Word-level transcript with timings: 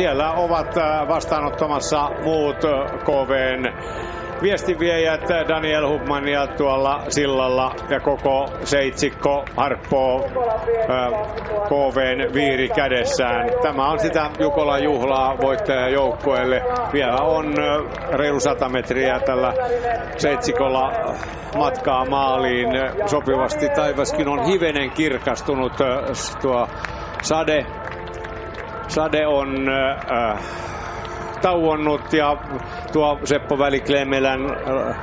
siellä 0.00 0.32
ovat 0.32 0.74
vastaanottamassa 1.08 2.10
muut 2.24 2.56
KVn 3.04 3.72
viestinviejät 4.42 5.20
Daniel 5.48 5.88
Hubmania 5.88 6.46
tuolla 6.46 7.02
sillalla 7.08 7.74
ja 7.90 8.00
koko 8.00 8.48
seitsikko 8.64 9.44
harppoo 9.56 10.20
KVn 11.68 12.34
viiri 12.34 12.68
kädessään. 12.68 13.50
Tämä 13.62 13.90
on 13.90 13.98
sitä 13.98 14.30
Jukola 14.38 14.78
juhlaa 14.78 15.38
voittajajoukkueelle. 15.42 16.62
Vielä 16.92 17.16
on 17.16 17.54
reilu 18.12 18.40
100 18.40 18.68
metriä 18.68 19.20
tällä 19.20 19.52
seitsikolla 20.16 20.92
matkaa 21.56 22.04
maaliin 22.04 22.68
sopivasti. 23.06 23.68
Taivaskin 23.68 24.28
on 24.28 24.44
hivenen 24.44 24.90
kirkastunut 24.90 25.72
tuo 26.42 26.68
sade. 27.22 27.66
Sade 28.90 29.26
on 29.26 29.68
äh, 29.68 30.40
tauonnut 31.42 32.12
ja 32.12 32.36
tuo 32.92 33.20
Seppo 33.24 33.58
Väliklemelän 33.58 34.40
äh, 34.46 34.96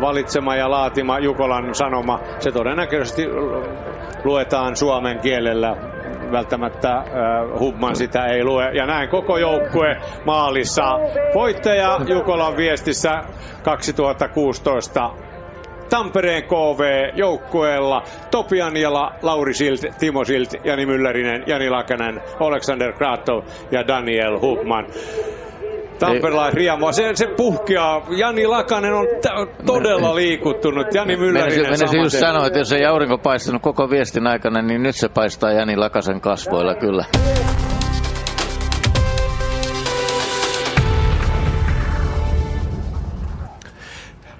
valitsema 0.00 0.56
ja 0.56 0.70
laatima 0.70 1.18
Jukolan 1.18 1.74
sanoma, 1.74 2.20
se 2.38 2.52
todennäköisesti 2.52 3.22
luetaan 4.24 4.76
suomen 4.76 5.20
kielellä. 5.20 5.76
Välttämättä 6.32 6.98
uh, 6.98 7.60
Hubman 7.60 7.96
sitä 7.96 8.26
ei 8.26 8.44
lue. 8.44 8.70
Ja 8.72 8.86
näin 8.86 9.08
koko 9.08 9.38
joukkue 9.38 9.96
maalissa. 10.24 10.98
Voittaja 11.34 11.98
Jukolan 12.08 12.56
viestissä 12.56 13.24
2016 13.62 15.10
Tampereen 15.90 16.42
KV 16.42 16.80
joukkueella 17.14 18.02
Topi 18.30 18.62
Anjala, 18.62 19.12
Lauri 19.22 19.54
Silt, 19.54 19.80
Timo 19.98 20.24
Silt, 20.24 20.50
Jani 20.64 20.86
Myllärinen, 20.86 21.42
Jani 21.46 21.70
Lakanen, 21.70 22.20
Alexander 22.40 22.92
Kratov 22.92 23.44
ja 23.70 23.86
Daniel 23.86 24.40
Hubman. 24.40 24.86
Tamperilaisriemua. 25.98 26.92
Se, 26.92 27.10
se 27.14 27.26
puhkeaa. 27.26 28.06
Jani 28.18 28.46
Lakanen 28.46 28.94
on 28.94 29.06
t- 29.06 29.66
todella 29.66 30.14
liikuttunut. 30.14 30.94
Jani 30.94 31.16
Myllärinen 31.16 31.66
Menisin 31.66 32.02
just 32.02 32.18
sanoa, 32.18 32.46
että 32.46 32.58
jos 32.58 32.72
ei 32.72 32.84
aurinko 32.86 33.18
paistanut 33.18 33.62
koko 33.62 33.90
viestin 33.90 34.26
aikana, 34.26 34.62
niin 34.62 34.82
nyt 34.82 34.96
se 34.96 35.08
paistaa 35.08 35.52
Jani 35.52 35.76
Lakasen 35.76 36.20
kasvoilla 36.20 36.74
kyllä. 36.74 37.04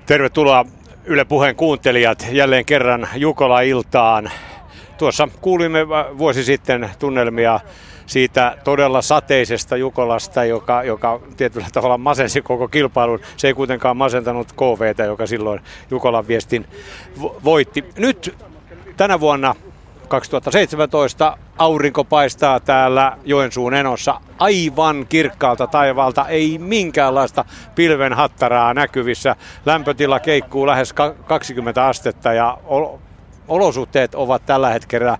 Tervetuloa 0.06 0.64
Yle 1.09 1.25
Puheen 1.25 1.57
kuuntelijat 1.57 2.27
jälleen 2.33 2.65
kerran 2.65 3.09
Jukola-iltaan. 3.15 4.31
Tuossa 4.99 5.29
kuulimme 5.41 5.89
vuosi 6.19 6.45
sitten 6.45 6.91
tunnelmia 6.99 7.61
siitä 8.07 8.57
todella 8.65 9.03
sateisesta 9.03 9.77
Jukolasta, 9.77 10.45
joka, 10.45 10.83
joka 10.83 11.21
tietyllä 11.37 11.67
tavalla 11.73 11.99
masensi 11.99 12.43
koko 12.43 12.69
kilpailun. 12.69 13.21
Se 13.37 13.47
ei 13.49 13.55
kuitenkaan 13.55 13.97
masentanut 13.97 14.53
KVtä, 14.53 15.05
joka 15.05 15.27
silloin 15.27 15.61
Jukolan 15.91 16.29
viestin 16.29 16.67
voitti. 17.45 17.84
Nyt 17.99 18.34
tänä 18.97 19.21
vuonna 19.21 19.55
2017 20.09 21.39
aurinko 21.59 22.05
paistaa 22.05 22.61
täällä 22.61 23.19
Joensuun 23.25 23.75
enossa 23.75 24.21
aivan 24.39 25.06
kirkkaalta 25.09 25.67
taivaalta, 25.67 26.28
ei 26.28 26.59
minkäänlaista 26.59 27.44
pilven 27.75 28.12
hattaraa 28.12 28.75
näkyvissä. 28.75 29.37
Lämpötila 29.66 30.21
keikkuu 30.21 30.66
lähes 30.66 30.93
20 31.27 31.87
astetta 31.87 32.33
ja 32.33 32.59
olosuhteet 33.49 34.15
ovat 34.15 34.47
tällä 34.47 34.71
hetkellä 34.71 35.19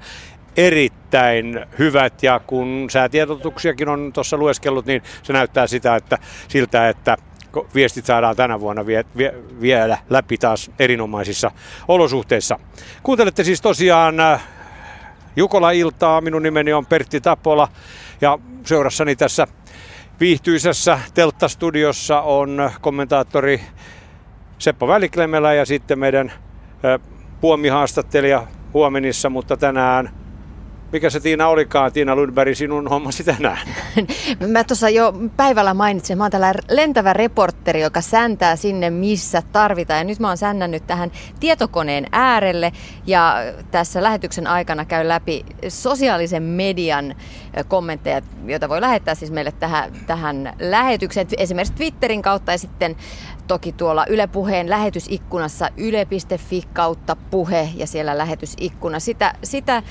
erittäin 0.57 1.67
hyvät 1.79 2.23
ja 2.23 2.41
kun 2.47 2.87
säätiedotuksiakin 2.91 3.89
on 3.89 4.13
tuossa 4.13 4.37
lueskellut, 4.37 4.87
niin 4.87 5.03
se 5.23 5.33
näyttää 5.33 5.67
sitä, 5.67 5.97
että 5.97 6.19
siltä, 6.49 6.89
että 6.89 7.17
viestit 7.75 8.07
saadaan 8.07 8.37
tänä 8.37 8.61
vuonna 8.61 8.87
vie, 8.87 9.05
vie, 9.17 9.35
vielä 9.61 9.99
läpi 10.11 10.39
taas 10.39 10.71
erinomaisissa 10.79 11.51
olosuhteissa. 11.89 12.59
Kuuntelette 13.03 13.45
siis 13.45 13.61
tosiaan 13.61 14.21
äh, 14.21 14.43
Jukola-iltaa. 15.37 16.21
Minun 16.21 16.43
nimeni 16.43 16.73
on 16.73 16.87
Pertti 16.87 17.21
Tapola 17.21 17.69
ja 18.21 18.39
seurassani 18.65 19.17
tässä 19.17 19.47
viihtyisessä 20.21 20.99
telttastudiossa 21.15 22.21
on 22.21 22.71
kommentaattori 22.81 23.61
Seppo 24.59 24.89
Väliklemelä 24.89 25.55
ja 25.55 25.67
sitten 25.67 25.99
meidän 25.99 26.33
puomihaastattelija 27.41 28.47
huomenissa, 28.75 29.31
mutta 29.31 29.57
tänään 29.57 30.26
mikä 30.93 31.11
se 31.11 31.21
Tiina 31.21 31.49
olikaan, 31.49 31.93
Tiina 31.93 32.17
Lundberg, 32.17 32.55
sinun 32.55 32.89
hommasi 32.89 33.25
tänään? 33.25 33.69
mä 34.53 34.65
tuossa 34.65 34.89
jo 34.89 35.13
päivällä 35.37 35.75
mainitsin, 35.75 36.19
mä 36.19 36.25
oon 36.25 36.31
tällä 36.31 36.55
lentävä 36.71 37.13
reporteri, 37.13 37.81
joka 37.81 38.01
säntää 38.01 38.57
sinne, 38.57 38.91
missä 38.91 39.43
tarvitaan. 39.53 39.99
Ja 39.99 40.05
nyt 40.05 40.19
mä 40.19 40.29
oon 40.29 40.37
sännännyt 40.37 40.87
tähän 40.87 41.13
tietokoneen 41.41 42.07
äärelle 42.13 42.73
ja 43.07 43.37
tässä 43.71 44.03
lähetyksen 44.03 44.47
aikana 44.47 44.85
käy 44.85 45.09
läpi 45.09 45.45
sosiaalisen 45.69 46.43
median 46.43 47.15
kommentteja, 47.69 48.21
joita 48.47 48.69
voi 48.69 48.81
lähettää 48.81 49.15
siis 49.15 49.31
meille 49.31 49.53
tähän, 49.53 49.93
tähän 50.07 50.55
lähetykseen. 50.59 51.27
Esimerkiksi 51.39 51.75
Twitterin 51.75 52.23
kautta 52.23 52.53
ja 52.53 52.59
sitten 52.59 52.97
toki 53.47 53.73
tuolla 53.73 54.07
Yle 54.07 54.27
Puheen 54.27 54.71
lähetysikkunassa 54.71 55.69
yle.fi 55.77 56.63
kautta 56.73 57.17
puhe 57.31 57.69
ja 57.75 57.87
siellä 57.87 58.19
lähetysikkuna. 58.19 59.01
Sitä, 59.01 59.35
sitä 59.45 59.83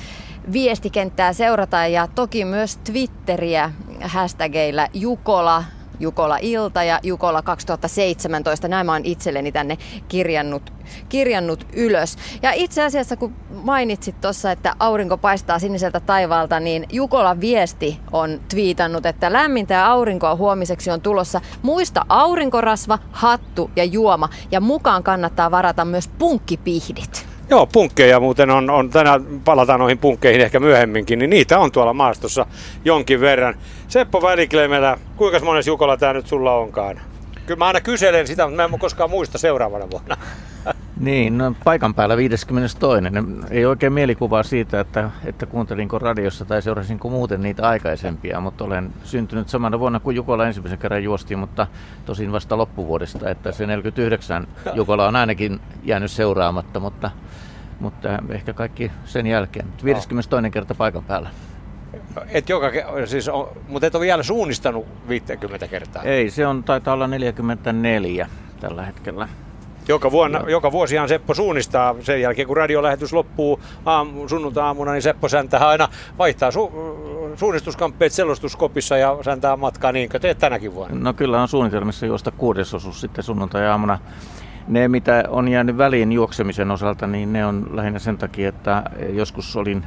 viestikenttää 0.54 1.34
seurataan 1.34 1.92
ja 1.92 2.08
toki 2.08 2.46
myös 2.46 2.78
Twitteriä 2.78 3.72
hashtageilla 4.02 4.88
Jukola, 4.94 5.64
Jukola 6.00 6.38
Ilta 6.42 6.84
ja 6.84 7.00
Jukola 7.04 7.42
2017. 7.42 8.68
Näin 8.68 8.86
mä 8.86 8.92
oon 8.92 9.06
itselleni 9.06 9.52
tänne 9.52 9.78
kirjannut, 10.08 10.74
kirjannut 11.10 11.68
ylös. 11.74 12.18
Ja 12.42 12.52
itse 12.52 12.84
asiassa 12.84 13.16
kun 13.16 13.36
mainitsit 13.50 14.22
tuossa, 14.22 14.52
että 14.52 14.76
aurinko 14.80 15.18
paistaa 15.18 15.60
siniseltä 15.60 16.00
taivaalta, 16.00 16.60
niin 16.60 16.86
Jukola 16.92 17.40
viesti 17.40 18.00
on 18.12 18.40
twiitannut, 18.50 19.06
että 19.06 19.34
lämmintä 19.34 19.86
aurinkoa 19.86 20.36
huomiseksi 20.36 20.92
on 20.92 21.02
tulossa. 21.02 21.42
Muista 21.62 22.06
aurinkorasva, 22.10 23.00
hattu 23.12 23.72
ja 23.76 23.84
juoma. 23.84 24.30
Ja 24.52 24.62
mukaan 24.62 25.04
kannattaa 25.04 25.52
varata 25.52 25.86
myös 25.86 26.08
punkkipihdit. 26.08 27.35
Joo, 27.50 27.66
punkkeja 27.66 28.20
muuten 28.20 28.50
on, 28.50 28.70
on, 28.70 28.90
tänään 28.90 29.26
palataan 29.46 29.80
noihin 29.80 29.98
punkkeihin 29.98 30.42
ehkä 30.42 30.60
myöhemminkin, 30.60 31.20
niin 31.20 31.30
niitä 31.30 31.60
on 31.60 31.72
tuolla 31.72 31.94
maastossa 31.94 32.46
jonkin 32.86 33.22
verran. 33.22 33.56
Seppo 33.88 34.22
Väliklemelä, 34.22 34.98
kuinka 35.16 35.40
monessa 35.40 35.72
Jukola 35.72 35.98
tämä 35.98 36.14
nyt 36.14 36.28
sulla 36.28 36.56
onkaan? 36.56 37.02
Kyllä 37.46 37.58
mä 37.58 37.66
aina 37.66 37.82
kyselen 37.82 38.28
sitä, 38.28 38.48
mutta 38.48 38.56
mä 38.56 38.74
en 38.74 38.80
koskaan 38.80 39.10
muista 39.10 39.38
seuraavana 39.38 39.92
vuonna. 39.92 40.18
Niin, 41.00 41.38
no, 41.38 41.56
paikan 41.64 41.94
päällä 41.94 42.18
52. 42.18 43.04
Ei 43.50 43.66
oikein 43.66 43.94
mielikuvaa 43.94 44.44
siitä, 44.44 44.80
että, 44.80 45.12
että 45.26 45.46
kuuntelinko 45.46 46.00
radiossa 46.00 46.46
tai 46.46 46.62
seurasinko 46.62 47.10
muuten 47.10 47.42
niitä 47.42 47.70
aikaisempia, 47.70 48.40
mutta 48.40 48.64
olen 48.64 48.94
syntynyt 49.04 49.50
samana 49.50 49.80
vuonna 49.80 50.00
kuin 50.00 50.16
Jukola 50.16 50.48
ensimmäisen 50.48 50.80
kerran 50.80 51.04
juosti, 51.04 51.36
mutta 51.36 51.68
tosin 52.06 52.32
vasta 52.32 52.58
loppuvuodesta, 52.58 53.30
että 53.30 53.52
se 53.52 53.66
49 53.66 54.48
Jukola 54.76 55.08
on 55.08 55.16
ainakin 55.16 55.60
jäänyt 55.84 56.12
seuraamatta, 56.12 56.80
mutta, 56.80 57.12
mutta 57.80 58.10
ehkä 58.30 58.54
kaikki 58.54 58.92
sen 59.06 59.28
jälkeen. 59.28 59.68
52. 59.84 60.52
kerta 60.52 60.76
paikan 60.76 61.04
päällä. 61.04 61.30
Et 62.30 62.50
joka, 62.50 62.72
siis 63.06 63.28
on, 63.28 63.50
mutta 63.68 63.88
et 63.88 63.96
ole 63.96 64.06
vielä 64.06 64.24
suunnistanut 64.24 64.86
50 65.08 65.68
kertaa. 65.68 66.04
Ei, 66.04 66.30
se 66.30 66.48
on 66.48 66.64
taitaa 66.64 66.94
olla 66.94 67.08
44 67.08 68.30
tällä 68.60 68.86
hetkellä. 68.86 69.28
Joka, 69.88 70.12
vuonna, 70.12 70.44
joka 70.48 70.72
vuosihan 70.72 71.10
Seppo 71.10 71.34
suunnistaa 71.34 71.96
sen 72.02 72.22
jälkeen, 72.22 72.48
kun 72.48 72.58
radiolähetys 72.58 73.14
loppuu 73.14 73.60
aamu, 73.86 74.28
sunnuntai-aamuna, 74.28 74.92
niin 74.92 75.02
Seppo 75.02 75.30
säntää 75.30 75.68
aina 75.68 75.88
vaihtaa 76.18 76.52
su, 76.52 76.72
suunnistuskamppeet 77.36 78.12
selostuskopissa 78.12 78.98
ja 78.98 79.18
säntää 79.22 79.56
matkaa 79.56 79.92
niin 79.92 80.10
kuin 80.10 80.22
teet 80.22 80.38
tänäkin 80.38 80.74
vuonna. 80.74 81.00
No 81.00 81.14
kyllä 81.14 81.42
on 81.42 81.48
suunnitelmissa 81.48 82.06
juosta 82.06 82.32
kuudesosuus 82.32 83.02
sitten 83.02 83.24
sunnuntai-aamuna. 83.24 84.00
Ne, 84.68 84.88
mitä 84.88 85.24
on 85.30 85.48
jäänyt 85.48 85.78
väliin 85.78 86.12
juoksemisen 86.12 86.72
osalta, 86.72 87.08
niin 87.08 87.34
ne 87.34 87.46
on 87.46 87.68
lähinnä 87.72 88.00
sen 88.00 88.18
takia, 88.18 88.50
että 88.50 88.84
joskus 89.10 89.56
olin 89.56 89.86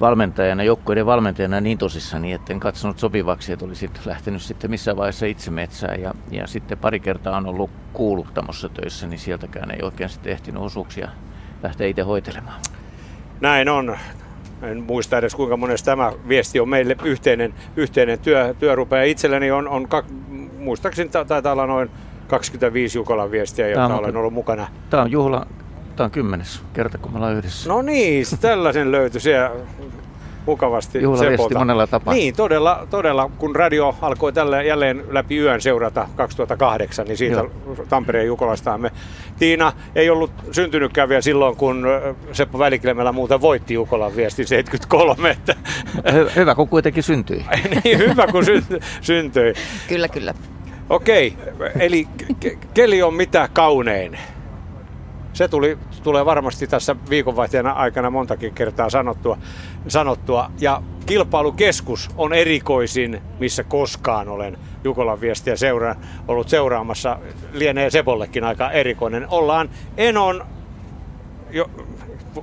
valmentajana, 0.00 0.62
joukkueiden 0.62 1.06
valmentajana 1.06 1.60
niin 1.60 1.78
tosissani, 1.78 2.32
että 2.32 2.52
en 2.52 2.60
katsonut 2.60 2.98
sopivaksi, 2.98 3.52
että 3.52 3.64
olisin 3.64 3.90
lähtenyt 4.04 4.42
sitten 4.42 4.70
missään 4.70 4.96
vaiheessa 4.96 5.26
itse 5.26 5.50
metsään. 5.50 6.00
Ja, 6.00 6.14
ja 6.30 6.46
sitten 6.46 6.78
pari 6.78 7.00
kertaa 7.00 7.36
on 7.36 7.46
ollut 7.46 7.70
kuuluttamossa 7.92 8.68
töissä, 8.68 9.06
niin 9.06 9.18
sieltäkään 9.18 9.70
ei 9.70 9.82
oikein 9.82 10.10
sitten 10.10 10.32
ehtinyt 10.32 10.62
osuuksia 10.62 11.08
lähteä 11.62 11.86
itse 11.86 12.02
hoitelemaan. 12.02 12.60
Näin 13.40 13.68
on. 13.68 13.96
En 14.62 14.82
muista 14.82 15.18
edes 15.18 15.34
kuinka 15.34 15.56
monesta 15.56 15.84
tämä 15.84 16.12
viesti 16.28 16.60
on 16.60 16.68
meille 16.68 16.96
yhteinen, 17.04 17.54
yhteinen 17.76 18.18
työ, 18.18 18.54
työrupe. 18.58 19.08
Itselläni 19.08 19.50
on, 19.50 19.68
on 19.68 19.88
kak, 19.88 20.06
muistaakseni 20.58 21.10
taitaa 21.28 21.52
olla 21.52 21.66
noin 21.66 21.90
25 22.26 22.98
Jukolan 22.98 23.30
viestiä, 23.30 23.68
jotka 23.68 23.96
olen 23.96 24.16
ollut 24.16 24.34
mukana. 24.34 24.68
Tämä 24.90 25.02
on 25.02 25.10
juhla 25.10 25.46
Tämä 25.96 26.04
on 26.04 26.10
kymmenes 26.10 26.62
kerta, 26.72 26.98
kun 26.98 27.12
me 27.12 27.16
ollaan 27.16 27.34
yhdessä. 27.34 27.68
No 27.68 27.82
niin, 27.82 28.24
tällaisen 28.40 28.92
löytyi 28.92 29.20
siellä. 29.20 29.50
mukavasti 30.46 31.02
Juhlaviesti 31.02 31.54
monella 31.54 31.86
tapaa. 31.86 32.14
Niin, 32.14 32.36
todella, 32.36 32.86
todella, 32.90 33.30
kun 33.38 33.56
radio 33.56 33.96
alkoi 34.02 34.32
tällä 34.32 34.62
jälleen 34.62 35.04
läpi 35.10 35.38
yön 35.38 35.60
seurata 35.60 36.08
2008, 36.16 37.06
niin 37.06 37.16
siitä 37.16 37.36
Joo. 37.36 37.50
Tampereen 37.88 38.26
Jukolasta 38.26 38.78
me. 38.78 38.90
Tiina 39.38 39.72
ei 39.94 40.10
ollut 40.10 40.30
syntynytkään 40.52 41.08
vielä 41.08 41.22
silloin, 41.22 41.56
kun 41.56 41.86
Seppo 42.32 42.58
Välikilmällä 42.58 43.12
muuten 43.12 43.40
voitti 43.40 43.74
Jukolan 43.74 44.16
viesti 44.16 44.46
73, 44.46 45.30
että 45.30 45.54
Hy- 45.96 46.30
hyvä, 46.36 46.54
kun 46.54 46.68
kuitenkin 46.68 47.02
syntyi. 47.02 47.44
niin 47.84 47.98
hyvä 47.98 48.26
kun 48.26 48.44
sy- 48.44 48.64
syntyi. 49.00 49.54
Kyllä, 49.88 50.08
kyllä. 50.08 50.34
Okei, 50.90 51.36
eli 51.80 52.08
ke- 52.44 52.58
keli 52.74 53.02
on 53.02 53.14
mitä 53.14 53.48
kaunein. 53.52 54.18
Se 55.32 55.48
tuli, 55.48 55.78
tulee 56.02 56.24
varmasti 56.24 56.66
tässä 56.66 56.96
viikonvaihteen 57.10 57.66
aikana 57.66 58.10
montakin 58.10 58.54
kertaa 58.54 58.90
sanottua, 58.90 59.38
sanottua. 59.88 60.50
Ja 60.60 60.82
kilpailukeskus 61.06 62.10
on 62.16 62.32
erikoisin, 62.32 63.22
missä 63.40 63.64
koskaan 63.64 64.28
olen 64.28 64.58
Jukolan 64.84 65.20
viestiä 65.20 65.56
seura- 65.56 65.94
ollut 66.28 66.48
seuraamassa. 66.48 67.18
Lienee 67.52 67.90
Sepollekin 67.90 68.44
aika 68.44 68.70
erikoinen. 68.70 69.26
Ollaan 69.30 69.70
Enon, 69.96 70.44
jo, 71.50 71.70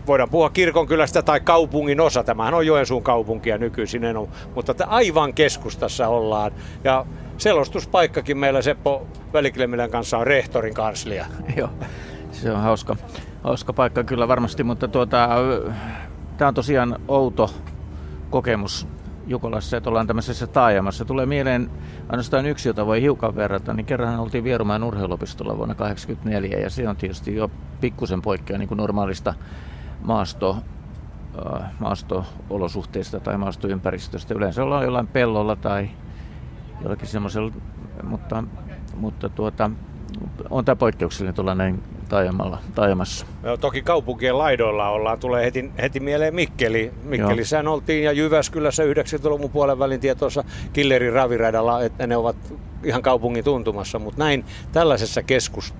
voidaan 0.07 0.29
puhua 0.29 0.49
kirkonkylästä 0.49 1.21
tai 1.21 1.39
kaupungin 1.39 2.01
osa. 2.01 2.23
Tämähän 2.23 2.53
on 2.53 2.67
Joensuun 2.67 3.03
kaupunkia 3.03 3.57
nykyisin 3.57 4.03
Eno, 4.03 4.29
mutta 4.55 4.73
aivan 4.87 5.33
keskustassa 5.33 6.07
ollaan. 6.07 6.51
Ja 6.83 7.05
selostuspaikkakin 7.41 8.37
meillä 8.37 8.61
Seppo 8.61 9.07
Välikilmilän 9.33 9.91
kanssa 9.91 10.17
on 10.17 10.27
rehtorin 10.27 10.73
kanslia. 10.73 11.25
Joo, 11.57 11.69
se 12.31 12.51
on 12.51 12.61
hauska, 12.61 12.95
hauska 13.43 13.73
paikka 13.73 14.03
kyllä 14.03 14.27
varmasti, 14.27 14.63
mutta 14.63 14.87
tuota, 14.87 15.29
tämä 16.37 16.47
on 16.47 16.53
tosiaan 16.53 16.99
outo 17.07 17.53
kokemus 18.29 18.87
Jukolassa, 19.27 19.77
että 19.77 19.89
ollaan 19.89 20.07
tämmöisessä 20.07 20.47
taajamassa. 20.47 21.05
Tulee 21.05 21.25
mieleen 21.25 21.69
ainoastaan 22.09 22.45
yksi, 22.45 22.69
jota 22.69 22.85
voi 22.85 23.01
hiukan 23.01 23.35
verrata, 23.35 23.73
niin 23.73 23.85
kerran 23.85 24.19
oltiin 24.19 24.43
Vierumäen 24.43 24.83
urheiluopistolla 24.83 25.57
vuonna 25.57 25.75
1984 25.75 26.59
ja 26.59 26.69
se 26.69 26.89
on 26.89 26.95
tietysti 26.95 27.35
jo 27.35 27.51
pikkusen 27.81 28.21
poikkea 28.21 28.57
niin 28.57 28.67
kuin 28.67 28.77
normaalista 28.77 29.33
maasto, 30.01 30.57
äh, 31.55 31.71
maasto-olosuhteista 31.79 33.19
tai 33.19 33.37
maastoympäristöstä. 33.37 34.33
Yleensä 34.33 34.63
ollaan 34.63 34.83
jollain 34.83 35.07
pellolla 35.07 35.55
tai 35.55 35.89
jollakin 36.81 37.07
semmoisella, 37.07 37.51
mutta, 38.03 38.43
mutta 38.95 39.29
tuota, 39.29 39.71
on 40.49 40.65
tämä 40.65 40.75
poikkeuksellinen 40.75 41.35
tuolla 41.35 41.55
näin 41.55 41.83
taajamalla, 42.09 42.59
taajamassa. 42.75 43.25
No, 43.43 43.57
toki 43.57 43.81
kaupunkien 43.81 44.37
laidoilla 44.37 44.89
ollaan, 44.89 45.19
tulee 45.19 45.45
heti, 45.45 45.71
heti 45.81 45.99
mieleen 45.99 46.35
Mikkeli. 46.35 46.91
Mikkelissähän 47.03 47.67
oltiin 47.67 48.03
ja 48.03 48.11
Jyväskylässä 48.11 48.83
90-luvun 48.83 49.49
puolen 49.49 49.79
välin 49.79 49.99
tietoissa 49.99 50.43
Killerin 50.73 51.13
raviradalla, 51.13 51.83
että 51.83 52.07
ne 52.07 52.17
ovat 52.17 52.35
ihan 52.83 53.01
kaupungin 53.01 53.43
tuntumassa, 53.43 53.99
mutta 53.99 54.23
näin 54.23 54.45
tällaisessa 54.71 55.23
keskus, 55.23 55.73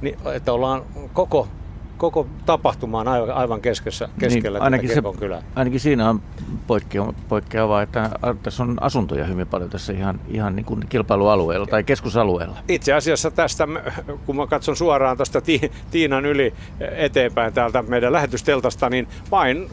niin, 0.00 0.16
että 0.34 0.52
ollaan 0.52 0.82
koko, 1.12 1.48
koko 1.96 2.26
tapahtuma 2.46 3.00
on 3.00 3.08
aivan, 3.08 3.30
aivan 3.30 3.60
keskessä, 3.60 4.08
keskellä 4.18 4.58
Niin, 4.58 4.62
niin, 4.62 4.62
ainakin, 4.62 4.88
se, 4.88 5.18
kylää. 5.18 5.42
ainakin 5.54 5.80
siinä 5.80 6.10
on 6.10 6.22
poikkea, 6.66 7.12
poikkeavaa, 7.28 7.82
että 7.82 8.10
tässä 8.42 8.62
on 8.62 8.76
asuntoja 8.80 9.24
hyvin 9.24 9.46
paljon 9.46 9.70
tässä 9.70 9.92
ihan, 9.92 10.20
ihan 10.28 10.56
niin 10.56 10.66
kuin 10.66 10.84
kilpailualueella 10.88 11.66
tai 11.66 11.84
keskusalueella. 11.84 12.56
Itse 12.68 12.92
asiassa 12.92 13.30
tästä, 13.30 13.68
kun 14.26 14.36
mä 14.36 14.46
katson 14.46 14.76
suoraan 14.76 15.16
tuosta 15.16 15.42
Tiinan 15.90 16.26
yli 16.26 16.54
eteenpäin 16.96 17.52
täältä 17.52 17.82
meidän 17.82 18.12
lähetysteltasta, 18.12 18.90
niin 18.90 19.08
vain 19.30 19.70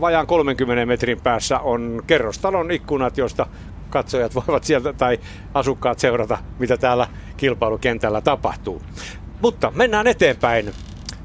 vajaan 0.00 0.26
30 0.26 0.86
metrin 0.86 1.20
päässä 1.20 1.58
on 1.58 2.02
kerrostalon 2.06 2.70
ikkunat, 2.70 3.18
joista 3.18 3.46
katsojat 3.90 4.34
voivat 4.46 4.64
sieltä 4.64 4.92
tai 4.92 5.18
asukkaat 5.54 5.98
seurata, 5.98 6.38
mitä 6.58 6.76
täällä 6.76 7.08
kilpailukentällä 7.36 8.20
tapahtuu. 8.20 8.82
Mutta 9.40 9.72
mennään 9.76 10.06
eteenpäin. 10.06 10.72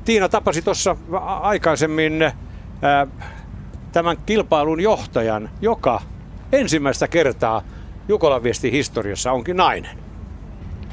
Tiina 0.10 0.30
tapasi 0.30 0.62
tuossa 0.62 0.96
aikaisemmin 1.42 2.22
ää, 2.82 3.08
tämän 3.92 4.18
kilpailun 4.26 4.82
johtajan, 4.82 5.50
joka 5.62 6.02
ensimmäistä 6.52 7.08
kertaa 7.08 7.62
Jukolan 8.08 8.44
viesti 8.44 8.72
historiassa 8.72 9.32
onkin 9.32 9.58
nainen. 9.58 9.98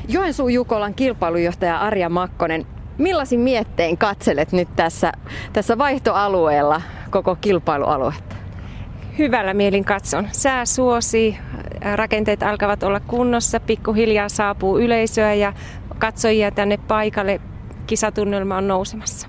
Joensuun 0.08 0.52
Jukolan 0.52 0.94
kilpailujohtaja 0.94 1.78
Arja 1.78 2.08
Makkonen, 2.08 2.66
millaisin 2.98 3.40
miettein 3.40 3.98
katselet 3.98 4.52
nyt 4.52 4.68
tässä, 4.76 5.12
tässä 5.52 5.78
vaihtoalueella 5.78 6.82
koko 7.10 7.36
kilpailualuetta? 7.40 8.36
Hyvällä 9.18 9.54
mielin 9.54 9.84
katson. 9.84 10.28
Sää 10.32 10.64
suosii, 10.64 11.38
rakenteet 11.94 12.42
alkavat 12.42 12.82
olla 12.82 13.00
kunnossa, 13.00 13.60
pikkuhiljaa 13.60 14.28
saapuu 14.28 14.78
yleisöä 14.78 15.34
ja 15.34 15.52
katsojia 15.98 16.50
tänne 16.50 16.76
paikalle. 16.76 17.40
Kisatunnelma 17.86 18.56
on 18.56 18.68
nousemassa. 18.68 19.28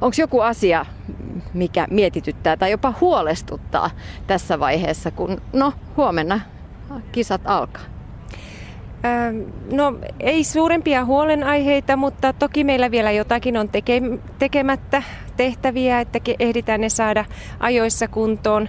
Onko 0.00 0.14
joku 0.18 0.40
asia, 0.40 0.86
mikä 1.54 1.86
mietityttää 1.90 2.56
tai 2.56 2.70
jopa 2.70 2.94
huolestuttaa 3.00 3.90
tässä 4.26 4.60
vaiheessa, 4.60 5.10
kun 5.10 5.40
no 5.52 5.72
huomenna 5.96 6.40
kisat 7.12 7.40
alkaa? 7.44 7.82
No 9.72 9.98
ei 10.20 10.44
suurempia 10.44 11.04
huolenaiheita, 11.04 11.96
mutta 11.96 12.32
toki 12.32 12.64
meillä 12.64 12.90
vielä 12.90 13.10
jotakin 13.10 13.56
on 13.56 13.68
teke- 13.68 14.18
tekemättä 14.38 15.02
tehtäviä, 15.36 16.00
että 16.00 16.20
ehditään 16.38 16.80
ne 16.80 16.88
saada 16.88 17.24
ajoissa 17.60 18.08
kuntoon. 18.08 18.68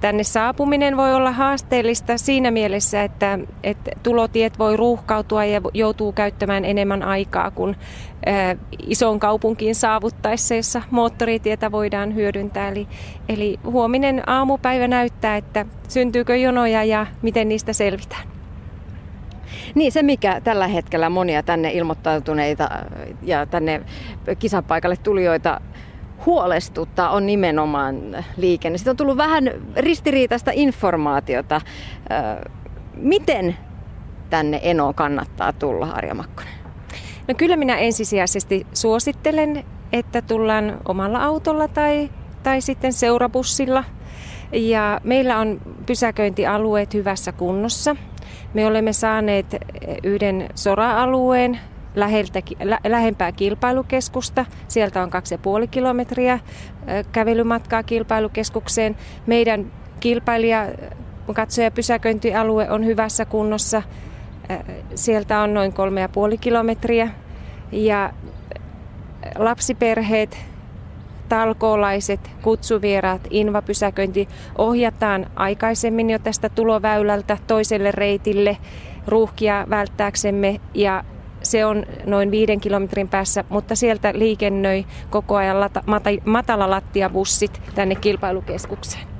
Tänne 0.00 0.22
saapuminen 0.22 0.96
voi 0.96 1.14
olla 1.14 1.32
haasteellista 1.32 2.18
siinä 2.18 2.50
mielessä, 2.50 3.02
että, 3.02 3.38
että 3.62 3.90
tulotiet 4.02 4.58
voi 4.58 4.76
ruuhkautua 4.76 5.44
ja 5.44 5.60
joutuu 5.74 6.12
käyttämään 6.12 6.64
enemmän 6.64 7.02
aikaa 7.02 7.50
kuin 7.50 7.76
ää, 8.26 8.56
ison 8.86 9.20
kaupunkiin 9.20 9.74
saavuttaessa, 9.74 10.54
jossa 10.54 10.82
moottoritietä 10.90 11.72
voidaan 11.72 12.14
hyödyntää. 12.14 12.68
Eli, 12.68 12.88
eli 13.28 13.58
huominen 13.64 14.22
aamupäivä 14.26 14.88
näyttää, 14.88 15.36
että 15.36 15.66
syntyykö 15.88 16.36
jonoja 16.36 16.84
ja 16.84 17.06
miten 17.22 17.48
niistä 17.48 17.72
selvitään. 17.72 18.28
Niin 19.74 19.92
se, 19.92 20.02
mikä 20.02 20.40
tällä 20.44 20.68
hetkellä 20.68 21.08
monia 21.08 21.42
tänne 21.42 21.72
ilmoittautuneita 21.72 22.68
ja 23.22 23.46
tänne 23.46 23.82
kisapaikalle 24.38 24.96
tulijoita 24.96 25.60
huolestuttaa 26.26 27.10
on 27.10 27.26
nimenomaan 27.26 28.24
liikenne. 28.36 28.78
Sitten 28.78 28.90
on 28.90 28.96
tullut 28.96 29.16
vähän 29.16 29.50
ristiriitaista 29.76 30.50
informaatiota. 30.54 31.60
Miten 32.94 33.56
tänne 34.30 34.60
Enoon 34.62 34.94
kannattaa 34.94 35.52
tulla, 35.52 35.86
Arja 35.86 36.14
Makkonen? 36.14 36.52
No 37.28 37.34
kyllä 37.34 37.56
minä 37.56 37.76
ensisijaisesti 37.76 38.66
suosittelen, 38.72 39.64
että 39.92 40.22
tullaan 40.22 40.78
omalla 40.88 41.24
autolla 41.24 41.68
tai, 41.68 42.10
tai 42.42 42.60
sitten 42.60 42.92
seurabussilla. 42.92 43.84
Ja 44.52 45.00
meillä 45.04 45.38
on 45.38 45.60
pysäköintialueet 45.86 46.94
hyvässä 46.94 47.32
kunnossa. 47.32 47.96
Me 48.54 48.66
olemme 48.66 48.92
saaneet 48.92 49.56
yhden 50.02 50.48
sora-alueen 50.54 51.60
läheltä, 51.94 52.42
lä, 52.62 52.78
lähempää 52.88 53.32
kilpailukeskusta. 53.32 54.46
Sieltä 54.68 55.02
on 55.02 55.10
2,5 55.62 55.68
kilometriä 55.70 56.38
kävelymatkaa 57.12 57.82
kilpailukeskukseen. 57.82 58.96
Meidän 59.26 59.72
kilpailija 60.00 60.66
katsoja 61.34 61.70
pysäköintialue 61.70 62.70
on 62.70 62.86
hyvässä 62.86 63.24
kunnossa. 63.24 63.82
Sieltä 64.94 65.40
on 65.40 65.54
noin 65.54 65.72
3,5 66.32 66.38
kilometriä. 66.40 67.08
Ja 67.72 68.12
lapsiperheet, 69.38 70.38
talkoolaiset, 71.28 72.30
kutsuvieraat, 72.42 73.20
invapysäköinti 73.30 74.28
ohjataan 74.58 75.26
aikaisemmin 75.36 76.10
jo 76.10 76.18
tästä 76.18 76.48
tuloväylältä 76.48 77.38
toiselle 77.46 77.90
reitille 77.90 78.56
ruuhkia 79.06 79.66
välttääksemme 79.70 80.60
ja 80.74 81.04
se 81.42 81.64
on 81.64 81.86
noin 82.06 82.30
viiden 82.30 82.60
kilometrin 82.60 83.08
päässä, 83.08 83.44
mutta 83.48 83.74
sieltä 83.74 84.12
liikennöi 84.14 84.84
koko 85.10 85.36
ajan 85.36 85.60
lata, 85.60 85.82
mata, 85.86 86.10
matalalattiabussit 86.24 87.62
tänne 87.74 87.94
kilpailukeskukseen. 87.94 89.10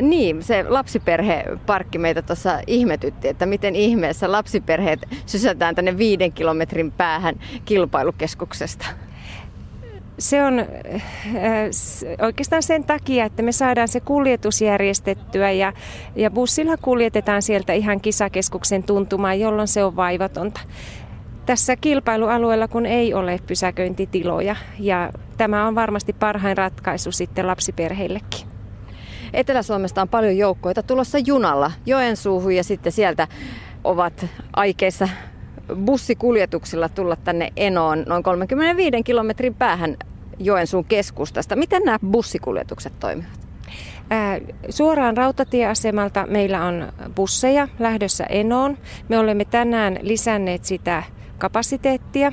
Niin, 0.00 0.42
se 0.42 0.64
lapsiperheparkki 0.68 1.98
meitä 1.98 2.22
tuossa 2.22 2.60
ihmetytti, 2.66 3.28
että 3.28 3.46
miten 3.46 3.76
ihmeessä 3.76 4.32
lapsiperheet 4.32 5.00
sysätään 5.26 5.74
tänne 5.74 5.98
viiden 5.98 6.32
kilometrin 6.32 6.92
päähän 6.92 7.34
kilpailukeskuksesta. 7.64 8.86
Se 10.18 10.44
on 10.44 10.66
oikeastaan 12.22 12.62
sen 12.62 12.84
takia, 12.84 13.24
että 13.24 13.42
me 13.42 13.52
saadaan 13.52 13.88
se 13.88 14.00
kuljetus 14.00 14.60
järjestettyä 14.60 15.50
ja, 15.50 15.72
ja 16.16 16.30
bussilla 16.30 16.76
kuljetetaan 16.76 17.42
sieltä 17.42 17.72
ihan 17.72 18.00
kisakeskuksen 18.00 18.82
tuntumaan, 18.82 19.40
jolloin 19.40 19.68
se 19.68 19.84
on 19.84 19.96
vaivatonta 19.96 20.60
tässä 21.46 21.76
kilpailualueella, 21.76 22.68
kun 22.68 22.86
ei 22.86 23.14
ole 23.14 23.38
pysäköintitiloja. 23.46 24.56
Ja 24.78 25.10
tämä 25.36 25.66
on 25.66 25.74
varmasti 25.74 26.12
parhain 26.12 26.56
ratkaisu 26.56 27.12
sitten 27.12 27.46
lapsiperheillekin. 27.46 28.46
Etelä-Suomesta 29.32 30.02
on 30.02 30.08
paljon 30.08 30.36
joukkoita 30.36 30.82
tulossa 30.82 31.18
junalla 31.18 31.72
Joensuuhun 31.86 32.54
ja 32.54 32.64
sitten 32.64 32.92
sieltä 32.92 33.28
ovat 33.84 34.26
aikeissa 34.52 35.08
bussikuljetuksilla 35.84 36.88
tulla 36.88 37.16
tänne 37.16 37.52
Enoon 37.56 38.04
noin 38.08 38.22
35 38.22 39.02
kilometrin 39.02 39.54
päähän 39.54 39.96
Joensuun 40.38 40.84
keskustasta. 40.84 41.56
Miten 41.56 41.82
nämä 41.82 41.98
bussikuljetukset 42.10 42.92
toimivat? 43.00 43.30
Suoraan 44.68 45.16
rautatieasemalta 45.16 46.26
meillä 46.26 46.64
on 46.64 46.92
busseja 47.16 47.68
lähdössä 47.78 48.24
Enoon. 48.24 48.78
Me 49.08 49.18
olemme 49.18 49.44
tänään 49.44 49.98
lisänneet 50.02 50.64
sitä 50.64 51.02
kapasiteettia. 51.40 52.32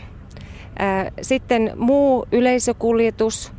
Sitten 1.21 1.71
muu 1.75 2.25
yleisökuljetus, 2.31 3.51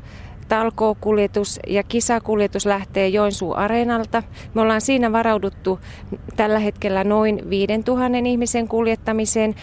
talkookuljetus 0.49 1.61
ja 1.67 1.83
kisakuljetus 1.83 2.67
lähtee 2.67 3.09
Joensuun 3.09 3.57
areenalta. 3.57 4.23
Me 4.55 4.61
ollaan 4.61 4.81
siinä 4.81 5.13
varauduttu 5.13 5.81
tällä 6.37 6.59
hetkellä 6.59 7.05
noin 7.05 7.51
5000 7.51 8.19
ihmisen 8.25 8.69
kuljettamiseen. 8.69 9.55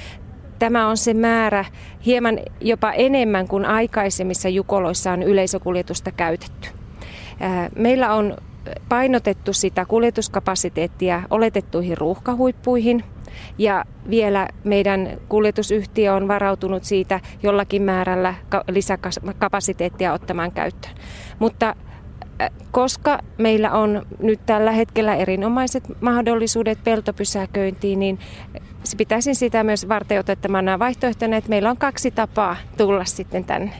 Tämä 0.59 0.87
on 0.87 0.97
se 0.97 1.13
määrä 1.13 1.65
hieman 2.05 2.39
jopa 2.61 2.91
enemmän 2.91 3.47
kuin 3.47 3.65
aikaisemmissa 3.65 4.49
jukoloissa 4.49 5.11
on 5.11 5.23
yleisökuljetusta 5.23 6.11
käytetty. 6.11 6.69
Meillä 7.75 8.13
on 8.13 8.37
painotettu 8.89 9.53
sitä 9.53 9.85
kuljetuskapasiteettia 9.85 11.23
oletettuihin 11.29 11.97
ruuhkahuippuihin 11.97 13.03
ja 13.57 13.85
vielä 14.09 14.47
meidän 14.63 15.17
kuljetusyhtiö 15.29 16.13
on 16.13 16.27
varautunut 16.27 16.83
siitä 16.83 17.19
jollakin 17.43 17.81
määrällä 17.81 18.33
lisäkapasiteettia 18.67 20.13
ottamaan 20.13 20.51
käyttöön. 20.51 20.95
Mutta 21.39 21.75
koska 22.71 23.19
meillä 23.37 23.71
on 23.71 24.05
nyt 24.19 24.39
tällä 24.45 24.71
hetkellä 24.71 25.15
erinomaiset 25.15 25.83
mahdollisuudet 26.01 26.83
peltopysäköintiin, 26.83 27.99
niin 27.99 28.19
pitäisin 28.97 29.35
sitä 29.35 29.63
myös 29.63 29.89
varten 29.89 30.19
otettavana 30.19 30.79
vaihtoehtona, 30.79 31.37
että 31.37 31.49
meillä 31.49 31.69
on 31.69 31.77
kaksi 31.77 32.11
tapaa 32.11 32.55
tulla 32.77 33.05
sitten 33.05 33.43
tänne. 33.43 33.71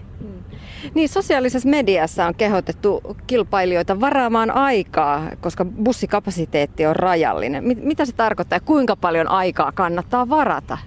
Niin, 0.94 1.10
sosiaalisessa 1.10 1.70
mediassa 1.70 2.26
on 2.26 2.36
kehotettu 2.36 3.02
kilpailijoita 3.28 4.00
varaamaan 4.00 4.52
aikaa, 4.52 5.30
koska 5.42 5.66
bussikapasiteetti 5.66 6.86
on 6.86 6.96
rajallinen. 6.96 7.64
Mitä 7.64 8.06
se 8.06 8.12
tarkoittaa 8.12 8.56
ja 8.56 8.62
kuinka 8.66 8.96
paljon 8.96 9.28
aikaa 9.28 9.72
kannattaa 9.72 10.30
varata? 10.30 10.78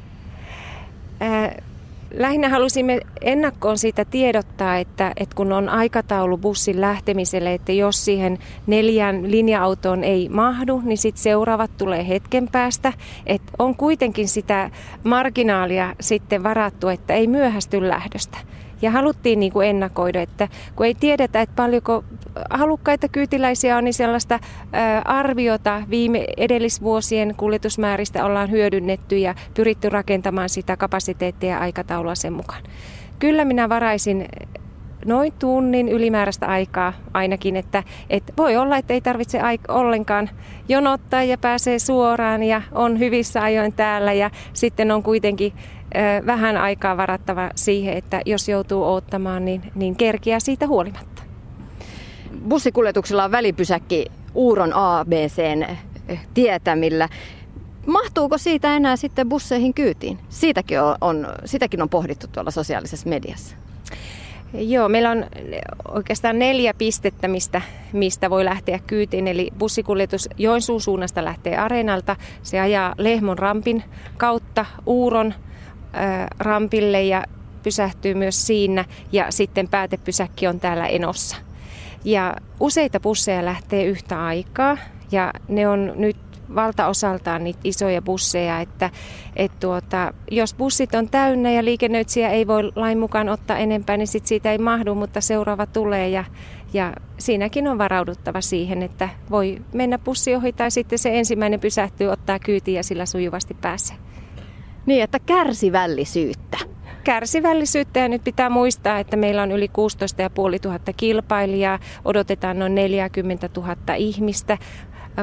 lähinnä 2.10 2.48
halusimme 2.48 3.00
ennakkoon 3.20 3.78
siitä 3.78 4.04
tiedottaa, 4.04 4.76
että, 4.76 5.12
että 5.16 5.36
kun 5.36 5.52
on 5.52 5.68
aikataulu 5.68 6.38
bussin 6.38 6.80
lähtemiselle, 6.80 7.54
että 7.54 7.72
jos 7.72 8.04
siihen 8.04 8.38
neljän 8.66 9.30
linja-autoon 9.30 10.04
ei 10.04 10.28
mahdu, 10.28 10.82
niin 10.84 10.98
sitten 10.98 11.22
seuraavat 11.22 11.70
tulee 11.76 12.08
hetken 12.08 12.48
päästä. 12.48 12.92
Että 13.26 13.52
on 13.58 13.76
kuitenkin 13.76 14.28
sitä 14.28 14.70
marginaalia 15.04 15.94
sitten 16.00 16.42
varattu, 16.42 16.88
että 16.88 17.14
ei 17.14 17.26
myöhästy 17.26 17.88
lähdöstä. 17.88 18.38
Ja 18.82 18.90
haluttiin 18.90 19.40
niin 19.40 19.52
kuin 19.52 19.68
ennakoida, 19.68 20.22
että 20.22 20.48
kun 20.76 20.86
ei 20.86 20.94
tiedetä, 20.94 21.40
että 21.40 21.56
paljonko 21.56 22.04
halukkaita 22.50 23.08
kyytiläisiä 23.08 23.76
on, 23.76 23.84
niin 23.84 23.94
sellaista 23.94 24.40
arviota 25.04 25.82
viime 25.90 26.24
edellisvuosien 26.36 27.34
kuljetusmääristä 27.36 28.24
ollaan 28.24 28.50
hyödynnetty 28.50 29.18
ja 29.18 29.34
pyritty 29.54 29.88
rakentamaan 29.88 30.48
sitä 30.48 30.76
kapasiteettia 30.76 31.50
ja 31.50 31.58
aikataulua 31.58 32.14
sen 32.14 32.32
mukaan. 32.32 32.62
Kyllä 33.18 33.44
minä 33.44 33.68
varaisin 33.68 34.28
noin 35.04 35.32
tunnin 35.38 35.88
ylimääräistä 35.88 36.46
aikaa 36.46 36.92
ainakin, 37.14 37.56
että, 37.56 37.82
että 38.10 38.32
voi 38.36 38.56
olla, 38.56 38.76
että 38.76 38.94
ei 38.94 39.00
tarvitse 39.00 39.38
aik- 39.38 39.72
ollenkaan 39.74 40.30
jonottaa 40.68 41.22
ja 41.22 41.38
pääsee 41.38 41.78
suoraan 41.78 42.42
ja 42.42 42.62
on 42.72 42.98
hyvissä 42.98 43.42
ajoin 43.42 43.72
täällä 43.72 44.12
ja 44.12 44.30
sitten 44.52 44.90
on 44.90 45.02
kuitenkin 45.02 45.52
vähän 46.26 46.56
aikaa 46.56 46.96
varattava 46.96 47.50
siihen, 47.54 47.96
että 47.96 48.20
jos 48.26 48.48
joutuu 48.48 48.84
odottamaan, 48.84 49.44
niin, 49.44 49.62
niin 49.74 49.96
kerkiä 49.96 50.40
siitä 50.40 50.66
huolimatta. 50.66 51.22
Bussikuljetuksella 52.48 53.24
on 53.24 53.30
välipysäkki 53.30 54.06
Uuron 54.34 54.72
ABCn 54.72 55.66
tietämillä. 56.34 57.08
Mahtuuko 57.86 58.38
siitä 58.38 58.76
enää 58.76 58.96
sitten 58.96 59.28
busseihin 59.28 59.74
kyytiin? 59.74 60.18
Siitäkin 60.28 60.80
on, 60.80 60.96
on, 61.00 61.26
sitäkin 61.44 61.82
on 61.82 61.88
pohdittu 61.88 62.26
tuolla 62.26 62.50
sosiaalisessa 62.50 63.08
mediassa. 63.08 63.56
Joo, 64.52 64.88
meillä 64.88 65.10
on 65.10 65.26
oikeastaan 65.88 66.38
neljä 66.38 66.74
pistettä, 66.74 67.28
mistä, 67.28 67.62
mistä 67.92 68.30
voi 68.30 68.44
lähteä 68.44 68.78
kyytiin. 68.86 69.28
Eli 69.28 69.50
bussikuljetus 69.58 70.28
Joensuun 70.38 70.80
suunnasta 70.80 71.24
lähtee 71.24 71.56
Areenalta. 71.56 72.16
Se 72.42 72.60
ajaa 72.60 72.94
Lehmon 72.98 73.38
rampin 73.38 73.84
kautta 74.16 74.66
Uuron 74.86 75.34
rampille 76.38 77.02
ja 77.02 77.24
pysähtyy 77.62 78.14
myös 78.14 78.46
siinä 78.46 78.84
ja 79.12 79.26
sitten 79.30 79.68
päätepysäkki 79.68 80.46
on 80.46 80.60
täällä 80.60 80.86
Enossa. 80.86 81.36
Ja 82.04 82.36
useita 82.60 83.00
busseja 83.00 83.44
lähtee 83.44 83.84
yhtä 83.84 84.24
aikaa 84.24 84.76
ja 85.12 85.32
ne 85.48 85.68
on 85.68 85.92
nyt 85.96 86.16
valtaosaltaan 86.54 87.44
niitä 87.44 87.60
isoja 87.64 88.02
busseja, 88.02 88.60
että 88.60 88.90
et 89.36 89.52
tuota, 89.60 90.14
jos 90.30 90.54
bussit 90.54 90.94
on 90.94 91.08
täynnä 91.08 91.50
ja 91.50 91.64
liikennöitsijä 91.64 92.28
ei 92.28 92.46
voi 92.46 92.72
lain 92.76 92.98
mukaan 92.98 93.28
ottaa 93.28 93.58
enempää, 93.58 93.96
niin 93.96 94.06
sit 94.06 94.26
siitä 94.26 94.52
ei 94.52 94.58
mahdu, 94.58 94.94
mutta 94.94 95.20
seuraava 95.20 95.66
tulee 95.66 96.08
ja, 96.08 96.24
ja 96.72 96.92
siinäkin 97.18 97.68
on 97.68 97.78
varauduttava 97.78 98.40
siihen, 98.40 98.82
että 98.82 99.08
voi 99.30 99.62
mennä 99.72 99.98
bussi 99.98 100.34
ohi 100.34 100.52
tai 100.52 100.70
sitten 100.70 100.98
se 100.98 101.18
ensimmäinen 101.18 101.60
pysähtyy, 101.60 102.08
ottaa 102.08 102.38
kyytiin 102.38 102.76
ja 102.76 102.82
sillä 102.82 103.06
sujuvasti 103.06 103.54
pääsee. 103.54 103.96
Niin, 104.86 105.02
että 105.02 105.18
kärsivällisyyttä. 105.18 106.58
Kärsivällisyyttä 107.04 108.00
ja 108.00 108.08
nyt 108.08 108.24
pitää 108.24 108.50
muistaa, 108.50 108.98
että 108.98 109.16
meillä 109.16 109.42
on 109.42 109.52
yli 109.52 109.68
16 109.68 110.22
500 110.36 110.94
kilpailijaa, 110.96 111.78
odotetaan 112.04 112.58
noin 112.58 112.74
40 112.74 113.48
000 113.56 113.94
ihmistä. 113.96 114.58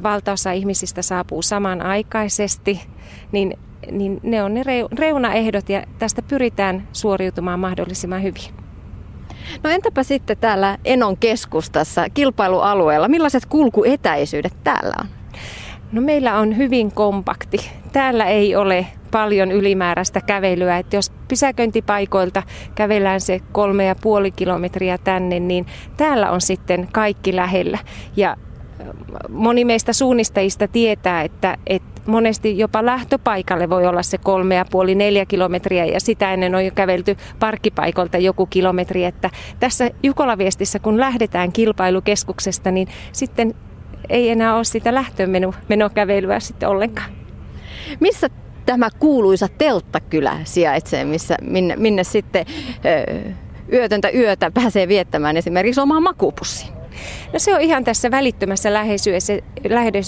Valtaosa 0.04 0.52
ihmisistä 0.52 1.02
saapuu 1.02 1.42
samanaikaisesti, 1.42 2.82
niin, 3.32 3.54
niin 3.92 4.20
ne 4.24 4.44
on 4.44 4.54
ne 4.54 4.64
reunaehdot 5.00 5.70
ja 5.70 5.84
tästä 6.00 6.22
pyritään 6.22 6.88
suoriutumaan 6.94 7.60
mahdollisimman 7.60 8.24
hyvin. 8.24 8.66
No 9.64 9.70
entäpä 9.70 10.04
sitten 10.04 10.38
täällä 10.38 10.78
Enon 10.86 11.18
keskustassa, 11.18 12.10
kilpailualueella, 12.14 13.08
millaiset 13.08 13.46
kulkuetäisyydet 13.46 14.64
täällä 14.64 14.94
on? 15.00 15.08
No 15.92 16.02
meillä 16.02 16.38
on 16.40 16.58
hyvin 16.58 16.92
kompakti. 16.92 17.58
Täällä 17.92 18.26
ei 18.26 18.56
ole 18.56 18.88
paljon 19.12 19.52
ylimääräistä 19.52 20.22
kävelyä. 20.22 20.78
Että 20.78 20.96
jos 20.96 21.12
pysäköintipaikoilta 21.28 22.44
kävellään 22.76 23.22
se 23.22 23.40
kolme 23.52 23.86
ja 23.86 23.96
puoli 23.96 24.32
kilometriä 24.32 24.98
tänne, 24.98 25.40
niin 25.40 25.66
täällä 25.98 26.32
on 26.32 26.42
sitten 26.42 26.88
kaikki 26.92 27.36
lähellä. 27.36 27.78
Ja 28.16 28.38
moni 29.30 29.66
meistä 29.66 29.94
suunnistajista 29.94 30.68
tietää, 30.68 31.22
että, 31.22 31.58
että 31.68 32.02
monesti 32.06 32.58
jopa 32.58 32.86
lähtöpaikalle 32.86 33.70
voi 33.70 33.86
olla 33.86 34.04
se 34.04 34.18
kolme 34.18 34.56
ja 34.56 34.66
puoli 34.72 34.96
neljä 34.96 35.26
kilometriä 35.26 35.86
ja 35.86 36.00
sitä 36.00 36.34
ennen 36.34 36.56
on 36.56 36.66
jo 36.66 36.72
kävelty 36.76 37.18
parkkipaikolta 37.40 38.18
joku 38.18 38.46
kilometri. 38.46 39.06
Että 39.06 39.30
tässä 39.60 39.92
Jukolaviestissä 40.04 40.80
kun 40.80 41.00
lähdetään 41.00 41.52
kilpailukeskuksesta, 41.52 42.72
niin 42.72 42.88
sitten 43.12 43.54
ei 44.10 44.30
enää 44.30 44.56
ole 44.56 44.64
sitä 44.64 44.94
lähtömenokävelyä 44.94 46.40
sitten 46.40 46.70
ollenkaan. 46.70 47.10
Missä 48.00 48.30
tämä 48.66 48.90
kuuluisa 49.00 49.48
Telttakylä 49.58 50.40
sijaitsee, 50.44 51.06
missä, 51.06 51.38
minne, 51.42 51.76
minne 51.76 52.04
sitten 52.04 52.46
ö, 52.86 53.32
yötöntä 53.74 54.10
yötä 54.10 54.52
pääsee 54.52 54.88
viettämään 54.88 55.38
esimerkiksi 55.38 55.82
omaa 55.82 56.00
makuupussiin? 56.00 56.75
No 57.36 57.40
se 57.40 57.56
on 57.56 57.62
ihan 57.62 57.84
tässä 57.84 58.12
välittömässä 58.12 58.74
läheisyydessä, 58.74 59.34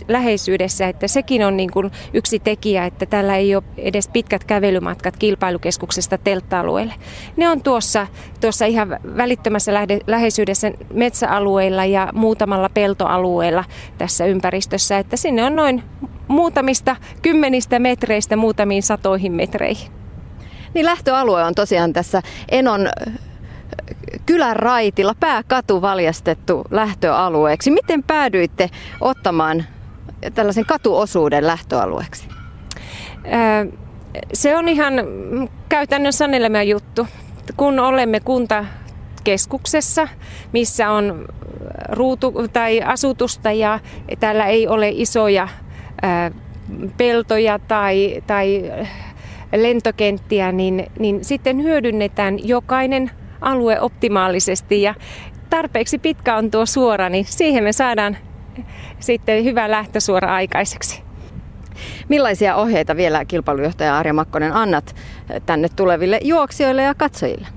läheisyydessä 0.07 0.87
että 0.87 1.07
sekin 1.07 1.45
on 1.45 1.57
niin 1.57 1.71
kuin 1.71 1.91
yksi 2.13 2.39
tekijä, 2.39 2.85
että 2.85 3.05
tällä 3.05 3.35
ei 3.35 3.55
ole 3.55 3.63
edes 3.77 4.07
pitkät 4.07 4.43
kävelymatkat 4.43 5.17
kilpailukeskuksesta 5.17 6.17
teltta-alueelle. 6.17 6.93
Ne 7.37 7.49
on 7.49 7.63
tuossa, 7.63 8.07
tuossa 8.41 8.65
ihan 8.65 8.89
välittömässä 9.17 9.71
läheisyydessä 10.07 10.71
metsäalueilla 10.93 11.85
ja 11.85 12.09
muutamalla 12.13 12.69
peltoalueella 12.69 13.63
tässä 13.97 14.25
ympäristössä, 14.25 14.97
että 14.97 15.17
sinne 15.17 15.43
on 15.43 15.55
noin 15.55 15.83
muutamista 16.27 16.95
kymmenistä 17.21 17.79
metreistä 17.79 18.35
muutamiin 18.35 18.83
satoihin 18.83 19.31
metreihin. 19.31 19.91
Niin 20.73 20.85
lähtöalue 20.85 21.43
on 21.43 21.55
tosiaan 21.55 21.93
tässä 21.93 22.21
Enon 22.49 22.89
kylän 24.25 24.55
raitilla 24.55 25.13
pääkatu 25.19 25.81
valjastettu 25.81 26.63
lähtöalueeksi. 26.71 27.71
Miten 27.71 28.03
päädyitte 28.03 28.69
ottamaan 29.01 29.63
tällaisen 30.33 30.65
katuosuuden 30.65 31.47
lähtöalueeksi? 31.47 32.27
Se 34.33 34.57
on 34.57 34.69
ihan 34.69 34.93
käytännön 35.69 36.13
sanelema 36.13 36.63
juttu. 36.63 37.07
Kun 37.57 37.79
olemme 37.79 38.19
kunta 38.19 38.65
keskuksessa, 39.23 40.07
missä 40.53 40.91
on 40.91 41.25
ruutu- 41.89 42.47
tai 42.53 42.81
asutusta 42.81 43.51
ja 43.51 43.79
täällä 44.19 44.45
ei 44.45 44.67
ole 44.67 44.89
isoja 44.89 45.47
peltoja 46.97 47.59
tai, 47.59 48.23
tai 48.27 48.71
lentokenttiä, 49.55 50.51
niin, 50.51 50.85
niin 50.99 51.25
sitten 51.25 51.63
hyödynnetään 51.63 52.47
jokainen 52.47 53.11
alue 53.41 53.79
optimaalisesti 53.79 54.81
ja 54.81 54.95
tarpeeksi 55.49 55.97
pitkä 55.97 56.35
on 56.35 56.51
tuo 56.51 56.65
suora, 56.65 57.09
niin 57.09 57.25
siihen 57.25 57.63
me 57.63 57.71
saadaan 57.71 58.17
sitten 58.99 59.43
hyvä 59.43 59.71
lähtösuora 59.71 60.33
aikaiseksi. 60.33 61.03
Millaisia 62.09 62.55
ohjeita 62.55 62.95
vielä 62.95 63.25
kilpailujohtaja 63.25 63.97
Arja 63.97 64.13
Makkonen 64.13 64.53
annat 64.53 64.95
tänne 65.45 65.69
tuleville 65.75 66.19
juoksijoille 66.23 66.83
ja 66.83 66.95
katsojille? 66.95 67.56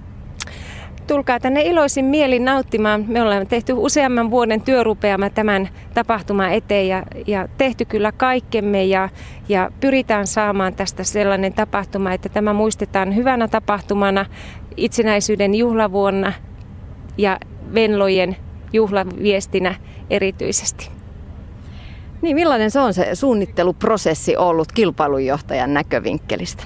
Tulkaa 1.10 1.40
tänne 1.40 1.62
iloisin 1.62 2.04
mielin 2.04 2.44
nauttimaan. 2.44 3.04
Me 3.08 3.22
ollaan 3.22 3.46
tehty 3.46 3.72
useamman 3.72 4.30
vuoden 4.30 4.60
työrupeama 4.60 5.30
tämän 5.30 5.68
tapahtuman 5.94 6.52
eteen 6.52 6.88
ja, 6.88 7.02
ja 7.26 7.48
tehty 7.58 7.84
kyllä 7.84 8.12
kaikkemme 8.12 8.84
ja, 8.84 9.08
ja 9.48 9.70
pyritään 9.80 10.26
saamaan 10.26 10.74
tästä 10.74 11.04
sellainen 11.04 11.52
tapahtuma, 11.52 12.12
että 12.12 12.28
tämä 12.28 12.52
muistetaan 12.52 13.16
hyvänä 13.16 13.48
tapahtumana 13.48 14.26
itsenäisyyden 14.76 15.54
juhlavuonna 15.54 16.32
ja 17.18 17.38
Venlojen 17.74 18.36
juhlaviestinä 18.72 19.74
erityisesti. 20.10 20.90
Niin, 22.22 22.36
millainen 22.36 22.70
se 22.70 22.80
on 22.80 22.94
se 22.94 23.14
suunnitteluprosessi 23.14 24.36
ollut 24.36 24.72
kilpailunjohtajan 24.72 25.74
näkövinkkelistä? 25.74 26.64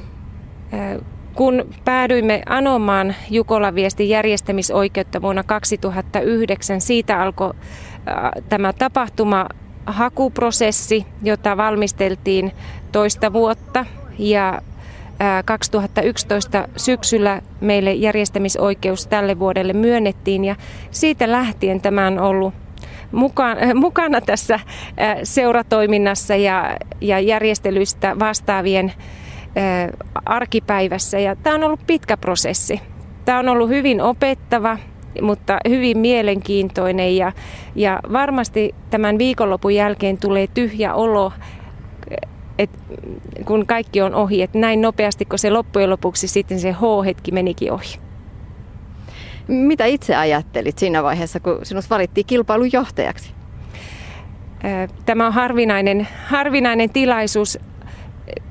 Kun 1.34 1.74
päädyimme 1.84 2.42
anomaan 2.46 3.14
Jukola 3.30 3.74
viestin 3.74 4.08
järjestämisoikeutta 4.08 5.22
vuonna 5.22 5.42
2009, 5.42 6.80
siitä 6.80 7.20
alkoi 7.22 7.54
tämä 8.48 8.72
tapahtuma 8.72 9.46
hakuprosessi, 9.86 11.06
jota 11.22 11.56
valmisteltiin 11.56 12.52
toista 12.92 13.32
vuotta. 13.32 13.86
Ja 14.18 14.62
2011 15.44 16.68
syksyllä 16.76 17.42
meille 17.60 17.92
järjestämisoikeus 17.92 19.06
tälle 19.06 19.38
vuodelle 19.38 19.72
myönnettiin. 19.72 20.44
Ja 20.44 20.56
siitä 20.90 21.32
lähtien 21.32 21.80
tämä 21.80 22.06
on 22.06 22.18
ollut 22.18 22.54
mukana 23.74 24.20
tässä 24.20 24.60
seuratoiminnassa 25.22 26.36
ja, 26.36 26.76
ja 27.00 27.20
järjestelyistä 27.20 28.18
vastaavien 28.18 28.92
arkipäivässä. 30.26 31.18
Ja 31.18 31.36
tämä 31.36 31.56
on 31.56 31.64
ollut 31.64 31.86
pitkä 31.86 32.16
prosessi. 32.16 32.80
Tämä 33.24 33.38
on 33.38 33.48
ollut 33.48 33.68
hyvin 33.68 34.00
opettava, 34.00 34.78
mutta 35.22 35.58
hyvin 35.68 35.98
mielenkiintoinen 35.98 37.16
ja, 37.16 37.32
ja 37.74 38.00
varmasti 38.12 38.74
tämän 38.90 39.18
viikonlopun 39.18 39.74
jälkeen 39.74 40.18
tulee 40.18 40.46
tyhjä 40.46 40.94
olo, 40.94 41.32
et, 42.58 42.70
kun 43.44 43.66
kaikki 43.66 44.02
on 44.02 44.14
ohi, 44.14 44.42
että 44.42 44.58
näin 44.58 44.80
nopeasti, 44.80 45.24
kun 45.24 45.38
se 45.38 45.50
loppujen 45.50 45.90
lopuksi 45.90 46.28
sitten 46.28 46.60
se 46.60 46.72
H-hetki 46.72 47.32
menikin 47.32 47.72
ohi. 47.72 47.98
Mitä 49.48 49.84
itse 49.84 50.16
ajattelit 50.16 50.78
siinä 50.78 51.02
vaiheessa, 51.02 51.40
kun 51.40 51.58
sinut 51.62 51.90
valittiin 51.90 52.26
kilpailujohtajaksi? 52.26 53.30
Tämä 55.06 55.26
on 55.26 55.32
harvinainen, 55.32 56.08
harvinainen 56.26 56.90
tilaisuus 56.90 57.58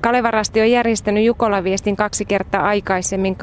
Kalevarasti 0.01 0.61
on 0.61 0.71
järjestänyt 0.71 1.25
Jukola-viestin 1.25 1.95
kaksi 1.95 2.25
kertaa 2.25 2.63
aikaisemmin 2.63 3.37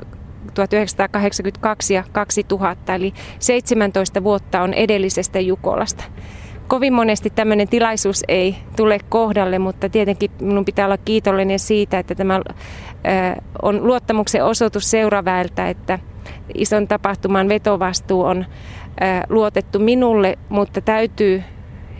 1982 0.55 1.95
ja 1.95 2.05
2000, 2.12 2.95
eli 2.95 3.12
17 3.38 4.25
vuotta 4.25 4.62
on 4.62 4.75
edellisestä 4.75 5.40
Jukolasta. 5.40 6.05
Kovin 6.69 6.93
monesti 6.93 7.31
tämmöinen 7.31 7.69
tilaisuus 7.69 8.23
ei 8.29 8.57
tule 8.77 8.99
kohdalle, 9.09 9.59
mutta 9.59 9.88
tietenkin 9.88 10.31
minun 10.40 10.64
pitää 10.64 10.87
olla 10.87 10.99
kiitollinen 10.99 11.59
siitä, 11.59 11.99
että 11.99 12.14
tämä 12.14 12.40
on 13.62 13.87
luottamuksen 13.87 14.45
osoitus 14.45 14.90
seuraväeltä, 14.90 15.69
että 15.69 15.99
ison 16.55 16.88
tapahtuman 16.88 17.49
vetovastuu 17.49 18.23
on 18.23 18.47
luotettu 19.29 19.79
minulle, 19.79 20.38
mutta 20.49 20.81
täytyy 20.81 21.43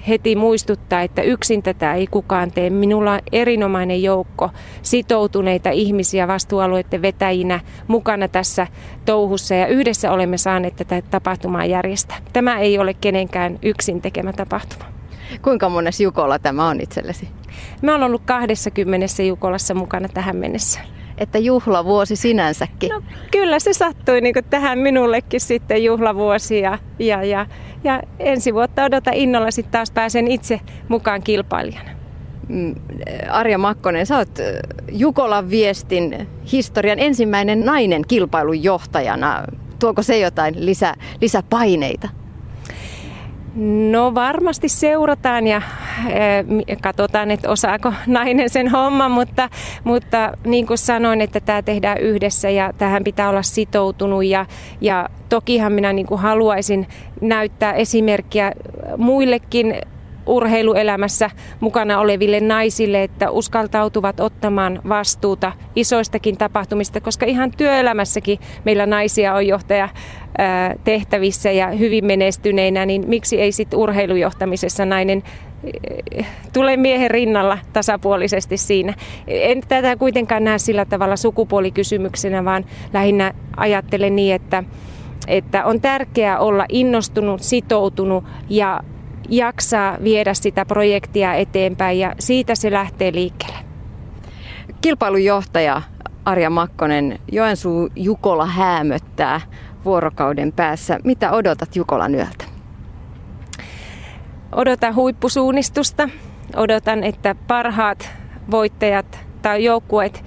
heti 0.09 0.37
muistuttaa, 0.37 1.03
että 1.03 1.23
yksin 1.23 1.63
tätä 1.63 1.95
ei 1.95 2.07
kukaan 2.07 2.51
tee. 2.51 2.71
Minulla 2.71 3.13
on 3.13 3.21
erinomainen 3.33 4.03
joukko 4.03 4.51
sitoutuneita 4.83 5.71
ihmisiä 5.71 6.29
vastuualueiden 6.29 7.03
vetäjinä 7.03 7.61
mukana 7.89 8.29
tässä 8.29 8.67
touhussa 9.05 9.55
ja 9.55 9.67
yhdessä 9.67 10.13
olemme 10.13 10.39
saaneet 10.39 10.77
tätä 10.77 11.03
tapahtumaa 11.11 11.65
järjestää. 11.65 12.19
Tämä 12.33 12.59
ei 12.59 12.79
ole 12.79 12.95
kenenkään 12.95 13.59
yksin 13.63 14.01
tekemä 14.03 14.33
tapahtuma. 14.33 14.85
Kuinka 15.43 15.69
mones 15.69 16.01
Jukola 16.01 16.39
tämä 16.39 16.69
on 16.69 16.81
itsellesi? 16.81 17.29
Mä 17.83 17.93
olen 17.95 18.07
ollut 18.07 18.23
20 18.25 19.23
Jukolassa 19.23 19.75
mukana 19.75 20.09
tähän 20.09 20.37
mennessä 20.37 20.81
että 21.21 21.39
juhlavuosi 21.39 22.17
sinänsäkin. 22.17 22.91
No, 22.91 23.03
kyllä 23.31 23.59
se 23.59 23.73
sattui 23.73 24.21
niin 24.21 24.35
tähän 24.51 24.79
minullekin 24.79 25.41
sitten 25.41 25.85
juhlavuosi 25.85 26.61
ja, 26.61 26.79
ja, 26.99 27.25
ja, 27.25 27.47
ja 27.85 28.03
ensi 28.19 28.55
vuotta 28.55 28.85
odota 28.85 29.11
innolla 29.15 29.51
sitten 29.51 29.73
taas 29.73 29.91
pääsen 29.91 30.29
itse 30.29 30.61
mukaan 30.89 31.23
kilpailijana. 31.23 31.91
Mm, 32.49 32.75
Arja 33.31 33.59
Makkonen, 33.59 34.07
sä 34.07 34.17
oot 34.17 34.39
Jukolan 34.93 35.51
viestin 35.51 36.29
historian 36.53 36.99
ensimmäinen 36.99 37.65
nainen 37.65 38.03
kilpailun 38.09 38.65
Tuoko 39.79 40.03
se 40.03 40.19
jotain 40.19 40.67
lisä, 40.67 40.95
lisäpaineita? 41.21 42.09
No 43.91 44.15
varmasti 44.15 44.69
seurataan 44.69 45.47
ja 45.47 45.63
katsotaan, 46.83 47.31
että 47.31 47.51
osaako 47.51 47.93
nainen 48.07 48.51
sen 48.51 48.69
homman, 48.69 49.11
mutta, 49.11 49.49
mutta 49.85 50.33
niin 50.45 50.67
kuin 50.67 50.79
sanoin, 50.79 51.21
että 51.21 51.41
tämä 51.41 51.63
tehdään 51.63 51.99
yhdessä 51.99 52.51
ja 52.51 52.73
tähän 52.79 53.05
pitää 53.05 53.29
olla 53.29 53.43
sitoutunut 53.43 54.25
ja, 54.25 54.47
ja 54.81 55.09
tokihan 55.29 55.73
minä 55.73 55.93
niin 55.93 56.07
kuin 56.07 56.21
haluaisin 56.21 56.89
näyttää 57.21 57.73
esimerkkiä 57.73 58.53
muillekin 58.97 59.75
urheiluelämässä 60.27 61.31
mukana 61.61 61.99
oleville 61.99 62.41
naisille, 62.41 63.03
että 63.03 63.31
uskaltautuvat 63.31 64.21
ottamaan 64.21 64.81
vastuuta 64.89 65.53
isoistakin 65.77 66.37
tapahtumista, 66.37 67.01
koska 67.01 67.27
ihan 67.27 67.51
työelämässäkin 67.57 68.39
meillä 68.65 68.87
naisia 68.87 69.35
on 69.35 69.47
johtaja 69.47 69.89
tehtävissä 70.85 71.51
ja 71.51 71.67
hyvin 71.67 72.05
menestyneinä, 72.05 72.87
niin 72.87 73.05
miksi 73.09 73.41
ei 73.41 73.53
sitten 73.53 73.79
urheilujohtamisessa 73.79 74.85
nainen 74.85 75.23
tule 76.53 76.77
miehen 76.77 77.11
rinnalla 77.11 77.59
tasapuolisesti 77.73 78.57
siinä. 78.57 78.95
En 79.27 79.61
tätä 79.69 79.97
kuitenkaan 79.97 80.45
näe 80.45 80.59
sillä 80.59 80.85
tavalla 80.85 81.17
sukupuolikysymyksenä, 81.17 82.45
vaan 82.45 82.65
lähinnä 82.93 83.33
ajattelen 83.57 84.17
niin, 84.17 84.35
että, 84.35 84.65
että 85.27 85.65
on 85.65 85.81
tärkeää 85.81 86.39
olla 86.39 86.67
innostunut, 86.69 87.43
sitoutunut 87.43 88.25
ja 88.49 88.81
jaksaa 89.29 89.97
viedä 90.05 90.35
sitä 90.35 90.65
projektia 90.67 91.35
eteenpäin 91.35 91.99
ja 91.99 92.15
siitä 92.19 92.55
se 92.55 92.71
lähtee 92.71 93.13
liikkeelle. 93.13 93.59
Kilpailujohtaja 94.81 95.83
Arja 96.25 96.51
Makkonen, 96.51 97.19
Joensuu 97.33 97.89
Jukola 97.97 98.47
häämöttää 98.47 99.41
vuorokauden 99.85 100.53
päässä. 100.53 100.99
Mitä 101.05 101.33
odotat 101.33 101.77
Jukolan 101.77 102.15
yöltä? 102.15 102.50
Odotan 104.53 104.95
huippusuunnistusta. 104.95 106.09
Odotan, 106.57 107.05
että 107.05 107.35
parhaat 107.49 108.11
voittajat 108.51 109.19
tai 109.43 109.65
joukkueet 109.65 110.25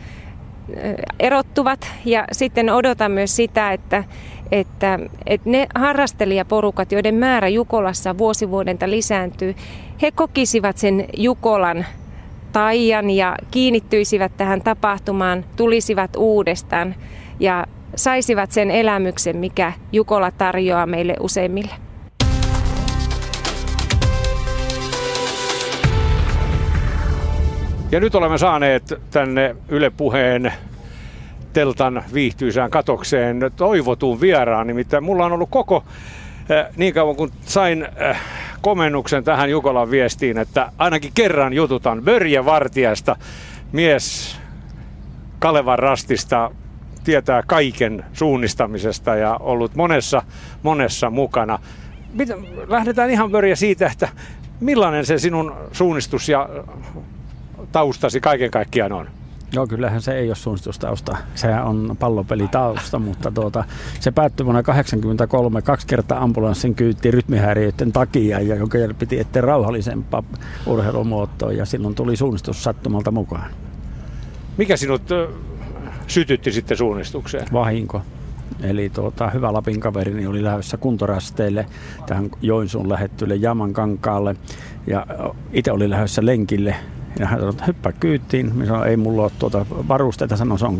erottuvat 1.19 1.91
ja 2.05 2.25
sitten 2.31 2.69
odotan 2.69 3.11
myös 3.11 3.35
sitä, 3.35 3.71
että, 3.71 4.03
että, 4.51 4.99
että 5.25 5.49
ne 5.49 5.67
harrastelijaporukat, 5.75 6.91
joiden 6.91 7.15
määrä 7.15 7.47
Jukolassa 7.47 8.17
vuosivuodenta 8.17 8.89
lisääntyy, 8.89 9.55
he 10.01 10.11
kokisivat 10.11 10.77
sen 10.77 11.05
Jukolan 11.17 11.85
taian 12.51 13.09
ja 13.09 13.35
kiinnittyisivät 13.51 14.37
tähän 14.37 14.61
tapahtumaan, 14.61 15.45
tulisivat 15.55 16.15
uudestaan 16.15 16.95
ja 17.39 17.65
saisivat 17.95 18.51
sen 18.51 18.71
elämyksen, 18.71 19.37
mikä 19.37 19.73
Jukola 19.91 20.31
tarjoaa 20.31 20.85
meille 20.85 21.15
useimmille. 21.19 21.92
Ja 27.93 27.99
nyt 27.99 28.15
olemme 28.15 28.37
saaneet 28.37 28.93
tänne 29.11 29.55
Yle 29.69 29.89
Puheen 29.89 30.53
teltan 31.53 32.03
viihtyisään 32.13 32.71
katokseen 32.71 33.39
toivotun 33.55 34.21
vieraan. 34.21 34.67
Nimittäin 34.67 35.03
mulla 35.03 35.25
on 35.25 35.31
ollut 35.31 35.49
koko 35.49 35.83
eh, 36.49 36.65
niin 36.77 36.93
kauan 36.93 37.15
kun 37.15 37.31
sain 37.41 37.87
eh, 37.97 38.17
komennuksen 38.61 39.23
tähän 39.23 39.49
Jukolan 39.49 39.91
viestiin, 39.91 40.37
että 40.37 40.71
ainakin 40.77 41.11
kerran 41.13 41.53
jututan 41.53 42.01
Börje 42.03 42.45
Vartiasta, 42.45 43.15
mies 43.71 44.37
Kalevan 45.39 45.79
rastista 45.79 46.51
tietää 47.03 47.43
kaiken 47.47 48.05
suunnistamisesta 48.13 49.15
ja 49.15 49.37
ollut 49.39 49.75
monessa, 49.75 50.21
monessa 50.63 51.09
mukana. 51.09 51.59
Lähdetään 52.67 53.09
ihan 53.09 53.31
vöriä 53.31 53.55
siitä, 53.55 53.87
että 53.87 54.09
millainen 54.59 55.05
se 55.05 55.17
sinun 55.17 55.55
suunnistus 55.71 56.29
ja 56.29 56.49
taustasi 57.73 58.21
kaiken 58.21 58.51
kaikkiaan 58.51 58.91
on? 58.91 59.07
Joo, 59.53 59.67
kyllähän 59.67 60.01
se 60.01 60.17
ei 60.17 60.29
ole 60.29 60.35
suunnistustausta. 60.35 61.17
Sehän 61.35 61.65
on 61.65 61.95
pallopelitausta, 61.99 62.99
mutta 62.99 63.31
tuota, 63.31 63.63
se 63.99 64.11
päättyi 64.11 64.45
vuonna 64.45 64.63
1983 64.63 65.61
kaksi 65.61 65.87
kertaa 65.87 66.23
ambulanssin 66.23 66.75
kyytti 66.75 67.11
rytmihäiriöiden 67.11 67.91
takia, 67.91 68.39
ja 68.39 68.55
joka 68.55 68.77
piti 68.99 69.19
etsiä 69.19 69.41
rauhallisempaa 69.41 70.23
urheilumuotoa, 70.65 71.51
ja 71.51 71.65
silloin 71.65 71.95
tuli 71.95 72.15
suunnistus 72.15 72.63
sattumalta 72.63 73.11
mukaan. 73.11 73.51
Mikä 74.57 74.77
sinut 74.77 75.01
sytytti 76.07 76.51
sitten 76.51 76.77
suunnistukseen? 76.77 77.47
Vahinko. 77.53 78.01
Eli 78.61 78.89
tuota, 78.89 79.29
hyvä 79.29 79.53
Lapin 79.53 79.79
kaverini 79.79 80.27
oli 80.27 80.43
lähdössä 80.43 80.77
kuntorasteille 80.77 81.65
tähän 82.05 82.29
Joensuun 82.41 82.89
lähettyille 82.89 83.35
Jaman 83.35 83.73
kankaalle 83.73 84.35
ja 84.87 85.07
itse 85.53 85.71
oli 85.71 85.89
lähdössä 85.89 86.25
lenkille 86.25 86.75
ja 87.19 87.27
hän 87.27 87.39
sanoi, 87.39 87.53
että 87.53 87.65
hyppää 87.65 87.91
kyytiin. 87.91 88.55
Minä 88.55 88.65
sanoin, 88.65 88.89
ei 88.89 88.97
mulla 88.97 89.23
ole 89.23 89.31
tuota 89.39 89.65
varusteita. 89.69 90.37
Sanoin, 90.37 90.59
se 90.59 90.65
on 90.65 90.77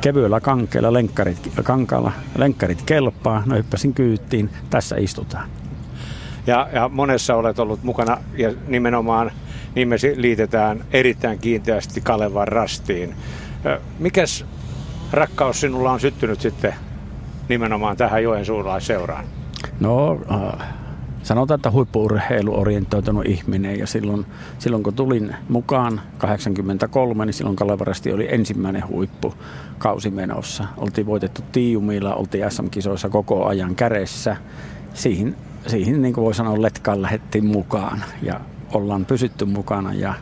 kevyellä 0.00 0.40
kankeella, 0.40 0.92
lenkkarit, 0.92 1.50
kankaalla, 1.62 2.12
lenkkarit 2.36 2.82
kelpaa. 2.82 3.42
No 3.46 3.56
hyppäsin 3.56 3.94
kyytiin, 3.94 4.50
tässä 4.70 4.96
istutaan. 4.96 5.48
Ja, 6.46 6.68
ja 6.72 6.88
monessa 6.88 7.34
olet 7.34 7.58
ollut 7.58 7.82
mukana 7.82 8.18
ja 8.36 8.52
nimenomaan 8.68 9.30
nimesi 9.74 10.14
liitetään 10.16 10.84
erittäin 10.92 11.38
kiinteästi 11.38 12.00
Kalevan 12.00 12.48
rastiin. 12.48 13.14
Mikäs 13.98 14.44
rakkaus 15.12 15.60
sinulla 15.60 15.92
on 15.92 16.00
syttynyt 16.00 16.40
sitten 16.40 16.74
nimenomaan 17.48 17.96
tähän 17.96 18.22
Joensuulaisseuraan? 18.22 19.24
No, 19.80 20.20
äh, 20.30 20.68
sanotaan, 21.28 21.58
että 21.58 21.70
huippuurheilu 21.70 22.60
orientoitunut 22.60 23.26
ihminen 23.26 23.78
ja 23.78 23.86
silloin, 23.86 24.26
silloin 24.58 24.82
kun 24.82 24.94
tulin 24.94 25.36
mukaan 25.48 26.00
83, 26.18 27.26
niin 27.26 27.34
silloin 27.34 27.56
Kalevarasti 27.56 28.12
oli 28.12 28.34
ensimmäinen 28.34 28.88
huippu 28.88 29.34
kausi 29.78 30.10
menossa. 30.10 30.64
Oltiin 30.76 31.06
voitettu 31.06 31.42
Tiiumilla, 31.52 32.14
oltiin 32.14 32.50
SM-kisoissa 32.50 33.08
koko 33.08 33.46
ajan 33.46 33.74
kädessä. 33.74 34.36
Siihen, 34.94 35.36
siihen 35.66 36.02
niin 36.02 36.14
kuin 36.14 36.24
voi 36.24 36.34
sanoa, 36.34 36.62
letkaan 36.62 37.02
lähettiin 37.02 37.46
mukaan 37.46 38.04
ja 38.22 38.40
ollaan 38.72 39.04
pysytty 39.04 39.44
mukana 39.44 39.94
ja, 39.94 40.14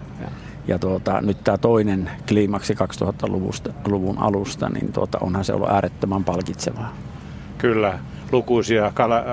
ja 0.69 0.79
tuota, 0.79 1.21
nyt 1.21 1.45
tämä 1.45 1.59
toinen 1.59 2.11
kliimaksi 2.29 2.75
2000-luvun 2.75 4.19
alusta, 4.19 4.69
niin 4.69 4.93
tuota, 4.93 5.19
onhan 5.21 5.45
se 5.45 5.53
ollut 5.53 5.71
äärettömän 5.71 6.25
palkitsevaa. 6.25 6.93
Kyllä, 7.59 7.99
lukuisia 8.33 8.93
Kala, 8.95 9.19
äh, 9.19 9.25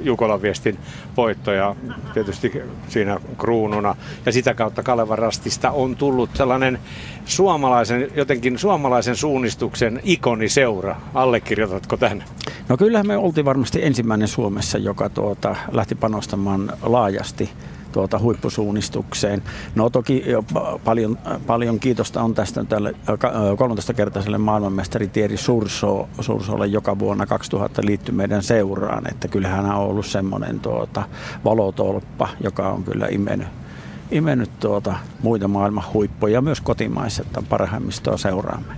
Jukolan 0.00 0.42
viestin 0.42 0.78
voittoja 1.16 1.76
tietysti 2.14 2.62
siinä 2.88 3.20
kruununa. 3.38 3.96
Ja 4.26 4.32
sitä 4.32 4.54
kautta 4.54 4.82
Kalevan 4.82 5.18
rastista 5.18 5.70
on 5.70 5.96
tullut 5.96 6.30
sellainen 6.34 6.78
suomalaisen, 7.24 8.08
jotenkin 8.16 8.58
suomalaisen 8.58 9.16
suunnistuksen 9.16 10.00
ikoniseura. 10.04 10.96
Allekirjoitatko 11.14 11.96
tämän? 11.96 12.24
No 12.68 12.76
kyllähän 12.76 13.06
me 13.06 13.16
oltiin 13.16 13.44
varmasti 13.44 13.84
ensimmäinen 13.84 14.28
Suomessa, 14.28 14.78
joka 14.78 15.08
tuota, 15.08 15.56
lähti 15.72 15.94
panostamaan 15.94 16.72
laajasti 16.82 17.50
tuota 17.92 18.18
huippusuunnistukseen. 18.18 19.42
No 19.74 19.90
toki 19.90 20.24
paljon, 20.84 21.18
paljon 21.46 21.80
kiitosta 21.80 22.22
on 22.22 22.34
tästä 22.34 22.64
tälle 22.64 22.94
13-kertaiselle 23.56 24.38
maailmanmestari 24.38 25.08
Tieri 25.08 25.36
Surso, 25.36 26.08
Sursolle 26.20 26.66
joka 26.66 26.98
vuonna 26.98 27.26
2000 27.26 27.82
liittyi 27.84 28.14
meidän 28.14 28.42
seuraan, 28.42 29.10
että 29.10 29.28
kyllähän 29.28 29.66
hän 29.66 29.76
on 29.76 29.86
ollut 29.86 30.06
semmoinen 30.06 30.60
tuota, 30.60 31.02
valotolppa, 31.44 32.28
joka 32.40 32.70
on 32.70 32.84
kyllä 32.84 33.06
imennyt 33.10 33.48
imennyt 34.10 34.58
tuota 34.60 34.94
muita 35.22 35.48
maailman 35.48 35.84
huippuja 35.94 36.40
myös 36.40 36.60
kotimaisesta 36.60 37.42
parhaimmistoa 37.48 38.16
seuraamme. 38.16 38.74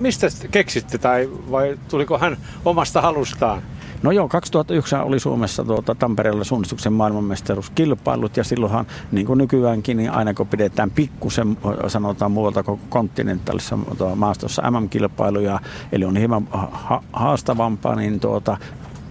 Mistä 0.00 0.26
keksitte 0.50 0.98
tai 0.98 1.28
vai 1.50 1.78
tuliko 1.88 2.18
hän 2.18 2.36
omasta 2.64 3.00
halustaan? 3.00 3.62
No 4.02 4.10
joo, 4.10 4.28
2009 4.28 5.04
oli 5.04 5.20
Suomessa 5.20 5.64
tuota, 5.64 5.94
Tampereella 5.94 6.44
suunnistuksen 6.44 6.92
maailmanmestaruuskilpailut 6.92 8.36
ja 8.36 8.44
silloinhan 8.44 8.86
niin 9.12 9.26
kuin 9.26 9.38
nykyäänkin, 9.38 9.96
niin 9.96 10.10
aina 10.10 10.34
kun 10.34 10.46
pidetään 10.46 10.90
pikkusen, 10.90 11.56
sanotaan 11.88 12.32
muualta 12.32 12.62
kuin 12.62 12.80
kontinentaalissa 12.88 13.78
tuota, 13.98 14.16
maastossa 14.16 14.70
MM-kilpailuja, 14.70 15.60
eli 15.92 16.04
on 16.04 16.16
hieman 16.16 16.48
ha- 16.50 17.02
haastavampaa, 17.12 17.96
niin 17.96 18.20
tuota, 18.20 18.56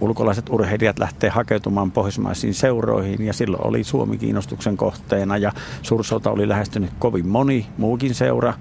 ulkolaiset 0.00 0.48
urheilijat 0.48 0.98
lähtee 0.98 1.30
hakeutumaan 1.30 1.90
pohjoismaisiin 1.90 2.54
seuroihin 2.54 3.26
ja 3.26 3.32
silloin 3.32 3.66
oli 3.66 3.84
Suomi 3.84 4.18
kiinnostuksen 4.18 4.76
kohteena 4.76 5.36
ja 5.36 5.52
Sursolta 5.82 6.30
oli 6.30 6.48
lähestynyt 6.48 6.90
kovin 6.98 7.28
moni 7.28 7.66
muukin 7.78 8.14
seura. 8.14 8.54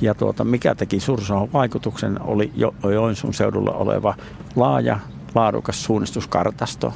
Ja 0.00 0.14
tuota, 0.14 0.44
mikä 0.44 0.74
teki 0.74 1.00
Sursoon 1.00 1.52
vaikutuksen 1.52 2.22
oli 2.22 2.52
jo, 2.56 2.74
Joensuun 2.82 3.34
seudulla 3.34 3.72
oleva 3.72 4.14
laaja 4.56 4.98
laadukas 5.36 5.84
suunnistuskartasto. 5.84 6.94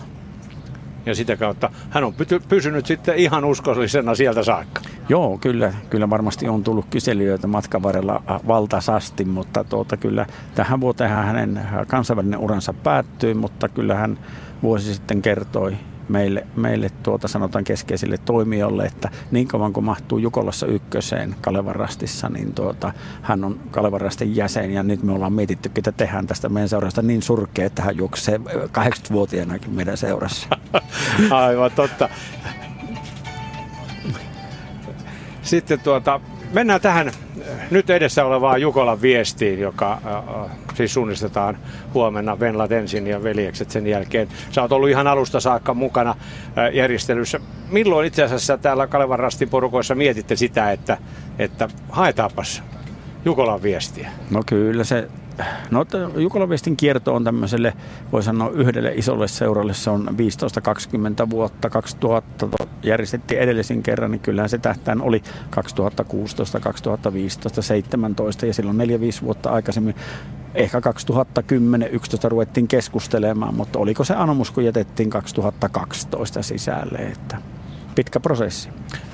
Ja 1.06 1.14
sitä 1.14 1.36
kautta 1.36 1.70
hän 1.90 2.04
on 2.04 2.14
pysynyt 2.48 2.86
sitten 2.86 3.16
ihan 3.16 3.44
uskollisena 3.44 4.14
sieltä 4.14 4.42
saakka. 4.42 4.80
Joo, 5.08 5.38
kyllä, 5.38 5.72
kyllä 5.90 6.10
varmasti 6.10 6.48
on 6.48 6.64
tullut 6.64 6.86
kyselijöitä 6.90 7.46
matkan 7.46 7.82
varrella 7.82 8.22
äh, 8.30 8.40
valtasasti, 8.46 9.24
mutta 9.24 9.64
tuota, 9.64 9.96
kyllä 9.96 10.26
tähän 10.54 10.80
vuoteen 10.80 11.10
hänen 11.10 11.60
kansainvälinen 11.86 12.40
uransa 12.40 12.72
päättyi, 12.72 13.34
mutta 13.34 13.68
kyllä 13.68 13.94
hän 13.94 14.18
vuosi 14.62 14.94
sitten 14.94 15.22
kertoi 15.22 15.76
meille, 16.10 16.46
meille 16.56 16.90
tuota 17.02 17.28
sanotaan 17.28 17.64
keskeisille 17.64 18.18
toimijoille, 18.18 18.84
että 18.84 19.10
niin 19.30 19.48
kauan 19.48 19.72
kuin 19.72 19.84
mahtuu 19.84 20.18
Jukolassa 20.18 20.66
ykköseen 20.66 21.34
Kalevarastissa, 21.40 22.28
niin 22.28 22.54
tuota, 22.54 22.92
hän 23.22 23.44
on 23.44 23.60
Kalevarastin 23.70 24.36
jäsen 24.36 24.70
ja 24.72 24.82
nyt 24.82 25.02
me 25.02 25.12
ollaan 25.12 25.32
mietitty, 25.32 25.70
että 25.76 25.92
tehdään 25.92 26.26
tästä 26.26 26.48
meidän 26.48 26.68
seurasta 26.68 27.02
niin 27.02 27.22
surkea, 27.22 27.66
että 27.66 27.82
hän 27.82 27.96
juoksee 27.96 28.40
80-vuotiaanakin 28.66 29.74
meidän 29.74 29.96
seurassa. 29.96 30.48
Aivan 31.30 31.70
totta. 31.70 32.08
Sitten 35.42 35.80
tuota, 35.80 36.20
mennään 36.52 36.80
tähän 36.80 37.12
nyt 37.70 37.90
edessä 37.90 38.24
olevaan 38.24 38.60
Jukolan 38.60 39.02
viestiin, 39.02 39.60
joka 39.60 39.92
äh, 39.92 40.50
siis 40.74 40.94
suunnistetaan 40.94 41.58
huomenna 41.94 42.40
Venlat 42.40 42.72
ensin 42.72 43.06
ja 43.06 43.22
veljekset 43.22 43.70
sen 43.70 43.86
jälkeen. 43.86 44.28
Sä 44.50 44.62
oot 44.62 44.72
ollut 44.72 44.88
ihan 44.88 45.06
alusta 45.06 45.40
saakka 45.40 45.74
mukana 45.74 46.10
äh, 46.10 46.74
järjestelyssä. 46.74 47.40
Milloin 47.70 48.06
itse 48.06 48.22
asiassa 48.22 48.58
täällä 48.58 48.86
Kalevan 48.86 49.18
rastin 49.18 49.48
porukoissa 49.48 49.94
mietitte 49.94 50.36
sitä, 50.36 50.72
että, 50.72 50.98
että 51.38 51.68
haetaapas 51.88 52.62
Jukolan 53.24 53.62
viestiä? 53.62 54.10
No 54.30 54.42
kyllä 54.46 54.84
se 54.84 55.08
No 55.70 55.86
Jukolaviestin 56.16 56.76
kierto 56.76 57.14
on 57.14 57.24
tämmöiselle, 57.24 57.72
voi 58.12 58.22
sanoa 58.22 58.50
yhdelle 58.50 58.92
isolle 58.94 59.28
seuralle, 59.28 59.74
se 59.74 59.90
on 59.90 60.08
15-20 61.26 61.30
vuotta, 61.30 61.70
2000 61.70 62.46
järjestettiin 62.82 63.40
edellisin 63.40 63.82
kerran, 63.82 64.10
niin 64.10 64.20
kyllähän 64.20 64.48
se 64.48 64.58
tähtään 64.58 65.02
oli 65.02 65.22
2016, 65.50 66.60
2015, 66.60 67.48
2017 67.48 68.46
ja 68.46 68.54
silloin 68.54 68.78
4-5 68.78 68.82
vuotta 69.22 69.50
aikaisemmin 69.50 69.94
ehkä 70.54 70.80
2010-2011 70.80 70.82
ruvettiin 72.28 72.68
keskustelemaan, 72.68 73.54
mutta 73.54 73.78
oliko 73.78 74.04
se 74.04 74.14
anomus, 74.14 74.50
kun 74.50 74.64
jätettiin 74.64 75.10
2012 75.10 76.42
sisälle, 76.42 76.98
että 76.98 77.36
pitkä 77.94 78.20
prosessi. 78.20 78.68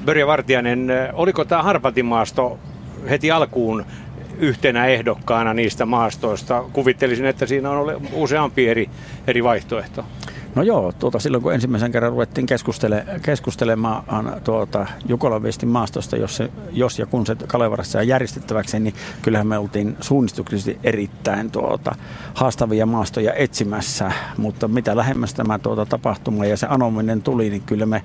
Börje 0.04 0.26
Vartiainen, 0.26 0.88
oliko 1.12 1.44
tämä 1.44 1.62
Harpatimaasto 1.62 2.58
heti 3.10 3.30
alkuun 3.30 3.84
yhtenä 4.38 4.86
ehdokkaana 4.86 5.54
niistä 5.54 5.86
maastoista. 5.86 6.64
Kuvittelisin, 6.72 7.26
että 7.26 7.46
siinä 7.46 7.70
on 7.70 8.02
useampi 8.12 8.68
eri, 8.68 8.90
eri 9.26 9.44
vaihtoehto. 9.44 10.04
No 10.54 10.62
joo, 10.62 10.92
tuota, 10.92 11.18
silloin 11.18 11.42
kun 11.42 11.54
ensimmäisen 11.54 11.92
kerran 11.92 12.12
ruvettiin 12.12 12.46
keskustele, 12.46 13.06
keskustelemaan 13.22 14.36
tuota, 14.44 14.86
Jukolan 15.08 15.42
viestin 15.42 15.68
maastosta, 15.68 16.16
jos, 16.16 16.36
se, 16.36 16.50
jos 16.72 16.98
ja 16.98 17.06
kun 17.06 17.26
se 17.26 17.36
Kalevarassa 17.46 18.02
järjestettäväksi, 18.02 18.80
niin 18.80 18.94
kyllähän 19.22 19.46
me 19.46 19.58
oltiin 19.58 19.96
suunnistuksellisesti 20.00 20.78
erittäin 20.84 21.50
tuota, 21.50 21.94
haastavia 22.34 22.86
maastoja 22.86 23.34
etsimässä, 23.34 24.12
mutta 24.36 24.68
mitä 24.68 24.96
lähemmäs 24.96 25.34
tämä 25.34 25.58
tuota, 25.58 25.86
tapahtuma 25.86 26.46
ja 26.46 26.56
se 26.56 26.66
anominen 26.70 27.22
tuli, 27.22 27.50
niin 27.50 27.62
kyllä 27.62 27.86
me 27.86 28.02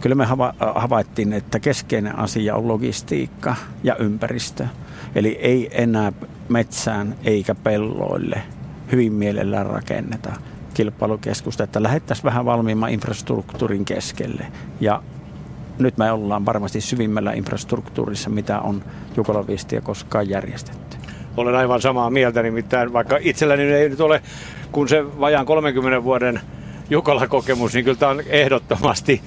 Kyllä 0.00 0.14
me 0.14 0.26
havaittiin, 0.74 1.32
että 1.32 1.60
keskeinen 1.60 2.18
asia 2.18 2.56
on 2.56 2.68
logistiikka 2.68 3.56
ja 3.82 3.96
ympäristö. 3.96 4.66
Eli 5.14 5.38
ei 5.40 5.68
enää 5.70 6.12
metsään 6.48 7.14
eikä 7.24 7.54
pelloille 7.54 8.42
hyvin 8.92 9.12
mielellään 9.12 9.66
rakenneta 9.66 10.32
kilpailukeskusta, 10.74 11.64
että 11.64 11.82
lähettäisiin 11.82 12.24
vähän 12.24 12.44
valmiimman 12.44 12.90
infrastruktuurin 12.90 13.84
keskelle. 13.84 14.46
Ja 14.80 15.02
nyt 15.78 15.98
me 15.98 16.12
ollaan 16.12 16.46
varmasti 16.46 16.80
syvimmällä 16.80 17.32
infrastruktuurissa, 17.32 18.30
mitä 18.30 18.60
on 18.60 18.84
Jukolaviestiä 19.16 19.80
koskaan 19.80 20.28
järjestetty. 20.28 20.96
olen 21.36 21.54
aivan 21.54 21.80
samaa 21.80 22.10
mieltä, 22.10 22.42
nimittäin 22.42 22.92
vaikka 22.92 23.18
itselläni 23.20 23.62
ei 23.62 23.88
nyt 23.88 24.00
ole 24.00 24.22
kun 24.72 24.88
se 24.88 25.20
vajaan 25.20 25.46
30 25.46 26.04
vuoden 26.04 26.40
Jukola-kokemus, 26.90 27.74
niin 27.74 27.84
kyllä 27.84 27.98
tämä 27.98 28.10
on 28.10 28.22
ehdottomasti 28.26 29.22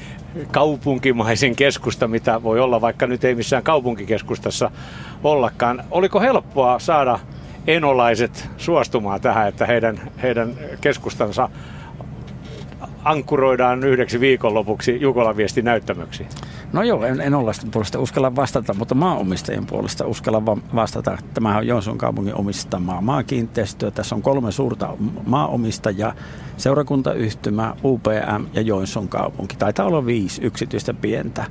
kaupunkimaisen 0.51 1.55
keskusta, 1.55 2.07
mitä 2.07 2.43
voi 2.43 2.59
olla, 2.59 2.81
vaikka 2.81 3.07
nyt 3.07 3.23
ei 3.23 3.35
missään 3.35 3.63
kaupunkikeskustassa 3.63 4.71
ollakaan. 5.23 5.83
Oliko 5.91 6.19
helppoa 6.19 6.79
saada 6.79 7.19
enolaiset 7.67 8.49
suostumaan 8.57 9.21
tähän, 9.21 9.47
että 9.47 9.65
heidän, 9.65 10.01
heidän 10.21 10.53
keskustansa 10.81 11.49
ankkuroidaan 13.03 13.83
yhdeksi 13.83 14.19
viikonlopuksi 14.19 15.01
Jukolan 15.01 15.37
viesti 15.37 15.61
näyttämöksi? 15.61 16.27
No 16.73 16.83
joo, 16.83 17.05
en, 17.05 17.21
en 17.21 17.33
olla 17.33 17.51
puolesta 17.71 17.99
uskalla 17.99 18.35
vastata, 18.35 18.73
mutta 18.73 18.95
maanomistajien 18.95 19.65
puolesta 19.65 20.07
uskalla 20.07 20.45
vastata. 20.75 21.17
Tämähän 21.33 21.59
on 21.59 21.67
Joensuun 21.67 21.97
kaupungin 21.97 22.35
omistamaa 22.35 23.01
maakiinteistöä. 23.01 23.91
Tässä 23.91 24.15
on 24.15 24.21
kolme 24.21 24.51
suurta 24.51 24.89
maaomistajaa, 25.25 26.13
seurakuntayhtymä, 26.57 27.75
UPM 27.83 28.45
ja 28.53 28.61
Joensuun 28.61 29.07
kaupunki. 29.07 29.55
Taitaa 29.55 29.85
olla 29.85 30.05
viisi 30.05 30.41
yksityistä 30.43 30.93
pientä. 30.93 31.45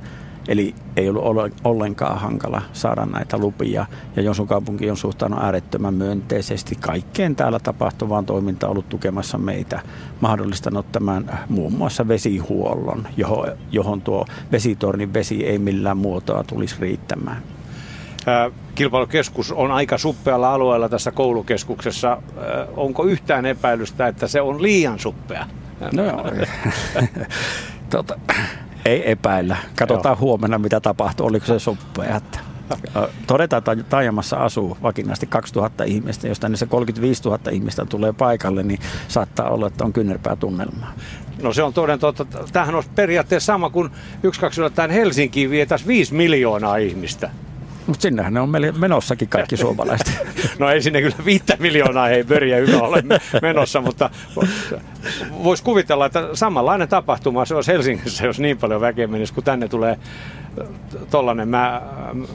Eli 0.47 0.75
ei 0.97 1.09
ollut 1.09 1.53
ollenkaan 1.63 2.19
hankala 2.19 2.61
saada 2.73 3.05
näitä 3.05 3.37
lupia. 3.37 3.85
Ja 4.15 4.21
Jonsun 4.21 4.47
kaupunki 4.47 4.89
on 4.89 4.97
suhtaanut 4.97 5.43
äärettömän 5.43 5.93
myönteisesti 5.93 6.75
kaikkeen 6.75 7.35
täällä 7.35 7.59
tapahtuvaan 7.59 8.25
toimintaan 8.25 8.71
ollut 8.71 8.89
tukemassa 8.89 9.37
meitä, 9.37 9.79
mahdollistanut 10.21 10.91
tämän 10.91 11.39
muun 11.49 11.73
muassa 11.73 12.07
vesihuollon, 12.07 13.07
johon, 13.17 13.47
johon 13.71 14.01
tuo 14.01 14.25
vesitornin 14.51 15.13
vesi 15.13 15.45
ei 15.45 15.59
millään 15.59 15.97
muotoa 15.97 16.43
tulisi 16.43 16.75
riittämään. 16.79 17.43
Kilpailukeskus 18.75 19.51
on 19.51 19.71
aika 19.71 19.97
suppealla 19.97 20.53
alueella 20.53 20.89
tässä 20.89 21.11
koulukeskuksessa. 21.11 22.21
Onko 22.77 23.03
yhtään 23.03 23.45
epäilystä, 23.45 24.07
että 24.07 24.27
se 24.27 24.41
on 24.41 24.61
liian 24.61 24.99
suppea? 24.99 25.45
No 25.93 26.03
joo. 26.03 26.25
tota, 27.89 28.19
ei 28.85 29.11
epäillä. 29.11 29.57
Katsotaan 29.75 30.13
Joo. 30.13 30.19
huomenna, 30.19 30.57
mitä 30.57 30.79
tapahtuu. 30.79 31.27
Oliko 31.27 31.45
se 31.45 31.59
suppea. 31.59 32.21
Todetaan, 33.27 33.59
että 33.59 33.75
Taajamassa 33.89 34.37
asuu 34.37 34.77
vakinaisesti 34.83 35.27
2000 35.27 35.83
ihmistä. 35.83 36.27
Jos 36.27 36.39
tänne 36.39 36.57
se 36.57 36.65
35 36.65 37.23
000 37.23 37.39
ihmistä 37.51 37.85
tulee 37.85 38.13
paikalle, 38.13 38.63
niin 38.63 38.79
saattaa 39.07 39.49
olla, 39.49 39.67
että 39.67 39.83
on 39.83 39.93
kynnerpää 39.93 40.35
tunnelmaa. 40.35 40.93
No 41.41 41.53
se 41.53 41.63
on 41.63 41.73
toden 41.73 41.99
totta. 41.99 42.25
Tämähän 42.25 42.75
on 42.75 42.83
periaatteessa 42.95 43.45
sama 43.45 43.69
kuin 43.69 43.89
yksi 44.23 44.41
kaksi 44.41 44.61
Helsinkiin 44.91 45.49
vietäisi 45.49 45.87
5 45.87 46.13
miljoonaa 46.13 46.77
ihmistä. 46.77 47.29
Mutta 47.87 48.01
sinnehän 48.01 48.33
ne 48.33 48.39
on 48.39 48.49
menossakin 48.77 49.27
kaikki 49.27 49.57
suomalaiset. 49.57 50.11
no 50.59 50.69
ei 50.69 50.81
sinne 50.81 51.01
kyllä 51.01 51.15
viittä 51.25 51.57
miljoonaa 51.59 52.09
ei 52.09 52.23
pöriä 52.23 52.57
hyvä 52.57 52.77
ole 52.77 53.03
menossa, 53.41 53.81
mutta 53.81 54.09
voisi 55.43 55.63
kuvitella, 55.63 56.05
että 56.05 56.29
samanlainen 56.33 56.87
tapahtuma 56.87 57.45
se 57.45 57.55
olisi 57.55 57.71
Helsingissä, 57.71 58.25
jos 58.25 58.39
niin 58.39 58.57
paljon 58.57 58.81
väkeä 58.81 59.07
menisi, 59.07 59.33
kun 59.33 59.43
tänne 59.43 59.67
tulee 59.67 59.99
tollainen 61.09 61.49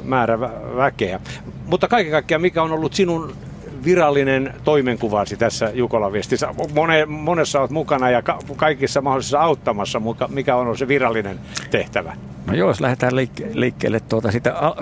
määrä 0.05 0.41
väkeä. 0.77 1.21
Mutta 1.67 1.89
kaiken 1.89 2.13
kaikkiaan, 2.13 2.43
mikä 2.43 2.63
on 2.63 2.73
ollut 2.73 2.95
sinun 2.95 3.37
virallinen 3.85 4.55
toimenkuvasi 4.65 5.37
tässä 5.37 5.71
Jukolan 5.75 6.13
viestissä? 6.13 6.49
Mone, 6.75 7.07
monessa 7.07 7.61
olet 7.61 7.71
mukana 7.71 8.11
ja 8.11 8.23
ka- 8.23 8.39
kaikissa 8.57 9.01
mahdollisissa 9.01 9.41
auttamassa, 9.41 10.03
mikä 10.29 10.57
on 10.57 10.67
ollut 10.67 10.79
se 10.79 10.89
virallinen 10.89 11.41
tehtävä? 11.71 12.17
No 12.47 12.55
joo, 12.55 12.69
jos 12.69 12.81
lähdetään 12.81 13.13
liik- 13.13 13.51
liikkeelle 13.53 14.01
tuota 14.01 14.31
sitä 14.31 14.59
al- 14.59 14.75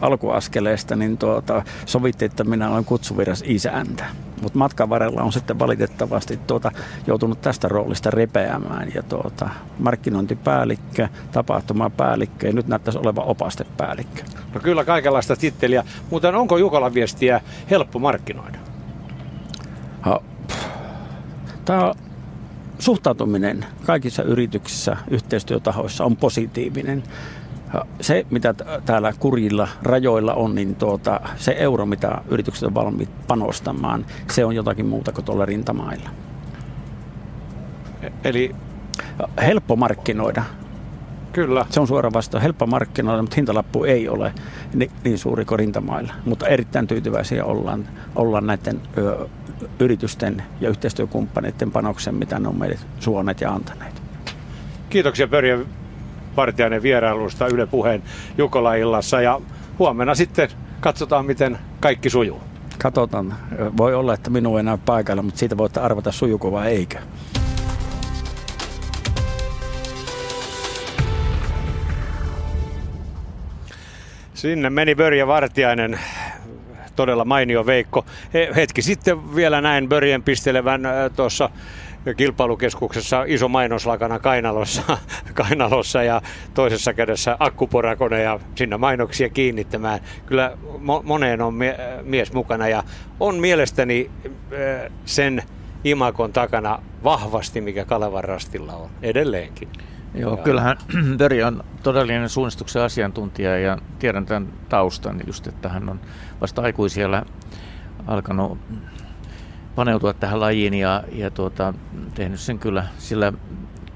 alkuaskeleesta, 0.00 0.96
niin 0.96 1.18
tuota, 1.18 1.62
sovittiin, 1.86 2.30
että 2.30 2.44
minä 2.44 2.70
olen 2.70 2.84
kutsuviras 2.84 3.44
isäntä. 3.46 4.04
Mutta 4.42 4.58
matkan 4.58 4.88
varrella 4.88 5.22
on 5.22 5.32
sitten 5.32 5.58
valitettavasti 5.58 6.36
tuota, 6.46 6.72
joutunut 7.06 7.40
tästä 7.40 7.68
roolista 7.68 8.10
repeämään. 8.10 8.92
Ja 8.94 9.02
tuota, 9.02 9.50
markkinointipäällikkö, 9.78 11.08
tapahtumapäällikkö 11.32 12.46
ja 12.46 12.52
nyt 12.52 12.68
näyttäisi 12.68 12.98
olevan 12.98 13.24
opastepäällikkö. 13.24 14.22
No 14.54 14.60
kyllä 14.60 14.84
kaikenlaista 14.84 15.36
titteliä. 15.36 15.84
Mutta 16.10 16.28
onko 16.28 16.58
Jukolan 16.58 16.94
viestiä 16.94 17.40
helppo 17.70 17.98
markkinoida? 17.98 18.58
Ha, 20.00 20.20
Tämä 21.64 21.92
suhtautuminen 22.80 23.64
kaikissa 23.86 24.22
yrityksissä, 24.22 24.96
yhteistyötahoissa 25.10 26.04
on 26.04 26.16
positiivinen. 26.16 27.02
Se, 28.00 28.26
mitä 28.30 28.54
täällä 28.84 29.12
kurjilla 29.18 29.68
rajoilla 29.82 30.34
on, 30.34 30.54
niin 30.54 30.74
tuota, 30.74 31.20
se 31.36 31.56
euro, 31.58 31.86
mitä 31.86 32.22
yritykset 32.28 32.62
on 32.66 32.74
valmiit 32.74 33.26
panostamaan, 33.26 34.06
se 34.30 34.44
on 34.44 34.54
jotakin 34.54 34.86
muuta 34.86 35.12
kuin 35.12 35.24
tuolla 35.24 35.46
rintamailla. 35.46 36.10
Eli 38.24 38.54
helppo 39.42 39.76
markkinoida. 39.76 40.42
Kyllä. 41.32 41.66
Se 41.70 41.80
on 41.80 41.86
suora 41.86 42.12
vastaus. 42.12 42.42
Helppo 42.42 42.66
markkinoida, 42.66 43.22
mutta 43.22 43.36
hintalappu 43.36 43.84
ei 43.84 44.08
ole 44.08 44.34
niin, 45.04 45.18
suuri 45.18 45.44
kuin 45.44 45.58
rintamailla. 45.58 46.14
Mutta 46.24 46.46
erittäin 46.46 46.86
tyytyväisiä 46.86 47.44
ollaan, 47.44 47.88
ollaan 48.16 48.46
näiden 48.46 48.80
yritysten 49.78 50.42
ja 50.60 50.68
yhteistyökumppaneiden 50.68 51.70
panoksen, 51.70 52.14
mitä 52.14 52.38
ne 52.38 52.48
on 52.48 52.58
meille 52.58 52.78
suoneet 53.00 53.40
ja 53.40 53.52
antaneet. 53.52 54.02
Kiitoksia 54.90 55.28
Pörjä 55.28 55.58
Vartiainen 56.36 56.82
vierailusta 56.82 57.46
Yle 57.46 57.66
Puheen 57.66 58.02
Jukola-illassa 58.38 59.20
ja 59.20 59.40
huomenna 59.78 60.14
sitten 60.14 60.48
katsotaan, 60.80 61.26
miten 61.26 61.58
kaikki 61.80 62.10
sujuu. 62.10 62.40
Katsotaan. 62.82 63.36
Voi 63.76 63.94
olla, 63.94 64.14
että 64.14 64.30
minua 64.30 64.58
ei 64.58 64.64
näy 64.64 64.78
paikalla, 64.86 65.22
mutta 65.22 65.38
siitä 65.38 65.56
voitte 65.56 65.80
arvata 65.80 66.12
sujuko 66.12 66.52
vai 66.52 66.68
eikö. 66.68 66.98
Sinne 74.34 74.70
meni 74.70 74.94
Börje 74.94 75.26
Vartiainen, 75.26 76.00
todella 76.96 77.24
mainio 77.24 77.66
Veikko. 77.66 78.04
Hetki 78.56 78.82
sitten 78.82 79.34
vielä 79.34 79.60
näin 79.60 79.88
Börjen 79.88 80.22
pistelevän 80.22 80.82
tuossa 81.16 81.50
kilpailukeskuksessa 82.16 83.24
iso 83.26 83.48
mainoslakana 83.48 84.18
kainalossa, 84.18 84.82
kainalossa 85.34 86.02
ja 86.02 86.22
toisessa 86.54 86.92
kädessä 86.92 87.36
akkuporakone 87.38 88.22
ja 88.22 88.40
sinne 88.54 88.76
mainoksia 88.76 89.28
kiinnittämään. 89.28 90.00
Kyllä 90.26 90.52
mo- 90.64 91.02
moneen 91.02 91.40
on 91.42 91.54
mie- 91.54 91.78
mies 92.02 92.32
mukana 92.32 92.68
ja 92.68 92.82
on 93.20 93.34
mielestäni 93.36 94.10
sen 95.04 95.42
imakon 95.84 96.32
takana 96.32 96.82
vahvasti, 97.04 97.60
mikä 97.60 97.84
Kalevan 97.84 98.24
rastilla 98.24 98.72
on 98.72 98.90
edelleenkin. 99.02 99.68
Joo, 100.14 100.36
kyllähän 100.36 100.76
Böri 101.18 101.42
on 101.42 101.64
todellinen 101.82 102.28
suunnistuksen 102.28 102.82
asiantuntija 102.82 103.58
ja 103.58 103.78
tiedän 103.98 104.26
tämän 104.26 104.48
taustan 104.68 105.20
just, 105.26 105.46
että 105.46 105.68
hän 105.68 105.88
on 105.88 106.00
vasta 106.40 106.62
aikuisiellä 106.62 107.22
alkanut 108.06 108.58
paneutua 109.74 110.12
tähän 110.12 110.40
lajiin 110.40 110.74
ja, 110.74 111.02
ja 111.12 111.30
tuota, 111.30 111.74
tehnyt 112.14 112.40
sen 112.40 112.58
kyllä 112.58 112.86
sillä, 112.98 113.32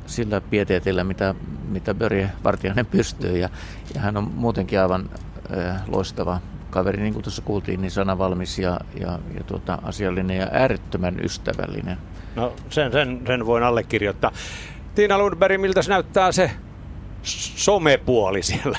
sillä 0.07 0.41
pieteetillä, 0.41 1.05
mitä, 1.05 1.35
mitä 1.69 1.95
Börje 1.95 2.31
Vartiainen 2.45 2.87
pystyy 2.87 3.39
ja, 3.39 3.49
ja 3.95 4.01
hän 4.01 4.17
on 4.17 4.31
muutenkin 4.35 4.81
aivan 4.81 5.11
äh, 5.57 5.83
loistava 5.87 6.41
kaveri, 6.71 7.03
niin 7.03 7.13
kuin 7.13 7.23
tuossa 7.23 7.43
kuultiin, 7.43 7.81
niin 7.81 7.91
sanavalmis 7.91 8.59
ja, 8.59 8.81
ja, 9.01 9.19
ja 9.35 9.45
tuota, 9.47 9.79
asiallinen 9.83 10.37
ja 10.37 10.49
äärettömän 10.53 11.25
ystävällinen. 11.25 11.99
No 12.37 12.53
sen, 12.71 12.93
sen, 12.93 13.21
sen 13.27 13.47
voin 13.47 13.63
allekirjoittaa. 13.63 14.33
Tiina 14.95 15.19
Lundberg, 15.19 15.61
miltä 15.61 15.81
näyttää 15.89 16.33
se 16.33 16.51
somepuoli 17.57 18.43
siellä 18.43 18.79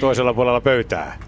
toisella 0.00 0.34
puolella 0.34 0.60
pöytää? 0.60 1.18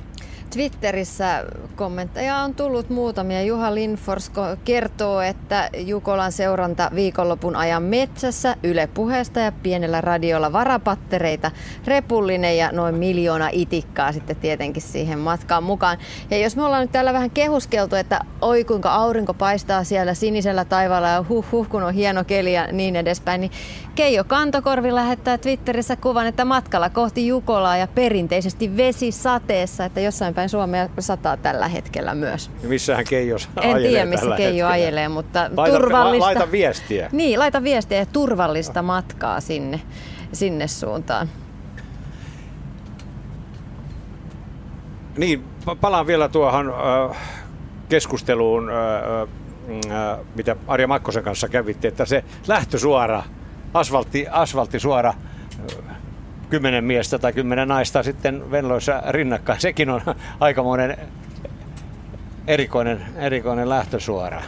Twitterissä 0.57 1.45
kommentteja 1.75 2.37
on 2.37 2.55
tullut 2.55 2.90
muutamia. 2.90 3.42
Juha 3.42 3.75
Lindfors 3.75 4.33
kertoo, 4.64 5.21
että 5.21 5.71
Jukolan 5.77 6.33
seuranta 6.33 6.90
viikonlopun 6.95 7.57
ajan 7.57 7.83
metsässä, 7.83 8.57
Yle 8.62 8.87
puheesta 8.87 9.40
ja 9.40 9.53
pienellä 9.53 10.01
radiolla 10.01 10.53
varapattereita, 10.53 11.51
repullinen 11.87 12.59
ja 12.59 12.73
noin 12.73 12.95
miljoona 12.95 13.49
itikkaa 13.53 14.12
sitten 14.12 14.37
tietenkin 14.37 14.83
siihen 14.83 15.19
matkaan 15.19 15.62
mukaan. 15.62 15.99
Ja 16.31 16.38
jos 16.38 16.57
me 16.57 16.64
ollaan 16.64 16.83
nyt 16.83 16.92
täällä 16.92 17.12
vähän 17.12 17.31
kehuskeltu, 17.31 17.97
että 17.97 18.21
oi 18.40 18.64
kuinka 18.64 18.95
aurinko 18.95 19.35
paistaa 19.35 19.85
siellä 19.85 20.14
sinisellä 20.14 20.64
taivaalla 20.64 21.09
ja 21.09 21.25
huh 21.29 21.47
huh 21.53 21.69
kun 21.69 21.83
on 21.83 21.95
hieno 21.95 22.25
keli 22.25 22.53
ja 22.53 22.73
niin 22.73 22.97
edespäin, 22.97 23.40
niin 23.40 23.51
Keijo 23.95 24.25
Kantokorvi 24.25 24.95
lähettää 24.95 25.38
Twitterissä 25.38 25.97
kuvan, 25.97 26.27
että 26.27 26.45
matkalla 26.45 26.90
kohti 26.90 27.27
Jukolaa 27.27 27.77
ja 27.77 27.87
perinteisesti 27.87 28.77
vesi 28.77 29.12
sateessa, 29.12 29.85
että 29.85 30.01
jossain 30.01 30.35
päin 30.35 30.46
Suomea 30.49 30.89
sataa 30.99 31.37
tällä 31.37 31.69
hetkellä 31.69 32.15
myös. 32.15 32.51
Ja 32.63 32.69
missähän 32.69 33.05
Keijo 33.09 33.37
En 33.63 33.77
tiedä, 33.77 34.05
missä 34.05 34.27
Keijo 34.27 34.67
hetkellä. 34.67 34.69
ajelee, 34.71 35.09
mutta 35.09 35.51
laita, 35.57 35.79
turvallista... 35.79 36.27
Laita 36.27 36.53
viestiä. 36.53 37.09
Niin, 37.13 37.39
laita 37.39 37.63
viestiä 37.63 37.99
ja 37.99 38.07
turvallista 38.07 38.83
matkaa 38.83 39.41
sinne, 39.41 39.81
sinne 40.33 40.69
suuntaan. 40.69 41.29
Niin, 45.17 45.45
palaan 45.81 46.07
vielä 46.07 46.29
tuohon 46.29 46.69
äh, 47.11 47.17
keskusteluun, 47.89 48.71
mitä 50.35 50.57
Arja 50.67 50.89
Makkosen 50.89 51.23
kanssa 51.23 51.49
kävitte, 51.49 51.89
että 51.89 52.05
se 52.05 52.25
lähtösuora, 52.49 53.23
asfaltti, 53.75 54.27
asfalttisuora, 54.31 55.15
kymmenen 56.51 56.85
miestä 56.85 57.19
tai 57.19 57.33
kymmenen 57.33 57.69
naista 57.69 58.03
sitten 58.03 58.51
venloissa 58.51 59.03
rinnakkain, 59.09 59.61
sekin 59.61 59.91
on 59.91 60.01
aikamoinen 60.41 60.97
erikoinen, 62.47 63.01
erikoinen 63.17 63.69
lähtösuora. 63.69 64.43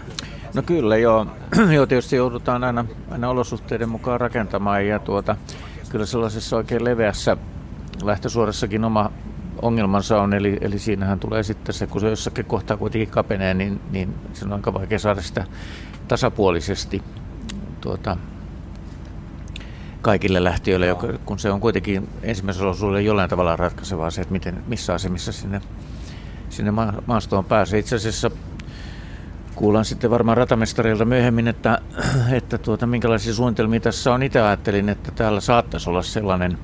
No 0.55 0.63
kyllä 0.63 0.97
joo. 0.97 1.27
joo, 1.75 1.87
tietysti 1.87 2.17
joudutaan 2.17 2.65
aina, 2.65 2.85
aina 3.11 3.31
olosuhteiden 3.31 3.89
mukaan 3.89 4.21
rakentamaan 4.21 4.87
ja 4.87 4.99
tuota, 4.99 5.37
kyllä 5.89 6.07
sellaisessa 6.07 6.57
oikein 6.57 6.85
leveässä 6.85 7.37
lähtösuorassakin 8.03 8.85
oma 8.85 9.11
ongelmansa 9.63 10.23
on, 10.23 10.35
eli, 10.35 10.59
eli 10.61 10.79
siinähän 10.79 11.21
tulee 11.21 11.43
sitten 11.43 11.75
se, 11.75 11.87
kun 11.87 12.01
se 12.01 12.11
jossakin 12.11 12.45
kohtaa 12.45 12.77
kuitenkin 12.77 13.11
kapenee, 13.11 13.55
niin, 13.55 13.81
niin 13.91 14.15
se 14.33 14.45
on 14.45 14.53
aika 14.53 14.75
vaikea 14.75 14.99
saada 14.99 15.23
sitä 15.23 15.45
tasapuolisesti 16.09 17.03
tuota, 17.81 18.17
kaikille 20.09 20.45
lähtiöille, 20.45 20.87
no. 20.87 20.99
kun 21.25 21.39
se 21.39 21.51
on 21.51 21.61
kuitenkin 21.61 22.09
ensimmäisellä 22.23 22.71
osuudella 22.71 23.01
jollain 23.01 23.31
tavalla 23.31 23.57
ratkaisevaa 23.57 24.11
se, 24.11 24.21
että 24.21 24.33
miten, 24.33 24.63
missä 24.67 24.95
asemissa 24.95 25.33
sinne, 25.33 25.61
sinne 26.49 26.73
maastoon 27.07 27.45
pääsee. 27.45 27.79
Itse 27.79 27.97
asiassa 27.97 28.31
kuullaan 29.55 29.85
sitten 29.85 30.11
varmaan 30.11 30.37
ratamestareilta 30.37 31.05
myöhemmin, 31.05 31.49
että, 31.49 31.79
että 32.39 32.59
tuota, 32.59 32.87
minkälaisia 32.87 33.35
suunnitelmia 33.35 33.81
tässä 33.81 34.15
on. 34.15 34.23
Itse 34.23 34.41
ajattelin, 34.41 34.89
että 34.89 35.13
täällä 35.13 35.41
saattaisi 35.41 35.91
olla 35.91 36.03
sellainen, 36.03 36.59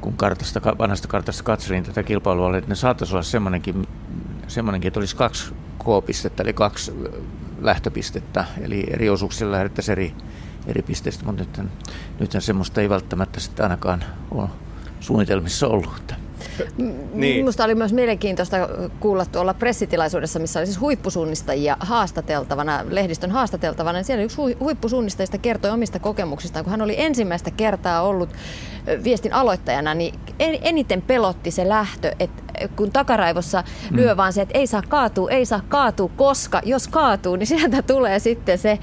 kun 0.00 0.16
kartasta, 0.16 0.60
vanhasta 0.78 1.08
kartasta 1.08 1.42
katselin 1.42 1.84
tätä 1.84 2.02
kilpailua, 2.02 2.56
että 2.56 2.70
ne 2.70 2.74
saattaisi 2.74 3.14
olla 3.14 3.22
semmoinenkin, 3.22 3.86
semmoinenkin 4.48 4.88
että 4.88 5.00
olisi 5.00 5.16
kaksi 5.16 5.54
K-pistettä, 5.78 6.42
eli 6.42 6.52
kaksi 6.52 6.92
lähtöpistettä, 7.60 8.44
eli 8.60 8.86
eri 8.90 9.10
osuuksilla 9.10 9.52
lähdettäisiin 9.52 9.92
eri, 9.92 10.14
eri 10.70 10.82
pisteistä, 10.82 11.24
mutta 11.24 11.42
nyt, 11.42 11.70
nythän 12.20 12.42
semmoista 12.42 12.80
ei 12.80 12.88
välttämättä 12.88 13.40
sitten 13.40 13.64
ainakaan 13.64 14.04
ole 14.30 14.48
suunnitelmissa 15.00 15.68
ollut. 15.68 16.14
Niin. 16.76 17.36
Minusta 17.36 17.64
oli 17.64 17.74
myös 17.74 17.92
mielenkiintoista 17.92 18.56
kuulla 19.00 19.24
tuolla 19.24 19.54
pressitilaisuudessa, 19.54 20.38
missä 20.38 20.60
oli 20.60 20.66
siis 20.66 20.80
huippusuunnistajia 20.80 21.76
haastateltavana, 21.80 22.84
lehdistön 22.88 23.30
haastateltavana. 23.30 23.98
Niin 23.98 24.04
siellä 24.04 24.24
yksi 24.24 24.36
huippusuunnistajista 24.60 25.38
kertoi 25.38 25.70
omista 25.70 25.98
kokemuksistaan, 25.98 26.64
kun 26.64 26.70
hän 26.70 26.82
oli 26.82 26.94
ensimmäistä 26.98 27.50
kertaa 27.50 28.02
ollut 28.02 28.30
viestin 29.04 29.32
aloittajana, 29.32 29.94
niin 29.94 30.14
eniten 30.38 31.02
pelotti 31.02 31.50
se 31.50 31.68
lähtö, 31.68 32.12
että 32.20 32.42
kun 32.76 32.92
takaraivossa 32.92 33.64
mm. 33.90 33.96
lyö 33.96 34.16
vaan 34.16 34.32
se, 34.32 34.42
että 34.42 34.58
ei 34.58 34.66
saa 34.66 34.82
kaatua, 34.88 35.30
ei 35.30 35.46
saa 35.46 35.62
kaatua, 35.68 36.10
koska 36.16 36.60
jos 36.64 36.88
kaatuu, 36.88 37.36
niin 37.36 37.46
sieltä 37.46 37.82
tulee 37.82 38.18
sitten 38.18 38.58
se 38.58 38.78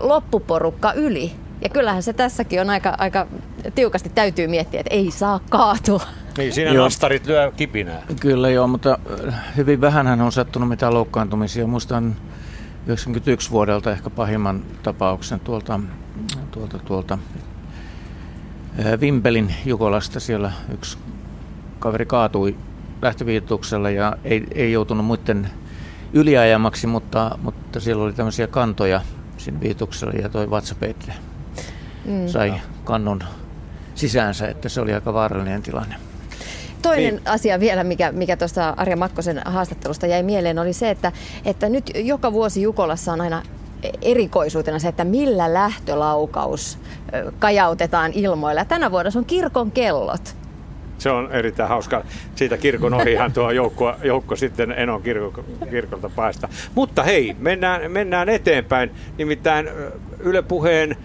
loppuporukka 0.00 0.92
yli. 0.92 1.32
Ja 1.64 1.70
kyllähän 1.70 2.02
se 2.02 2.12
tässäkin 2.12 2.60
on 2.60 2.70
aika, 2.70 2.94
aika 2.98 3.26
tiukasti 3.74 4.08
täytyy 4.08 4.46
miettiä, 4.46 4.80
että 4.80 4.94
ei 4.94 5.10
saa 5.10 5.40
kaatua. 5.50 6.00
Niin, 6.38 6.52
siinä 6.52 6.70
joo. 6.70 6.84
nastarit 6.84 7.26
lyö 7.26 7.52
kipinää. 7.56 8.02
Kyllä 8.20 8.50
joo, 8.50 8.66
mutta 8.66 8.98
äh, 9.28 9.56
hyvin 9.56 9.80
vähän 9.80 10.20
on 10.20 10.32
sattunut 10.32 10.68
mitään 10.68 10.94
loukkaantumisia. 10.94 11.66
Muistan 11.66 12.16
91 12.86 13.50
vuodelta 13.50 13.92
ehkä 13.92 14.10
pahimman 14.10 14.62
tapauksen 14.82 15.40
tuolta, 15.40 15.80
tuolta, 16.50 16.78
tuolta 16.78 17.18
äh, 18.86 19.00
Vimpelin 19.00 19.54
Jukolasta. 19.64 20.20
Siellä 20.20 20.52
yksi 20.72 20.98
kaveri 21.78 22.06
kaatui 22.06 22.56
lähtöviituksella 23.02 23.90
ja 23.90 24.16
ei, 24.24 24.46
ei 24.54 24.72
joutunut 24.72 25.06
muiden 25.06 25.50
yliajamaksi, 26.12 26.86
mutta, 26.86 27.38
mutta 27.42 27.80
siellä 27.80 28.04
oli 28.04 28.12
tämmöisiä 28.12 28.46
kantoja 28.46 29.00
siinä 29.36 29.60
viituksella 29.60 30.12
ja 30.12 30.28
toi 30.28 30.50
vatsapeite 30.50 31.14
mm. 32.04 32.28
sai 32.28 32.54
kannon 32.84 33.20
sisäänsä, 33.94 34.48
että 34.48 34.68
se 34.68 34.80
oli 34.80 34.94
aika 34.94 35.14
vaarallinen 35.14 35.62
tilanne. 35.62 35.94
Toinen 36.82 37.14
niin. 37.14 37.28
asia 37.28 37.60
vielä, 37.60 37.84
mikä, 37.84 38.12
mikä 38.12 38.36
tuosta 38.36 38.74
Arja 38.76 38.96
Makkosen 38.96 39.42
haastattelusta 39.44 40.06
jäi 40.06 40.22
mieleen, 40.22 40.58
oli 40.58 40.72
se, 40.72 40.90
että, 40.90 41.12
että 41.44 41.68
nyt 41.68 41.90
joka 41.94 42.32
vuosi 42.32 42.62
Jukolassa 42.62 43.12
on 43.12 43.20
aina 43.20 43.42
erikoisuutena 44.02 44.78
se, 44.78 44.88
että 44.88 45.04
millä 45.04 45.54
lähtölaukaus 45.54 46.78
kajautetaan 47.38 48.12
ilmoilla. 48.14 48.64
Tänä 48.64 48.90
vuonna 48.90 49.10
se 49.10 49.18
on 49.18 49.24
kirkon 49.24 49.70
kellot. 49.70 50.36
Se 50.98 51.10
on 51.10 51.32
erittäin 51.32 51.68
hauska. 51.68 52.04
Siitä 52.34 52.56
kirkon 52.56 52.94
ohihan 52.94 53.32
tuo 53.32 53.50
joukko, 53.50 53.94
joukko 54.02 54.36
sitten 54.36 54.72
Enon 54.72 55.02
kirko, 55.02 55.44
kirkolta 55.70 56.10
päästä. 56.16 56.48
Mutta 56.74 57.02
hei, 57.02 57.36
mennään, 57.38 57.92
mennään 57.92 58.28
eteenpäin. 58.28 58.90
Nimittäin 59.18 59.68
Yle 60.18 60.42
Puheen 60.42 60.96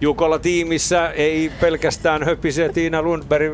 Jukola-tiimissä 0.00 1.10
ei 1.10 1.52
pelkästään 1.60 2.24
höpisiä 2.24 2.68
Tiina 2.68 3.02
Lundberg, 3.02 3.52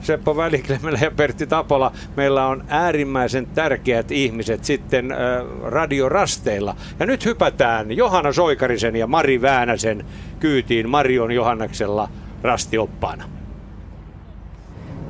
Seppo 0.00 0.36
Väliklemellä 0.36 0.98
ja 1.02 1.10
Pertti 1.10 1.46
Tapola. 1.46 1.92
Meillä 2.16 2.46
on 2.46 2.64
äärimmäisen 2.68 3.46
tärkeät 3.46 4.10
ihmiset 4.10 4.64
sitten 4.64 5.12
äh, 5.12 5.18
radiorasteilla. 5.62 6.76
Ja 7.00 7.06
nyt 7.06 7.24
hypätään 7.24 7.96
Johanna 7.96 8.32
Soikarisen 8.32 8.96
ja 8.96 9.06
Mari 9.06 9.42
Väänäsen 9.42 10.04
kyytiin 10.40 10.90
Marion 10.90 11.32
Johanneksella 11.32 12.08
rastioppaana. 12.42 13.41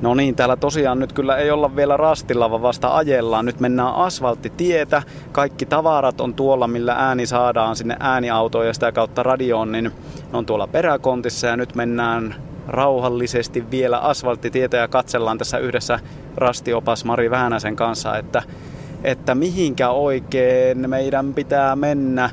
No 0.03 0.15
niin, 0.15 0.35
täällä 0.35 0.57
tosiaan 0.57 0.99
nyt 0.99 1.13
kyllä 1.13 1.37
ei 1.37 1.51
olla 1.51 1.77
vielä 1.77 1.97
rastilla, 1.97 2.51
vaan 2.51 2.63
vasta 2.63 2.97
ajellaan. 2.97 3.45
Nyt 3.45 3.61
mennään 3.61 3.95
asfalttitietä. 3.95 5.03
Kaikki 5.33 5.67
tavarat 5.67 6.21
on 6.21 6.35
tuolla, 6.35 6.69
millä 6.69 6.95
ääni 6.95 7.27
saadaan 7.27 7.77
sinne 7.77 7.97
ääniautoon 8.01 8.67
ja 8.67 8.75
sitä 8.75 8.93
kautta 8.93 9.23
radioon, 9.23 9.73
niin 9.73 9.85
ne 10.33 10.39
on 10.39 10.47
tuolla 10.47 10.67
peräkontissa 10.67 11.47
ja 11.47 11.57
nyt 11.57 11.75
mennään 11.75 12.35
rauhallisesti 12.69 13.71
vielä 13.71 13.99
asfalttitietä 13.99 14.77
ja 14.77 14.89
katsellaan 14.89 15.39
tässä 15.39 15.59
yhdessä 15.59 16.01
rastiopas 16.37 17.05
Mari 17.05 17.31
Väänäsen 17.31 17.77
kanssa, 17.77 18.19
että, 18.19 18.43
että 19.05 19.35
mihinkä 19.35 19.91
oikein 19.91 20.91
meidän 20.91 21.35
pitää 21.35 21.77
mennä. 21.77 22.31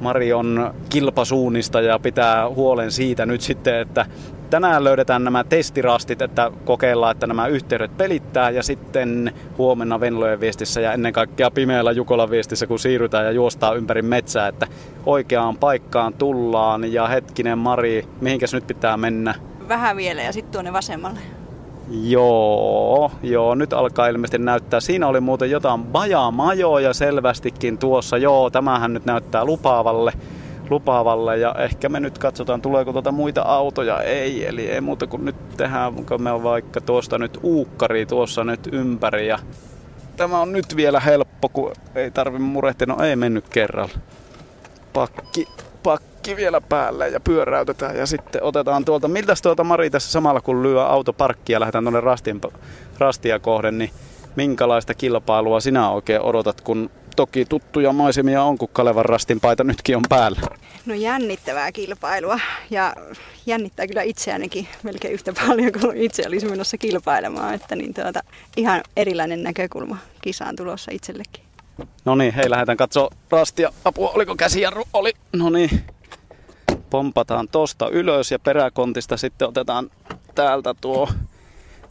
Mari 0.00 0.32
on 0.32 0.74
kilpasuunnista 0.88 1.80
ja 1.80 1.98
pitää 1.98 2.48
huolen 2.48 2.92
siitä 2.92 3.26
nyt 3.26 3.40
sitten, 3.40 3.80
että 3.80 4.06
tänään 4.50 4.84
löydetään 4.84 5.24
nämä 5.24 5.44
testirastit, 5.44 6.22
että 6.22 6.50
kokeillaan, 6.64 7.12
että 7.12 7.26
nämä 7.26 7.46
yhteydet 7.46 7.96
pelittää 7.96 8.50
ja 8.50 8.62
sitten 8.62 9.32
huomenna 9.58 10.00
Venlojen 10.00 10.40
viestissä 10.40 10.80
ja 10.80 10.92
ennen 10.92 11.12
kaikkea 11.12 11.50
pimeällä 11.50 11.92
Jukolan 11.92 12.30
viestissä, 12.30 12.66
kun 12.66 12.78
siirrytään 12.78 13.24
ja 13.24 13.32
juostaa 13.32 13.74
ympäri 13.74 14.02
metsää, 14.02 14.48
että 14.48 14.66
oikeaan 15.06 15.56
paikkaan 15.56 16.14
tullaan 16.14 16.92
ja 16.92 17.06
hetkinen 17.06 17.58
Mari, 17.58 18.08
mihinkäs 18.20 18.54
nyt 18.54 18.66
pitää 18.66 18.96
mennä? 18.96 19.34
Vähän 19.68 19.96
vielä 19.96 20.22
ja 20.22 20.32
sitten 20.32 20.52
tuonne 20.52 20.72
vasemmalle. 20.72 21.18
Joo, 21.90 23.10
joo, 23.22 23.54
nyt 23.54 23.72
alkaa 23.72 24.08
ilmeisesti 24.08 24.38
näyttää. 24.38 24.80
Siinä 24.80 25.06
oli 25.06 25.20
muuten 25.20 25.50
jotain 25.50 25.84
bajamajoja 25.84 26.94
selvästikin 26.94 27.78
tuossa. 27.78 28.16
Joo, 28.16 28.50
tämähän 28.50 28.92
nyt 28.92 29.04
näyttää 29.04 29.44
lupaavalle 29.44 30.12
lupaavalle 30.70 31.38
ja 31.38 31.54
ehkä 31.58 31.88
me 31.88 32.00
nyt 32.00 32.18
katsotaan 32.18 32.62
tuleeko 32.62 32.92
tuota 32.92 33.12
muita 33.12 33.42
autoja. 33.42 34.02
Ei, 34.02 34.46
eli 34.46 34.70
ei 34.70 34.80
muuta 34.80 35.06
kuin 35.06 35.24
nyt 35.24 35.56
tehdään, 35.56 35.94
kun 35.94 36.22
me 36.22 36.32
on 36.32 36.42
vaikka 36.42 36.80
tuosta 36.80 37.18
nyt 37.18 37.38
uukkari 37.42 38.06
tuossa 38.06 38.44
nyt 38.44 38.68
ympäri 38.72 39.28
ja 39.28 39.38
tämä 40.16 40.40
on 40.40 40.52
nyt 40.52 40.76
vielä 40.76 41.00
helppo, 41.00 41.48
kun 41.48 41.72
ei 41.94 42.10
tarvi 42.10 42.38
murehtia. 42.38 42.86
No 42.86 43.04
ei 43.04 43.16
mennyt 43.16 43.48
kerralla. 43.48 43.94
Pakki, 44.92 45.48
pakki 45.82 46.36
vielä 46.36 46.60
päälle 46.60 47.08
ja 47.08 47.20
pyöräytetään 47.20 47.96
ja 47.96 48.06
sitten 48.06 48.42
otetaan 48.42 48.84
tuolta. 48.84 49.08
Miltä 49.08 49.34
tuolta 49.42 49.64
Mari 49.64 49.90
tässä 49.90 50.12
samalla 50.12 50.40
kun 50.40 50.62
lyö 50.62 50.86
auto 50.86 51.12
parkkia 51.12 51.56
ja 51.56 51.60
lähdetään 51.60 51.84
tuonne 51.84 52.00
rastin, 52.00 52.40
rastia 52.98 53.38
kohden, 53.38 53.78
niin 53.78 53.90
minkälaista 54.36 54.94
kilpailua 54.94 55.60
sinä 55.60 55.90
oikein 55.90 56.20
odotat, 56.20 56.60
kun 56.60 56.90
toki 57.16 57.44
tuttuja 57.44 57.92
maisemia 57.92 58.42
on, 58.42 58.58
kun 58.58 58.68
Kalevan 58.72 59.04
rastin 59.04 59.40
paita 59.40 59.64
nytkin 59.64 59.96
on 59.96 60.02
päällä. 60.08 60.40
No 60.86 60.94
jännittävää 60.94 61.72
kilpailua 61.72 62.40
ja 62.70 62.94
jännittää 63.46 63.86
kyllä 63.86 64.02
itseäänkin 64.02 64.68
melkein 64.82 65.14
yhtä 65.14 65.32
paljon 65.46 65.72
kuin 65.80 65.96
itse 65.96 66.24
olisi 66.26 66.46
menossa 66.46 66.78
kilpailemaan. 66.78 67.54
Että 67.54 67.76
niin 67.76 67.94
tuota, 67.94 68.20
ihan 68.56 68.82
erilainen 68.96 69.42
näkökulma 69.42 69.98
kisaan 70.22 70.56
tulossa 70.56 70.90
itsellekin. 70.94 71.44
No 72.04 72.14
niin, 72.14 72.34
hei 72.34 72.50
lähdetään 72.50 72.76
katsoa 72.76 73.10
rastia. 73.30 73.72
Apua, 73.84 74.10
oliko 74.10 74.36
käsijarru? 74.36 74.84
Oli. 74.92 75.12
No 75.32 75.50
niin. 75.50 75.84
Pompataan 76.90 77.48
tosta 77.48 77.88
ylös 77.88 78.30
ja 78.30 78.38
peräkontista 78.38 79.16
sitten 79.16 79.48
otetaan 79.48 79.90
täältä 80.34 80.74
tuo 80.80 81.08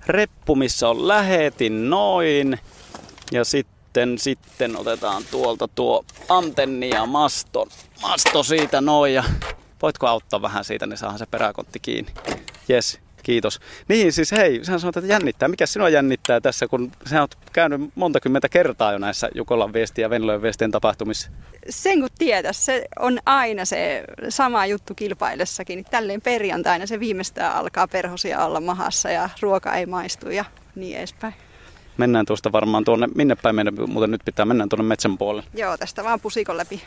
reppu, 0.07 0.55
missä 0.55 0.89
on 0.89 1.07
lähetin 1.07 1.89
noin. 1.89 2.59
Ja 3.32 3.45
sitten 3.45 3.74
sitten, 3.96 4.20
sitten 4.20 4.78
otetaan 4.78 5.24
tuolta 5.32 5.68
tuo 5.68 6.06
antenni 6.30 6.89
ja 6.89 7.06
masto, 7.06 7.68
masto 8.02 8.43
siitä 8.43 8.82
noin 8.82 9.14
ja 9.14 9.24
voitko 9.82 10.08
auttaa 10.08 10.41
vähän 10.41 10.64
siitä, 10.64 10.86
niin 10.86 10.98
saahan 10.98 11.20
se 11.20 11.26
peräkontti 11.26 11.80
kiinni. 11.80 12.12
Jes, 12.68 13.00
Kiitos. 13.24 13.60
Niin 13.88 14.14
siis 14.14 14.32
hei, 14.32 14.66
sä 14.66 14.80
sanoit, 14.80 14.98
että 14.98 15.10
jännittää. 15.10 15.48
Mikä 15.48 15.66
sinua 15.66 15.89
jännittää 15.89 16.41
tässä, 16.41 16.68
kun 16.68 16.91
sä 17.10 17.22
oot 17.22 17.36
käynyt 17.54 17.82
monta 17.96 18.20
kymmentä 18.20 18.50
kertaa 18.50 18.91
jo 18.91 18.98
näissä 18.98 19.30
Jukolan 19.36 19.74
viesti 19.74 20.02
ja 20.02 20.10
Venlojen 20.10 20.41
viestien 20.41 20.72
tapahtumissa? 20.72 21.30
Sen 21.70 22.00
kun 22.00 22.10
tietää, 22.18 22.54
se 22.54 22.86
on 23.00 23.20
aina 23.26 23.66
se 23.66 24.04
sama 24.30 24.66
juttu 24.66 24.96
kilpaillessakin. 24.96 25.86
Tälleen 25.86 26.22
perjantaina 26.22 26.86
se 26.86 27.00
viimeistään 27.00 27.56
alkaa 27.56 27.88
perhosia 27.88 28.46
olla 28.46 28.62
mahassa 28.62 29.10
ja 29.10 29.30
ruoka 29.41 29.76
ei 29.76 29.86
maistu 29.86 30.30
ja 30.30 30.46
niin 30.76 30.98
edespäin. 30.98 31.34
Mennään 31.98 32.26
tuosta 32.26 32.52
varmaan 32.52 32.86
tuonne, 32.86 33.08
minne 33.16 33.36
päin 33.36 33.56
meidän 33.56 33.74
muuten 33.88 34.12
nyt 34.12 34.22
pitää, 34.26 34.46
mennään 34.46 34.70
tuonne 34.70 34.84
metsän 34.84 35.18
puolelle. 35.18 35.43
Joo, 35.54 35.78
tästä 35.78 36.04
vaan 36.04 36.20
pusikon 36.20 36.58
läpi. 36.58 36.82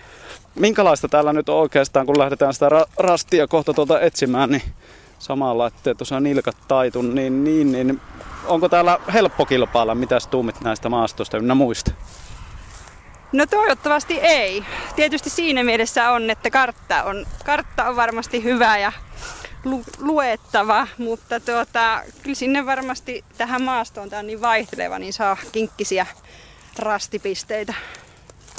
Minkälaista 0.54 1.08
täällä 1.08 1.32
nyt 1.32 1.48
on 1.48 1.56
oikeastaan, 1.56 2.06
kun 2.06 2.18
lähdetään 2.18 2.54
sitä 2.54 2.68
ra- 2.68 2.90
rastia 2.96 3.46
kohta 3.46 3.74
tuolta 3.74 4.00
etsimään, 4.00 4.50
niin 4.50 4.62
samalla, 5.18 5.66
että 5.66 5.94
tuossa 5.94 6.20
nilkat 6.20 6.56
taitun, 6.68 7.14
niin, 7.14 7.44
niin, 7.44 7.72
niin 7.72 8.00
onko 8.46 8.68
täällä 8.68 8.98
helppo 9.12 9.46
kilpailla? 9.46 9.94
Mitäs 9.94 10.26
tuumit 10.26 10.60
näistä 10.60 10.88
maastosta 10.88 11.38
ynnä 11.38 11.54
muista? 11.54 11.90
No 13.32 13.46
toivottavasti 13.46 14.18
ei. 14.22 14.64
Tietysti 14.96 15.30
siinä 15.30 15.64
mielessä 15.64 16.10
on, 16.10 16.30
että 16.30 16.50
kartta 16.50 17.02
on, 17.02 17.26
kartta 17.44 17.88
on 17.88 17.96
varmasti 17.96 18.44
hyvä 18.44 18.78
ja 18.78 18.92
lu- 19.64 19.84
luettava, 19.98 20.86
mutta 20.98 21.40
tuota, 21.40 22.02
kyllä 22.22 22.34
sinne 22.34 22.66
varmasti 22.66 23.24
tähän 23.38 23.62
maastoon, 23.62 24.10
tämä 24.10 24.20
on 24.20 24.26
niin 24.26 24.40
vaihteleva, 24.40 24.98
niin 24.98 25.12
saa 25.12 25.36
kinkkisiä 25.52 26.06
rastipisteitä. 26.78 27.74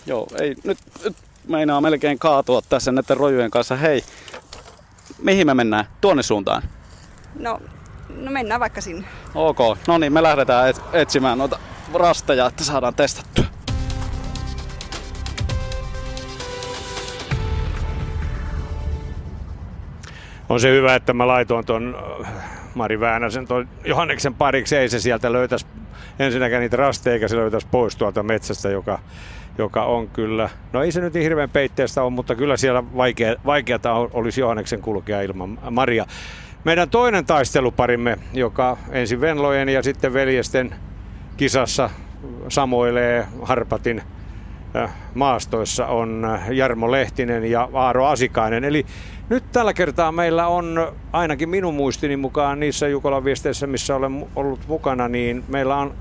Joo, 0.06 0.28
ei, 0.42 0.56
nyt, 0.64 0.78
nyt 1.04 1.16
meinaa 1.48 1.82
melkein 1.82 2.20
kaatua 2.20 2.62
tässä 2.62 2.92
näiden 2.92 3.18
rojujen 3.18 3.52
kanssa. 3.52 3.76
Hei, 3.76 4.04
mihin 5.18 5.48
me 5.48 5.54
mennään? 5.54 5.86
Tuonne 6.02 6.24
suuntaan? 6.24 6.64
No, 7.40 7.60
no 8.10 8.32
mennään 8.32 8.60
vaikka 8.60 8.82
sinne. 8.82 9.08
Ok, 9.36 9.60
no 9.88 9.98
niin, 9.98 10.14
me 10.14 10.24
lähdetään 10.24 10.70
et, 10.70 10.82
etsimään 10.94 11.38
noita 11.38 11.60
rasteja, 11.94 12.46
että 12.46 12.64
saadaan 12.64 12.96
testattua. 12.96 13.46
On 20.50 20.60
se 20.60 20.72
hyvä, 20.72 20.96
että 20.96 21.14
mä 21.14 21.28
laitoin 21.28 21.66
tuon 21.66 21.98
Mari 22.76 23.00
Väänäsen 23.00 23.48
tuon 23.48 23.70
Johanneksen 23.86 24.34
pariksi. 24.34 24.78
Ei 24.78 24.90
se 24.90 25.00
sieltä 25.00 25.34
löytäisi 25.34 25.66
ensinnäkään 26.20 26.62
niitä 26.62 26.78
rasteja, 26.78 27.14
eikä 27.14 27.28
se 27.28 27.36
löytäisi 27.36 27.68
pois 27.72 27.96
tuolta 27.96 28.24
metsästä, 28.24 28.70
joka, 28.70 29.00
joka 29.58 29.84
on 29.84 30.08
kyllä, 30.08 30.50
no 30.74 30.84
ei 30.84 30.92
se 30.92 31.02
nyt 31.02 31.14
niin 31.14 31.24
hirveän 31.24 31.50
peitteestä 31.50 32.04
ole, 32.04 32.10
mutta 32.10 32.36
kyllä 32.36 32.58
siellä 32.58 32.84
vaikea, 32.96 33.36
vaikeata 33.46 33.94
olisi 33.94 34.42
Johanneksen 34.42 34.82
kulkea 34.82 35.22
ilman 35.22 35.60
Maria. 35.72 36.06
Meidän 36.64 36.90
toinen 36.90 37.26
taisteluparimme, 37.26 38.18
joka 38.34 38.78
ensin 38.92 39.22
Venlojen 39.22 39.70
ja 39.70 39.84
sitten 39.84 40.14
veljesten 40.14 40.76
kisassa 41.38 41.90
samoilee 42.48 43.28
Harpatin 43.42 44.02
maastoissa 45.14 45.86
on 45.86 46.40
Jarmo 46.52 46.92
Lehtinen 46.92 47.52
ja 47.52 47.70
Aaro 47.74 48.06
Asikainen. 48.06 48.64
Eli 48.64 48.86
nyt 49.30 49.52
tällä 49.52 49.74
kertaa 49.74 50.12
meillä 50.12 50.48
on 50.48 50.94
ainakin 51.12 51.50
minun 51.50 51.76
muistini 51.76 52.18
mukaan 52.18 52.60
niissä 52.60 52.88
Jukolan 52.88 53.24
viesteissä, 53.24 53.68
missä 53.68 53.96
olen 53.96 54.28
ollut 54.36 54.60
mukana, 54.68 55.08
niin 55.08 55.44
meillä 55.48 55.76
on 55.76 55.94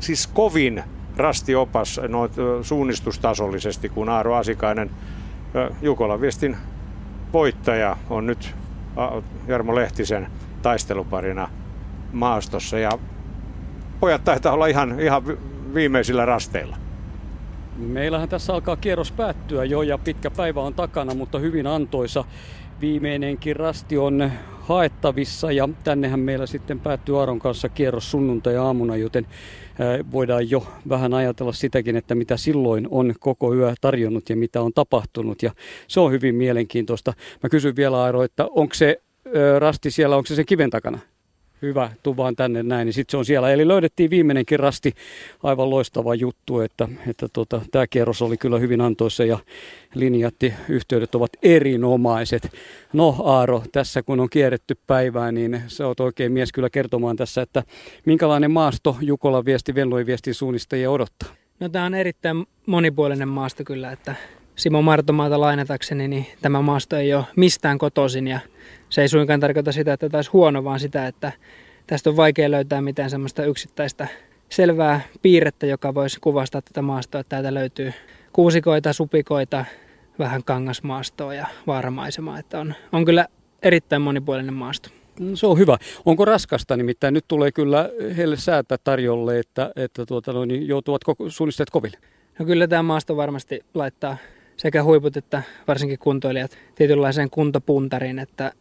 siis 0.00 0.26
kovin 0.26 0.84
rastiopas 1.16 2.00
noit, 2.08 2.32
suunnistustasollisesti, 2.62 3.88
kun 3.88 4.08
Aaro 4.08 4.34
Asikainen, 4.34 4.90
Jukolan 5.82 6.20
viestin 6.20 6.56
voittaja, 7.32 7.96
on 8.10 8.26
nyt 8.26 8.54
Jarmo 9.48 9.74
Lehtisen 9.74 10.26
taisteluparina 10.62 11.48
maastossa. 12.12 12.78
Ja 12.78 12.90
pojat 14.00 14.24
taitaa 14.24 14.52
olla 14.52 14.66
ihan, 14.66 15.00
ihan 15.00 15.22
viimeisillä 15.74 16.24
rasteilla. 16.24 16.76
Meillähän 17.76 18.28
tässä 18.28 18.54
alkaa 18.54 18.76
kierros 18.76 19.12
päättyä 19.12 19.64
jo 19.64 19.82
ja 19.82 19.98
pitkä 19.98 20.30
päivä 20.30 20.60
on 20.60 20.74
takana, 20.74 21.14
mutta 21.14 21.38
hyvin 21.38 21.66
antoisa. 21.66 22.24
Viimeinenkin 22.80 23.56
rasti 23.56 23.98
on 23.98 24.30
haettavissa 24.60 25.52
ja 25.52 25.68
tännehän 25.84 26.20
meillä 26.20 26.46
sitten 26.46 26.80
päättyy 26.80 27.20
Aaron 27.20 27.38
kanssa 27.38 27.68
kierros 27.68 28.10
sunnuntai-aamuna, 28.10 28.96
joten 28.96 29.26
voidaan 30.12 30.50
jo 30.50 30.66
vähän 30.88 31.14
ajatella 31.14 31.52
sitäkin, 31.52 31.96
että 31.96 32.14
mitä 32.14 32.36
silloin 32.36 32.88
on 32.90 33.14
koko 33.20 33.54
yö 33.54 33.74
tarjonnut 33.80 34.30
ja 34.30 34.36
mitä 34.36 34.62
on 34.62 34.72
tapahtunut 34.74 35.42
ja 35.42 35.50
se 35.88 36.00
on 36.00 36.12
hyvin 36.12 36.34
mielenkiintoista. 36.34 37.12
Mä 37.42 37.48
kysyn 37.48 37.76
vielä 37.76 37.96
Aaro, 37.96 38.22
että 38.22 38.46
onko 38.50 38.74
se 38.74 39.00
rasti 39.58 39.90
siellä, 39.90 40.16
onko 40.16 40.26
se 40.26 40.34
sen 40.34 40.46
kiven 40.46 40.70
takana? 40.70 40.98
Hyvä, 41.64 41.90
tuu 42.02 42.16
vaan 42.16 42.36
tänne 42.36 42.62
näin, 42.62 42.86
niin 42.86 42.92
sitten 42.92 43.10
se 43.10 43.16
on 43.16 43.24
siellä. 43.24 43.50
Eli 43.50 43.68
löydettiin 43.68 44.10
viimeinenkin 44.10 44.60
rasti, 44.60 44.94
aivan 45.42 45.70
loistava 45.70 46.14
juttu, 46.14 46.60
että, 46.60 46.88
että 47.08 47.28
tota, 47.32 47.60
tämä 47.70 47.86
kierros 47.86 48.22
oli 48.22 48.36
kyllä 48.36 48.58
hyvin 48.58 48.80
antoissa 48.80 49.24
ja 49.24 49.38
linjatti 49.94 50.54
yhteydet 50.68 51.14
ovat 51.14 51.30
erinomaiset. 51.42 52.52
No 52.92 53.16
Aaro, 53.24 53.62
tässä 53.72 54.02
kun 54.02 54.20
on 54.20 54.30
kierretty 54.30 54.78
päivää, 54.86 55.32
niin 55.32 55.62
sä 55.66 55.86
oot 55.86 56.00
oikein 56.00 56.32
mies 56.32 56.52
kyllä 56.52 56.70
kertomaan 56.70 57.16
tässä, 57.16 57.42
että 57.42 57.62
minkälainen 58.06 58.50
maasto 58.50 58.96
Jukola 59.00 59.44
viesti, 59.44 59.74
Venloi 59.74 60.06
viestin 60.06 60.34
suunnistajia 60.34 60.90
odottaa? 60.90 61.28
No 61.60 61.68
tämä 61.68 61.84
on 61.84 61.94
erittäin 61.94 62.46
monipuolinen 62.66 63.28
maasto 63.28 63.64
kyllä, 63.64 63.92
että 63.92 64.14
Simo 64.56 64.82
Martomaata 64.82 65.40
lainatakseni, 65.40 66.08
niin 66.08 66.26
tämä 66.42 66.62
maasto 66.62 66.96
ei 66.96 67.14
ole 67.14 67.24
mistään 67.36 67.78
kotoisin 67.78 68.26
ja 68.26 68.40
se 68.88 69.02
ei 69.02 69.08
suinkaan 69.08 69.40
tarkoita 69.40 69.72
sitä, 69.72 69.92
että 69.92 70.08
tämä 70.08 70.18
olisi 70.18 70.30
huono, 70.30 70.64
vaan 70.64 70.80
sitä, 70.80 71.06
että 71.06 71.32
tästä 71.86 72.10
on 72.10 72.16
vaikea 72.16 72.50
löytää 72.50 72.80
mitään 72.80 73.10
semmoista 73.10 73.44
yksittäistä 73.44 74.08
selvää 74.48 75.00
piirrettä, 75.22 75.66
joka 75.66 75.94
voisi 75.94 76.20
kuvastaa 76.20 76.62
tätä 76.62 76.82
maastoa. 76.82 77.20
Että 77.20 77.30
täältä 77.30 77.54
löytyy 77.54 77.92
kuusikoita, 78.32 78.92
supikoita, 78.92 79.64
vähän 80.18 80.44
kangasmaastoa 80.44 81.34
ja 81.34 81.46
vaaramaisemaa. 81.66 82.38
Että 82.38 82.60
on, 82.60 82.74
on 82.92 83.04
kyllä 83.04 83.26
erittäin 83.62 84.02
monipuolinen 84.02 84.54
maasto. 84.54 84.88
No, 85.20 85.36
se 85.36 85.46
on 85.46 85.58
hyvä. 85.58 85.76
Onko 86.04 86.24
raskasta? 86.24 86.76
Nimittäin 86.76 87.14
nyt 87.14 87.24
tulee 87.28 87.52
kyllä 87.52 87.90
heille 88.16 88.36
säätä 88.36 88.78
tarjolle, 88.84 89.38
että, 89.38 89.72
että 89.76 90.06
tuota, 90.06 90.32
no, 90.32 90.44
niin 90.44 90.68
joutuvat 90.68 91.02
suunnisteet 91.28 91.70
koville. 91.70 91.98
No 92.38 92.44
kyllä 92.44 92.68
tämä 92.68 92.82
maasto 92.82 93.16
varmasti 93.16 93.60
laittaa 93.74 94.16
sekä 94.56 94.82
huiput 94.82 95.16
että 95.16 95.42
varsinkin 95.68 95.98
kuntoilijat 95.98 96.58
tietynlaiseen 96.74 97.30
kuntopuntariin, 97.30 98.18
että 98.18 98.52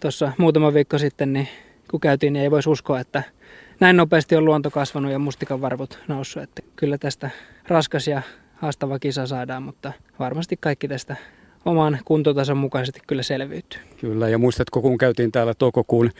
tuossa 0.00 0.32
muutama 0.38 0.74
viikko 0.74 0.98
sitten, 0.98 1.32
niin 1.32 1.48
kun 1.90 2.00
käytiin, 2.00 2.32
niin 2.32 2.42
ei 2.42 2.50
voisi 2.50 2.70
uskoa, 2.70 3.00
että 3.00 3.22
näin 3.80 3.96
nopeasti 3.96 4.36
on 4.36 4.44
luonto 4.44 4.70
kasvanut 4.70 5.12
ja 5.12 5.18
mustikan 5.18 5.60
varvut 5.60 5.98
noussut. 6.08 6.42
Että 6.42 6.62
kyllä 6.76 6.98
tästä 6.98 7.30
raskas 7.68 8.08
ja 8.08 8.22
haastava 8.54 8.98
kisa 8.98 9.26
saadaan, 9.26 9.62
mutta 9.62 9.92
varmasti 10.18 10.56
kaikki 10.60 10.88
tästä 10.88 11.16
oman 11.66 11.98
kuntotason 12.04 12.56
mukaisesti 12.56 13.00
kyllä 13.06 13.22
selviytyy. 13.22 13.80
Kyllä, 14.00 14.28
ja 14.28 14.38
muistatko, 14.38 14.82
kun 14.82 14.98
käytiin 14.98 15.32
täällä 15.32 15.54
toukokuun, 15.54 16.10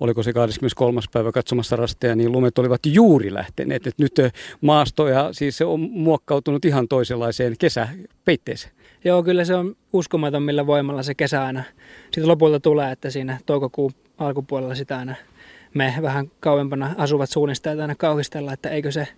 oliko 0.00 0.22
se 0.22 0.32
23. 0.32 1.00
päivä 1.12 1.32
katsomassa 1.32 1.76
rasteja, 1.76 2.16
niin 2.16 2.32
lumet 2.32 2.58
olivat 2.58 2.80
juuri 2.86 3.34
lähteneet. 3.34 3.86
Et 3.86 3.98
nyt 3.98 4.12
maasto 4.60 5.08
ja 5.08 5.28
siis 5.32 5.56
se 5.56 5.64
on 5.64 5.80
muokkautunut 5.80 6.64
ihan 6.64 6.88
toisenlaiseen 6.88 7.54
kesäpeitteeseen. 7.58 8.74
Joo, 9.04 9.22
kyllä 9.22 9.44
se 9.44 9.54
on 9.54 9.76
uskomaton, 9.92 10.42
millä 10.42 10.66
voimalla 10.66 11.02
se 11.02 11.14
kesä 11.14 11.44
aina 11.44 11.62
sitten 12.04 12.28
lopulta 12.28 12.60
tulee, 12.60 12.92
että 12.92 13.10
siinä 13.10 13.38
toukokuun 13.46 13.92
alkupuolella 14.18 14.74
sitä 14.74 14.98
aina 14.98 15.14
me 15.74 15.94
vähän 16.02 16.30
kauempana 16.40 16.94
asuvat 16.98 17.30
suunnistajat 17.30 17.80
aina 17.80 17.94
kauhistella, 17.94 18.52
että 18.52 18.68
eikö 18.68 18.92
se 18.92 19.08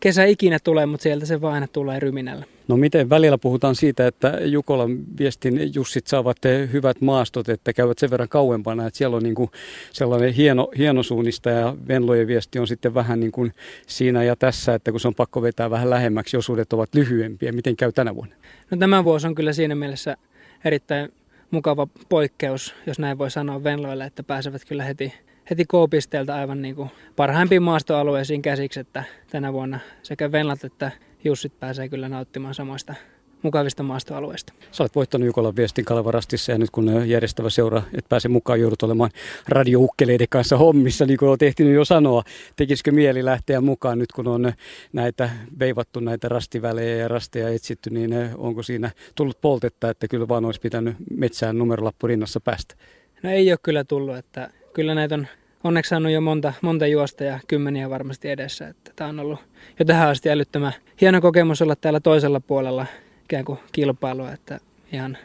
kesä 0.00 0.24
ikinä 0.24 0.58
tule, 0.64 0.86
mutta 0.86 1.02
sieltä 1.02 1.26
se 1.26 1.40
vaan 1.40 1.54
aina 1.54 1.66
tulee 1.66 2.00
ryminällä. 2.00 2.44
No 2.68 2.76
miten 2.76 3.10
välillä 3.10 3.38
puhutaan 3.38 3.74
siitä, 3.74 4.06
että 4.06 4.38
Jukolan 4.44 4.98
viestin 5.18 5.74
Jussit 5.74 6.06
saavat 6.06 6.36
hyvät 6.72 7.00
maastot, 7.00 7.48
että 7.48 7.72
käyvät 7.72 7.98
sen 7.98 8.10
verran 8.10 8.28
kauempana, 8.28 8.86
että 8.86 8.98
siellä 8.98 9.16
on 9.16 9.22
niin 9.22 9.34
kuin 9.34 9.50
sellainen 9.92 10.32
hieno, 10.32 10.68
hieno 10.78 11.02
suunnista 11.02 11.50
ja 11.50 11.76
Venlojen 11.88 12.26
viesti 12.26 12.58
on 12.58 12.66
sitten 12.66 12.94
vähän 12.94 13.20
niin 13.20 13.32
kuin 13.32 13.54
siinä 13.86 14.24
ja 14.24 14.36
tässä, 14.36 14.74
että 14.74 14.90
kun 14.90 15.00
se 15.00 15.08
on 15.08 15.14
pakko 15.14 15.42
vetää 15.42 15.70
vähän 15.70 15.90
lähemmäksi, 15.90 16.36
osuudet 16.36 16.72
ovat 16.72 16.94
lyhyempiä. 16.94 17.52
Miten 17.52 17.76
käy 17.76 17.92
tänä 17.92 18.14
vuonna? 18.14 18.34
No 18.70 18.76
tämä 18.76 19.04
vuosi 19.04 19.26
on 19.26 19.34
kyllä 19.34 19.52
siinä 19.52 19.74
mielessä 19.74 20.16
erittäin 20.64 21.12
mukava 21.50 21.86
poikkeus, 22.08 22.74
jos 22.86 22.98
näin 22.98 23.18
voi 23.18 23.30
sanoa 23.30 23.64
Venloille, 23.64 24.04
että 24.04 24.22
pääsevät 24.22 24.62
kyllä 24.68 24.84
heti, 24.84 25.12
heti 25.50 25.64
K-pisteeltä 25.64 26.34
aivan 26.34 26.62
niin 26.62 26.74
kuin 26.74 26.90
parhaimpiin 27.16 27.62
maastoalueisiin 27.62 28.42
käsiksi, 28.42 28.80
että 28.80 29.04
tänä 29.30 29.52
vuonna 29.52 29.78
sekä 30.02 30.32
Venlat 30.32 30.64
että 30.64 30.90
Jussit 31.24 31.60
pääsee 31.60 31.88
kyllä 31.88 32.08
nauttimaan 32.08 32.54
samoista 32.54 32.94
mukavista 33.42 33.82
maastoalueista. 33.82 34.52
Sä 34.72 34.82
olet 34.82 34.94
voittanut 34.94 35.26
Jukolan 35.26 35.56
viestin 35.56 35.84
Kalevarastissa 35.84 36.52
ja 36.52 36.58
nyt 36.58 36.70
kun 36.70 37.08
järjestävä 37.08 37.50
seura, 37.50 37.82
et 37.98 38.04
pääse 38.08 38.28
mukaan, 38.28 38.60
joudut 38.60 38.82
olemaan 38.82 39.10
radioukkeleiden 39.48 40.26
kanssa 40.30 40.56
hommissa, 40.56 41.06
niin 41.06 41.16
kuin 41.16 41.28
olet 41.28 41.42
ehtinyt 41.42 41.74
jo 41.74 41.84
sanoa. 41.84 42.22
Tekisikö 42.56 42.92
mieli 42.92 43.24
lähteä 43.24 43.60
mukaan 43.60 43.98
nyt, 43.98 44.12
kun 44.12 44.28
on 44.28 44.52
näitä 44.92 45.30
veivattu 45.58 46.00
näitä 46.00 46.28
rastivälejä 46.28 46.96
ja 46.96 47.08
rasteja 47.08 47.48
etsitty, 47.48 47.90
niin 47.90 48.14
onko 48.38 48.62
siinä 48.62 48.90
tullut 49.14 49.40
poltetta, 49.40 49.90
että 49.90 50.08
kyllä 50.08 50.28
vaan 50.28 50.44
olisi 50.44 50.60
pitänyt 50.60 50.96
metsään 51.16 51.58
numerolappu 51.58 52.06
rinnassa 52.06 52.40
päästä? 52.40 52.74
No 53.22 53.30
ei 53.30 53.52
ole 53.52 53.58
kyllä 53.62 53.84
tullut, 53.84 54.16
että 54.16 54.50
kyllä 54.72 54.94
näitä 54.94 55.14
on 55.14 55.26
onneksi 55.64 55.88
saanut 55.88 56.12
jo 56.12 56.20
monta, 56.20 56.52
monta 56.62 56.86
juosta 56.86 57.24
ja 57.24 57.40
kymmeniä 57.48 57.90
varmasti 57.90 58.30
edessä. 58.30 58.68
Että 58.68 58.92
tämä 58.96 59.10
on 59.10 59.20
ollut 59.20 59.40
jo 59.78 59.84
tähän 59.84 60.08
asti 60.08 60.30
älyttömän 60.30 60.72
hieno 61.00 61.20
kokemus 61.20 61.62
olla 61.62 61.76
täällä 61.76 62.00
toisella 62.00 62.40
puolella 62.40 62.86
ikään 63.24 63.44
kuin 63.44 63.58
kilpailua, 63.72 64.32
että 64.32 64.60
ihan 64.92 65.18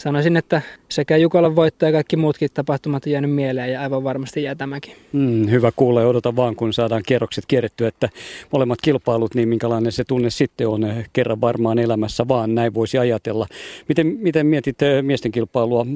sanoisin, 0.00 0.36
että 0.36 0.62
sekä 0.88 1.16
Jukolan 1.16 1.56
voitto 1.56 1.86
ja 1.86 1.92
kaikki 1.92 2.16
muutkin 2.16 2.48
tapahtumat 2.54 3.06
on 3.06 3.12
jäänyt 3.12 3.30
mieleen 3.30 3.72
ja 3.72 3.80
aivan 3.80 4.04
varmasti 4.04 4.42
jää 4.42 4.54
tämäkin. 4.54 4.96
Mm, 5.12 5.48
hyvä 5.50 5.72
kuulla 5.76 6.00
ja 6.00 6.08
odota 6.08 6.36
vaan, 6.36 6.56
kun 6.56 6.72
saadaan 6.72 7.02
kierrokset 7.06 7.44
kierrettyä, 7.48 7.88
että 7.88 8.08
molemmat 8.52 8.78
kilpailut, 8.82 9.34
niin 9.34 9.48
minkälainen 9.48 9.92
se 9.92 10.04
tunne 10.04 10.30
sitten 10.30 10.68
on 10.68 10.84
eh, 10.84 11.10
kerran 11.12 11.40
varmaan 11.40 11.78
elämässä 11.78 12.28
vaan, 12.28 12.54
näin 12.54 12.74
voisi 12.74 12.98
ajatella. 12.98 13.46
Miten, 13.88 14.06
miten 14.06 14.46
mietit 14.46 14.82
eh, 14.82 15.02
miesten 15.02 15.32
kilpailua, 15.32 15.86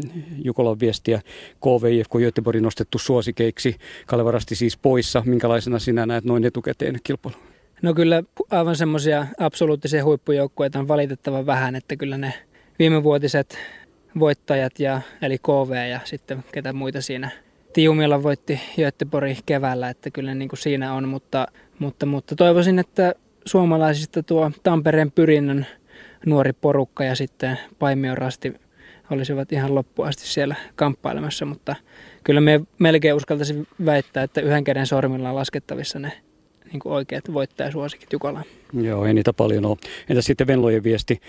Jukolan 0.45 0.81
viestiä, 0.81 1.21
KVIFK 1.61 2.13
Göteborg 2.19 2.61
nostettu 2.61 2.99
suosikeiksi, 2.99 3.77
Kalevarasti 4.07 4.55
siis 4.55 4.77
poissa, 4.77 5.23
minkälaisena 5.27 5.79
sinä 5.79 6.07
näet 6.07 6.25
noin 6.25 6.45
etukäteen 6.45 6.99
kilpailu? 7.05 7.37
No 7.83 7.95
kyllä 7.95 8.23
aivan 8.51 8.77
semmoisia 8.77 9.27
absoluuttisia 9.39 10.05
huippujoukkueita 10.05 10.79
on 10.79 10.89
valitettavan 10.89 11.47
vähän, 11.47 11.77
että 11.77 11.97
kyllä 11.97 12.19
ne 12.19 12.35
viimevuotiset 12.79 13.59
voittajat, 14.19 14.81
ja, 14.81 15.01
eli 15.23 15.39
KV 15.39 15.91
ja 15.91 16.01
sitten 16.05 16.45
ketä 16.53 16.73
muita 16.73 17.03
siinä. 17.03 17.31
Tiumilla 17.73 18.23
voitti 18.23 18.61
Göteborg 18.77 19.39
keväällä, 19.47 19.89
että 19.89 20.11
kyllä 20.11 20.35
niin 20.35 20.49
kuin 20.49 20.59
siinä 20.59 20.95
on, 20.95 21.09
mutta, 21.09 21.47
mutta, 21.79 22.07
mutta 22.07 22.37
toivoisin, 22.37 22.79
että 22.79 23.15
suomalaisista 23.47 24.23
tuo 24.23 24.51
Tampereen 24.63 25.13
pyrinnön 25.13 25.67
nuori 26.27 26.53
porukka 26.53 27.05
ja 27.05 27.15
sitten 27.15 27.59
Paimion 27.79 28.19
Rasti 28.19 28.55
olisivat 29.11 29.53
ihan 29.53 29.75
loppuasti 29.75 30.27
siellä 30.27 30.55
kamppailemassa, 30.75 31.45
mutta 31.45 31.77
kyllä 32.25 32.41
me 32.41 32.61
melkein 32.79 33.15
uskaltaisin 33.15 33.67
väittää, 33.85 34.23
että 34.23 34.41
yhden 34.41 34.65
käden 34.65 34.87
sormilla 34.87 35.29
on 35.29 35.35
laskettavissa 35.35 35.99
ne 35.99 36.13
niin 36.75 36.81
kuin 36.81 36.93
oikeat 36.93 37.25
voittajasuosikit 37.33 38.13
Jukolaan. 38.13 38.45
Joo, 38.73 39.07
ei 39.07 39.15
niitä 39.15 39.33
paljon 39.33 39.67
ole. 39.67 39.77
Entä 40.09 40.23
sitten 40.23 40.47
Venlojen 40.47 40.85
viesti, 40.85 41.21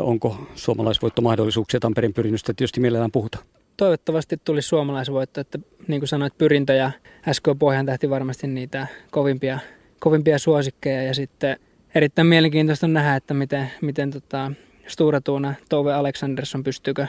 onko 0.00 0.46
suomalaisvoittomahdollisuuksia 0.54 1.80
Tampereen 1.80 2.14
pyrinnystä? 2.14 2.52
Tietysti 2.56 2.80
mielellään 2.80 3.12
puhutaan. 3.12 3.44
Toivottavasti 3.76 4.36
tuli 4.44 4.62
suomalaisvoitto, 4.62 5.40
että 5.40 5.58
niin 5.88 6.00
kuin 6.00 6.08
sanoit, 6.08 6.38
Pyrintö 6.38 6.72
ja 6.72 6.90
SK 7.32 7.44
Pohjan 7.58 7.86
tähti 7.86 8.10
varmasti 8.10 8.46
niitä 8.46 8.86
kovimpia, 9.10 9.58
kovimpia 10.00 10.38
suosikkeja 10.38 11.02
ja 11.02 11.14
sitten 11.14 11.56
erittäin 11.94 12.26
mielenkiintoista 12.26 12.86
on 12.86 12.92
nähdä, 12.92 13.16
että 13.16 13.34
miten, 13.34 13.70
miten 13.80 14.10
tota, 14.10 14.52
Sturatuuna 14.86 15.54
Tove 15.68 15.94
Aleksandersson 15.94 16.64
pystyykö 16.64 17.06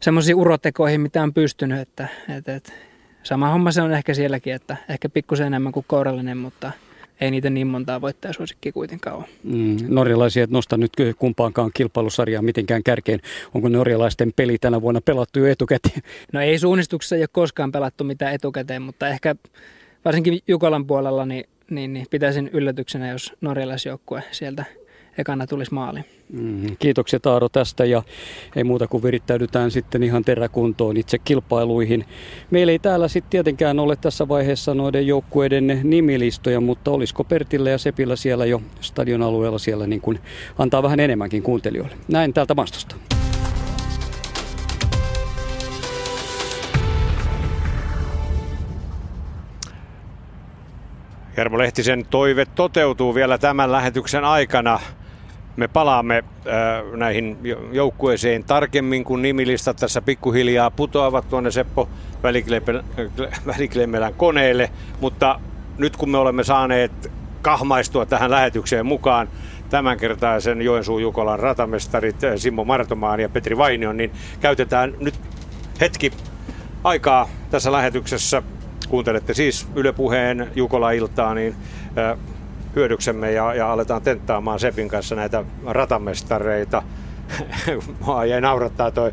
semmoisiin 0.00 0.36
urotekoihin, 0.36 1.00
mitä 1.00 1.22
on 1.22 1.34
pystynyt, 1.34 1.80
että, 1.80 2.08
että, 2.36 2.56
että 2.56 2.72
sama 3.22 3.48
homma 3.48 3.72
se 3.72 3.82
on 3.82 3.92
ehkä 3.92 4.14
sielläkin, 4.14 4.54
että 4.54 4.76
ehkä 4.88 5.08
pikkusen 5.08 5.46
enemmän 5.46 5.72
kuin 5.72 5.86
kourallinen, 5.88 6.36
mutta 6.36 6.72
ei 7.20 7.30
niitä 7.30 7.50
niin 7.50 7.66
montaa 7.66 8.00
voittajasuosikkia 8.00 8.72
kuitenkaan 8.72 9.16
ole. 9.16 9.24
Mm, 9.44 9.76
norjalaisia 9.88 10.44
et 10.44 10.50
nosta 10.50 10.76
nyt 10.76 10.92
kumpaankaan 11.18 11.70
kilpailusarjaa 11.74 12.42
mitenkään 12.42 12.82
kärkeen. 12.82 13.20
Onko 13.54 13.68
norjalaisten 13.68 14.32
peli 14.36 14.58
tänä 14.58 14.82
vuonna 14.82 15.00
pelattu 15.00 15.38
jo 15.38 15.46
etukäteen? 15.46 16.02
No 16.32 16.40
ei 16.40 16.58
suunnistuksessa 16.58 17.16
ei 17.16 17.22
ole 17.22 17.28
koskaan 17.32 17.72
pelattu 17.72 18.04
mitään 18.04 18.34
etukäteen, 18.34 18.82
mutta 18.82 19.08
ehkä 19.08 19.34
varsinkin 20.04 20.40
Jukolan 20.48 20.86
puolella 20.86 21.26
niin, 21.26 21.44
niin, 21.70 21.92
niin 21.92 22.06
pitäisin 22.10 22.50
yllätyksenä, 22.52 23.10
jos 23.10 23.32
norjalaisjoukkue 23.40 24.22
sieltä 24.30 24.64
ekana 25.18 25.46
tulisi 25.46 25.74
maali. 25.74 26.00
Mm, 26.32 26.76
kiitoksia 26.78 27.20
Taaro 27.20 27.48
tästä 27.48 27.84
ja 27.84 28.02
ei 28.56 28.64
muuta 28.64 28.86
kuin 28.86 29.02
virittäydytään 29.02 29.70
sitten 29.70 30.02
ihan 30.02 30.24
teräkuntoon 30.24 30.96
itse 30.96 31.18
kilpailuihin. 31.18 32.04
Meillä 32.50 32.72
ei 32.72 32.78
täällä 32.78 33.08
sitten 33.08 33.30
tietenkään 33.30 33.78
ole 33.78 33.96
tässä 33.96 34.28
vaiheessa 34.28 34.74
noiden 34.74 35.06
joukkueiden 35.06 35.80
nimilistoja, 35.84 36.60
mutta 36.60 36.90
olisiko 36.90 37.24
Pertillä 37.24 37.70
ja 37.70 37.78
Sepillä 37.78 38.16
siellä 38.16 38.46
jo 38.46 38.62
stadion 38.80 39.22
alueella 39.22 39.58
siellä 39.58 39.86
niin 39.86 40.00
kuin 40.00 40.18
antaa 40.58 40.82
vähän 40.82 41.00
enemmänkin 41.00 41.42
kuuntelijoille. 41.42 41.96
Näin 42.08 42.34
täältä 42.34 42.54
maastosta. 42.54 42.96
Jarmo 51.36 51.58
Lehtisen 51.58 52.06
toive 52.10 52.44
toteutuu 52.44 53.14
vielä 53.14 53.38
tämän 53.38 53.72
lähetyksen 53.72 54.24
aikana. 54.24 54.80
Me 55.56 55.68
palaamme 55.68 56.16
äh, 56.16 56.96
näihin 56.96 57.38
joukkueeseen 57.72 58.44
tarkemmin, 58.44 59.04
kun 59.04 59.22
nimilistat 59.22 59.76
tässä 59.76 60.02
pikkuhiljaa 60.02 60.70
putoavat 60.70 61.28
tuonne 61.28 61.50
Seppo 61.50 61.88
Väliklemmelän 63.46 64.14
koneelle. 64.14 64.70
Mutta 65.00 65.40
nyt 65.78 65.96
kun 65.96 66.10
me 66.10 66.18
olemme 66.18 66.44
saaneet 66.44 67.10
kahmaistua 67.42 68.06
tähän 68.06 68.30
lähetykseen 68.30 68.86
mukaan 68.86 69.28
tämänkertaisen 69.70 70.62
Joensuun 70.62 71.02
Jukolan 71.02 71.38
ratamestarit 71.38 72.24
äh, 72.24 72.32
Simmo 72.36 72.64
Martomaan 72.64 73.20
ja 73.20 73.28
Petri 73.28 73.58
Vainion, 73.58 73.96
niin 73.96 74.12
käytetään 74.40 74.94
nyt 75.00 75.14
hetki 75.80 76.12
aikaa 76.84 77.28
tässä 77.50 77.72
lähetyksessä. 77.72 78.42
Kuuntelette 78.88 79.34
siis 79.34 79.68
Yle 79.74 79.92
Puheen 79.92 80.50
Jukola-iltaa, 80.54 81.34
niin 81.34 81.54
äh, 81.98 82.18
hyödyksemme 82.76 83.32
ja, 83.32 83.54
ja 83.54 83.72
aletaan 83.72 84.02
tenttaamaan 84.02 84.60
Sepin 84.60 84.88
kanssa 84.88 85.14
näitä 85.14 85.44
ratamestareita. 85.66 86.82
Mua 88.06 88.24
jäi 88.24 88.40
naurattaa 88.40 88.90
toi, 88.90 89.12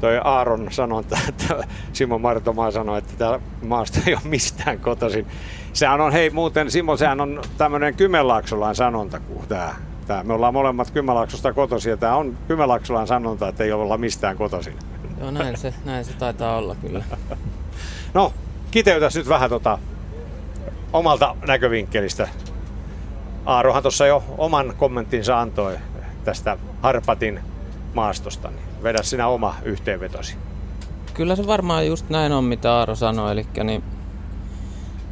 toi 0.00 0.20
Aaron 0.24 0.66
sanonta, 0.70 1.18
että 1.28 1.66
Simo 1.92 2.18
Martomaa 2.18 2.70
sanoi, 2.70 2.98
että 2.98 3.14
täällä 3.18 3.40
maasta 3.62 4.00
ei 4.06 4.14
ole 4.14 4.22
mistään 4.24 4.78
kotoisin. 4.78 5.26
Sehän 5.72 6.00
on, 6.00 6.12
hei 6.12 6.30
muuten 6.30 6.70
Simo, 6.70 6.96
sehän 6.96 7.20
on 7.20 7.42
tämmöinen 7.58 7.94
Kymenlaaksolan 7.94 8.74
sanonta 8.74 9.20
kuin 9.20 9.48
tämä. 9.48 9.74
Tää. 10.06 10.24
Me 10.24 10.32
ollaan 10.32 10.54
molemmat 10.54 10.90
Kymenlaaksosta 10.90 11.52
kotoisin 11.52 11.90
ja 11.90 11.96
tämä 11.96 12.16
on 12.16 12.38
Kymenlaaksolan 12.48 13.06
sanonta, 13.06 13.48
että 13.48 13.64
ei 13.64 13.72
olla 13.72 13.98
mistään 13.98 14.36
kotoisin. 14.36 14.74
Joo, 15.20 15.30
näin 15.30 15.56
se, 15.56 15.74
näin 15.84 16.04
se 16.04 16.12
taitaa 16.12 16.56
olla 16.56 16.74
kyllä. 16.74 17.04
no, 18.14 18.32
kiteytäs 18.70 19.16
nyt 19.16 19.28
vähän 19.28 19.50
tota 19.50 19.78
omalta 20.92 21.36
näkövinkkelistä 21.46 22.28
Aarohan 23.48 23.82
tuossa 23.82 24.06
jo 24.06 24.24
oman 24.38 24.74
kommenttinsa 24.78 25.40
antoi 25.40 25.78
tästä 26.24 26.58
Harpatin 26.82 27.40
maastosta, 27.94 28.48
niin 28.48 28.82
vedä 28.82 29.02
sinä 29.02 29.28
oma 29.28 29.54
yhteenvetosi. 29.64 30.36
Kyllä 31.14 31.36
se 31.36 31.46
varmaan 31.46 31.86
just 31.86 32.10
näin 32.10 32.32
on, 32.32 32.44
mitä 32.44 32.72
Aaro 32.72 32.94
sanoi, 32.94 33.32
eli 33.32 33.46
niin 33.64 33.84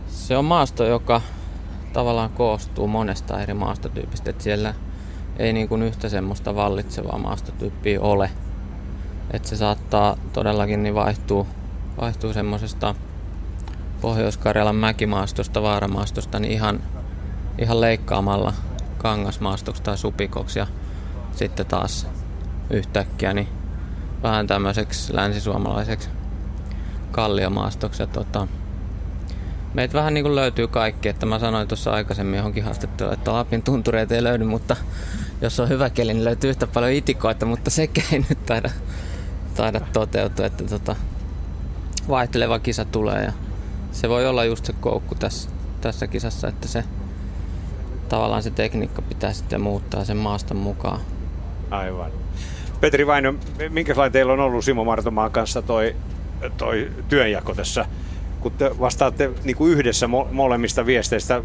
se 0.09 0.37
on 0.37 0.45
maasto, 0.45 0.84
joka 0.84 1.20
tavallaan 1.93 2.30
koostuu 2.30 2.89
monesta 2.89 3.43
eri 3.43 3.55
maastotyypistä, 3.55 4.30
että 4.30 4.45
siellä 4.45 4.74
ei 5.39 5.53
niin 5.53 5.68
kuin 5.68 5.82
yhtä 5.82 6.09
semmoista 6.09 6.55
vallitsevaa 6.55 7.18
maastotyyppiä 7.18 8.01
ole. 8.01 8.30
Että 9.30 9.49
se 9.49 9.57
saattaa 9.57 10.16
todellakin 10.32 10.82
niin 10.82 10.95
vaihtuu, 10.95 11.47
vaihtuu 12.01 12.32
semmoisesta 12.32 12.95
Pohjois-Karjalan 14.01 14.76
mäkimaastosta, 14.76 15.62
vaaramaastosta, 15.62 16.39
niin 16.39 16.53
ihan 16.53 16.80
ihan 17.59 17.80
leikkaamalla 17.80 18.52
kangasmaastoksi 18.98 19.82
tai 19.82 19.98
supikoksi 19.98 20.59
ja 20.59 20.66
sitten 21.32 21.66
taas 21.66 22.07
yhtäkkiä 22.70 23.34
niin 23.34 23.48
vähän 24.22 24.46
tämmöiseksi 24.46 25.16
länsisuomalaiseksi 25.16 26.09
kalliomaastoksi. 27.11 28.02
Ja 28.02 28.07
tota, 28.07 28.48
meitä 29.74 29.94
vähän 29.94 30.14
niin 30.14 30.24
kuin 30.24 30.36
löytyy 30.36 30.68
kaikki, 30.68 31.09
että 31.09 31.26
mä 31.26 31.38
sanoin 31.38 31.68
tuossa 31.68 31.92
aikaisemmin 31.92 32.36
johonkin 32.36 32.64
haastatteluun, 32.64 33.14
että 33.14 33.32
Lapin 33.32 33.62
tuntureita 33.62 34.14
ei 34.14 34.22
löydy, 34.22 34.44
mutta 34.44 34.76
jos 35.40 35.61
on 35.61 35.68
hyvä 35.68 35.90
keli, 35.90 36.14
niin 36.14 36.24
löytyy 36.24 36.50
yhtä 36.50 36.66
paljon 36.66 36.92
itikoita, 36.92 37.46
mutta 37.46 37.70
sekä 37.70 38.02
ei 38.12 38.24
nyt 38.28 38.46
taida, 38.46 38.70
taida 39.54 39.80
toteutua, 39.92 40.46
että 40.46 40.64
tota, 40.64 40.96
vaihteleva 42.09 42.59
kisa 42.59 42.84
tulee 42.84 43.24
ja 43.24 43.32
se 43.92 44.09
voi 44.09 44.26
olla 44.26 44.44
just 44.44 44.64
se 44.64 44.72
koukku 44.72 45.14
tässä, 45.14 45.50
tässä 45.80 46.07
kisassa, 46.07 46.48
että 46.48 46.68
se 46.68 46.84
tavallaan 48.09 48.42
se 48.42 48.50
tekniikka 48.50 49.02
pitää 49.02 49.32
sitten 49.32 49.61
muuttaa 49.61 50.04
sen 50.04 50.16
maaston 50.16 50.57
mukaan. 50.57 51.00
Aivan. 51.70 52.11
Petri 52.80 53.07
Vaino, 53.07 53.34
minkälainen 53.68 54.12
teillä 54.12 54.32
on 54.32 54.40
ollut 54.40 54.64
Simo 54.64 54.84
Martomaan 54.84 55.30
kanssa 55.30 55.62
toi, 55.62 55.96
toi 56.57 56.90
työnjako 57.09 57.54
tässä? 57.54 57.86
Kun 58.40 58.52
te 58.52 58.70
vastaatte 58.80 59.30
niin 59.44 59.57
kuin 59.57 59.72
yhdessä 59.72 60.09
molemmista 60.32 60.86
viesteistä, 60.86 61.42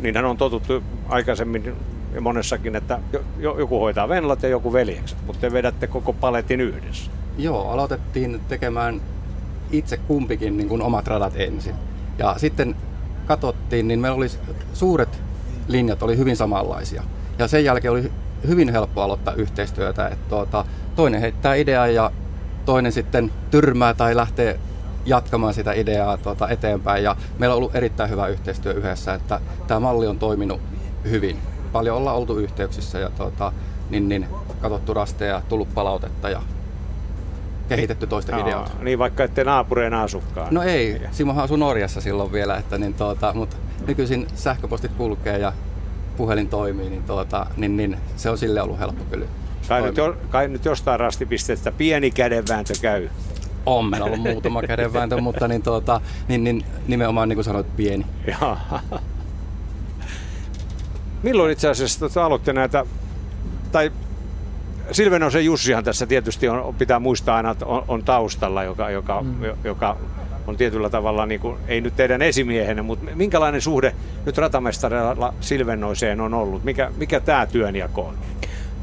niinhän 0.00 0.24
on 0.24 0.36
totuttu 0.36 0.82
aikaisemmin 1.08 1.74
ja 2.14 2.20
monessakin, 2.20 2.76
että 2.76 2.98
joku 3.38 3.80
hoitaa 3.80 4.08
venlat 4.08 4.42
ja 4.42 4.48
joku 4.48 4.72
veljekset, 4.72 5.18
mutta 5.26 5.40
te 5.40 5.52
vedätte 5.52 5.86
koko 5.86 6.12
paletin 6.12 6.60
yhdessä. 6.60 7.10
Joo, 7.38 7.70
aloitettiin 7.70 8.40
tekemään 8.48 9.00
itse 9.70 9.96
kumpikin 9.96 10.56
niin 10.56 10.68
kuin 10.68 10.82
omat 10.82 11.06
radat 11.06 11.32
ensin. 11.36 11.74
Ja 12.18 12.34
sitten 12.38 12.76
katsottiin, 13.26 13.88
niin 13.88 14.00
meillä 14.00 14.16
oli 14.16 14.28
suuret 14.72 15.20
linjat 15.68 16.02
oli 16.02 16.16
hyvin 16.16 16.36
samanlaisia. 16.36 17.02
Ja 17.38 17.48
sen 17.48 17.64
jälkeen 17.64 17.92
oli 17.92 18.12
hyvin 18.46 18.72
helppo 18.72 19.02
aloittaa 19.02 19.34
yhteistyötä, 19.34 20.08
että 20.08 20.28
tuota, 20.28 20.64
toinen 20.96 21.20
heittää 21.20 21.54
ideaa 21.54 21.86
ja 21.86 22.10
toinen 22.64 22.92
sitten 22.92 23.32
tyrmää 23.50 23.94
tai 23.94 24.16
lähtee 24.16 24.60
jatkamaan 25.06 25.54
sitä 25.54 25.72
ideaa 25.72 26.16
tuota 26.16 26.48
eteenpäin. 26.48 27.04
Ja 27.04 27.16
meillä 27.38 27.54
on 27.54 27.58
ollut 27.58 27.76
erittäin 27.76 28.10
hyvä 28.10 28.26
yhteistyö 28.26 28.72
yhdessä, 28.72 29.14
että 29.14 29.40
tämä 29.66 29.80
malli 29.80 30.06
on 30.06 30.18
toiminut 30.18 30.60
hyvin. 31.10 31.38
Paljon 31.72 31.96
ollaan 31.96 32.16
oltu 32.16 32.38
yhteyksissä 32.38 32.98
ja 32.98 33.10
tuota, 33.10 33.52
niin, 33.90 34.08
niin, 34.08 34.26
katsottu 34.60 34.94
rasteja, 34.94 35.42
tullut 35.48 35.74
palautetta 35.74 36.30
ja 36.30 36.42
kehitetty 37.68 38.06
toista 38.06 38.32
no, 38.32 38.46
ideoita. 38.46 38.70
Niin 38.80 38.98
vaikka 38.98 39.24
ette 39.24 39.44
naapureina 39.44 40.02
asukkaan. 40.02 40.54
No 40.54 40.62
ei, 40.62 41.02
Simohan 41.12 41.44
asui 41.44 41.58
Norjassa 41.58 42.00
silloin 42.00 42.32
vielä, 42.32 42.56
että 42.56 42.78
niin, 42.78 42.94
tuota, 42.94 43.32
mutta 43.34 43.56
nykyisin 43.86 44.26
sähköpostit 44.34 44.92
kulkee 44.92 45.38
ja 45.38 45.52
puhelin 46.16 46.48
toimii, 46.48 46.90
niin, 46.90 47.02
tuota, 47.02 47.46
niin, 47.56 47.76
niin 47.76 47.96
se 48.16 48.30
on 48.30 48.38
sille 48.38 48.62
ollut 48.62 48.78
helppo 48.78 49.04
kyllä. 49.04 49.26
Kai 49.68 49.82
nyt, 49.82 49.96
jo, 49.96 50.16
kai 50.30 50.48
nyt 50.48 50.64
jostain 50.64 51.00
rastipisteestä 51.00 51.72
pieni 51.72 52.10
kädenvääntö 52.10 52.74
käy. 52.80 53.08
On 53.66 53.84
meillä 53.84 54.06
ollut 54.06 54.20
muutama 54.20 54.62
kädenvääntö, 54.62 55.20
mutta 55.20 55.48
niin, 55.48 55.62
tuota, 55.62 56.00
niin, 56.28 56.44
niin, 56.44 56.64
nimenomaan 56.86 57.28
niin 57.28 57.36
kuin 57.36 57.44
sanoit, 57.44 57.76
pieni. 57.76 58.06
Milloin 61.22 61.52
itse 61.52 61.68
asiassa 61.68 61.98
tuota, 61.98 62.24
aloitte 62.24 62.52
näitä, 62.52 62.86
tai 63.72 63.92
Silvenosen 64.92 65.44
Jussihan 65.44 65.84
tässä 65.84 66.06
tietysti 66.06 66.48
on, 66.48 66.74
pitää 66.74 66.98
muistaa 66.98 67.36
aina, 67.36 67.50
että 67.50 67.66
on, 67.66 67.84
on 67.88 68.04
taustalla, 68.04 68.64
joka, 68.64 68.90
joka, 68.90 69.22
mm. 69.22 69.44
joka 69.64 69.96
on 70.46 70.56
tietyllä 70.56 70.90
tavalla, 70.90 71.26
niin 71.26 71.40
kuin, 71.40 71.58
ei 71.68 71.80
nyt 71.80 71.96
teidän 71.96 72.22
esimiehenne, 72.22 72.82
mutta 72.82 73.10
minkälainen 73.14 73.60
suhde 73.60 73.94
nyt 74.26 74.38
ratamestarilla 74.38 75.34
Silvenoiseen 75.40 76.20
on 76.20 76.34
ollut? 76.34 76.64
Mikä, 76.64 76.90
mikä 76.96 77.20
tämä 77.20 77.46
työnjako 77.46 78.02
on? 78.02 78.14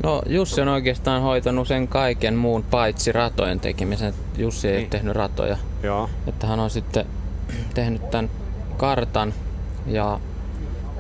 No 0.04 0.22
Jussi 0.28 0.62
on 0.62 0.68
oikeastaan 0.68 1.22
hoitanut 1.22 1.68
sen 1.68 1.88
kaiken 1.88 2.36
muun 2.36 2.64
paitsi 2.64 3.12
ratojen 3.12 3.60
tekemisen. 3.60 4.14
Jussi 4.38 4.68
ei 4.68 4.78
niin. 4.78 4.90
tehnyt 4.90 5.16
ratoja. 5.16 5.58
Joo. 5.84 6.10
Että 6.28 6.48
hän 6.48 6.60
on 6.60 6.70
sitten 6.70 7.06
tehnyt 7.74 8.10
tämän 8.10 8.30
kartan 8.78 9.34
ja 9.88 10.20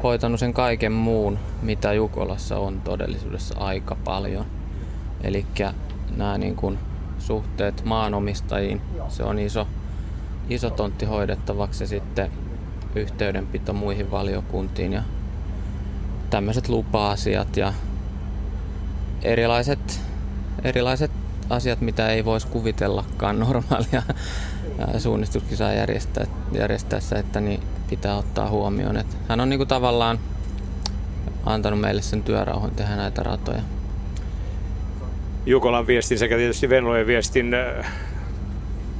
hoitanut 0.04 0.40
sen 0.40 0.54
kaiken 0.54 0.92
muun, 0.92 1.40
mitä 1.62 1.94
Jukolassa 1.94 2.58
on 2.58 2.82
todellisuudessa 2.82 3.60
aika 3.60 3.98
paljon. 4.04 4.46
Eli 5.24 5.46
nämä 6.18 6.38
niin 6.38 6.56
kuin 6.56 6.80
suhteet 7.20 7.86
maanomistajiin, 7.86 8.82
se 9.10 9.24
on 9.24 9.40
iso, 9.40 9.68
iso 10.50 10.70
tontti 10.70 11.06
hoidettavaksi 11.06 11.84
ja 11.84 11.88
sitten 11.88 12.32
yhteydenpito 12.96 13.74
muihin 13.74 14.12
valiokuntiin 14.12 14.94
ja 14.94 15.04
tämmöiset 16.30 16.70
lupa-asiat 16.70 17.58
ja 17.58 17.74
erilaiset, 19.22 20.02
erilaiset 20.64 21.12
asiat, 21.50 21.82
mitä 21.82 22.10
ei 22.10 22.26
voisi 22.26 22.48
kuvitellakaan 22.48 23.40
normaalia 23.40 24.04
suunnistuskisaa 24.98 25.74
järjestää, 25.74 26.26
järjestäessä, 26.52 27.20
että 27.20 27.40
niin 27.42 27.64
pitää 27.90 28.18
ottaa 28.18 28.50
huomioon. 28.50 28.98
Että 28.98 29.16
hän 29.30 29.40
on 29.40 29.50
niinku 29.50 29.66
tavallaan 29.66 30.20
antanut 31.46 31.80
meille 31.80 32.02
sen 32.02 32.24
työrauhan 32.24 32.72
tehdä 32.72 32.96
näitä 32.96 33.24
ratoja. 33.24 33.62
Jukolan 35.46 35.88
viestin 35.88 36.20
sekä 36.20 36.36
tietysti 36.36 36.70
Venlojen 36.70 37.08
viestin 37.08 37.52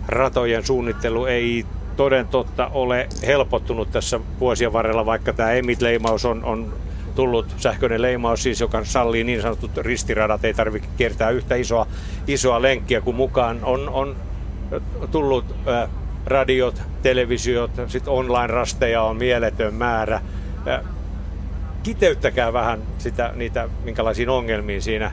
ratojen 0.08 0.66
suunnittelu 0.66 1.26
ei 1.26 1.66
toden 1.96 2.28
totta 2.28 2.68
ole 2.68 3.08
helpottunut 3.28 3.92
tässä 3.92 4.20
vuosien 4.40 4.74
varrella, 4.74 5.06
vaikka 5.06 5.34
tämä 5.34 5.52
EMIT-leimaus 5.52 6.26
on, 6.26 6.44
on 6.44 6.74
tullut 7.16 7.46
sähköinen 7.58 8.02
leimaus, 8.02 8.44
siis 8.44 8.62
joka 8.62 8.86
sallii 8.86 9.24
niin 9.24 9.42
sanotut 9.42 9.78
ristiradat, 9.78 10.46
ei 10.46 10.54
tarvitse 10.54 10.90
kiertää 10.98 11.30
yhtä 11.30 11.56
isoa, 11.56 11.88
isoa 12.28 12.62
lenkkiä 12.62 13.02
kuin 13.02 13.16
mukaan 13.16 13.60
on, 13.64 13.90
on 13.90 14.16
tullut 15.12 15.46
äh, 15.68 15.90
radiot, 16.26 16.82
televisiot, 17.02 17.72
sitten 17.88 18.14
online-rasteja 18.14 19.02
on 19.02 19.18
mieletön 19.18 19.74
määrä. 19.74 20.22
Äh, 20.68 20.82
kiteyttäkää 21.84 22.54
vähän 22.54 22.82
sitä, 22.98 23.32
niitä, 23.36 23.70
minkälaisiin 23.84 24.30
ongelmiin 24.30 24.82
siinä 24.82 25.12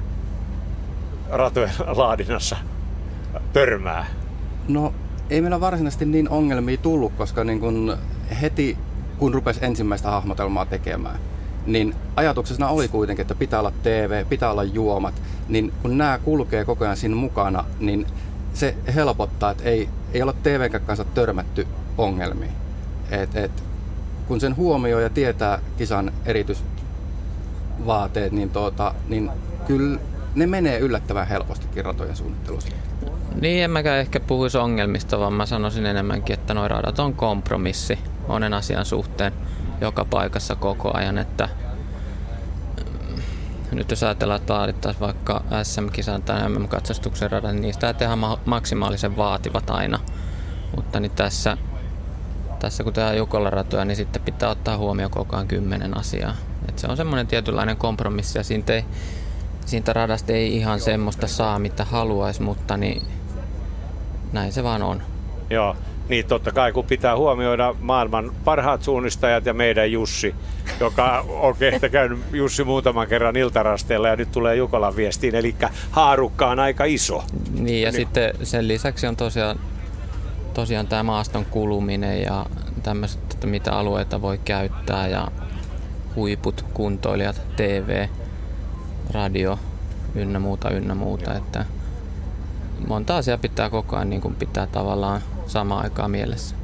ratojen 1.31 1.71
laadinnassa 1.87 2.57
törmää. 3.53 4.20
No 4.69 4.93
ei 5.31 5.41
meillä 5.41 5.61
varsinaisesti 5.61 6.05
niin 6.05 6.29
ongelmia 6.29 6.77
tullut, 6.77 7.13
koska 7.19 7.45
niin 7.45 7.61
kun 7.61 7.97
heti 8.41 8.77
kun 9.19 9.35
rupesi 9.35 9.65
ensimmäistä 9.65 10.11
hahmotelmaa 10.11 10.67
tekemään, 10.67 11.21
niin 11.67 11.95
ajatuksena 12.17 12.69
oli 12.69 12.89
kuitenkin, 12.89 13.23
että 13.23 13.35
pitää 13.35 13.61
olla 13.61 13.73
TV, 13.83 14.27
pitää 14.27 14.51
olla 14.51 14.65
juomat, 14.65 15.15
niin 15.49 15.73
kun 15.83 15.99
nämä 15.99 16.19
kulkee 16.19 16.65
koko 16.65 16.85
ajan 16.85 16.97
siinä 16.97 17.17
mukana, 17.17 17.65
niin 17.81 18.07
se 18.55 18.75
helpottaa, 18.95 19.51
että 19.51 19.65
ei, 19.65 19.89
ei 20.13 20.23
ole 20.23 20.35
TVn 20.43 20.81
kanssa 20.87 21.05
törmätty 21.05 21.67
ongelmiin. 21.99 22.53
Et, 23.11 23.37
et, 23.37 23.65
kun 24.29 24.41
sen 24.41 24.57
huomioi 24.57 25.03
ja 25.03 25.11
tietää 25.11 25.59
kisan 25.79 26.13
erityisvaateet, 26.27 28.33
niin, 28.33 28.51
tuota, 28.51 28.95
niin 29.09 29.31
kyllä 29.67 30.01
ne 30.35 30.47
menee 30.47 30.79
yllättävän 30.79 31.29
helposti 31.29 31.83
ratojen 31.83 32.17
suunnittelussa. 32.17 32.71
Niin, 33.41 33.65
en 33.65 33.71
mäkään 33.71 33.99
ehkä 33.99 34.21
puhuisi 34.21 34.59
ongelmista, 34.59 35.19
vaan 35.19 35.33
mä 35.33 35.47
sanoisin 35.47 35.87
enemmänkin, 35.87 36.35
että 36.35 36.55
noin 36.55 36.71
radat 36.71 36.99
on 36.99 37.15
kompromissi 37.15 37.99
monen 38.29 38.55
asian 38.55 38.85
suhteen 38.85 39.33
joka 39.81 40.05
paikassa 40.05 40.57
koko 40.57 40.91
ajan, 40.95 41.19
että 41.19 41.49
mm, 42.77 43.23
nyt 43.73 43.91
jos 43.91 44.03
ajatellaan, 44.03 44.41
että 44.41 44.55
laadittaisiin 44.55 45.01
vaikka 45.01 45.45
SM-kisan 45.63 46.23
tai 46.23 46.49
MM-katsastuksen 46.49 47.31
radan, 47.31 47.55
niin 47.55 47.63
niistä 47.63 47.93
tehdään 47.93 48.19
maksimaalisen 48.45 49.17
vaativat 49.17 49.71
aina. 49.71 49.99
Mutta 50.77 51.01
niin 51.01 51.13
tässä, 51.13 51.57
tässä 52.59 52.85
kun 52.85 52.93
tehdään 52.93 53.17
Jukolla 53.17 53.51
ratoja, 53.51 53.85
niin 53.85 53.97
sitten 53.97 54.23
pitää 54.23 54.51
ottaa 54.51 54.79
huomioon 54.79 55.11
koko 55.11 55.37
ajan 55.37 55.49
kymmenen 55.49 55.97
asiaa. 55.97 56.35
Et 56.69 56.79
se 56.79 56.87
on 56.87 56.97
semmoinen 56.97 57.27
tietynlainen 57.27 57.77
kompromissi 57.77 58.39
ja 58.39 58.45
siitä, 58.45 58.73
ei, 58.73 58.85
siitä 59.67 59.93
radasta 59.93 60.33
ei 60.33 60.57
ihan 60.57 60.81
semmoista 60.81 61.27
saa, 61.27 61.59
mitä 61.59 61.85
haluaisi, 61.85 62.43
mutta 62.43 62.77
niin 62.77 63.03
näin 64.33 64.53
se 64.53 64.63
vaan 64.63 64.83
on. 64.83 65.03
Joo, 65.51 65.77
niin 66.09 66.27
totta 66.27 66.53
kai 66.53 66.73
kun 66.73 66.85
pitää 66.85 67.17
huomioida 67.17 67.75
maailman 67.81 68.33
parhaat 68.45 68.83
suunnistajat 68.83 69.47
ja 69.47 69.55
meidän 69.55 69.93
Jussi, 69.93 70.35
joka 70.81 71.25
on 71.29 71.57
ehkä 71.61 71.89
käynyt 71.89 72.19
Jussi 72.33 72.65
muutaman 72.65 73.09
kerran 73.09 73.37
iltarasteella 73.37 74.09
ja 74.09 74.17
nyt 74.17 74.33
tulee 74.33 74.57
Jukolan 74.57 74.97
viestiin, 74.97 75.35
eli 75.35 75.55
haarukka 75.91 76.51
on 76.51 76.59
aika 76.59 76.85
iso. 76.85 77.25
Niin 77.59 77.83
ja 77.83 77.91
niin. 77.91 78.01
sitten 78.01 78.35
sen 78.43 78.69
lisäksi 78.69 79.07
on 79.07 79.17
tosiaan, 79.17 79.61
tosiaan 80.55 80.87
tämä 80.87 81.03
maaston 81.03 81.45
kuluminen 81.45 82.23
ja 82.23 82.47
tämmöiset, 82.83 83.21
että 83.33 83.47
mitä 83.47 83.73
alueita 83.73 84.23
voi 84.23 84.39
käyttää 84.39 85.09
ja 85.09 85.29
huiput, 86.17 86.65
kuntoilijat, 86.75 87.43
TV, 87.57 88.07
radio 89.11 89.59
ynnä 90.15 90.39
muuta, 90.39 90.71
ynnä 90.71 90.95
muuta, 90.95 91.35
että 91.35 91.65
monta 92.89 93.17
asiaa 93.17 93.39
pitää 93.39 93.71
koko 93.71 93.97
ajan 93.97 94.11
niin 94.11 94.21
kuin 94.21 94.35
pitää 94.35 94.67
tavallaan 94.67 95.21
samaan 95.47 95.85
aikaan 95.85 96.11
mielessä. 96.11 96.57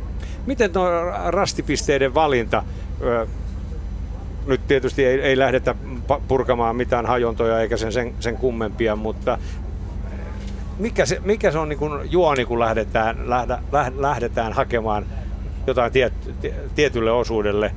Miten 0.46 0.72
tuo 0.72 0.88
rastipisteiden 1.26 2.14
valinta, 2.14 2.62
nyt 4.46 4.66
tietysti 4.66 5.04
ei, 5.04 5.20
ei 5.20 5.38
lähdetä 5.38 5.74
purkamaan 6.28 6.76
mitään 6.76 7.06
hajontoja 7.06 7.60
eikä 7.60 7.76
sen, 7.76 7.92
sen, 7.92 8.14
sen 8.20 8.36
kummempia, 8.36 8.96
mutta 8.96 9.38
mikä 10.78 11.06
se, 11.06 11.20
mikä 11.24 11.50
se 11.50 11.58
on 11.58 11.68
niin 11.68 11.78
kuin 11.78 12.12
juoni, 12.12 12.44
kun 12.44 12.60
lähdetään, 12.60 13.30
lähdä, 13.30 13.58
lähdetään 13.96 14.52
hakemaan 14.52 15.06
jotain 15.66 15.92
tiet, 15.92 16.12
tietylle 16.74 17.12
osuudelle 17.12 17.74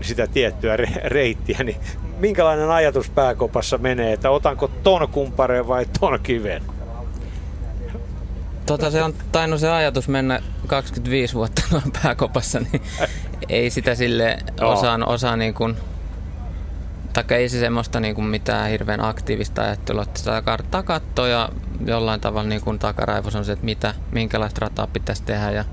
sitä 0.00 0.26
tiettyä 0.26 0.76
reittiä, 1.04 1.58
niin 1.64 1.76
minkälainen 2.18 2.70
ajatus 2.70 3.10
pääkopassa 3.10 3.78
menee, 3.78 4.12
että 4.12 4.30
otanko 4.30 4.70
ton 4.82 5.08
kumpareen 5.08 5.68
vai 5.68 5.86
ton 6.00 6.18
kiven? 6.22 6.62
Tota, 8.68 8.90
se 8.90 9.02
on 9.02 9.14
tainnut 9.32 9.60
se 9.60 9.70
ajatus 9.70 10.08
mennä 10.08 10.40
25 10.66 11.34
vuotta 11.34 11.62
noin 11.72 11.92
pääkopassa, 12.02 12.60
niin 12.60 12.82
ei 13.48 13.70
sitä 13.70 13.94
sille 13.94 14.38
osaa, 14.60 14.98
osaa 15.06 15.36
niin 15.36 15.54
kuin, 15.54 15.76
taikka 17.12 17.36
ei 17.36 17.48
se 17.48 17.60
semmoista 17.60 18.00
niin 18.00 18.14
kuin 18.14 18.24
mitään 18.24 18.70
hirveän 18.70 19.04
aktiivista 19.04 19.62
ajattelua, 19.62 20.02
että 20.02 20.18
sitä 20.18 20.42
karttaa 20.42 20.82
katsoo 20.82 21.26
ja 21.26 21.48
jollain 21.86 22.20
tavalla 22.20 22.48
niin 22.48 22.60
kuin 22.60 22.78
takaraivos 22.78 23.36
on 23.36 23.44
se, 23.44 23.52
että 23.52 23.64
mitä, 23.64 23.94
minkälaista 24.12 24.60
rataa 24.60 24.86
pitäisi 24.86 25.22
tehdä 25.22 25.50
ja 25.50 25.64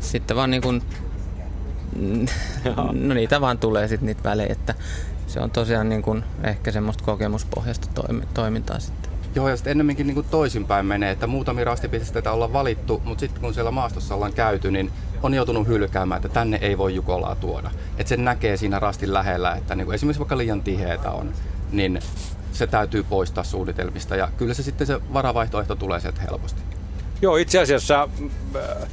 sitten 0.00 0.36
vaan 0.36 0.50
niin 0.50 0.62
kuin, 0.62 0.82
no 2.92 3.14
niitä 3.14 3.40
vaan 3.40 3.58
tulee 3.58 3.88
sitten 3.88 4.06
niitä 4.06 4.24
välejä, 4.24 4.52
että 4.52 4.74
se 5.26 5.40
on 5.40 5.50
tosiaan 5.50 5.88
niin 5.88 6.02
kuin 6.02 6.24
ehkä 6.42 6.72
semmoista 6.72 7.04
kokemuspohjasta 7.04 7.88
toimintaa 8.34 8.80
sitten. 8.80 9.13
Joo, 9.34 9.48
ja 9.48 9.56
sitten 9.56 9.70
ennemminkin 9.70 10.06
niin 10.06 10.24
toisinpäin 10.30 10.86
menee, 10.86 11.10
että 11.10 11.26
muutamia 11.26 11.64
rastipisteitä 11.64 12.32
ollaan 12.32 12.52
valittu, 12.52 13.02
mutta 13.04 13.20
sitten 13.20 13.40
kun 13.40 13.54
siellä 13.54 13.70
maastossa 13.70 14.14
ollaan 14.14 14.32
käyty, 14.32 14.70
niin 14.70 14.90
on 15.22 15.34
joutunut 15.34 15.68
hylkäämään, 15.68 16.16
että 16.16 16.28
tänne 16.28 16.58
ei 16.60 16.78
voi 16.78 16.94
Jukolaa 16.94 17.34
tuoda. 17.34 17.70
Että 17.98 18.08
sen 18.08 18.24
näkee 18.24 18.56
siinä 18.56 18.78
rastin 18.78 19.14
lähellä, 19.14 19.54
että 19.54 19.74
niin 19.74 19.94
esimerkiksi 19.94 20.18
vaikka 20.18 20.38
liian 20.38 20.62
tiheitä 20.62 21.10
on, 21.10 21.32
niin 21.72 21.98
se 22.52 22.66
täytyy 22.66 23.02
poistaa 23.02 23.44
suunnitelmista. 23.44 24.16
Ja 24.16 24.28
kyllä 24.36 24.54
se 24.54 24.62
sitten 24.62 24.86
se 24.86 25.00
varavaihtoehto 25.12 25.74
tulee 25.74 26.00
sieltä 26.00 26.20
helposti. 26.20 26.62
Joo, 27.22 27.36
itse 27.36 27.60
asiassa 27.60 28.08
äh, 28.56 28.88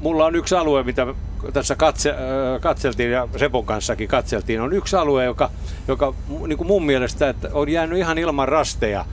mulla 0.00 0.24
on 0.24 0.36
yksi 0.36 0.54
alue, 0.54 0.82
mitä 0.82 1.06
tässä 1.52 1.76
katse, 1.76 2.14
katseltiin 2.60 3.10
ja 3.10 3.28
Sepon 3.36 3.66
kanssakin 3.66 4.08
katseltiin, 4.08 4.60
on 4.60 4.72
yksi 4.72 4.96
alue, 4.96 5.24
joka, 5.24 5.50
joka 5.88 6.14
niin 6.46 6.58
kuin 6.58 6.68
mun 6.68 6.86
mielestä 6.86 7.28
että 7.28 7.48
on 7.52 7.68
jäänyt 7.68 7.98
ihan 7.98 8.18
ilman 8.18 8.48
rasteja 8.48 9.04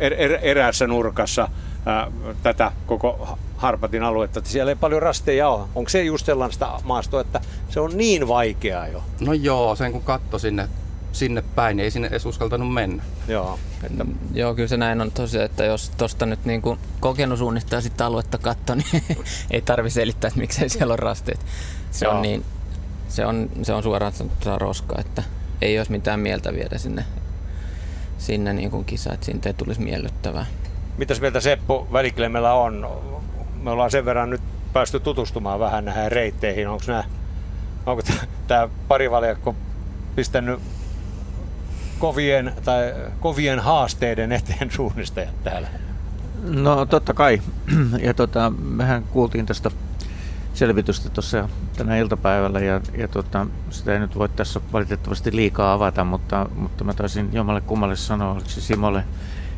er, 0.00 0.14
er, 0.18 0.38
eräässä 0.42 0.86
nurkassa 0.86 1.48
ää, 1.86 2.10
tätä 2.42 2.72
koko 2.86 3.38
Harpatin 3.56 4.02
aluetta, 4.02 4.38
että 4.38 4.50
siellä 4.50 4.70
ei 4.70 4.76
paljon 4.76 5.02
rasteja 5.02 5.48
ole. 5.48 5.68
Onko 5.74 5.88
se 5.88 6.02
just 6.02 6.26
sellaista 6.26 6.80
maastoa, 6.84 7.20
että 7.20 7.40
se 7.68 7.80
on 7.80 7.90
niin 7.94 8.28
vaikeaa 8.28 8.88
jo? 8.88 9.02
No 9.20 9.32
joo, 9.32 9.76
sen 9.76 9.92
kun 9.92 10.02
katso 10.02 10.38
sinne, 10.38 10.68
sinne 11.12 11.42
päin, 11.54 11.76
niin 11.76 11.84
ei 11.84 11.90
sinne 11.90 12.08
edes 12.08 12.26
uskaltanut 12.26 12.74
mennä. 12.74 13.02
Joo, 13.28 13.58
että... 13.84 14.04
joo 14.34 14.54
kyllä 14.54 14.68
se 14.68 14.76
näin 14.76 15.00
on 15.00 15.10
tosiaan, 15.10 15.46
että 15.46 15.64
jos 15.64 15.90
tuosta 15.98 16.26
nyt 16.26 16.44
niin 16.44 16.62
kuin 16.62 16.78
kokenut 17.00 17.38
suunnistaa 17.38 17.80
sitten 17.80 18.06
aluetta 18.06 18.38
katto, 18.38 18.74
niin 18.74 19.04
ei 19.50 19.62
tarvi 19.62 19.90
selittää, 19.90 20.28
että 20.28 20.40
miksei 20.40 20.68
siellä 20.68 20.92
on 20.92 20.98
rasteet. 20.98 21.40
Se 21.90 22.06
joo. 22.06 22.14
on, 22.14 22.22
niin, 22.22 22.44
se 23.08 23.26
on, 23.26 23.50
se 23.62 23.72
on 23.72 23.82
suoraan 23.82 24.12
sanottuna 24.12 24.58
roska, 24.58 25.00
että 25.00 25.22
ei 25.62 25.78
olisi 25.78 25.92
mitään 25.92 26.20
mieltä 26.20 26.52
viedä 26.52 26.78
sinne, 26.78 27.04
sinne 28.20 28.52
niin 28.52 28.70
kuin 28.70 28.84
kisa, 28.84 29.12
että 29.12 29.26
siitä 29.26 29.48
ei 29.48 29.54
tulisi 29.54 29.80
miellyttävää. 29.80 30.46
Mitäs 30.98 31.20
mieltä 31.20 31.40
Seppo 31.40 31.88
Väliklemellä 31.92 32.52
on? 32.52 32.88
Me 33.62 33.70
ollaan 33.70 33.90
sen 33.90 34.04
verran 34.04 34.30
nyt 34.30 34.40
päästy 34.72 35.00
tutustumaan 35.00 35.60
vähän 35.60 35.84
näihin 35.84 36.12
reitteihin. 36.12 36.68
Onko 36.68 36.84
nämä, 36.86 37.04
onko 37.86 38.02
tämä 38.46 38.68
parivaljakko 38.88 39.54
pistänyt 40.16 40.60
kovien, 41.98 42.52
tai 42.64 42.94
kovien 43.20 43.58
haasteiden 43.58 44.32
eteen 44.32 44.70
suunnistajat 44.70 45.44
täällä? 45.44 45.68
No 46.42 46.86
totta 46.86 47.14
kai. 47.14 47.42
Ja 48.06 48.14
tota, 48.14 48.50
mehän 48.50 49.02
kuultiin 49.02 49.46
tästä 49.46 49.70
selvitystä 50.54 51.10
tuossa 51.10 51.48
tänä 51.76 51.96
iltapäivällä 51.96 52.60
ja, 52.60 52.80
ja 52.98 53.08
tota, 53.08 53.46
sitä 53.70 53.92
ei 53.92 53.98
nyt 53.98 54.18
voi 54.18 54.28
tässä 54.28 54.60
valitettavasti 54.72 55.36
liikaa 55.36 55.72
avata, 55.72 56.04
mutta, 56.04 56.46
mutta 56.56 56.84
mä 56.84 56.94
taisin 56.94 57.28
jommalle 57.32 57.60
kummalle 57.60 57.96
sanoa, 57.96 58.32
oliko 58.32 58.48
se 58.48 58.60
Simolle 58.60 59.04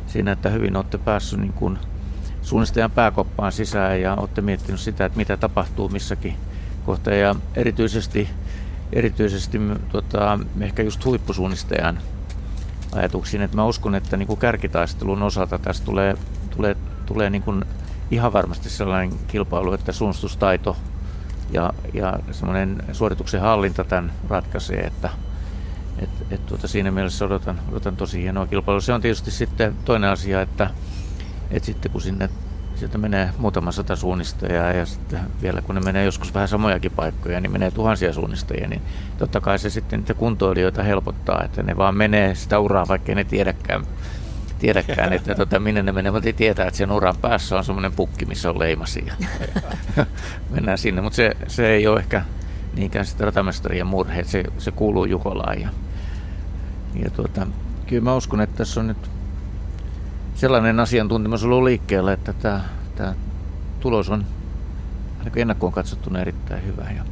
siinä, 0.07 0.31
että 0.31 0.49
hyvin 0.49 0.75
olette 0.75 0.97
päässyt 0.97 1.39
niin 1.39 1.53
kuin 1.53 1.79
suunnistajan 2.41 2.91
pääkoppaan 2.91 3.51
sisään 3.51 4.01
ja 4.01 4.15
olette 4.15 4.41
miettinyt 4.41 4.81
sitä, 4.81 5.05
että 5.05 5.17
mitä 5.17 5.37
tapahtuu 5.37 5.89
missäkin 5.89 6.37
kohtaa. 6.85 7.13
Ja 7.13 7.35
erityisesti, 7.55 8.29
erityisesti 8.93 9.59
tota, 9.91 10.39
ehkä 10.61 10.83
just 10.83 11.05
huippusuunnistajan 11.05 11.99
ajatuksiin, 12.91 13.41
että 13.41 13.57
mä 13.57 13.65
uskon, 13.65 13.95
että 13.95 14.17
niin 14.17 14.27
kuin 14.27 14.39
kärkitaistelun 14.39 15.23
osalta 15.23 15.59
tässä 15.59 15.83
tulee, 15.83 16.17
tulee, 16.55 16.75
tulee 17.05 17.29
niin 17.29 17.43
kuin 17.43 17.65
ihan 18.11 18.33
varmasti 18.33 18.69
sellainen 18.69 19.17
kilpailu, 19.27 19.73
että 19.73 19.91
suunnistustaito 19.91 20.77
ja, 21.51 21.73
ja 21.93 22.19
semmoinen 22.31 22.83
suorituksen 22.91 23.41
hallinta 23.41 23.83
tämän 23.83 24.11
ratkaisee, 24.29 24.79
että 24.79 25.09
et, 25.99 26.09
et 26.31 26.45
tuota, 26.45 26.67
siinä 26.67 26.91
mielessä 26.91 27.25
odotan, 27.25 27.59
odotan 27.71 27.95
tosi 27.95 28.21
hienoa 28.21 28.47
kilpailua. 28.47 28.81
Se 28.81 28.93
on 28.93 29.01
tietysti 29.01 29.31
sitten 29.31 29.75
toinen 29.85 30.09
asia, 30.09 30.41
että 30.41 30.69
et 31.51 31.63
sitten 31.63 31.91
kun 31.91 32.01
sinne 32.01 32.29
sieltä 32.75 32.97
menee 32.97 33.29
muutama 33.37 33.71
sata 33.71 33.95
suunnistajaa 33.95 34.71
ja 34.71 34.85
sitten 34.85 35.19
vielä 35.41 35.61
kun 35.61 35.75
ne 35.75 35.81
menee 35.81 36.05
joskus 36.05 36.33
vähän 36.33 36.47
samojakin 36.47 36.91
paikkoja, 36.91 37.39
niin 37.41 37.51
menee 37.51 37.71
tuhansia 37.71 38.13
suunnistajia, 38.13 38.67
niin 38.67 38.81
totta 39.17 39.41
kai 39.41 39.59
se 39.59 39.69
sitten 39.69 39.99
niitä 39.99 40.13
kuntoilijoita 40.13 40.83
helpottaa, 40.83 41.43
että 41.43 41.63
ne 41.63 41.77
vaan 41.77 41.95
menee 41.95 42.35
sitä 42.35 42.59
uraa, 42.59 42.87
vaikka 42.87 43.15
ne 43.15 43.23
tiedäkään, 43.23 43.85
tiedäkään 44.63 45.13
että 45.13 45.35
tota, 45.35 45.59
minne 45.59 45.83
ne 45.83 45.91
menee, 45.91 46.11
mutta 46.11 46.33
tietää, 46.33 46.67
että 46.67 46.77
sen 46.77 46.91
uran 46.91 47.15
päässä 47.21 47.57
on 47.57 47.63
semmoinen 47.63 47.91
pukki, 47.91 48.25
missä 48.25 48.49
on 48.49 48.59
leimasia. 48.59 49.13
Mennään 50.53 50.77
sinne, 50.77 51.01
mutta 51.01 51.15
se, 51.15 51.31
se 51.47 51.69
ei 51.69 51.87
ole 51.87 51.99
ehkä 51.99 52.21
niinkään 52.75 53.05
sitä 53.05 53.25
ratamestarien 53.25 53.87
murhe, 53.87 54.23
se, 54.23 54.43
se 54.57 54.71
kuuluu 54.71 55.05
Jukolaan. 55.05 55.61
Ja, 55.61 55.69
ja 57.03 57.09
tuota, 57.09 57.47
kyllä 57.87 58.03
mä 58.03 58.15
uskon, 58.15 58.41
että 58.41 58.57
tässä 58.57 58.79
on 58.79 58.87
nyt 58.87 59.09
sellainen 60.35 60.79
asiantuntemus 60.79 61.43
ollut 61.43 61.63
liikkeellä, 61.63 62.13
että 62.13 62.33
tämä, 62.33 62.61
tämä 62.95 63.13
tulos 63.79 64.09
on 64.09 64.25
ainakin 65.19 65.41
ennakkoon 65.41 65.73
katsottuna 65.73 66.19
erittäin 66.19 66.65
hyvä. 66.65 66.83
Ja, 66.83 66.95
ja 66.95 67.03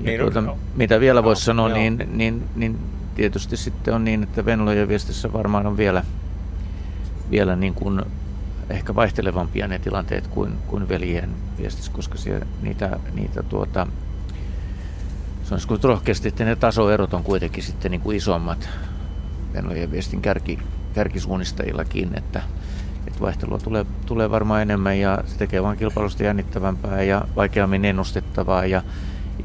niin, 0.00 0.20
tuota, 0.20 0.40
no, 0.40 0.58
mitä 0.74 1.00
vielä 1.00 1.20
no, 1.20 1.24
voisi 1.24 1.44
sanoa, 1.44 1.68
niin, 1.68 2.08
niin, 2.12 2.44
niin 2.56 2.78
tietysti 3.14 3.56
sitten 3.56 3.94
on 3.94 4.04
niin, 4.04 4.22
että 4.22 4.44
Venlojen 4.44 4.88
viestissä 4.88 5.32
varmaan 5.32 5.66
on 5.66 5.76
vielä, 5.76 6.04
vielä 7.32 7.56
niin 7.56 7.74
kuin 7.74 8.02
ehkä 8.70 8.94
vaihtelevampia 8.94 9.68
ne 9.68 9.78
tilanteet 9.78 10.26
kuin, 10.26 10.52
kuin 10.66 10.88
veljen 10.88 11.30
viestissä, 11.58 11.92
koska 11.92 12.18
siellä 12.18 12.46
niitä, 12.62 12.98
niitä 13.14 13.42
tuota, 13.42 13.86
sanoisiko 15.44 15.78
rohkeasti, 15.82 16.28
että 16.28 16.44
ne 16.44 16.56
tasoerot 16.56 17.14
on 17.14 17.24
kuitenkin 17.24 17.62
sitten 17.62 17.90
niin 17.90 18.00
kuin 18.00 18.16
isommat 18.16 18.68
Venlojen 19.54 19.90
viestin 19.90 20.22
kärki, 20.22 20.58
kärkisuunnistajillakin, 20.94 22.10
että, 22.18 22.42
että 23.06 23.20
vaihtelua 23.20 23.58
tulee, 23.58 23.86
tulee 24.06 24.30
varmaan 24.30 24.62
enemmän 24.62 24.98
ja 24.98 25.24
se 25.26 25.38
tekee 25.38 25.62
vain 25.62 25.78
kilpailusta 25.78 26.22
jännittävämpää 26.22 27.02
ja 27.02 27.24
vaikeammin 27.36 27.84
ennustettavaa 27.84 28.66
ja, 28.66 28.82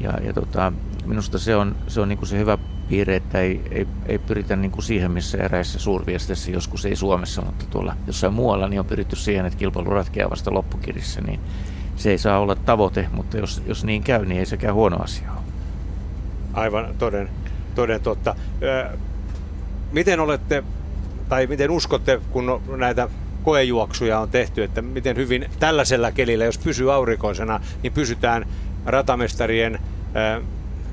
ja, 0.00 0.12
ja 0.24 0.32
tota, 0.32 0.72
minusta 1.06 1.38
se 1.38 1.56
on, 1.56 1.76
se 1.88 2.00
on 2.00 2.08
niin 2.08 2.18
kuin 2.18 2.28
se 2.28 2.38
hyvä 2.38 2.58
piirre, 2.88 3.16
että 3.16 3.40
ei, 3.40 3.62
ei, 3.70 3.86
ei 4.06 4.18
pyritä 4.18 4.56
niin 4.56 4.70
kuin 4.70 4.82
siihen, 4.82 5.10
missä 5.10 5.38
eräissä 5.38 5.78
suurviesteissä, 5.78 6.50
joskus 6.50 6.84
ei 6.84 6.96
Suomessa, 6.96 7.42
mutta 7.42 7.64
tuolla 7.70 7.96
jossain 8.06 8.32
muualla, 8.32 8.68
niin 8.68 8.80
on 8.80 8.86
pyritty 8.86 9.16
siihen, 9.16 9.46
että 9.46 9.58
kilpailu 9.58 9.90
ratkeaa 9.90 10.30
vasta 10.30 10.54
loppukirissä, 10.54 11.20
niin 11.20 11.40
se 11.96 12.10
ei 12.10 12.18
saa 12.18 12.38
olla 12.38 12.54
tavoite, 12.54 13.06
mutta 13.12 13.38
jos, 13.38 13.62
jos 13.66 13.84
niin 13.84 14.02
käy, 14.02 14.26
niin 14.26 14.38
ei 14.38 14.46
sekään 14.46 14.74
huono 14.74 14.96
asia 14.96 15.32
ole. 15.32 15.40
Aivan 16.52 16.94
toden, 16.98 17.28
toden 17.74 18.00
totta. 18.00 18.34
Miten 19.92 20.20
olette 20.20 20.64
tai 21.28 21.46
miten 21.46 21.70
uskotte, 21.70 22.20
kun 22.30 22.62
näitä 22.76 23.08
koejuoksuja 23.42 24.18
on 24.20 24.28
tehty, 24.28 24.62
että 24.62 24.82
miten 24.82 25.16
hyvin 25.16 25.50
tällaisella 25.58 26.12
kelillä, 26.12 26.44
jos 26.44 26.58
pysyy 26.58 26.92
aurinkoisena, 26.92 27.60
niin 27.82 27.92
pysytään 27.92 28.46
ratamestarien 28.86 29.78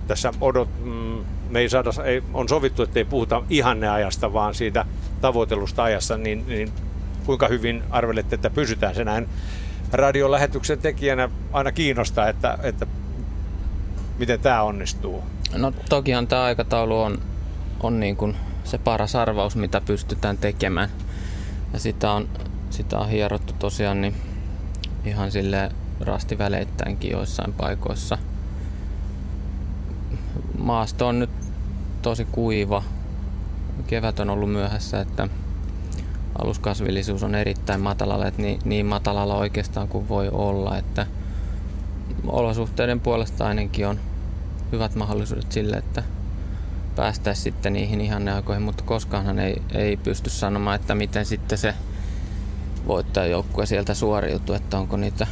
tässä 0.08 0.34
odot, 0.42 0.70
mm, 0.84 1.26
me 1.50 1.60
ei 1.60 1.70
saada, 1.70 1.90
ei, 2.04 2.24
on 2.34 2.50
sovittu, 2.50 2.84
että 2.84 3.00
ei 3.00 3.06
puhuta 3.06 3.44
ihanneajasta, 3.50 4.34
vaan 4.34 4.56
siitä 4.56 4.86
tavoitelusta 5.22 5.84
ajassa, 5.84 6.18
niin, 6.18 6.48
niin 6.48 6.72
kuinka 7.26 7.48
hyvin 7.48 7.84
arvelette, 7.90 8.36
että 8.36 8.50
pysytään 8.50 8.96
se 8.96 9.04
näin 9.04 9.30
radion 9.92 10.32
lähetyksen 10.32 10.80
tekijänä 10.80 11.30
aina 11.54 11.72
kiinnostaa, 11.72 12.30
että, 12.30 12.58
että 12.64 12.88
miten 14.20 14.40
tämä 14.40 14.64
onnistuu? 14.64 15.24
No 15.56 15.74
tokihan 15.90 16.28
tämä 16.28 16.44
aikataulu 16.44 17.02
on, 17.02 17.20
on 17.80 18.00
niin 18.00 18.16
kuin 18.16 18.36
se 18.64 18.78
paras 18.78 19.16
arvaus, 19.16 19.56
mitä 19.56 19.82
pystytään 19.82 20.38
tekemään. 20.38 20.90
Ja 21.74 21.80
sitä 21.80 22.12
on, 22.12 22.30
sitä 22.70 23.00
on 23.00 23.10
hierottu 23.10 23.54
tosiaan 23.60 24.02
niin 24.02 24.16
ihan 25.06 25.32
sille 25.32 25.72
rastiväleittäinkin 26.00 27.12
joissain 27.12 27.54
paikoissa. 27.54 28.18
Maasto 30.58 31.08
on 31.08 31.20
nyt 31.20 31.30
tosi 32.02 32.26
kuiva. 32.26 32.84
Kevät 33.88 34.20
on 34.20 34.30
ollut 34.30 34.52
myöhässä, 34.52 35.02
että 35.02 35.28
aluskasvillisuus 36.44 37.24
on 37.24 37.36
erittäin 37.36 37.82
matalalla, 37.82 38.28
että 38.28 38.42
niin, 38.42 38.60
niin 38.66 38.86
matalalla 38.86 39.36
oikeastaan 39.36 39.88
kuin 39.88 40.10
voi 40.10 40.30
olla, 40.32 40.78
että 40.78 41.08
olosuhteiden 42.28 43.00
puolesta 43.00 43.48
ainakin 43.48 43.88
on 43.88 44.00
hyvät 44.72 44.96
mahdollisuudet 44.96 45.52
sille, 45.52 45.78
että 45.78 46.04
päästä 46.96 47.34
sitten 47.34 47.74
niihin 47.74 48.02
ihanneaikoihin, 48.02 48.64
mutta 48.64 48.84
koskaanhan 48.84 49.40
ei, 49.40 49.62
ei 49.74 49.98
pysty 49.98 50.30
sanomaan, 50.30 50.76
että 50.76 50.96
miten 50.96 51.26
sitten 51.26 51.58
se 51.58 51.74
voittajajoukkue 52.88 53.66
sieltä 53.66 53.94
suoriutuu, 53.94 54.56
että 54.56 54.78
onko 54.78 54.98
niitä 54.98 55.28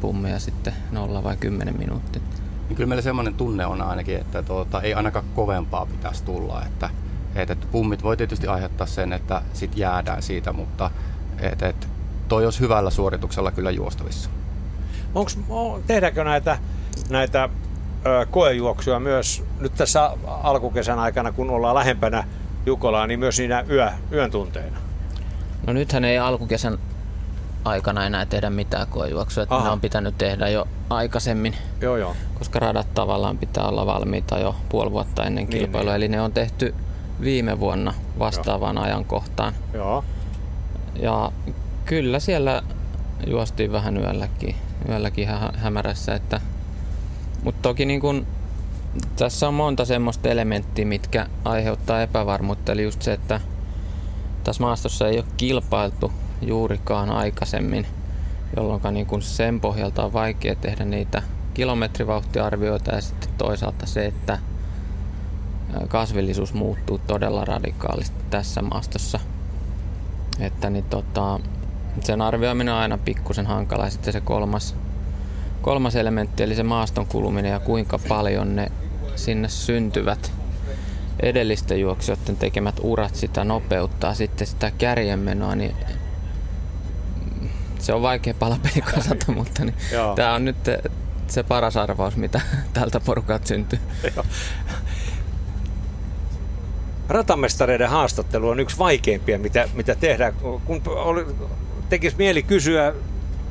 pummeja 0.00 0.38
sitten 0.38 0.72
nolla 0.90 1.22
vai 1.22 1.36
kymmenen 1.36 1.78
minuuttia. 1.78 2.22
Niin 2.68 2.76
kyllä 2.76 2.88
meillä 2.88 3.02
semmoinen 3.02 3.34
tunne 3.34 3.66
on 3.66 3.82
ainakin, 3.82 4.16
että 4.16 4.42
tuota, 4.42 4.82
ei 4.82 4.94
ainakaan 4.94 5.24
kovempaa 5.34 5.86
pitäisi 5.86 6.24
tulla, 6.24 6.62
että, 6.66 6.90
että 7.36 7.56
pummit 7.72 8.02
voi 8.02 8.16
tietysti 8.16 8.46
aiheuttaa 8.46 8.86
sen, 8.86 9.12
että 9.12 9.42
sit 9.52 9.76
jäädään 9.76 10.22
siitä, 10.22 10.52
mutta 10.52 10.90
että, 11.38 11.68
että 11.68 11.86
toi 12.28 12.44
olisi 12.44 12.60
hyvällä 12.60 12.90
suorituksella 12.90 13.50
kyllä 13.50 13.70
juostavissa. 13.70 14.30
Onks, 15.14 15.38
tehdäänkö 15.86 16.24
näitä, 16.24 16.58
näitä 17.10 17.48
koejuoksuja 18.30 19.00
myös 19.00 19.44
nyt 19.60 19.74
tässä 19.74 20.10
alkukesän 20.26 20.98
aikana, 20.98 21.32
kun 21.32 21.50
ollaan 21.50 21.74
lähempänä 21.74 22.24
Jukolaa, 22.66 23.06
niin 23.06 23.20
myös 23.20 23.36
siinä 23.36 23.64
yö, 23.70 23.90
yön 24.12 24.30
tunteina? 24.30 24.76
No 25.66 25.72
nythän 25.72 26.04
ei 26.04 26.18
alkukesän 26.18 26.78
aikana 27.64 28.06
enää 28.06 28.26
tehdä 28.26 28.50
mitään 28.50 28.86
koejuoksua, 28.86 29.42
että 29.42 29.62
ne 29.62 29.70
on 29.70 29.80
pitänyt 29.80 30.18
tehdä 30.18 30.48
jo 30.48 30.68
aikaisemmin, 30.90 31.54
joo, 31.80 31.96
joo. 31.96 32.16
koska 32.38 32.58
radat 32.58 32.94
tavallaan 32.94 33.38
pitää 33.38 33.64
olla 33.64 33.86
valmiita 33.86 34.38
jo 34.38 34.56
puoli 34.68 34.90
vuotta 34.90 35.24
ennen 35.24 35.46
niin, 35.46 35.58
kilpailua, 35.58 35.92
niin. 35.92 35.96
eli 35.96 36.08
ne 36.08 36.20
on 36.20 36.32
tehty 36.32 36.74
viime 37.20 37.60
vuonna 37.60 37.94
vastaavaan 38.18 38.76
joo. 38.76 38.84
ajankohtaan. 38.84 39.54
Joo. 39.72 40.04
Ja 41.02 41.32
kyllä 41.84 42.20
siellä 42.20 42.62
juostiin 43.26 43.72
vähän 43.72 43.96
yölläkin 43.96 44.54
yölläkin 44.88 45.24
ihan 45.24 45.54
hämärässä. 45.54 46.14
Että, 46.14 46.40
mutta 47.42 47.62
toki 47.62 47.86
niin 47.86 48.00
kun, 48.00 48.26
tässä 49.16 49.48
on 49.48 49.54
monta 49.54 49.84
semmoista 49.84 50.28
elementtiä, 50.28 50.84
mitkä 50.84 51.26
aiheuttaa 51.44 52.02
epävarmuutta. 52.02 52.72
Eli 52.72 52.82
just 52.82 53.02
se, 53.02 53.12
että 53.12 53.40
tässä 54.44 54.62
maastossa 54.62 55.08
ei 55.08 55.18
ole 55.18 55.26
kilpailtu 55.36 56.12
juurikaan 56.48 57.10
aikaisemmin, 57.10 57.86
jolloin 58.56 58.80
niin 58.90 59.06
kun 59.06 59.22
sen 59.22 59.60
pohjalta 59.60 60.04
on 60.04 60.12
vaikea 60.12 60.54
tehdä 60.54 60.84
niitä 60.84 61.22
kilometrivauhtiarvioita 61.54 62.94
ja 62.94 63.00
sitten 63.00 63.30
toisaalta 63.38 63.86
se, 63.86 64.06
että 64.06 64.38
kasvillisuus 65.88 66.54
muuttuu 66.54 66.98
todella 66.98 67.44
radikaalisti 67.44 68.16
tässä 68.30 68.62
maastossa. 68.62 69.20
Että 70.40 70.70
niin 70.70 70.84
tota, 70.84 71.40
sen 72.00 72.20
arvioiminen 72.20 72.74
on 72.74 72.80
aina 72.80 72.98
pikkusen 72.98 73.46
hankala. 73.46 73.90
Sitten 73.90 74.12
se 74.12 74.20
kolmas, 74.20 74.76
kolmas 75.62 75.96
elementti, 75.96 76.42
eli 76.42 76.54
se 76.54 76.62
maaston 76.62 77.06
kuluminen 77.06 77.52
ja 77.52 77.60
kuinka 77.60 77.98
paljon 78.08 78.56
ne 78.56 78.72
sinne 79.16 79.48
syntyvät 79.48 80.32
edellisten 81.20 81.80
juoksijoiden 81.80 82.36
tekemät 82.36 82.80
urat 82.82 83.14
sitä 83.14 83.44
nopeuttaa 83.44 84.14
sitten 84.14 84.46
sitä 84.46 84.70
kärjenmenoa, 84.78 85.54
niin 85.54 85.74
se 87.84 87.92
on 87.92 88.02
vaikea 88.02 88.34
palapeli 88.34 88.80
kasata, 88.94 89.32
mutta 89.36 89.64
niin 89.64 89.74
tämä 90.16 90.34
on 90.34 90.44
nyt 90.44 90.56
se 91.28 91.42
paras 91.42 91.76
arvaus, 91.76 92.16
mitä 92.16 92.40
tältä 92.74 93.00
porukat 93.00 93.46
syntyy. 93.46 93.78
Ratamestareiden 97.08 97.88
haastattelu 97.90 98.48
on 98.48 98.60
yksi 98.60 98.78
vaikeimpia, 98.78 99.38
mitä, 99.38 99.68
mitä 99.74 99.94
tehdään. 99.94 100.34
Kun 100.64 100.82
oli, 100.86 101.26
tekisi 101.88 102.16
mieli 102.16 102.42
kysyä 102.42 102.94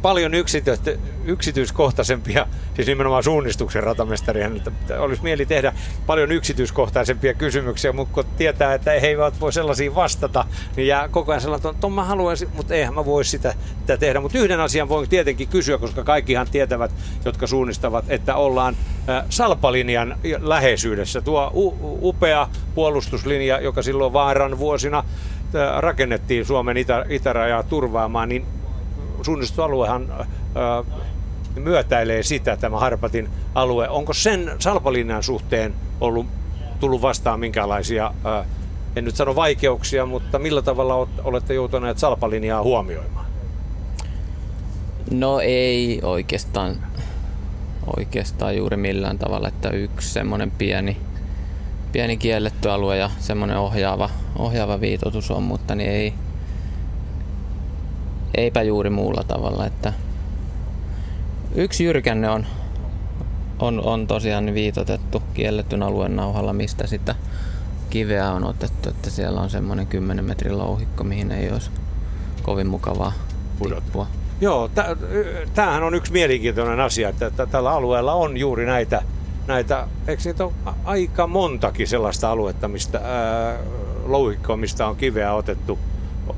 paljon 0.03 0.31
yksityiskohtaisempia, 1.25 2.47
siis 2.75 2.87
nimenomaan 2.87 3.23
suunnistuksen 3.23 3.83
ratamestarien, 3.83 4.57
että 4.57 5.01
olisi 5.01 5.23
mieli 5.23 5.45
tehdä 5.45 5.73
paljon 6.05 6.31
yksityiskohtaisempia 6.31 7.33
kysymyksiä, 7.33 7.91
mutta 7.91 8.13
kun 8.13 8.23
tietää, 8.37 8.73
että 8.73 8.91
he 8.91 9.07
eivät 9.07 9.41
voi 9.41 9.53
sellaisiin 9.53 9.95
vastata, 9.95 10.45
niin 10.75 10.87
jää 10.87 11.07
koko 11.07 11.31
ajan 11.31 11.41
sellainen, 11.41 11.71
että 11.71 11.89
mä 11.89 12.03
haluaisin, 12.03 12.49
mutta 12.53 12.73
eihän 12.73 12.93
mä 12.93 13.05
voi 13.05 13.25
sitä, 13.25 13.53
sitä 13.79 13.97
tehdä. 13.97 14.19
Mutta 14.19 14.37
yhden 14.37 14.59
asian 14.59 14.89
voin 14.89 15.09
tietenkin 15.09 15.47
kysyä, 15.47 15.77
koska 15.77 16.03
kaikkihan 16.03 16.47
tietävät, 16.51 16.91
jotka 17.25 17.47
suunnistavat, 17.47 18.05
että 18.07 18.35
ollaan 18.35 18.75
Salpalinjan 19.29 20.17
läheisyydessä. 20.39 21.21
Tuo 21.21 21.51
upea 22.01 22.47
puolustuslinja, 22.75 23.59
joka 23.59 23.81
silloin 23.81 24.13
vaaran 24.13 24.59
vuosina 24.59 25.03
rakennettiin 25.77 26.45
Suomen 26.45 26.77
itä, 26.77 27.05
itärajaa 27.09 27.63
turvaamaan, 27.63 28.29
niin 28.29 28.45
suunnistusaluehan 29.25 30.13
myötäilee 31.55 32.23
sitä, 32.23 32.57
tämä 32.57 32.79
Harpatin 32.79 33.29
alue. 33.55 33.89
Onko 33.89 34.13
sen 34.13 34.51
Salpalinnan 34.59 35.23
suhteen 35.23 35.73
ollut 36.01 36.25
tullut 36.79 37.01
vastaan 37.01 37.39
minkälaisia, 37.39 38.13
en 38.95 39.05
nyt 39.05 39.15
sano 39.15 39.35
vaikeuksia, 39.35 40.05
mutta 40.05 40.39
millä 40.39 40.61
tavalla 40.61 41.07
olette 41.23 41.53
joutuneet 41.53 41.97
Salpalinjaa 41.97 42.63
huomioimaan? 42.63 43.25
No 45.11 45.39
ei 45.39 45.99
oikeastaan, 46.03 46.75
oikeastaan 47.97 48.57
juuri 48.57 48.77
millään 48.77 49.19
tavalla, 49.19 49.47
että 49.47 49.69
yksi 49.69 50.09
semmoinen 50.13 50.51
pieni, 50.51 50.97
pieni 51.91 52.17
kielletty 52.17 52.69
alue 52.69 52.97
ja 52.97 53.09
semmoinen 53.19 53.57
ohjaava, 53.57 54.09
ohjaava 54.39 54.81
viitotus 54.81 55.31
on, 55.31 55.43
mutta 55.43 55.75
niin 55.75 55.89
ei, 55.89 56.13
eipä 58.35 58.61
juuri 58.61 58.89
muulla 58.89 59.23
tavalla. 59.23 59.65
Että 59.65 59.93
yksi 61.55 61.83
jyrkänne 61.83 62.29
on, 62.29 62.45
on, 63.59 63.81
on 63.83 64.07
tosiaan 64.07 64.53
viitotettu 64.53 65.23
kielletyn 65.33 65.83
alueen 65.83 66.15
nauhalla, 66.15 66.53
mistä 66.53 66.87
sitä 66.87 67.15
kiveä 67.89 68.31
on 68.31 68.43
otettu, 68.43 68.89
että 68.89 69.09
siellä 69.09 69.41
on 69.41 69.49
semmoinen 69.49 69.87
10 69.87 70.25
metrin 70.25 70.57
louhikko, 70.57 71.03
mihin 71.03 71.31
ei 71.31 71.51
olisi 71.51 71.71
kovin 72.43 72.67
mukavaa 72.67 73.13
tippua. 73.93 74.07
Joo, 74.41 74.69
tämähän 75.53 75.83
on 75.83 75.95
yksi 75.95 76.11
mielenkiintoinen 76.11 76.79
asia, 76.79 77.09
että 77.09 77.31
tällä 77.51 77.71
alueella 77.71 78.13
on 78.13 78.37
juuri 78.37 78.65
näitä, 78.65 79.01
näitä 79.47 79.87
eikö 80.07 80.23
niitä 80.25 80.45
ole 80.45 80.53
aika 80.85 81.27
montakin 81.27 81.87
sellaista 81.87 82.31
aluetta, 82.31 82.67
mistä 82.67 82.97
ää, 83.03 83.57
louhikkoa, 84.05 84.57
mistä 84.57 84.87
on 84.87 84.95
kiveä 84.95 85.33
otettu, 85.33 85.79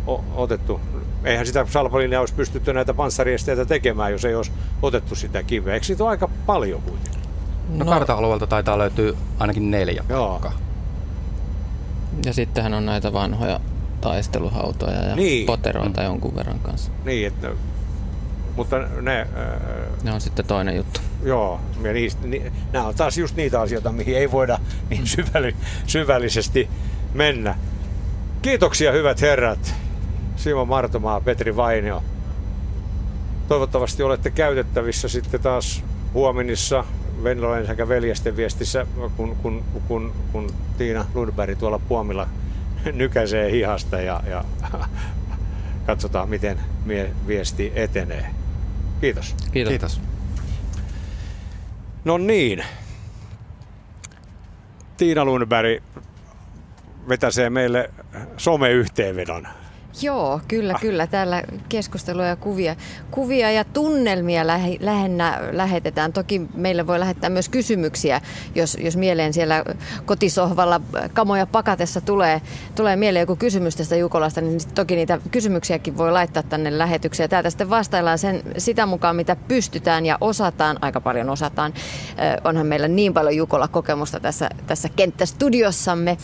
o, 0.08 0.24
otettu 0.36 0.80
eihän 1.26 1.46
sitä 1.46 1.66
Salpalinja 1.70 2.20
olisi 2.20 2.34
pystytty 2.34 2.74
näitä 2.74 2.94
panssariesteitä 2.94 3.66
tekemään, 3.66 4.12
jos 4.12 4.26
ei 4.26 4.36
olisi 4.36 4.52
otettu 4.82 5.16
sitä 5.16 5.44
kiveä. 5.44 5.74
Eikö 5.74 5.86
siitä 5.86 6.04
ole 6.04 6.10
aika 6.10 6.30
paljon 6.46 6.82
kuitenkin? 6.82 7.22
No, 7.70 7.86
no 7.86 7.92
karta-alueelta 7.92 8.48
taitaa 8.48 8.78
löytyä 8.78 9.14
ainakin 9.40 9.72
neljä. 9.72 10.04
Joo. 10.10 10.42
Ja 12.26 12.34
sittenhän 12.34 12.74
on 12.74 12.86
näitä 12.86 13.14
vanhoja 13.14 13.60
taisteluhautoja 14.02 15.02
ja 15.02 15.16
niin. 15.16 15.46
poteroita 15.46 16.02
mm. 16.02 16.08
jonkun 16.08 16.36
verran 16.36 16.60
kanssa. 16.60 16.92
Niin, 17.06 17.28
että, 17.28 17.52
mutta 18.56 18.80
ne... 19.02 19.28
Ää, 19.36 19.60
ne 20.04 20.12
on 20.12 20.22
sitten 20.22 20.46
toinen 20.46 20.76
juttu. 20.76 21.00
Joo, 21.24 21.60
ja 21.84 21.94
niistä, 21.94 22.28
ni, 22.28 22.52
nämä 22.72 22.88
on 22.88 22.96
taas 22.96 23.18
just 23.18 23.36
niitä 23.36 23.62
asioita, 23.62 23.92
mihin 23.92 24.18
ei 24.18 24.32
voida 24.32 24.60
niin 24.90 25.08
syvälli, 25.08 25.56
syvällisesti 25.88 26.70
mennä. 27.14 27.56
Kiitoksia 28.42 28.92
hyvät 28.92 29.22
herrat. 29.22 29.76
Simo 30.36 30.66
Martomaa, 30.66 31.22
Petri 31.22 31.56
Vainio. 31.56 32.04
Toivottavasti 33.48 34.04
olette 34.04 34.32
käytettävissä 34.32 35.08
sitten 35.08 35.42
taas 35.42 35.84
huomenissa 36.14 36.84
Venloen 37.24 37.68
sekä 37.68 37.88
veljesten 37.88 38.38
viestissä, 38.38 38.88
kun, 39.18 39.36
kun, 39.36 39.64
kun, 39.88 40.14
kun 40.32 40.54
Tiina 40.78 41.06
Lundberg 41.14 41.60
tuolla 41.60 41.80
puomilla 41.80 42.28
nykäisee 42.94 43.52
hihasta 43.52 44.02
ja, 44.02 44.24
ja 44.30 44.44
katsotaan, 45.88 46.30
miten 46.30 46.60
mie 46.86 47.12
viesti 47.28 47.72
etenee. 47.76 48.30
Kiitos. 49.02 49.36
Kiitos. 49.52 49.70
Kiitos. 49.70 50.02
No 52.06 52.18
niin. 52.18 52.64
Tiina 54.98 55.26
Lundberg 55.26 55.84
vetäsee 57.10 57.50
meille 57.50 57.90
someyhteenvedon 58.38 59.48
Joo, 60.02 60.42
kyllä, 60.48 60.74
kyllä. 60.82 61.08
Täällä 61.08 61.44
keskustelua 61.70 62.26
ja 62.26 62.36
kuvia, 62.36 62.76
kuvia 63.12 63.52
ja 63.52 63.64
tunnelmia 63.64 64.48
lähe, 64.48 64.78
lähinnä 64.80 65.40
lähetetään. 65.52 66.14
Toki 66.14 66.42
meille 66.54 66.88
voi 66.88 67.00
lähettää 67.00 67.30
myös 67.30 67.50
kysymyksiä, 67.50 68.22
jos, 68.56 68.78
jos 68.82 68.98
mieleen 68.98 69.34
siellä 69.34 69.64
kotisohvalla 70.06 70.82
kamoja 71.14 71.46
pakatessa 71.46 72.02
tulee, 72.02 72.42
tulee 72.76 72.96
mieleen 72.96 73.22
joku 73.22 73.36
kysymys 73.36 73.76
tästä 73.76 73.96
Jukolasta, 73.96 74.42
niin 74.42 74.60
toki 74.76 74.96
niitä 74.96 75.20
kysymyksiäkin 75.32 75.98
voi 75.98 76.12
laittaa 76.12 76.44
tänne 76.44 76.78
lähetykseen. 76.78 77.30
Täältä 77.30 77.50
sitten 77.50 77.70
vastaillaan 77.70 78.20
sen, 78.20 78.42
sitä 78.58 78.86
mukaan, 78.86 79.16
mitä 79.16 79.36
pystytään 79.36 80.06
ja 80.06 80.18
osataan, 80.22 80.78
aika 80.82 81.02
paljon 81.02 81.30
osataan. 81.30 81.74
Onhan 82.44 82.68
meillä 82.68 82.88
niin 82.88 83.14
paljon 83.14 83.36
Jukola-kokemusta 83.36 84.20
tässä, 84.20 84.50
tässä 84.68 84.90
kenttästudiossamme. 84.96 86.18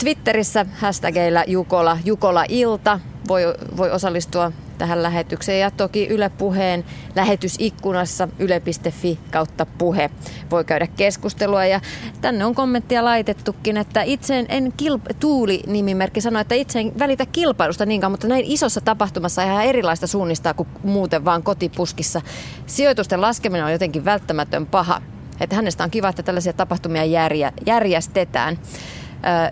Twitterissä 0.00 0.66
hashtagillä 0.78 1.44
Jukola, 1.46 1.98
Jukola 2.04 2.44
Ilta 2.48 3.00
voi, 3.28 3.42
voi 3.76 3.90
osallistua 3.90 4.52
tähän 4.78 5.02
lähetykseen 5.02 5.60
ja 5.60 5.70
toki 5.70 6.06
Yle 6.06 6.28
Puheen 6.28 6.84
lähetysikkunassa 7.14 8.28
yle.fi 8.38 9.18
kautta 9.30 9.66
puhe 9.66 10.10
voi 10.50 10.64
käydä 10.64 10.86
keskustelua 10.86 11.64
ja 11.64 11.80
tänne 12.20 12.44
on 12.44 12.54
kommenttia 12.54 13.04
laitettukin, 13.04 13.76
että 13.76 14.02
itse 14.02 14.46
en, 14.48 14.72
kilp- 14.82 15.14
Tuuli 15.20 15.62
nimimerkki 15.66 16.20
sanoi, 16.20 16.40
että 16.40 16.54
itse 16.54 16.80
en 16.80 16.92
välitä 16.98 17.26
kilpailusta 17.26 17.86
niinkään, 17.86 18.10
mutta 18.10 18.28
näin 18.28 18.44
isossa 18.44 18.80
tapahtumassa 18.80 19.42
ihan 19.42 19.64
erilaista 19.64 20.06
suunnistaa 20.06 20.54
kuin 20.54 20.68
muuten 20.82 21.24
vaan 21.24 21.42
kotipuskissa. 21.42 22.22
Sijoitusten 22.66 23.20
laskeminen 23.20 23.64
on 23.64 23.72
jotenkin 23.72 24.04
välttämätön 24.04 24.66
paha. 24.66 25.02
Että 25.40 25.56
hänestä 25.56 25.84
on 25.84 25.90
kiva, 25.90 26.08
että 26.08 26.22
tällaisia 26.22 26.52
tapahtumia 26.52 27.04
järjä, 27.04 27.52
järjestetään. 27.66 28.58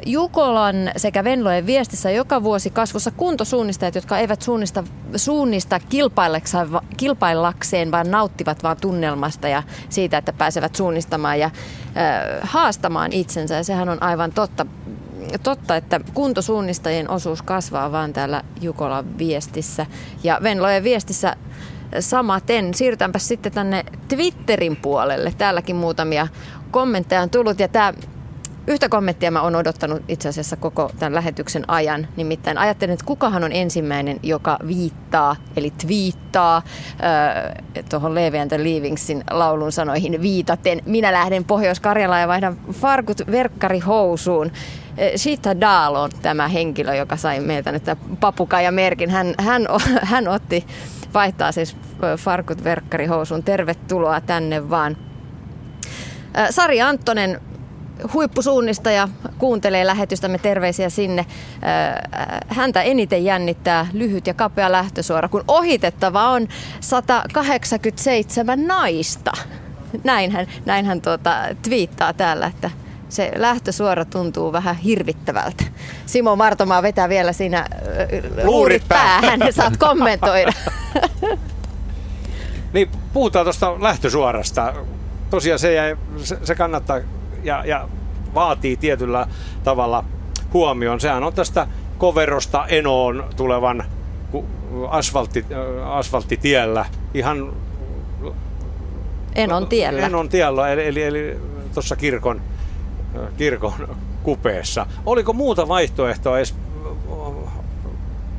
Jukolan 0.06 0.90
sekä 0.96 1.24
Venlojen 1.24 1.66
viestissä 1.66 2.10
joka 2.10 2.42
vuosi 2.42 2.70
kasvussa 2.70 3.10
kuntosuunnistajat, 3.10 3.94
jotka 3.94 4.18
eivät 4.18 4.42
suunnista, 4.42 4.84
suunnista 5.16 5.80
kilpaillakseen, 6.96 7.90
vaan 7.90 8.10
nauttivat 8.10 8.62
vaan 8.62 8.76
tunnelmasta 8.80 9.48
ja 9.48 9.62
siitä, 9.88 10.18
että 10.18 10.32
pääsevät 10.32 10.74
suunnistamaan 10.74 11.38
ja 11.38 11.50
haastamaan 12.42 13.12
itsensä. 13.12 13.54
Ja 13.54 13.64
sehän 13.64 13.88
on 13.88 14.02
aivan 14.02 14.32
totta, 14.32 14.66
totta, 15.42 15.76
että 15.76 16.00
kuntosuunnistajien 16.14 17.10
osuus 17.10 17.42
kasvaa 17.42 17.92
vaan 17.92 18.12
täällä 18.12 18.42
Jukolan 18.60 19.18
viestissä. 19.18 19.86
Ja 20.24 20.38
Venlojen 20.42 20.84
viestissä 20.84 21.36
samaten. 22.00 22.74
Siirrytäänpä 22.74 23.18
sitten 23.18 23.52
tänne 23.52 23.84
Twitterin 24.08 24.76
puolelle. 24.76 25.34
Täälläkin 25.38 25.76
muutamia 25.76 26.28
kommentteja 26.70 27.22
on 27.22 27.30
tullut 27.30 27.60
ja 27.60 27.68
tämä 27.68 27.92
Yhtä 28.68 28.88
kommenttia 28.88 29.30
mä 29.30 29.42
oon 29.42 29.56
odottanut 29.56 30.02
itse 30.08 30.28
asiassa 30.28 30.56
koko 30.56 30.90
tämän 30.98 31.14
lähetyksen 31.14 31.70
ajan. 31.70 32.08
Nimittäin 32.16 32.58
ajattelin, 32.58 32.92
että 32.92 33.04
kukahan 33.04 33.44
on 33.44 33.52
ensimmäinen, 33.52 34.20
joka 34.22 34.58
viittaa, 34.66 35.36
eli 35.56 35.70
twiittaa 35.70 36.56
äh, 36.56 37.82
tuohon 37.88 38.14
Levi 38.14 38.38
and 38.38 38.48
the 38.48 38.64
Leavingsin 38.64 39.24
laulun 39.30 39.72
sanoihin 39.72 40.22
viitaten. 40.22 40.82
Minä 40.86 41.12
lähden 41.12 41.44
Pohjois-Karjalaan 41.44 42.20
ja 42.20 42.28
vaihdan 42.28 42.56
farkut 42.72 43.22
verkkarihousuun. 43.30 44.52
Shita 45.16 45.60
Daal 45.60 45.94
on 45.94 46.10
tämä 46.22 46.48
henkilö, 46.48 46.94
joka 46.94 47.16
sai 47.16 47.40
meiltä 47.40 47.72
nyt 47.72 47.84
papukaija 48.20 48.72
merkin. 48.72 49.10
Hän, 49.10 49.34
hän, 49.38 49.66
hän 50.02 50.28
otti, 50.28 50.66
vaihtaa 51.14 51.52
siis 51.52 51.76
farkut 52.18 52.64
verkkarihousuun. 52.64 53.42
Tervetuloa 53.42 54.20
tänne 54.20 54.70
vaan. 54.70 54.96
Sari 56.50 56.80
Anttonen 56.82 57.40
huippusuunnistaja 58.12 59.09
kuuntelee 59.38 59.86
lähetystämme 59.86 60.38
terveisiä 60.38 60.88
sinne. 60.88 61.26
Häntä 62.49 62.82
eniten 62.82 63.24
jännittää 63.24 63.86
lyhyt 63.92 64.26
ja 64.26 64.34
kapea 64.34 64.72
lähtösuora, 64.72 65.28
kun 65.28 65.44
ohitettava 65.49 66.28
on 66.28 66.49
187 66.80 68.66
naista. 68.66 69.32
Näinhän, 70.05 70.46
näinhän 70.64 71.01
tuota, 71.01 71.34
twiittaa 71.62 72.12
täällä, 72.12 72.46
että 72.46 72.70
se 73.09 73.32
lähtösuora 73.36 74.05
tuntuu 74.05 74.53
vähän 74.53 74.76
hirvittävältä. 74.76 75.64
Simo 76.07 76.36
Martomaa 76.36 76.82
vetää 76.82 77.09
vielä 77.09 77.32
siinä 77.32 77.66
luurit 78.44 78.88
päähän, 78.88 79.40
saat 79.51 79.76
kommentoida. 79.76 80.53
niin, 82.72 82.90
puhutaan 83.12 83.44
tuosta 83.44 83.82
lähtösuorasta. 83.82 84.74
Tosiaan 85.30 85.59
se, 85.59 85.72
jäi, 85.72 85.96
se, 86.22 86.38
se 86.44 86.55
kannattaa 86.55 87.01
ja, 87.43 87.64
ja 87.64 87.89
vaatii 88.34 88.76
tietyllä 88.76 89.26
tavalla 89.64 90.05
huomioon. 90.53 91.01
Sehän 91.01 91.24
on 91.24 91.32
tästä 91.32 91.66
Koverosta 91.99 92.66
Enoon 92.66 93.24
tulevan 93.36 93.84
asfaltti, 94.89 95.47
asfalttitiellä 95.84 96.84
ihan 97.14 97.53
Enon 99.34 99.66
tiellä. 99.66 100.07
Enon 100.07 100.28
tiellä, 100.28 100.68
eli, 100.68 100.86
eli, 100.86 101.03
eli 101.03 101.36
tuossa 101.74 101.97
kirkon, 101.97 102.41
kirkon 103.36 103.97
kupeessa. 104.22 104.86
Oliko 105.07 105.32
muuta 105.32 105.68
vaihtoehtoa 105.68 106.39
edes 106.39 106.55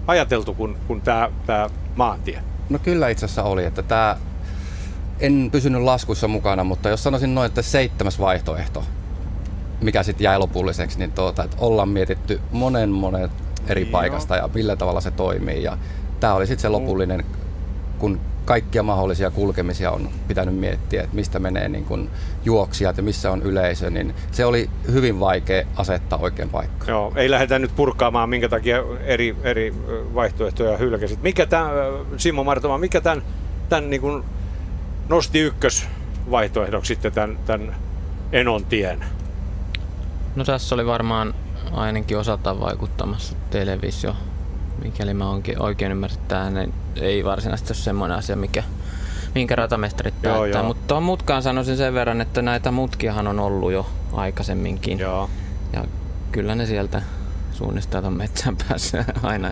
ajateltu 0.07 0.53
kuin, 0.53 0.75
kuin 0.87 1.01
tämä, 1.01 1.29
tämä 1.45 1.69
maantie? 1.95 2.43
No 2.69 2.79
kyllä 2.79 3.09
itse 3.09 3.25
asiassa 3.25 3.43
oli, 3.43 3.63
että 3.65 3.83
tämä, 3.83 4.17
en 5.19 5.49
pysynyt 5.51 5.81
laskussa 5.81 6.27
mukana, 6.27 6.63
mutta 6.63 6.89
jos 6.89 7.03
sanoisin 7.03 7.35
noin, 7.35 7.45
että 7.45 7.61
seitsemäs 7.61 8.19
vaihtoehto, 8.19 8.83
mikä 9.81 10.03
sitten 10.03 10.23
jäi 10.25 10.39
lopulliseksi, 10.39 10.99
niin 10.99 11.11
tuota, 11.11 11.43
että 11.43 11.57
ollaan 11.59 11.89
mietitty 11.89 12.41
monen 12.51 12.89
monen 12.89 13.29
eri 13.67 13.81
Joo. 13.81 13.91
paikasta 13.91 14.35
ja 14.35 14.49
millä 14.53 14.75
tavalla 14.75 15.01
se 15.01 15.11
toimii. 15.11 15.63
Ja 15.63 15.77
tämä 16.19 16.33
oli 16.33 16.47
sitten 16.47 16.61
se 16.61 16.69
lopullinen, 16.69 17.25
kun 17.99 18.19
kaikkia 18.45 18.83
mahdollisia 18.83 19.31
kulkemisia 19.31 19.91
on 19.91 20.09
pitänyt 20.27 20.55
miettiä, 20.55 21.03
että 21.03 21.15
mistä 21.15 21.39
menee 21.39 21.69
niin 21.69 21.85
kun 21.85 22.09
juoksijat 22.45 22.97
ja 22.97 23.03
missä 23.03 23.31
on 23.31 23.41
yleisö, 23.41 23.89
niin 23.89 24.13
se 24.31 24.45
oli 24.45 24.69
hyvin 24.91 25.19
vaikea 25.19 25.65
asettaa 25.75 26.19
oikein 26.19 26.49
paikka. 26.49 26.91
Joo, 26.91 27.13
ei 27.15 27.31
lähdetä 27.31 27.59
nyt 27.59 27.75
purkaamaan, 27.75 28.29
minkä 28.29 28.49
takia 28.49 28.83
eri, 29.05 29.35
eri 29.43 29.73
vaihtoehtoja 30.15 30.77
hylkäsit. 30.77 31.21
Mikä 31.21 31.45
tämä, 31.45 31.71
Simo 32.17 32.43
Martoma, 32.43 32.77
mikä 32.77 33.01
tämän, 33.01 33.23
tämän 33.69 33.89
niin 33.89 34.01
kun 34.01 34.25
nosti 35.09 35.39
ykkösvaihtoehdoksi 35.39 36.87
sitten 36.87 37.11
tämän, 37.11 37.39
tämän 37.45 37.75
Enon 38.31 38.65
tien? 38.65 39.05
No 40.35 40.43
tässä 40.43 40.75
oli 40.75 40.85
varmaan 40.85 41.33
ainakin 41.71 42.17
osaltaan 42.17 42.59
vaikuttamassa 42.59 43.35
televisio. 43.49 44.15
Mikäli 44.83 45.13
mä 45.13 45.29
onkin 45.29 45.61
oikein 45.61 45.91
ymmärtää, 45.91 46.49
niin 46.49 46.73
ei 46.95 47.25
varsinaisesti 47.25 47.73
ole 47.73 47.77
semmoinen 47.77 48.17
asia, 48.17 48.35
mikä, 48.35 48.63
minkä 49.35 49.55
ratamestarit 49.55 50.21
päättää. 50.21 50.35
Joo, 50.35 50.45
joo. 50.45 50.63
Mutta 50.63 50.87
tuon 50.87 51.03
mutkaan 51.03 51.43
sanoisin 51.43 51.77
sen 51.77 51.93
verran, 51.93 52.21
että 52.21 52.41
näitä 52.41 52.71
mutkiahan 52.71 53.27
on 53.27 53.39
ollut 53.39 53.71
jo 53.71 53.89
aikaisemminkin. 54.13 54.99
Joo. 54.99 55.29
Ja 55.73 55.85
kyllä 56.31 56.55
ne 56.55 56.65
sieltä 56.65 57.01
suunnistajat 57.53 58.05
on 58.05 58.13
metsän 58.13 58.57
päässä 58.67 59.05
aina. 59.23 59.49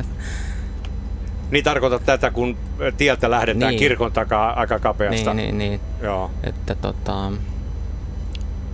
Niin 1.51 1.63
tarkoitat 1.63 2.05
tätä, 2.05 2.31
kun 2.31 2.57
tieltä 2.97 3.31
lähdetään 3.31 3.69
niin. 3.69 3.79
kirkon 3.79 4.11
takaa 4.11 4.59
aika 4.59 4.79
kapeasta. 4.79 5.33
Niin, 5.33 5.57
niin, 5.57 5.71
niin. 5.71 5.79
Joo. 6.01 6.31
Että 6.43 6.75
tota, 6.75 7.31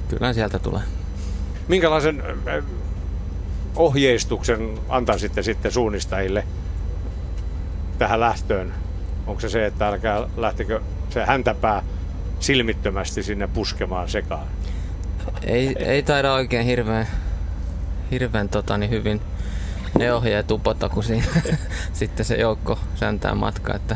kyllä 0.07 0.33
sieltä 0.33 0.59
tulee. 0.59 0.81
Minkälaisen 1.67 2.23
äh, 2.47 2.63
ohjeistuksen 3.75 4.79
antaisitte 4.89 5.43
sitten 5.43 5.71
suunnistajille 5.71 6.43
tähän 7.97 8.19
lähtöön? 8.19 8.73
Onko 9.27 9.41
se 9.41 9.49
se, 9.49 9.65
että 9.65 9.87
älkää 9.87 10.27
lähtekö 10.37 10.81
se 11.09 11.25
häntäpää 11.25 11.83
silmittömästi 12.39 13.23
sinne 13.23 13.47
puskemaan 13.47 14.09
sekaan? 14.09 14.47
Ei, 15.43 15.75
ei 15.79 16.03
taida 16.03 16.33
oikein 16.33 16.65
hirveän, 16.65 17.07
hirveän 18.11 18.49
tota, 18.49 18.77
niin 18.77 18.91
hyvin 18.91 19.21
ne 19.99 20.13
ohjeet 20.13 20.51
upota, 20.51 20.89
kun 20.89 21.03
siinä 21.03 21.25
sitten 21.93 22.25
se 22.25 22.35
joukko 22.35 22.79
säntää 22.95 23.35
matka, 23.35 23.75
että 23.75 23.95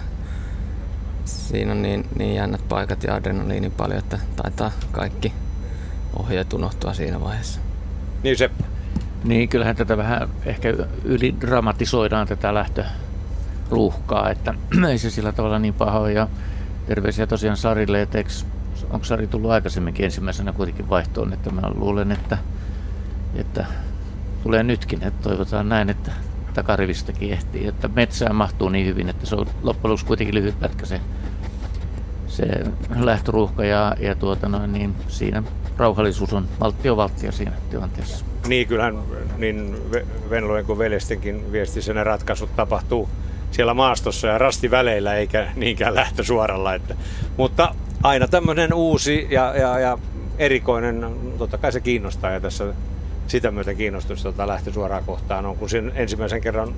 siinä 1.26 1.72
on 1.72 1.82
niin, 1.82 2.06
niin 2.20 2.36
jännät 2.36 2.68
paikat 2.70 3.04
ja 3.04 3.16
adrenaliini 3.16 3.70
paljon, 3.70 4.00
että 4.00 4.20
taitaa 4.36 4.72
kaikki 4.92 5.34
ohjeet 6.20 6.54
unohtua 6.54 6.94
siinä 6.94 7.22
vaiheessa. 7.22 7.60
Niin 8.24 8.38
se. 8.38 8.50
Niin, 9.24 9.50
kyllähän 9.50 9.76
tätä 9.76 9.98
vähän 9.98 10.30
ehkä 10.46 10.74
ylidramatisoidaan 11.04 12.28
tätä 12.28 12.54
lähtöruuhkaa, 12.54 14.30
että 14.30 14.54
ei 14.90 14.98
se 14.98 15.10
sillä 15.10 15.32
tavalla 15.32 15.60
niin 15.60 15.74
paha 15.74 16.00
ole. 16.00 16.14
Ja 16.14 16.28
terveisiä 16.88 17.28
tosiaan 17.28 17.58
Sarille, 17.58 18.02
että 18.02 18.18
eikö, 18.18 18.30
onko 18.90 19.06
Sari 19.06 19.28
tullut 19.28 19.52
aikaisemminkin 19.52 20.06
ensimmäisenä 20.06 20.54
kuitenkin 20.54 20.90
vaihtoon, 20.90 21.34
että 21.34 21.50
mä 21.50 21.62
luulen, 21.76 22.12
että, 22.12 22.38
että 23.36 23.66
tulee 24.48 24.64
nytkin, 24.64 25.04
että 25.04 25.30
toivotaan 25.30 25.70
näin, 25.70 25.90
että 25.90 26.12
takarivistäkin 26.54 27.34
ehtii, 27.34 27.68
että 27.68 27.88
metsään 27.88 28.36
mahtuu 28.36 28.70
niin 28.70 28.86
hyvin, 28.86 29.10
että 29.10 29.26
se 29.26 29.36
on 29.36 29.48
loppujen 29.64 29.92
lopuksi 29.92 30.06
kuitenkin 30.06 30.36
lyhyt 30.36 30.60
pätkä 30.60 30.86
se, 30.86 31.02
se 32.28 32.46
lähtöruuhka 33.00 33.66
ja, 33.66 33.96
ja 34.00 34.16
tuota 34.16 34.50
noin, 34.50 34.74
niin 34.74 34.96
siinä 35.08 35.44
rauhallisuus 35.78 36.34
on 36.34 36.48
valtiovaltia 36.60 37.32
siinä 37.32 37.52
tilanteessa. 37.70 38.26
Niin, 38.48 38.68
kyllähän 38.68 39.00
niin 39.38 39.76
Venlojen 40.30 40.66
kuin 40.66 40.80
veljestenkin 40.80 41.52
viestissä 41.52 41.94
ne 41.94 42.04
ratkaisut 42.04 42.56
tapahtuu 42.56 43.10
siellä 43.52 43.74
maastossa 43.74 44.28
ja 44.28 44.38
rastiväleillä 44.38 45.16
eikä 45.16 45.48
niinkään 45.56 45.96
lähtösuoralla. 45.96 46.74
Että, 46.74 46.96
mutta 47.38 47.76
aina 48.04 48.28
tämmöinen 48.28 48.74
uusi 48.74 49.28
ja, 49.30 49.54
ja, 49.58 49.80
ja 49.80 49.98
erikoinen, 50.38 51.06
totta 51.38 51.58
kai 51.58 51.72
se 51.72 51.82
kiinnostaa 51.82 52.32
ja 52.32 52.40
tässä 52.40 52.74
sitä 53.28 53.52
myötä 53.52 53.74
kiinnostus 53.74 54.24
tota 54.24 54.48
lähtösuoraa 54.48 55.02
kohtaan 55.02 55.46
on, 55.46 55.58
kun 55.58 55.70
sen 55.70 55.92
ensimmäisen 55.96 56.42
kerran 56.42 56.74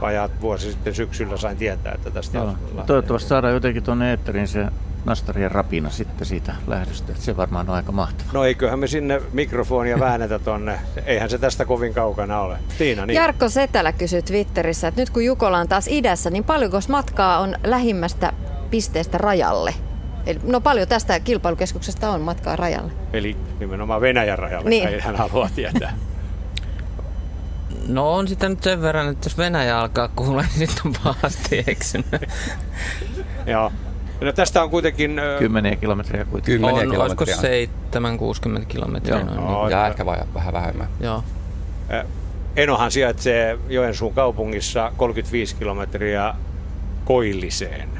vajaat 0.00 0.32
vuosi 0.40 0.70
sitten 0.70 0.94
syksyllä 0.94 1.36
sain 1.36 1.56
tietää, 1.56 1.92
että 1.94 2.10
tästä 2.10 2.38
Joo. 2.38 2.46
on 2.46 2.84
Toivottavasti 2.86 3.28
saadaan 3.28 3.54
jotenkin 3.54 3.82
tuonne 3.82 4.10
eetteriin 4.10 4.48
se 4.48 4.66
nastarien 5.04 5.50
rapina 5.50 5.90
sitten 5.90 6.26
siitä 6.26 6.54
lähdöstä. 6.66 7.12
Että 7.12 7.24
se 7.24 7.36
varmaan 7.36 7.68
on 7.68 7.74
aika 7.74 7.92
mahtavaa. 7.92 8.32
No 8.32 8.44
eiköhän 8.44 8.78
me 8.78 8.86
sinne 8.86 9.22
mikrofonia 9.32 10.00
väännetä 10.00 10.38
tonne. 10.38 10.78
Eihän 11.06 11.30
se 11.30 11.38
tästä 11.38 11.64
kovin 11.64 11.94
kaukana 11.94 12.40
ole. 12.40 12.56
Tiina, 12.78 13.06
niin. 13.06 13.14
Jarkko 13.14 13.48
Setälä 13.48 13.92
kysyi 13.92 14.22
Twitterissä, 14.22 14.88
että 14.88 15.00
nyt 15.00 15.10
kun 15.10 15.24
Jukola 15.24 15.58
on 15.58 15.68
taas 15.68 15.88
idässä, 15.88 16.30
niin 16.30 16.44
paljonko 16.44 16.78
matkaa 16.88 17.38
on 17.38 17.54
lähimmästä 17.64 18.32
pisteestä 18.70 19.18
rajalle? 19.18 19.74
Eli, 20.26 20.40
no 20.42 20.60
paljon 20.60 20.88
tästä 20.88 21.20
kilpailukeskuksesta 21.20 22.10
on 22.10 22.20
matkaa 22.20 22.56
rajalle. 22.56 22.92
Eli 23.12 23.36
nimenomaan 23.60 24.00
Venäjän 24.00 24.38
rajalle, 24.38 24.70
niin. 24.70 24.88
ei 24.88 25.00
hän 25.00 25.16
halua 25.16 25.50
tietää. 25.54 25.96
No 27.88 28.14
on 28.14 28.28
sitä 28.28 28.48
nyt 28.48 28.62
sen 28.62 28.82
verran, 28.82 29.08
että 29.08 29.26
jos 29.26 29.38
Venäjä 29.38 29.80
alkaa 29.80 30.08
kuulla, 30.08 30.42
niin 30.42 30.68
sitten 30.68 30.82
on 30.86 30.94
pahasti 31.04 31.64
eksynyt. 31.66 32.28
Joo. 33.46 33.72
No 34.20 34.32
tästä 34.32 34.62
on 34.62 34.70
kuitenkin... 34.70 35.20
Kymmeniä 35.38 35.76
kilometriä 35.76 36.24
kuitenkin. 36.24 36.54
Kymmeniä 36.54 36.82
on, 36.82 36.90
kilometriä. 36.90 37.36
olisiko 37.36 38.58
7-60 38.60 38.64
kilometriä? 38.66 39.16
Joo. 39.16 39.24
Noin, 39.24 39.40
no, 39.40 39.68
ja 39.68 39.86
ehkä 39.86 40.06
vai, 40.06 40.18
vähän 40.34 40.52
vähemmän. 40.52 40.88
Joo. 41.00 41.24
Enohan 42.56 42.90
sijaitsee 42.90 43.58
Joensuun 43.68 44.14
kaupungissa 44.14 44.92
35 44.96 45.56
kilometriä 45.56 46.34
Koilliseen. 47.04 47.99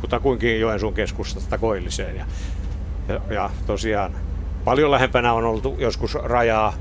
Kutakuinkin 0.00 0.60
Joensuun 0.60 0.94
keskustasta 0.94 1.58
Koilliseen. 1.58 2.16
Ja, 2.16 2.24
ja, 3.08 3.20
ja 3.30 3.50
tosiaan 3.66 4.12
paljon 4.64 4.90
lähempänä 4.90 5.32
on 5.32 5.44
oltu 5.44 5.76
joskus 5.78 6.14
rajaa 6.14 6.74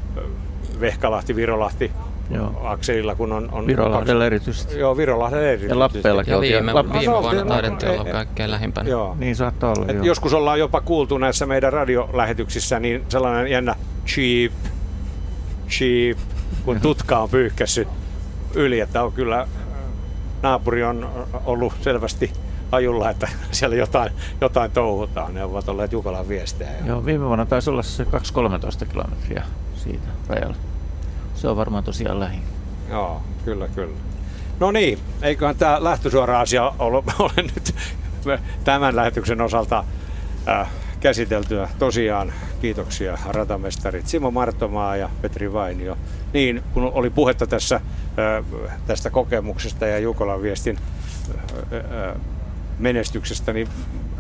Vehkalahti, 0.79 1.35
Virolahti, 1.35 1.91
Joo. 2.31 2.61
akselilla, 2.63 3.15
kun 3.15 3.31
on... 3.31 3.49
on 3.51 3.67
Virolahdella 3.67 4.25
erityisesti. 4.25 4.79
Joo, 4.79 4.97
Virolahdella 4.97 5.43
erityisesti. 5.43 5.75
Ja 5.75 5.79
Lappeellakin 5.79 6.31
ja 6.31 6.41
viime, 6.41 6.71
Lappe- 6.71 6.99
viime 6.99 7.13
vuonna 7.13 7.45
taidettiin 7.45 7.91
olla 7.91 8.05
kaikkein 8.11 8.51
lähimpänä. 8.51 8.89
Joo. 8.89 9.15
Niin 9.19 9.35
saattaa 9.35 9.73
olla, 9.77 9.85
Et 9.87 10.03
Joskus 10.03 10.33
ollaan 10.33 10.59
jopa 10.59 10.81
kuultu 10.81 11.17
näissä 11.17 11.45
meidän 11.45 11.73
radiolähetyksissä 11.73 12.79
niin 12.79 13.05
sellainen 13.09 13.51
jännä 13.51 13.75
cheap, 14.05 14.53
cheap, 15.69 16.17
kun 16.65 16.81
tutka 16.81 17.19
on 17.19 17.29
pyyhkässyt 17.29 17.87
yli, 18.55 18.79
että 18.79 19.03
on 19.03 19.11
kyllä 19.11 19.47
naapuri 20.43 20.83
on 20.83 21.09
ollut 21.45 21.73
selvästi 21.81 22.31
ajulla, 22.71 23.09
että 23.09 23.29
siellä 23.51 23.75
jotain, 23.75 24.11
jotain 24.41 24.71
touhutaan. 24.71 25.33
Ne 25.33 25.43
ovat 25.43 25.69
olleet 25.69 25.91
Jukolan 25.91 26.29
viestejä. 26.29 26.71
Joo, 26.85 27.05
viime 27.05 27.25
vuonna 27.25 27.45
taisi 27.45 27.69
olla 27.69 27.83
se 27.83 28.03
2-13 28.03 28.07
kilometriä 28.91 29.43
siitä 29.75 30.07
rajalla. 30.27 30.55
Se 31.35 31.47
on 31.47 31.57
varmaan 31.57 31.83
tosiaan 31.83 32.19
lähin. 32.19 32.41
Joo, 32.89 33.21
kyllä, 33.45 33.67
kyllä. 33.67 33.97
No 34.59 34.71
niin, 34.71 34.99
eiköhän 35.21 35.55
tämä 35.55 35.83
lähtösuora 35.83 36.39
asia 36.39 36.73
ole, 36.79 37.03
ole 37.19 37.31
nyt 37.37 37.75
tämän 38.63 38.95
lähetyksen 38.95 39.41
osalta 39.41 39.83
äh, 40.47 40.67
käsiteltyä. 40.99 41.69
Tosiaan 41.79 42.33
kiitoksia 42.61 43.17
ratamestarit 43.27 44.07
Simo 44.07 44.31
Martomaa 44.31 44.95
ja 44.95 45.09
Petri 45.21 45.53
Vainio. 45.53 45.97
Niin, 46.33 46.63
kun 46.73 46.91
oli 46.93 47.09
puhetta 47.09 47.47
tässä 47.47 47.75
äh, 47.75 48.71
tästä 48.87 49.09
kokemuksesta 49.09 49.85
ja 49.85 49.99
Jukolan 49.99 50.41
viestin 50.41 50.77
äh, 51.29 52.09
äh, 52.09 52.15
menestyksestä, 52.79 53.53
niin 53.53 53.67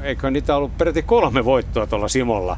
eikö 0.01 0.31
niitä 0.31 0.55
ollut 0.55 0.77
peräti 0.77 1.01
kolme 1.01 1.45
voittoa 1.45 1.87
tuolla 1.87 2.07
Simolla 2.07 2.57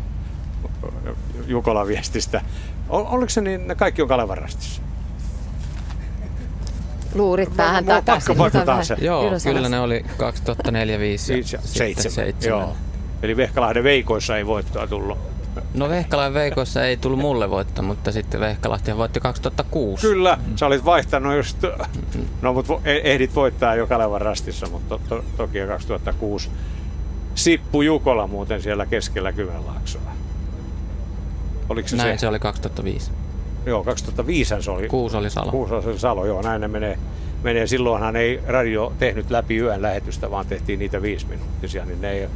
Jukolan 1.48 1.88
viestistä. 1.88 2.42
Oliko 2.90 3.30
se 3.30 3.42
niin, 3.42 3.68
ne 3.68 3.76
kaikki 3.76 4.02
on 4.02 4.08
Kalevarastissa? 4.08 4.82
Luurit 7.14 7.56
päähän 7.58 7.84
Mulla 7.84 7.98
on 7.98 8.04
takaisin. 8.04 8.38
pakko 8.38 8.84
se. 8.84 8.96
Joo, 9.02 9.28
ylös 9.28 9.44
kyllä 9.44 9.70
ne 9.70 9.80
oli 9.80 10.06
2004, 10.18 11.00
5 11.00 11.32
ja 11.32 11.36
Viisi 11.36 11.56
ja 11.56 11.62
sitten 11.62 11.78
seitsemän. 11.78 12.16
seitsemän. 12.16 12.60
Joo. 12.60 12.76
Eli 13.24 13.38
Vehkalahden 13.38 13.84
veikoissa 13.84 14.38
ei 14.38 14.46
voittoa 14.46 14.88
tullut. 14.88 15.18
No 15.74 15.90
Vehkalan 15.90 16.34
veikossa 16.34 16.84
ei 16.86 16.98
tullut 16.98 17.20
mulle 17.20 17.50
voitto, 17.50 17.82
mutta 17.82 18.12
sitten 18.12 18.40
Vehkalahti 18.40 18.98
voitti 18.98 19.20
2006. 19.20 20.02
Kyllä, 20.08 20.38
sä 20.56 20.66
olit 20.66 20.86
vaihtanut 20.86 21.36
just, 21.36 21.58
no 22.42 22.54
mutta 22.54 22.74
ehdit 22.86 23.36
voittaa 23.36 23.76
jo 23.76 23.88
Kalevan 23.88 24.22
rastissa, 24.22 24.68
mutta 24.70 24.98
to, 24.98 25.02
to, 25.10 25.24
toki 25.38 25.60
2006. 25.68 26.50
Sippu 27.36 27.82
Jukola 27.82 28.28
muuten 28.28 28.62
siellä 28.62 28.86
keskellä 28.86 29.32
Kymenlaaksoa. 29.32 30.02
Oliko 31.70 31.88
se 31.88 31.96
Näin 31.96 32.18
se? 32.18 32.22
se 32.22 32.28
oli 32.28 32.40
2005. 32.40 33.12
Joo, 33.66 33.84
2005 33.84 34.56
se 34.60 34.72
oli. 34.72 34.88
Kuusi 34.88 35.18
oli 35.18 35.30
Salo. 35.30 35.52
Kuusi 35.52 35.74
oli 35.74 36.00
Salo, 36.00 36.26
joo, 36.26 36.42
näin 36.42 36.62
ne 36.62 36.68
menee. 36.68 37.00
menee. 37.44 37.68
Silloinhan 37.68 38.16
ei 38.16 38.40
radio 38.48 38.94
tehnyt 39.00 39.32
läpi 39.32 39.58
yön 39.58 39.82
lähetystä, 39.82 40.32
vaan 40.32 40.46
tehtiin 40.46 40.80
niitä 40.80 41.02
viisi 41.02 41.26
minuuttisia, 41.26 41.86
niin 41.86 42.02
ne 42.02 42.12
ei 42.12 42.28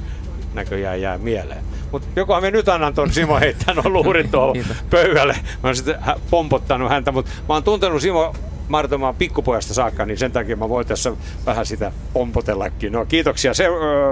näköjään 0.53 1.01
jää 1.01 1.17
mieleen. 1.17 1.63
Mutta 1.91 2.07
jokohan 2.15 2.43
me 2.43 2.51
nyt 2.51 2.69
annan 2.69 2.93
ton 2.93 3.11
Simo 3.13 3.39
heittää 3.39 3.73
nuo 3.73 3.89
luurit 3.89 4.31
tuohon 4.31 4.53
Kiitos. 4.53 4.77
pöydälle. 4.89 5.33
Mä 5.33 5.69
oon 5.69 5.75
sitten 5.75 5.95
pompottanut 6.29 6.89
häntä, 6.89 7.11
mutta 7.11 7.31
mä 7.49 7.53
oon 7.53 7.63
tuntenut 7.63 8.01
Simo 8.01 8.35
Martomaan 8.67 9.15
pikkupojasta 9.15 9.73
saakka, 9.73 10.05
niin 10.05 10.17
sen 10.17 10.31
takia 10.31 10.55
mä 10.55 10.69
voin 10.69 10.87
tässä 10.87 11.11
vähän 11.45 11.65
sitä 11.65 11.91
pompotellakin. 12.13 12.91
No 12.91 13.05
kiitoksia 13.05 13.53
se, 13.53 13.65
ö, 13.65 13.69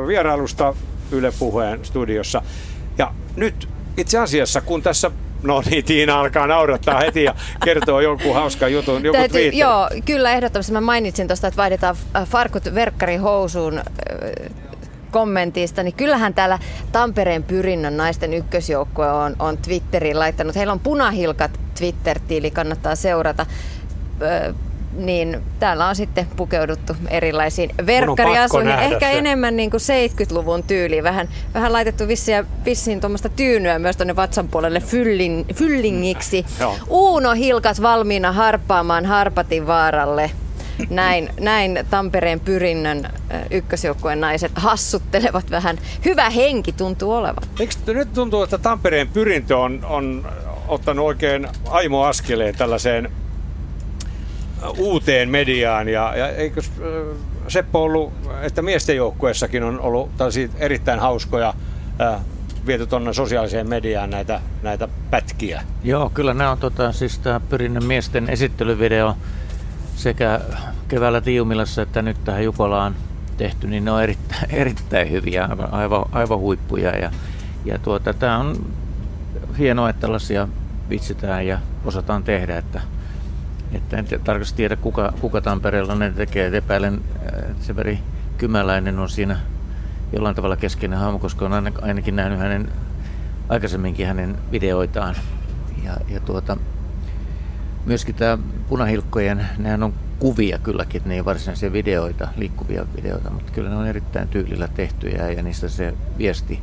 vierailusta 0.07 0.73
Yle 1.11 1.31
Puheen 1.39 1.85
studiossa. 1.85 2.41
Ja 2.97 3.13
nyt 3.35 3.69
itse 3.97 4.17
asiassa, 4.17 4.61
kun 4.61 4.81
tässä 4.81 5.11
No 5.43 5.61
niin, 5.69 5.85
Tiina 5.85 6.19
alkaa 6.19 6.47
naurattaa 6.47 6.99
heti 6.99 7.23
ja 7.23 7.35
kertoo 7.63 7.99
jonkun 8.01 8.33
hauskan 8.35 8.73
jutun, 8.73 9.03
joku 9.03 9.17
Täytyy, 9.17 9.49
joo, 9.49 9.89
kyllä 10.05 10.31
ehdottomasti. 10.33 10.71
Mä 10.73 10.81
mainitsin 10.81 11.27
tuosta, 11.27 11.47
että 11.47 11.57
vaihdetaan 11.57 11.95
farkut 12.25 12.63
verkkarihousuun 12.75 13.81
kommentista, 15.11 15.83
niin 15.83 15.93
kyllähän 15.93 16.33
täällä 16.33 16.59
Tampereen 16.91 17.43
Pyrinnön 17.43 17.97
naisten 17.97 18.33
ykkösjoukkue 18.33 19.11
on, 19.11 19.35
on 19.39 19.57
Twitteriin 19.57 20.19
laittanut. 20.19 20.55
Heillä 20.55 20.73
on 20.73 20.79
punahilkat 20.79 21.59
Twitter-tiili, 21.77 22.51
kannattaa 22.51 22.95
seurata. 22.95 23.45
Ö, 24.21 24.53
niin 24.93 25.41
täällä 25.59 25.87
on 25.87 25.95
sitten 25.95 26.27
pukeuduttu 26.35 26.95
erilaisiin 27.09 27.69
verkkariasuihin. 27.85 28.79
Ehkä 28.79 29.11
se. 29.11 29.17
enemmän 29.17 29.55
niin 29.55 29.71
kuin 29.71 29.81
70-luvun 29.81 30.63
tyyliin. 30.63 31.03
Vähän, 31.03 31.29
vähän 31.53 31.73
laitettu 31.73 32.07
vissiin, 32.07 32.45
vissiin 32.65 32.99
tuommoista 32.99 33.29
tyynyä 33.29 33.79
myös 33.79 33.97
tuonne 33.97 34.15
vatsan 34.15 34.47
puolelle 34.47 34.79
fyllin, 34.79 35.45
fyllingiksi. 35.53 36.45
Joo. 36.59 36.75
Uuno 36.87 37.33
Hilkas 37.33 37.81
valmiina 37.81 38.31
harppaamaan 38.31 39.05
Harpatin 39.05 39.67
vaaralle. 39.67 40.31
Näin, 40.89 41.29
näin 41.39 41.79
Tampereen 41.89 42.39
Pyrinnön 42.39 43.09
ykkösjoukkueen 43.51 44.21
naiset 44.21 44.51
hassuttelevat 44.55 45.51
vähän. 45.51 45.77
Hyvä 46.05 46.29
henki 46.29 46.71
tuntuu 46.71 47.11
olevan. 47.13 47.43
Eikö 47.59 47.73
nyt 47.93 48.13
tuntuu, 48.13 48.43
että 48.43 48.57
Tampereen 48.57 49.07
pyrintö 49.07 49.57
on, 49.57 49.85
on 49.85 50.25
ottanut 50.67 51.05
oikein 51.05 51.47
aimo 51.69 52.03
askeleen 52.03 52.55
tällaiseen 52.55 53.11
uuteen 54.77 55.29
mediaan 55.29 55.89
ja, 55.89 56.15
ja 56.15 56.29
eikö 56.29 56.61
Seppo 57.47 57.83
ollut, 57.83 58.13
että 58.41 58.61
miesten 58.61 58.95
joukkueessakin 58.95 59.63
on 59.63 59.79
ollut 59.79 60.17
tällaisia 60.17 60.47
erittäin 60.59 60.99
hauskoja 60.99 61.53
viety 62.65 62.87
tuonne 62.87 63.13
sosiaaliseen 63.13 63.69
mediaan 63.69 64.09
näitä, 64.09 64.41
näitä 64.61 64.87
pätkiä. 65.09 65.61
Joo, 65.83 66.11
kyllä 66.13 66.33
nämä 66.33 66.51
on 66.51 66.57
tota, 66.57 66.91
siis 66.91 67.19
tämä 67.19 67.39
Pyrinnön 67.39 67.85
miesten 67.85 68.29
esittelyvideo 68.29 69.15
sekä 69.95 70.39
keväällä 70.87 71.21
Tiumilassa 71.21 71.81
että 71.81 72.01
nyt 72.01 72.23
tähän 72.23 72.43
Jukolaan 72.43 72.95
tehty, 73.37 73.67
niin 73.67 73.85
ne 73.85 73.91
on 73.91 74.03
erittäin, 74.03 74.51
erittäin 74.61 75.11
hyviä, 75.11 75.45
aivan, 75.45 75.73
aivan, 75.73 76.05
aivan 76.11 76.39
huippuja. 76.39 76.97
Ja, 76.97 77.11
ja 77.65 77.79
tuota, 77.79 78.13
tämä 78.13 78.37
on 78.37 78.65
hienoa, 79.57 79.89
että 79.89 80.01
tällaisia 80.01 80.47
vitsitään 80.89 81.47
ja 81.47 81.59
osataan 81.85 82.23
tehdä, 82.23 82.57
että, 82.57 82.81
että 83.73 83.97
en 83.97 84.07
tarkasti 84.23 84.57
tiedä 84.57 84.75
kuka, 84.75 85.13
kuka 85.21 85.41
Tampereella 85.41 85.95
ne 85.95 86.11
tekee. 86.11 86.47
Et 86.47 86.53
Epäilen, 86.53 87.01
että 87.25 87.65
Severi 87.65 87.99
Kymäläinen 88.37 88.99
on 88.99 89.09
siinä 89.09 89.39
jollain 90.13 90.35
tavalla 90.35 90.55
keskeinen 90.55 90.99
hahmo, 90.99 91.19
koska 91.19 91.45
on 91.45 91.53
aina- 91.53 91.71
ainakin 91.81 92.15
nähnyt 92.15 92.39
hänen 92.39 92.69
aikaisemminkin 93.49 94.07
hänen 94.07 94.37
videoitaan. 94.51 95.15
Ja, 95.85 95.97
ja 96.09 96.19
tuota, 96.19 96.57
myöskin 97.85 98.15
tämä 98.15 98.37
punahilkkojen, 98.69 99.47
nehän 99.57 99.83
on 99.83 99.93
kuvia 100.19 100.57
kylläkin, 100.57 100.97
että 100.97 101.09
ne 101.09 101.15
ei 101.15 101.25
varsinaisia 101.25 101.73
videoita, 101.73 102.27
liikkuvia 102.37 102.85
videoita, 102.95 103.29
mutta 103.29 103.51
kyllä 103.51 103.69
ne 103.69 103.75
on 103.75 103.87
erittäin 103.87 104.27
tyylillä 104.27 104.67
tehtyjä 104.67 105.31
ja 105.31 105.43
niistä 105.43 105.69
se 105.69 105.93
viesti 106.17 106.59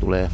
tulee 0.00 0.30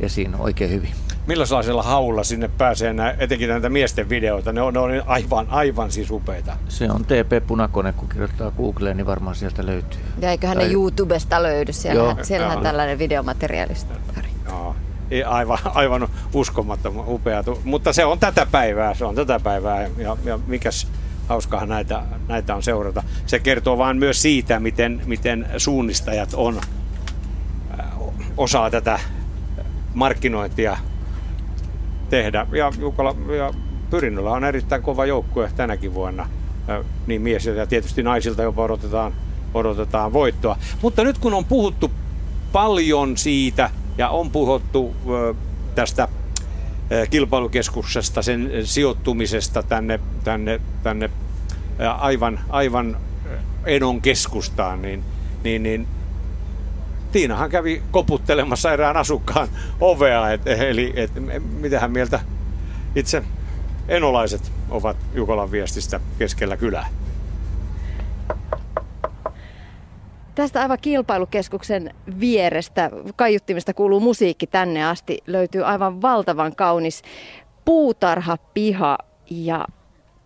esiin 0.00 0.34
oikein 0.34 0.70
hyvin. 0.70 0.90
Millaisella 1.26 1.82
haulla 1.82 2.24
sinne 2.24 2.50
pääsee 2.58 2.92
nää, 2.92 3.14
etenkin 3.18 3.48
näitä 3.48 3.68
miesten 3.68 4.08
videoita? 4.08 4.52
Ne 4.52 4.62
on, 4.62 4.74
ne 4.74 4.80
on 4.80 4.90
aivan, 5.06 5.46
aivan 5.50 5.92
siis 5.92 6.10
upeita. 6.10 6.56
Se 6.68 6.90
on 6.90 7.04
TP 7.04 7.46
Punakone, 7.46 7.92
kun 7.92 8.08
kirjoittaa 8.08 8.50
Googleen, 8.50 8.96
niin 8.96 9.06
varmaan 9.06 9.36
sieltä 9.36 9.66
löytyy. 9.66 10.00
Ja 10.20 10.30
eiköhän 10.30 10.56
Tai- 10.56 10.66
ne 10.66 10.72
YouTubesta 10.72 11.42
löydy. 11.42 11.72
Siellähän, 11.72 12.16
Joo. 12.16 12.24
siellähän 12.24 12.56
Joo. 12.56 12.62
tällainen 12.62 12.98
videomateriaalista. 12.98 13.94
Joo. 14.46 14.76
Aivan, 15.26 15.58
aivan 15.74 16.08
uskomattoman 16.34 17.04
upea. 17.08 17.44
Mutta 17.64 17.92
se 17.92 18.04
on 18.04 18.18
tätä 18.18 18.46
päivää, 18.46 18.94
se 18.94 19.04
on 19.04 19.14
tätä 19.14 19.40
päivää 19.40 19.88
ja, 19.98 20.16
ja 20.24 20.38
mikäs 20.46 20.88
hauskahan 21.28 21.68
näitä, 21.68 22.02
näitä 22.28 22.54
on 22.54 22.62
seurata. 22.62 23.02
Se 23.26 23.38
kertoo 23.38 23.78
vaan 23.78 23.96
myös 23.96 24.22
siitä, 24.22 24.60
miten, 24.60 25.02
miten 25.06 25.46
suunnistajat 25.56 26.34
on, 26.34 26.60
äh, 27.80 27.86
osaa 28.36 28.70
tätä 28.70 29.00
markkinointia 29.94 30.78
tehdä. 32.10 32.46
Ja 32.52 32.72
Jukola 32.78 33.14
ja 33.36 33.54
Pyrinnöllä 33.90 34.30
on 34.30 34.44
erittäin 34.44 34.82
kova 34.82 35.06
joukkue 35.06 35.50
tänäkin 35.56 35.94
vuonna. 35.94 36.28
Niin 37.06 37.22
mies 37.22 37.46
ja 37.46 37.66
tietysti 37.66 38.02
naisilta 38.02 38.42
jopa 38.42 38.62
odotetaan, 38.62 39.12
odotetaan 39.54 40.12
voittoa. 40.12 40.58
Mutta 40.82 41.04
nyt 41.04 41.18
kun 41.18 41.34
on 41.34 41.44
puhuttu 41.44 41.90
paljon 42.52 43.16
siitä 43.16 43.70
ja 43.98 44.08
on 44.08 44.30
puhuttu 44.30 44.96
tästä 45.74 46.08
kilpailukeskuksesta, 47.10 48.22
sen 48.22 48.50
sijoittumisesta 48.64 49.62
tänne, 49.62 50.00
tänne, 50.24 50.60
tänne 50.82 51.10
aivan, 51.98 52.40
aivan 52.48 52.96
Enon 53.64 54.02
keskustaan, 54.02 54.82
niin, 54.82 55.04
niin, 55.44 55.62
niin 55.62 55.86
Tiinahan 57.12 57.50
kävi 57.50 57.82
koputtelemassa 57.90 58.72
erään 58.72 58.96
asukkaan 58.96 59.48
ovea, 59.80 60.30
et, 60.30 60.46
eli 60.46 60.92
et, 60.96 61.10
mitähän 61.60 61.90
mieltä 61.90 62.20
itse 62.94 63.22
enolaiset 63.88 64.52
ovat 64.70 64.96
Jukolan 65.14 65.50
viestistä 65.50 66.00
keskellä 66.18 66.56
kylää. 66.56 66.88
Tästä 70.36 70.60
aivan 70.60 70.78
kilpailukeskuksen 70.82 71.94
vierestä, 72.20 72.90
kaiuttimesta 73.16 73.74
kuuluu 73.74 74.00
musiikki 74.00 74.46
tänne 74.46 74.86
asti, 74.86 75.18
löytyy 75.26 75.62
aivan 75.64 76.02
valtavan 76.02 76.56
kaunis 76.56 77.02
puutarhapiha 77.64 78.98
ja 79.30 79.66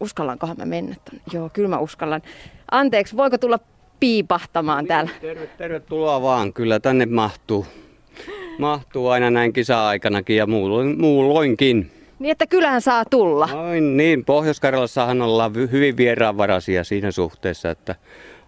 uskallankohan 0.00 0.56
mä 0.58 0.64
mennä 0.64 0.94
tonne? 1.04 1.22
Joo, 1.32 1.50
kyllä 1.52 1.68
mä 1.68 1.78
uskallan. 1.78 2.22
Anteeksi, 2.70 3.16
voiko 3.16 3.38
tulla 3.38 3.58
piipahtamaan 4.00 4.86
täällä? 4.86 5.10
Terve, 5.20 5.46
tervetuloa 5.46 6.22
vaan, 6.22 6.52
kyllä 6.52 6.80
tänne 6.80 7.06
mahtuu. 7.06 7.66
mahtuu 8.58 9.08
aina 9.08 9.30
näin 9.30 9.52
kisa-aikanakin 9.52 10.36
ja 10.36 10.46
muulloin, 10.46 11.00
muulloinkin. 11.00 11.90
Niin, 12.18 12.32
että 12.32 12.46
kylään 12.46 12.80
saa 12.80 13.04
tulla. 13.04 13.46
Noin 13.46 13.96
niin, 13.96 14.24
Pohjois-Karjalassahan 14.24 15.22
ollaan 15.22 15.54
hyvin 15.54 15.96
vieraanvaraisia 15.96 16.84
siinä 16.84 17.10
suhteessa, 17.10 17.70
että 17.70 17.94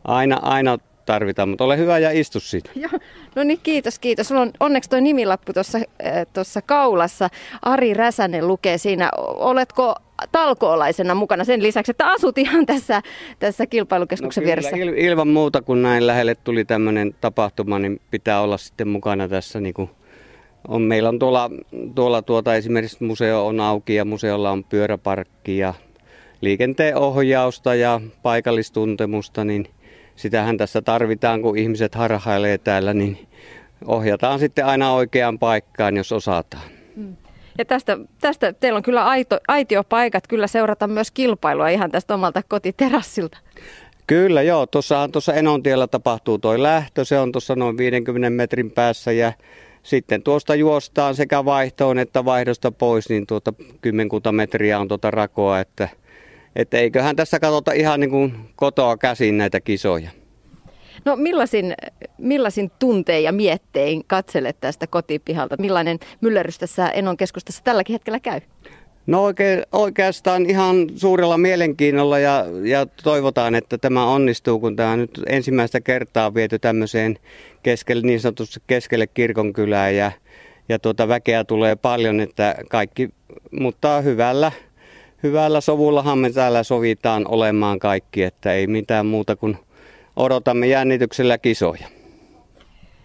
aina, 0.05 0.39
aina 0.43 0.79
tarvitaan, 1.07 1.49
mutta 1.49 1.65
ole 1.65 1.79
hyvä 1.79 1.99
ja 1.99 2.11
istu 2.11 2.41
siinä. 2.41 2.71
Joo. 2.83 3.01
No 3.35 3.45
niin, 3.45 3.61
kiitos, 3.63 3.99
kiitos. 3.99 4.29
Sulla 4.29 4.41
on 4.41 4.51
onneksi 4.61 4.91
tuo 4.91 5.01
nimilappu 5.01 5.53
tuossa 5.53 5.79
äh, 6.59 6.63
kaulassa. 6.67 7.29
Ari 7.63 7.95
Räsänen 7.95 8.49
lukee 8.49 8.79
siinä. 8.79 9.11
Oletko 9.27 9.95
talkoolaisena 10.33 11.15
mukana 11.15 11.45
sen 11.45 11.63
lisäksi, 11.63 11.91
että 11.91 12.09
asut 12.09 12.39
ihan 12.39 12.67
tässä, 12.67 13.03
tässä 13.39 13.67
kilpailukeskuksen 13.67 14.43
no 14.43 14.45
kyllä, 14.45 14.47
vieressä? 14.47 14.77
Il, 14.77 15.09
ilman 15.09 15.29
muuta, 15.29 15.63
kun 15.63 15.83
näin 15.83 16.07
lähelle 16.07 16.35
tuli 16.35 16.65
tämmöinen 16.65 17.15
tapahtuma, 17.21 17.79
niin 17.79 18.01
pitää 18.11 18.41
olla 18.41 18.59
sitten 18.59 18.89
mukana 18.89 19.29
tässä 19.29 19.61
niin 19.61 19.75
kuin 19.75 19.91
on, 20.69 20.83
meillä 20.83 21.09
on 21.09 21.19
tuolla, 21.19 21.51
tuolla 21.95 22.23
tuota, 22.23 22.55
esimerkiksi 22.55 23.05
museo 23.05 23.47
on 23.47 23.61
auki 23.61 23.95
ja 23.95 24.05
museolla 24.05 24.51
on 24.51 24.65
pyöräparkki 24.65 25.59
ja 25.59 25.75
liikenteen 26.41 26.97
ohjausta 26.97 27.75
ja 27.75 28.01
paikallistuntemusta, 28.23 29.45
niin 29.45 29.67
sitähän 30.17 30.57
tässä 30.57 30.83
tarvitaan, 30.83 31.43
kun 31.43 31.59
ihmiset 31.59 31.95
harhailee 31.95 32.59
täällä, 32.59 32.95
niin 32.95 33.29
ohjataan 33.87 34.39
sitten 34.39 34.67
aina 34.67 34.93
oikeaan 34.93 35.39
paikkaan, 35.39 35.97
jos 35.97 36.13
osataan. 36.13 36.65
Mm. 36.97 37.17
Ja 37.59 37.65
tästä, 37.65 37.99
tästä 38.21 38.53
teillä 38.53 38.77
on 38.77 38.83
kyllä 38.83 39.05
aito, 39.05 39.39
aitiopaikat 39.49 40.27
kyllä 40.27 40.47
seurata 40.47 40.89
myös 40.89 41.11
kilpailua 41.11 41.69
ihan 41.69 41.91
tästä 41.91 42.15
omalta 42.15 42.43
kotiterassilta. 42.49 43.39
Kyllä 44.07 44.43
joo, 44.43 44.67
tuossahan 44.67 45.13
tuossa 45.13 45.35
Enontiellä 45.35 45.87
tapahtuu 45.87 46.39
toi 46.39 46.63
lähtö, 46.63 47.05
se 47.05 47.19
on 47.19 47.33
tuossa 47.33 47.57
noin 47.57 47.77
50 47.77 48.31
metrin 48.31 48.71
päässä 48.71 49.13
ja 49.13 49.33
sitten 49.83 50.23
tuosta 50.23 50.55
juostaan 50.55 51.15
sekä 51.15 51.45
vaihtoon 51.45 51.99
että 51.99 52.25
vaihdosta 52.25 52.73
pois, 52.73 53.09
niin 53.09 53.27
tuota 53.27 53.53
kymmenkunta 53.81 54.33
metriä 54.33 54.79
on 54.79 54.89
tuota 54.89 55.11
rakoa, 55.11 55.61
että, 55.61 55.89
että 56.57 56.79
eiköhän 56.79 57.17
tässä 57.17 57.41
katsota 57.41 57.73
ihan 57.73 58.01
niin 58.01 58.11
kuin 58.11 58.35
kotoa 58.57 58.97
käsin 58.97 59.39
näitä 59.39 59.61
kisoja. 59.61 60.11
No 61.05 61.17
millaisin, 61.17 61.75
millaisin 62.19 62.71
tuntein 62.79 63.25
ja 63.25 63.33
miettein 63.33 64.05
katselet 64.07 64.57
tästä 64.61 64.87
kotipihalta? 64.87 65.57
Millainen 65.59 65.99
myllerys 66.21 66.59
tässä 66.59 66.89
Enon 66.89 67.17
keskustassa 67.17 67.65
tälläkin 67.65 67.95
hetkellä 67.95 68.21
käy? 68.21 68.41
No 69.07 69.25
oikein, 69.25 69.63
oikeastaan 69.73 70.47
ihan 70.47 70.87
suurella 70.97 71.39
mielenkiinnolla 71.39 72.19
ja, 72.19 72.45
ja 72.65 72.87
toivotaan, 72.87 73.55
että 73.55 73.79
tämä 73.79 74.07
onnistuu, 74.07 74.61
kun 74.61 74.77
tämä 74.77 74.97
nyt 74.97 75.21
ensimmäistä 75.27 75.81
kertaa 75.81 76.27
on 76.27 76.35
viety 76.35 76.59
tämmöiseen 76.59 77.19
keskelle, 77.63 78.03
niin 78.03 78.21
sanotusti 78.21 78.61
keskelle 78.67 79.07
kirkonkylää 79.07 79.91
ja, 79.91 80.13
ja 80.69 80.79
tuota 80.79 81.09
väkeä 81.09 81.45
tulee 81.45 81.77
paljon, 81.77 82.21
että 82.21 82.55
kaikki, 82.69 83.11
mutta 83.51 84.01
hyvällä, 84.01 84.53
hyvällä 85.23 85.61
sovullahan 85.61 86.19
me 86.19 86.31
täällä 86.31 86.63
sovitaan 86.63 87.27
olemaan 87.29 87.79
kaikki, 87.79 88.23
että 88.23 88.53
ei 88.53 88.67
mitään 88.67 89.07
muuta 89.07 89.37
kuin 89.37 89.57
odotamme 90.17 90.67
jännityksellä 90.67 91.39
kisoja. 91.39 91.87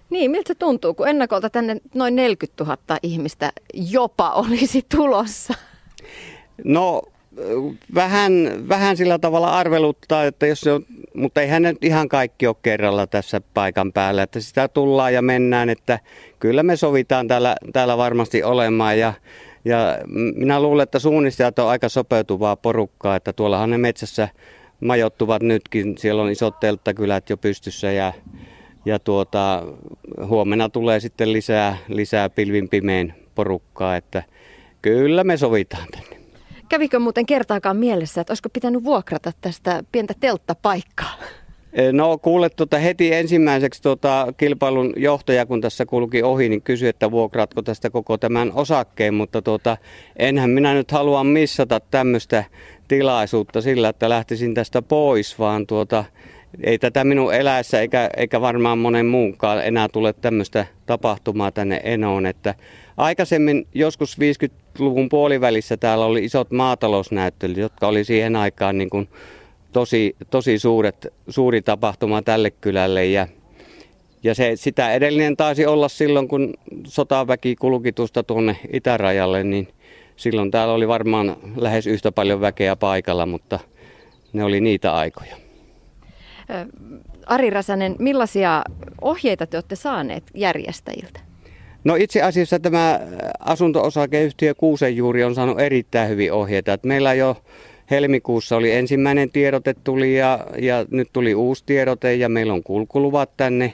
Niin, 0.09 0.31
miltä 0.31 0.47
se 0.47 0.55
tuntuu, 0.55 0.93
kun 0.93 1.07
ennakolta 1.07 1.49
tänne 1.49 1.77
noin 1.95 2.15
40 2.15 2.63
000 2.63 2.77
ihmistä 3.03 3.51
jopa 3.73 4.31
olisi 4.31 4.85
tulossa? 4.95 5.53
No 6.63 7.01
vähän, 7.95 8.31
vähän 8.69 8.97
sillä 8.97 9.19
tavalla 9.19 9.49
arveluttaa, 9.49 10.23
että 10.23 10.47
jos 10.47 10.61
se 10.61 10.71
on, 10.71 10.85
mutta 11.13 11.41
eihän 11.41 11.61
nyt 11.61 11.83
ihan 11.83 12.09
kaikki 12.09 12.47
ole 12.47 12.55
kerralla 12.61 13.07
tässä 13.07 13.41
paikan 13.53 13.93
päällä, 13.93 14.23
että 14.23 14.39
sitä 14.39 14.67
tullaan 14.67 15.13
ja 15.13 15.21
mennään, 15.21 15.69
että 15.69 15.99
kyllä 16.39 16.63
me 16.63 16.75
sovitaan 16.75 17.27
täällä, 17.27 17.55
täällä 17.73 17.97
varmasti 17.97 18.43
olemaan 18.43 18.99
ja, 18.99 19.13
ja 19.67 19.97
minä 20.35 20.61
luulen, 20.61 20.83
että 20.83 20.99
suunnistajat 20.99 21.59
on 21.59 21.69
aika 21.69 21.89
sopeutuvaa 21.89 22.55
porukkaa, 22.55 23.15
että 23.15 23.33
tuollahan 23.33 23.69
ne 23.69 23.77
metsässä 23.77 24.29
majottuvat 24.79 25.41
nytkin, 25.41 25.97
siellä 25.97 26.23
on 26.23 26.31
isot 26.31 26.59
telttakylät 26.59 27.29
jo 27.29 27.37
pystyssä 27.37 27.91
ja, 27.91 28.13
ja 28.85 28.99
tuota, 28.99 29.63
huomenna 30.27 30.69
tulee 30.69 30.99
sitten 30.99 31.33
lisää, 31.33 31.77
lisää 31.87 32.29
pilvin 32.29 32.69
porukkaa, 33.35 33.95
että 33.95 34.23
kyllä 34.81 35.23
me 35.23 35.37
sovitaan 35.37 35.87
tänne. 35.91 36.17
Kävikö 36.69 36.99
muuten 36.99 37.25
kertaakaan 37.25 37.77
mielessä, 37.77 38.21
että 38.21 38.31
olisiko 38.31 38.49
pitänyt 38.49 38.83
vuokrata 38.83 39.31
tästä 39.41 39.83
pientä 39.91 40.13
telttapaikkaa? 40.19 41.13
E, 41.77 41.91
no 41.91 42.17
kuule, 42.17 42.49
tuota, 42.49 42.77
heti 42.77 43.13
ensimmäiseksi 43.13 43.81
tuota, 43.81 44.33
kilpailun 44.37 44.93
johtaja, 44.95 45.45
kun 45.45 45.61
tässä 45.61 45.85
kulki 45.85 46.23
ohi, 46.23 46.49
niin 46.49 46.61
kysyi, 46.61 46.89
että 46.89 47.11
vuokraatko 47.11 47.61
tästä 47.61 47.89
koko 47.89 48.17
tämän 48.17 48.51
osakkeen, 48.55 49.13
mutta 49.13 49.41
tuota, 49.41 49.77
enhän 50.15 50.49
minä 50.49 50.73
nyt 50.73 50.91
halua 50.91 51.23
missata 51.23 51.79
tämmöistä 51.79 52.43
tilaisuutta 52.87 53.61
sillä, 53.61 53.89
että 53.89 54.09
lähtisin 54.09 54.53
tästä 54.53 54.81
pois, 54.81 55.39
vaan 55.39 55.67
tuota, 55.67 56.05
ei 56.63 56.77
tätä 56.77 57.03
minun 57.03 57.33
eläessä 57.33 57.81
eikä, 57.81 58.09
eikä 58.17 58.41
varmaan 58.41 58.77
monen 58.77 59.05
muunkaan 59.05 59.65
enää 59.65 59.87
tule 59.93 60.13
tämmöistä 60.13 60.65
tapahtumaa 60.85 61.51
tänne 61.51 61.81
Enoon, 61.83 62.25
että 62.25 62.55
Aikaisemmin 62.97 63.67
joskus 63.73 64.17
50-luvun 64.17 65.09
puolivälissä 65.09 65.77
täällä 65.77 66.05
oli 66.05 66.25
isot 66.25 66.51
maatalousnäyttelyt, 66.51 67.57
jotka 67.57 67.87
oli 67.87 68.03
siihen 68.03 68.35
aikaan 68.35 68.77
niin 68.77 68.89
kuin 68.89 69.09
tosi, 69.77 70.15
tosi 70.29 70.59
suuret, 70.59 71.13
suuri 71.29 71.61
tapahtuma 71.61 72.21
tälle 72.21 72.51
kylälle 72.51 73.05
ja 73.05 73.27
ja 74.23 74.35
se, 74.35 74.51
sitä 74.55 74.93
edellinen 74.93 75.37
taisi 75.37 75.65
olla 75.65 75.89
silloin, 75.89 76.27
kun 76.27 76.53
sotaväki 76.87 77.55
kulki 77.55 77.91
tuosta 77.93 78.23
tuonne 78.23 78.57
itärajalle, 78.73 79.43
niin 79.43 79.67
silloin 80.15 80.51
täällä 80.51 80.73
oli 80.73 80.87
varmaan 80.87 81.37
lähes 81.55 81.87
yhtä 81.87 82.11
paljon 82.11 82.41
väkeä 82.41 82.75
paikalla, 82.75 83.25
mutta 83.25 83.59
ne 84.33 84.43
oli 84.43 84.61
niitä 84.61 84.93
aikoja. 84.93 85.35
Ari 87.25 87.49
Räsänen, 87.49 87.95
millaisia 87.99 88.63
ohjeita 89.01 89.47
te 89.47 89.57
olette 89.57 89.75
saaneet 89.75 90.23
järjestäjiltä? 90.33 91.19
No 91.83 91.95
itse 91.95 92.21
asiassa 92.21 92.59
tämä 92.59 92.99
asunto-osakeyhtiö 93.39 94.55
Kuusenjuuri 94.55 95.23
on 95.23 95.35
saanut 95.35 95.59
erittäin 95.59 96.09
hyvin 96.09 96.33
ohjeita. 96.33 96.73
Että 96.73 96.87
meillä 96.87 97.13
jo 97.13 97.37
helmikuussa 97.91 98.55
oli 98.55 98.71
ensimmäinen 98.71 99.29
tiedote 99.29 99.75
tuli 99.83 100.17
ja, 100.17 100.47
ja 100.61 100.85
nyt 100.91 101.09
tuli 101.13 101.35
uusi 101.35 101.63
tiedote 101.65 102.15
ja 102.15 102.29
meillä 102.29 102.53
on 102.53 102.63
kulkuluvat 102.63 103.37
tänne. 103.37 103.73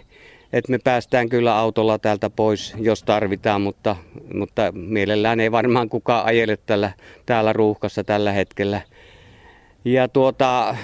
Että 0.53 0.71
me 0.71 0.79
päästään 0.83 1.29
kyllä 1.29 1.57
autolla 1.57 1.99
täältä 1.99 2.29
pois, 2.29 2.73
jos 2.77 3.03
tarvitaan, 3.03 3.61
mutta, 3.61 3.95
mutta 4.33 4.71
mielellään 4.71 5.39
ei 5.39 5.51
varmaan 5.51 5.89
kukaan 5.89 6.25
ajele 6.25 6.57
tällä, 6.65 6.91
täällä 7.25 7.53
ruuhkassa 7.53 8.03
tällä 8.03 8.31
hetkellä. 8.31 8.81
Ja 9.85 10.07
tuota, 10.07 10.75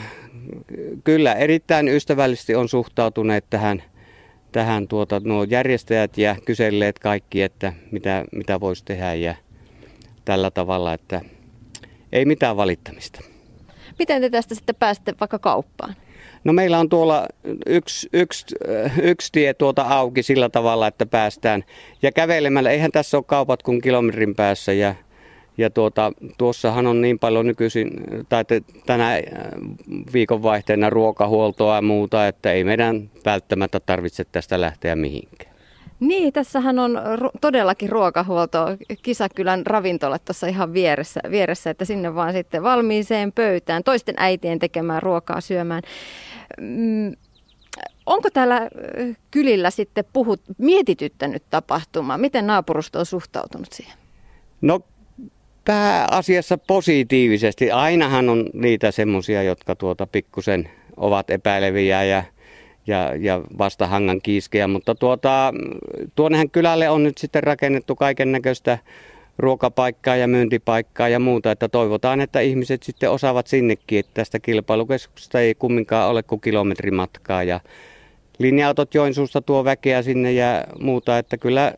kyllä 1.03 1.34
erittäin 1.34 1.88
ystävällisesti 1.88 2.56
on 2.56 2.69
suhtautuneet 2.69 3.45
tähän 3.49 3.84
tähän 4.51 4.88
tuota, 4.88 5.22
nuo 5.23 5.43
järjestäjät 5.43 6.18
ja 6.18 6.35
kyselleet 6.45 6.99
kaikki, 6.99 7.41
että 7.41 7.73
mitä, 7.91 8.26
mitä 8.31 8.60
voisi 8.60 8.85
tehdä 8.85 9.14
ja 9.14 9.35
tällä 10.26 10.51
tavalla, 10.51 10.93
että 10.93 11.22
ei 12.11 12.26
mitään 12.26 12.57
valittamista. 12.57 13.22
Miten 13.99 14.22
te 14.22 14.30
tästä 14.30 14.56
sitten 14.56 14.76
pääsette 14.76 15.14
vaikka 15.19 15.40
kauppaan? 15.40 15.95
No 16.44 16.53
meillä 16.53 16.80
on 16.80 16.90
tuolla 16.90 17.27
yksi, 17.65 18.10
yksi, 18.14 18.56
yksi 19.02 19.31
tie 19.31 19.53
tuota 19.53 19.81
auki 19.81 20.23
sillä 20.23 20.49
tavalla, 20.49 20.88
että 20.88 21.06
päästään. 21.06 21.64
Ja 22.02 22.11
kävelemällä, 22.11 22.72
eihän 22.72 22.91
tässä 22.91 23.18
ole 23.18 23.23
kaupat 23.27 23.64
kuin 23.64 23.81
kilometrin 23.81 24.36
päässä 24.36 24.73
ja 24.73 24.95
ja 25.60 25.69
tuota, 25.69 26.11
tuossahan 26.38 26.88
on 26.88 27.02
niin 27.02 27.19
paljon 27.19 27.48
nykyisin, 27.48 27.90
tai 28.30 28.44
tänä 28.86 29.15
äh, 29.15 29.22
viikonvaihteena 30.14 30.90
ruokahuoltoa 30.90 31.76
ja 31.76 31.81
muuta, 31.81 32.27
että 32.27 32.52
ei 32.52 32.64
meidän 32.64 33.11
välttämättä 33.26 33.80
tarvitse 33.80 34.26
tästä 34.26 34.61
lähteä 34.61 34.95
mihinkään. 34.95 35.48
Niin, 35.99 36.34
tässähän 36.34 36.80
on 36.80 36.91
ru- 36.95 37.39
todellakin 37.41 37.89
ruokahuolto, 37.89 38.59
Kisakylän 39.01 39.65
ravintolat 39.65 40.26
tuossa 40.26 40.47
ihan 40.47 40.73
vieressä, 40.73 41.19
vieressä, 41.31 41.69
että 41.69 41.85
sinne 41.85 42.15
vaan 42.15 42.34
sitten 42.34 42.63
valmiiseen 42.63 43.31
pöytään, 43.31 43.84
toisten 43.84 44.15
äitien 44.17 44.59
tekemään 44.59 45.03
ruokaa 45.03 45.41
syömään. 45.41 45.81
Mm, 46.61 47.15
onko 48.05 48.30
täällä 48.30 48.69
kylillä 49.31 49.69
sitten 49.69 50.05
puhut, 50.13 50.41
mietityttänyt 50.57 51.43
tapahtuma? 51.49 52.17
Miten 52.17 52.47
naapurusto 52.47 52.99
on 52.99 53.05
suhtautunut 53.05 53.73
siihen? 53.73 53.97
No 54.61 54.80
pääasiassa 55.65 56.57
positiivisesti. 56.57 57.71
Ainahan 57.71 58.30
on 58.30 58.45
niitä 58.53 58.91
semmoisia, 58.91 59.43
jotka 59.43 59.76
tuota 59.76 60.07
pikkusen 60.07 60.69
ovat 60.97 61.30
epäileviä 61.30 62.03
ja, 62.03 62.23
ja, 62.90 63.16
ja 63.16 63.41
vastahangan 63.57 64.22
kiiskejä, 64.22 64.68
mutta 64.68 64.95
tuota, 64.95 65.53
tuonnehän 66.16 66.49
kylälle 66.49 66.90
on 66.90 67.03
nyt 67.03 67.18
sitten 67.18 67.44
rakennettu 67.44 67.95
kaiken 67.95 68.32
näköistä 68.32 68.78
ruokapaikkaa 69.38 70.16
ja 70.16 70.28
myyntipaikkaa 70.28 71.10
ja 71.10 71.20
muuta, 71.20 71.52
että 71.52 71.70
toivotaan, 71.70 72.22
että 72.22 72.40
ihmiset 72.40 72.84
sitten 72.84 73.11
osaavat 73.11 73.48
sinnekin, 73.48 73.99
että 73.99 74.11
tästä 74.14 74.40
kilpailukeskuksesta 74.40 75.40
ei 75.40 75.56
kumminkaan 75.56 76.10
ole 76.10 76.24
kuin 76.24 76.41
kilometrimatkaa 76.41 77.44
ja 77.44 77.60
linja-autot 78.38 78.94
Joensuusta 78.94 79.41
tuo 79.41 79.66
väkeä 79.66 80.02
sinne 80.02 80.32
ja 80.32 80.64
muuta, 80.80 81.18
että 81.18 81.38
kyllä 81.38 81.74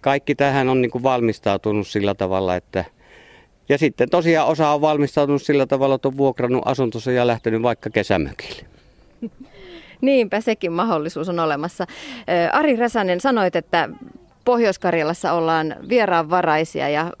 kaikki 0.00 0.34
tähän 0.34 0.68
on 0.68 0.82
niin 0.82 0.90
kuin 0.90 1.02
valmistautunut 1.02 1.86
sillä 1.86 2.14
tavalla, 2.14 2.56
että 2.56 2.84
ja 3.68 3.78
sitten 3.78 4.10
tosiaan 4.10 4.48
osa 4.48 4.70
on 4.70 4.80
valmistautunut 4.80 5.42
sillä 5.42 5.66
tavalla, 5.66 5.94
että 5.94 6.08
on 6.08 6.16
vuokrannut 6.16 6.62
asuntonsa 6.64 7.12
ja 7.12 7.26
lähtenyt 7.26 7.62
vaikka 7.62 7.90
kesämökille. 7.90 8.62
Niinpä 10.00 10.40
sekin 10.40 10.72
mahdollisuus 10.72 11.28
on 11.28 11.38
olemassa. 11.38 11.86
Ari 12.52 12.76
Räsänen, 12.76 13.20
sanoit, 13.20 13.56
että 13.56 13.88
Pohjois-Karjalassa 14.44 15.32
ollaan 15.32 15.76
vieraanvaraisia 15.88 16.88
ja 16.88 17.12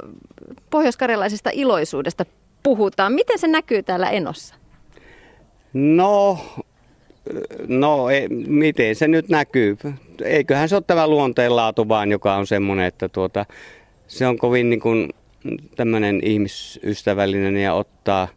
pohjoiskarjalaisesta 0.70 1.50
iloisuudesta 1.52 2.24
puhutaan. 2.62 3.12
Miten 3.12 3.38
se 3.38 3.46
näkyy 3.46 3.82
täällä 3.82 4.10
Enossa? 4.10 4.54
No, 5.72 6.38
no 7.68 8.10
ei, 8.10 8.28
miten 8.28 8.94
se 8.94 9.08
nyt 9.08 9.28
näkyy? 9.28 9.76
Eiköhän 10.24 10.68
se 10.68 10.76
ole 10.76 10.84
tämä 10.86 11.08
luonteenlaatu 11.08 11.88
vaan, 11.88 12.10
joka 12.10 12.34
on 12.34 12.46
semmoinen, 12.46 12.86
että 12.86 13.08
tuota, 13.08 13.46
se 14.06 14.26
on 14.26 14.38
kovin 14.38 14.70
niin 14.70 14.80
kuin 14.80 15.10
tämmöinen 15.76 16.20
ihmisystävällinen 16.24 17.56
ja 17.56 17.74
ottaa, 17.74 18.28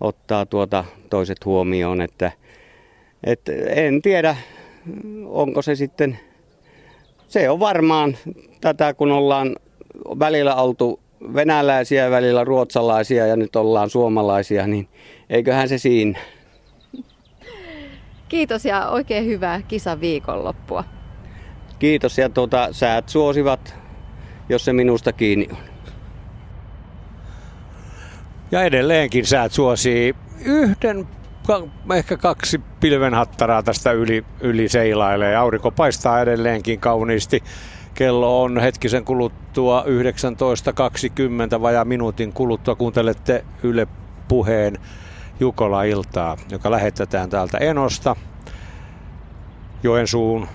ottaa 0.00 0.46
tuota 0.46 0.84
toiset 1.10 1.44
huomioon, 1.44 2.00
että, 2.00 2.32
että 3.24 3.52
en 3.66 4.02
tiedä, 4.02 4.36
onko 5.26 5.62
se 5.62 5.74
sitten, 5.74 6.18
se 7.28 7.50
on 7.50 7.60
varmaan 7.60 8.16
tätä, 8.60 8.94
kun 8.94 9.12
ollaan 9.12 9.56
välillä 10.18 10.54
oltu 10.54 11.00
venäläisiä, 11.34 12.10
välillä 12.10 12.44
ruotsalaisia 12.44 13.26
ja 13.26 13.36
nyt 13.36 13.56
ollaan 13.56 13.90
suomalaisia, 13.90 14.66
niin 14.66 14.88
eiköhän 15.30 15.68
se 15.68 15.78
siinä. 15.78 16.18
Kiitos 18.28 18.64
ja 18.64 18.88
oikein 18.88 19.26
hyvää 19.26 19.62
kisaviikonloppua. 19.68 20.84
Kiitos 21.78 22.18
ja 22.18 22.28
tuota, 22.28 22.68
säät 22.72 23.08
suosivat, 23.08 23.74
jos 24.48 24.64
se 24.64 24.72
minusta 24.72 25.12
kiinni 25.12 25.48
on. 25.52 25.58
Ja 28.50 28.62
edelleenkin 28.62 29.26
säät 29.26 29.52
suosii 29.52 30.14
yhden, 30.44 31.08
ehkä 31.96 32.16
kaksi 32.16 32.60
pilvenhattaraa 32.80 33.62
tästä 33.62 33.92
yli, 33.92 34.24
yli 34.40 34.68
seilailee. 34.68 35.36
Aurinko 35.36 35.70
paistaa 35.70 36.20
edelleenkin 36.20 36.80
kauniisti. 36.80 37.42
Kello 37.94 38.42
on 38.42 38.60
hetkisen 38.60 39.04
kuluttua 39.04 39.84
19.20 41.56 41.62
vajaa 41.62 41.84
minuutin 41.84 42.32
kuluttua. 42.32 42.74
Kuuntelette 42.74 43.44
Yle 43.62 43.86
puheen 44.28 44.78
Jukola-iltaa, 45.40 46.36
joka 46.50 46.70
lähetetään 46.70 47.30
täältä 47.30 47.58
Enosta 47.58 48.16
Joensuun 49.82 50.48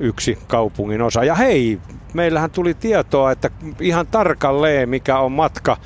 yksi 0.00 0.38
kaupungin 0.46 1.02
osa. 1.02 1.24
Ja 1.24 1.34
hei, 1.34 1.80
meillähän 2.14 2.50
tuli 2.50 2.74
tietoa, 2.74 3.32
että 3.32 3.50
ihan 3.80 4.06
tarkalleen 4.06 4.88
mikä 4.88 5.18
on 5.18 5.32
matka 5.32 5.76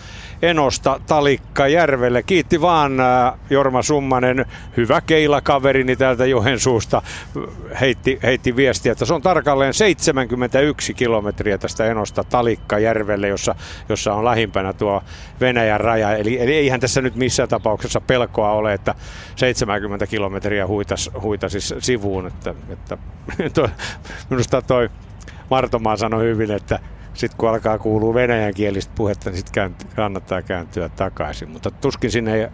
Enosta 0.43 1.01
Talikka 1.07 1.69
Järvelle. 1.69 2.23
Kiitti 2.23 2.61
vaan 2.61 3.01
äh, 3.01 3.33
Jorma 3.51 3.83
Summanen, 3.83 4.45
hyvä 4.77 5.01
keilakaverini 5.01 5.97
täältä 5.97 6.27
Joensuusta, 6.27 7.03
heitti, 7.81 8.19
heitti 8.23 8.57
viestiä, 8.57 8.93
että 8.93 9.05
se 9.05 9.15
on 9.15 9.23
tarkalleen 9.23 9.75
71 9.75 10.95
kilometriä 10.95 11.59
tästä 11.59 11.87
Enosta 11.87 12.25
Talikka 12.25 12.79
Järvelle, 12.79 13.29
jossa, 13.29 13.55
jossa 13.89 14.15
on 14.15 14.25
lähimpänä 14.25 14.73
tuo 14.73 15.03
Venäjän 15.41 15.81
raja. 15.81 16.17
Eli, 16.17 16.41
eli 16.41 16.55
eihän 16.55 16.81
tässä 16.81 17.03
nyt 17.03 17.17
missään 17.17 17.49
tapauksessa 17.49 18.01
pelkoa 18.01 18.53
ole, 18.53 18.73
että 18.73 18.95
70 19.37 20.07
kilometriä 20.07 20.67
huitas, 20.67 21.11
huitasis 21.23 21.75
sivuun. 21.79 22.27
Että, 22.27 22.55
että, 22.69 22.99
toi, 23.55 23.69
minusta 24.31 24.63
toi 24.63 24.91
Martomaa 25.51 25.97
sanoi 25.97 26.25
hyvin, 26.25 26.51
että 26.51 26.79
sitten 27.17 27.39
kun 27.39 27.49
alkaa 27.49 27.79
kuulua 27.79 28.15
venäjänkielistä 28.15 28.93
puhetta, 28.97 29.31
niin 29.31 29.39
sitten 29.39 29.77
kannattaa 29.97 30.43
kääntyä 30.43 30.89
takaisin. 30.89 31.51
Mutta 31.51 31.71
tuskin 31.71 32.11
sinne, 32.11 32.53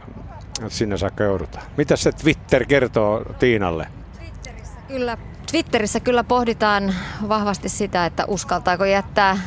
sinne 0.69 0.97
saakka 0.97 1.25
joudutaan. 1.25 1.65
Mitä 1.77 1.97
se 1.97 2.13
Twitter 2.13 2.65
kertoo 2.65 3.25
Tiinalle? 3.39 3.87
Twitterissä 4.19 4.79
kyllä, 4.89 5.19
Twitterissä 5.51 6.01
kyllä 6.01 6.25
pohditaan 6.25 6.95
vahvasti 7.29 7.69
sitä, 7.69 8.07
että 8.07 8.25
uskaltaako 8.29 8.85
jättää 8.85 9.39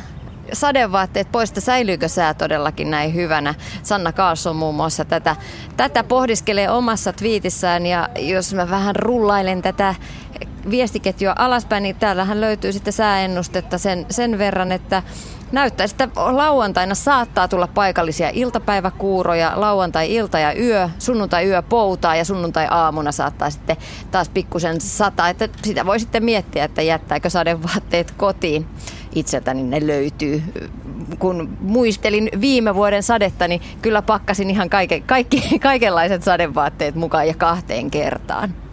sadevaatteet 0.52 1.32
pois, 1.32 1.50
että 1.50 1.60
säilyykö 1.60 2.08
sää 2.08 2.34
todellakin 2.34 2.90
näin 2.90 3.14
hyvänä. 3.14 3.54
Sanna 3.82 4.12
Carlson 4.12 4.56
muun 4.56 4.74
muassa 4.74 5.04
tätä, 5.04 5.36
tätä 5.76 6.04
pohdiskelee 6.04 6.70
omassa 6.70 7.12
twiitissään 7.12 7.86
ja 7.86 8.08
jos 8.18 8.54
mä 8.54 8.70
vähän 8.70 8.96
rullailen 8.96 9.62
tätä 9.62 9.94
viestiketjua 10.70 11.34
alaspäin, 11.38 11.82
niin 11.82 11.96
täällähän 11.96 12.40
löytyy 12.40 12.72
sitten 12.72 12.92
sääennustetta 12.92 13.78
sen, 13.78 14.06
sen 14.10 14.38
verran, 14.38 14.72
että 14.72 15.02
näyttäisi, 15.52 15.94
että 15.94 16.08
lauantaina 16.14 16.94
saattaa 16.94 17.48
tulla 17.48 17.66
paikallisia 17.66 18.30
iltapäiväkuuroja, 18.32 19.52
lauantai-ilta 19.56 20.38
ja 20.38 20.58
yö, 20.58 20.88
sunnuntai-yö 20.98 21.62
poutaa 21.62 22.16
ja 22.16 22.24
sunnuntai-aamuna 22.24 23.12
saattaa 23.12 23.50
sitten 23.50 23.76
taas 24.10 24.28
pikkusen 24.28 24.80
sata. 24.80 25.28
Että 25.28 25.48
sitä 25.64 25.86
voi 25.86 26.00
sitten 26.00 26.24
miettiä, 26.24 26.64
että 26.64 26.82
jättääkö 26.82 27.30
sadevaatteet 27.30 28.10
kotiin. 28.10 28.66
Itseltäni 29.14 29.62
ne 29.62 29.86
löytyy. 29.86 30.42
Kun 31.18 31.56
muistelin 31.60 32.30
viime 32.40 32.74
vuoden 32.74 33.02
sadetta, 33.02 33.48
niin 33.48 33.60
kyllä 33.82 34.02
pakkasin 34.02 34.50
ihan 34.50 34.70
kaike, 34.70 35.00
kaikki, 35.00 35.58
kaikenlaiset 35.58 36.22
sadevaatteet 36.22 36.94
mukaan 36.94 37.28
ja 37.28 37.34
kahteen 37.34 37.90
kertaan. 37.90 38.65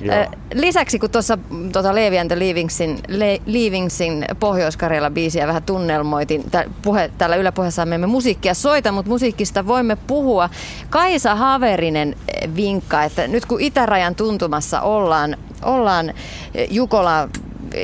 Joo. 0.00 0.26
Lisäksi 0.54 0.98
kun 0.98 1.10
tuossa 1.10 1.38
tuota 1.72 1.94
Levi 1.94 2.18
and 2.18 2.32
Leavingsin, 2.38 2.98
Le, 3.08 3.40
Leavingsin 3.46 4.24
Pohjois-Karjala 4.40 5.10
biisiä 5.10 5.46
vähän 5.46 5.62
tunnelmoitin, 5.62 6.50
tä, 6.50 6.64
puhe, 6.82 7.10
täällä 7.18 7.36
yläpuheessa 7.36 7.86
me 7.86 7.94
emme 7.94 8.06
musiikkia 8.06 8.54
soita, 8.54 8.92
mutta 8.92 9.10
musiikista 9.10 9.66
voimme 9.66 9.96
puhua. 9.96 10.50
Kaisa 10.90 11.34
Haverinen 11.34 12.16
vinkka, 12.56 13.04
että 13.04 13.28
nyt 13.28 13.46
kun 13.46 13.60
itärajan 13.60 14.14
tuntumassa 14.14 14.80
ollaan, 14.80 15.36
ollaan 15.62 16.14
Jukola 16.70 17.28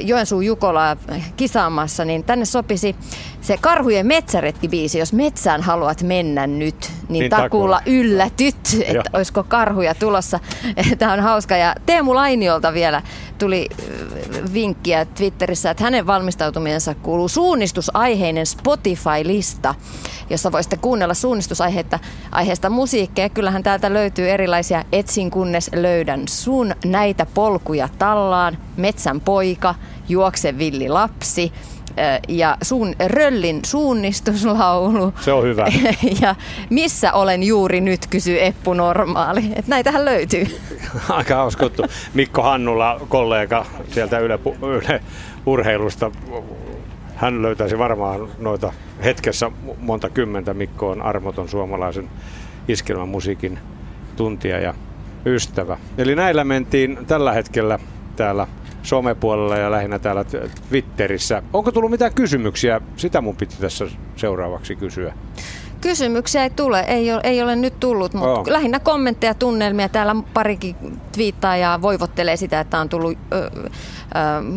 Joensuun 0.00 0.46
Jukolaa 0.46 0.96
kisaamassa, 1.36 2.04
niin 2.04 2.24
tänne 2.24 2.44
sopisi 2.44 2.96
se 3.46 3.56
Karhujen 3.60 4.06
metsäretki-biisi, 4.06 4.98
jos 4.98 5.12
metsään 5.12 5.62
haluat 5.62 6.02
mennä 6.02 6.46
nyt, 6.46 6.92
niin, 7.08 7.20
niin 7.20 7.30
takuulla 7.30 7.80
yllätyt, 7.86 8.56
että 8.80 8.92
Joo. 8.92 9.02
olisiko 9.12 9.44
karhuja 9.44 9.94
tulossa. 9.94 10.40
Tämä 10.98 11.12
on 11.12 11.20
hauska. 11.20 11.56
Ja 11.56 11.74
Teemu 11.86 12.14
Lainiolta 12.14 12.72
vielä 12.72 13.02
tuli 13.38 13.68
äh, 13.72 14.52
vinkkiä 14.52 15.04
Twitterissä, 15.04 15.70
että 15.70 15.84
hänen 15.84 16.06
valmistautumisensa 16.06 16.94
kuuluu 16.94 17.28
suunnistusaiheinen 17.28 18.46
Spotify-lista, 18.46 19.74
jossa 20.30 20.52
voisitte 20.52 20.76
kuunnella 20.76 21.14
suunnistusaiheesta 21.14 21.98
aiheesta 22.32 22.70
musiikkia. 22.70 23.28
Kyllähän 23.28 23.62
täältä 23.62 23.92
löytyy 23.92 24.30
erilaisia 24.30 24.84
Etsin 24.92 25.30
kunnes 25.30 25.70
löydän 25.74 26.22
sun 26.28 26.74
näitä 26.84 27.26
polkuja 27.34 27.88
tallaan, 27.98 28.58
Metsän 28.76 29.20
poika, 29.20 29.74
Juokse 30.08 30.58
villi 30.58 30.88
lapsi, 30.88 31.52
ja 32.28 32.56
suun, 32.62 32.94
Röllin 33.06 33.60
suunnistuslaulu. 33.64 35.14
Se 35.20 35.32
on 35.32 35.44
hyvä. 35.44 35.66
ja 36.22 36.34
missä 36.70 37.12
olen 37.12 37.42
juuri 37.42 37.80
nyt, 37.80 38.06
kysyy 38.06 38.44
Eppu 38.44 38.74
Normaali. 38.74 39.44
Että 39.44 39.70
näitähän 39.70 40.04
löytyy. 40.04 40.46
Aika 41.08 41.36
hauskuttu. 41.36 41.82
Mikko 42.14 42.42
Hannula, 42.42 43.00
kollega 43.08 43.66
sieltä 43.88 44.18
Yle, 44.18 44.38
Yle 44.62 45.02
Urheilusta, 45.46 46.10
hän 47.16 47.42
löytäisi 47.42 47.78
varmaan 47.78 48.28
noita 48.38 48.72
hetkessä 49.04 49.50
monta 49.78 50.10
kymmentä. 50.10 50.54
Mikko 50.54 50.90
on 50.90 51.02
armoton 51.02 51.48
suomalaisen 51.48 52.08
iskelmän 52.68 53.08
musiikin 53.08 53.58
tuntija 54.16 54.60
ja 54.60 54.74
ystävä. 55.26 55.76
Eli 55.98 56.14
näillä 56.14 56.44
mentiin 56.44 56.98
tällä 57.06 57.32
hetkellä 57.32 57.78
täällä 58.16 58.46
somepuolella 58.86 59.56
ja 59.56 59.70
lähinnä 59.70 59.98
täällä 59.98 60.24
Twitterissä. 60.68 61.42
Onko 61.52 61.72
tullut 61.72 61.90
mitään 61.90 62.14
kysymyksiä? 62.14 62.80
Sitä 62.96 63.20
mun 63.20 63.36
piti 63.36 63.56
tässä 63.60 63.86
seuraavaksi 64.16 64.76
kysyä. 64.76 65.14
Kysymyksiä 65.80 66.42
ei 66.42 66.50
tule, 66.50 66.80
ei 66.80 67.12
ole, 67.12 67.20
ei 67.24 67.42
ole 67.42 67.56
nyt 67.56 67.80
tullut, 67.80 68.14
mutta 68.14 68.40
oh. 68.40 68.48
lähinnä 68.48 68.80
kommentteja, 68.80 69.34
tunnelmia. 69.34 69.88
Täällä 69.88 70.16
parikin 70.34 70.76
twiittaa 71.12 71.56
ja 71.56 71.78
voivottelee 71.82 72.36
sitä, 72.36 72.60
että 72.60 72.78
on 72.78 72.88
tullut 72.88 73.18
ö, 73.32 73.36
ö, 73.36 73.50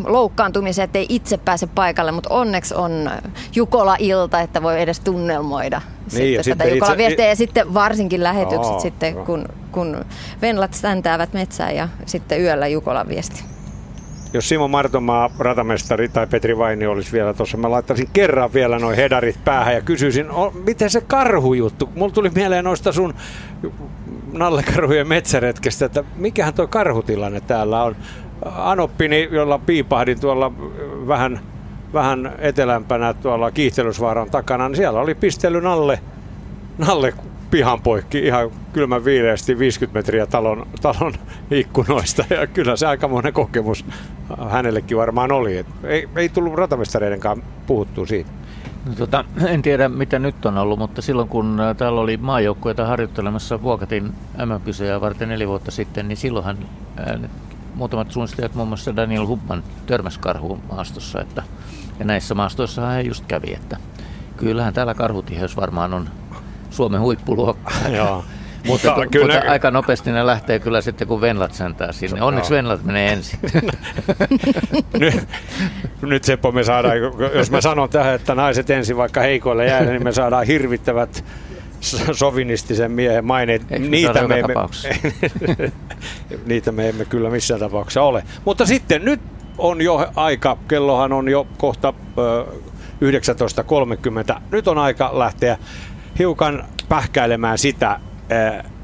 loukkaantumisia, 0.06 0.84
että 0.84 0.98
ei 0.98 1.06
itse 1.08 1.36
pääse 1.36 1.66
paikalle, 1.66 2.12
mutta 2.12 2.34
onneksi 2.34 2.74
on 2.74 3.10
Jukola-ilta, 3.54 4.40
että 4.40 4.62
voi 4.62 4.82
edes 4.82 5.00
tunnelmoida 5.00 5.80
niin, 6.12 6.44
sitten 6.44 6.58
tätä 6.58 6.70
Jukola-viestiä. 6.70 7.26
Ja 7.28 7.36
sitten 7.36 7.74
varsinkin 7.74 8.22
lähetykset 8.22 8.74
oh, 8.74 8.82
sitten, 8.82 9.14
kun, 9.14 9.44
kun 9.72 10.04
venlat 10.42 10.74
stäntäävät 10.74 11.32
metsään 11.32 11.76
ja 11.76 11.88
sitten 12.06 12.40
yöllä 12.40 12.66
Jukola-viesti 12.66 13.49
jos 14.32 14.48
Simo 14.48 14.68
Martomaa, 14.68 15.30
ratamestari 15.38 16.08
tai 16.08 16.26
Petri 16.26 16.58
Vaini 16.58 16.86
olisi 16.86 17.12
vielä 17.12 17.34
tuossa, 17.34 17.56
mä 17.56 17.70
laittaisin 17.70 18.08
kerran 18.12 18.52
vielä 18.52 18.78
noin 18.78 18.96
hedarit 18.96 19.44
päähän 19.44 19.74
ja 19.74 19.80
kysyisin, 19.80 20.30
o, 20.30 20.52
miten 20.66 20.90
se 20.90 21.00
karhujuttu? 21.00 21.88
Mulla 21.94 22.12
tuli 22.12 22.30
mieleen 22.34 22.64
noista 22.64 22.92
sun 22.92 23.14
nallekarhujen 24.32 25.08
metsäretkestä, 25.08 25.86
että 25.86 26.04
mikähän 26.16 26.54
tuo 26.54 26.66
karhutilanne 26.66 27.40
täällä 27.40 27.82
on. 27.82 27.96
Anoppini, 28.56 29.28
jolla 29.32 29.58
piipahdin 29.58 30.20
tuolla 30.20 30.52
vähän, 31.06 31.40
vähän 31.92 32.32
etelämpänä 32.38 33.14
tuolla 33.14 33.50
Kiihtelysvaaran 33.50 34.30
takana, 34.30 34.68
niin 34.68 34.76
siellä 34.76 35.00
oli 35.00 35.14
pistelyn 35.14 35.66
alle, 35.66 36.00
alle 36.88 37.14
pihan 37.50 37.82
poikki 37.82 38.18
ihan 38.18 38.50
kylmän 38.72 39.04
viileästi 39.04 39.58
50 39.58 39.98
metriä 39.98 40.26
talon, 40.26 40.66
talon 40.82 41.14
ikkunoista. 41.50 42.24
Ja 42.30 42.46
kyllä 42.46 42.76
se 42.76 42.86
aikamoinen 42.86 43.32
kokemus 43.32 43.84
hänellekin 44.50 44.96
varmaan 44.96 45.32
oli. 45.32 45.56
Et 45.56 45.66
ei, 45.84 46.08
ei 46.16 46.28
tullut 46.28 46.54
ratamestareidenkaan 46.54 47.42
puhuttua 47.66 48.06
siitä. 48.06 48.30
No, 48.86 48.94
tota, 48.94 49.24
en 49.46 49.62
tiedä 49.62 49.88
mitä 49.88 50.18
nyt 50.18 50.46
on 50.46 50.58
ollut, 50.58 50.78
mutta 50.78 51.02
silloin 51.02 51.28
kun 51.28 51.58
täällä 51.76 52.00
oli 52.00 52.16
maajoukkueita 52.16 52.86
harjoittelemassa 52.86 53.62
Vuokatin 53.62 54.04
mm 54.04 55.00
varten 55.00 55.28
neljä 55.28 55.48
vuotta 55.48 55.70
sitten, 55.70 56.08
niin 56.08 56.16
silloinhan 56.16 56.58
ää, 56.96 57.18
muutamat 57.74 58.12
suunnistajat, 58.12 58.54
muun 58.54 58.68
muassa 58.68 58.96
Daniel 58.96 59.26
Hubman, 59.26 59.62
törmäsi 59.86 60.20
karhuun 60.20 60.60
maastossa. 60.70 61.20
Että, 61.20 61.42
ja 61.98 62.04
näissä 62.04 62.34
maastoissa 62.34 62.82
hän 62.82 63.06
just 63.06 63.24
kävi, 63.28 63.52
että 63.52 63.76
kyllähän 64.36 64.74
täällä 64.74 64.94
karhutiheys 64.94 65.56
varmaan 65.56 65.94
on 65.94 66.08
Suomen 66.70 67.00
huippuluokka. 67.00 67.72
Joo. 67.96 68.24
Mutta, 68.66 68.88
mutta, 68.88 69.06
kyllä 69.06 69.34
mutta 69.34 69.50
aika 69.50 69.70
nopeasti 69.70 70.12
ne 70.12 70.26
lähtee 70.26 70.58
kyllä 70.58 70.80
sitten, 70.80 71.08
kun 71.08 71.20
Venlat 71.20 71.54
säntää 71.54 71.92
sinne. 71.92 72.22
Onneksi 72.22 72.50
Venlat 72.54 72.84
menee 72.84 73.12
ensin. 73.12 73.38
nyt, 75.00 75.28
nyt 76.02 76.24
Seppo 76.24 76.52
me 76.52 76.64
saadaan, 76.64 76.96
jos 77.34 77.50
mä 77.50 77.60
sanon 77.60 77.90
tähän, 77.90 78.14
että 78.14 78.34
naiset 78.34 78.70
ensin 78.70 78.96
vaikka 78.96 79.20
heikoille 79.20 79.66
jää, 79.66 79.84
niin 79.84 80.04
me 80.04 80.12
saadaan 80.12 80.46
hirvittävät 80.46 81.24
sovinistisen 82.12 82.90
miehen 82.90 83.24
maineet. 83.24 83.70
niitä 83.70 84.28
me, 84.28 84.38
emme, 84.38 84.54
niitä 86.46 86.72
me 86.72 86.88
emme 86.88 87.04
kyllä 87.04 87.30
missään 87.30 87.60
tapauksessa 87.60 88.02
ole. 88.02 88.24
Mutta 88.44 88.66
sitten 88.66 89.04
nyt 89.04 89.20
on 89.58 89.82
jo 89.82 90.10
aika, 90.16 90.58
kellohan 90.68 91.12
on 91.12 91.28
jo 91.28 91.46
kohta 91.58 91.94
19.30. 94.34 94.40
Nyt 94.50 94.68
on 94.68 94.78
aika 94.78 95.18
lähteä 95.18 95.58
hiukan 96.18 96.64
pähkäilemään 96.88 97.58
sitä, 97.58 98.00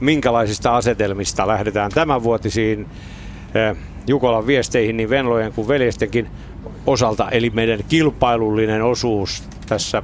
minkälaisista 0.00 0.76
asetelmista 0.76 1.46
lähdetään 1.46 1.90
tämänvuotisiin 1.90 2.86
Jukolan 4.06 4.46
viesteihin 4.46 4.96
niin 4.96 5.10
Venlojen 5.10 5.52
kuin 5.52 5.68
veljestenkin 5.68 6.28
osalta, 6.86 7.30
eli 7.30 7.50
meidän 7.50 7.80
kilpailullinen 7.88 8.82
osuus 8.82 9.44
tässä 9.68 10.02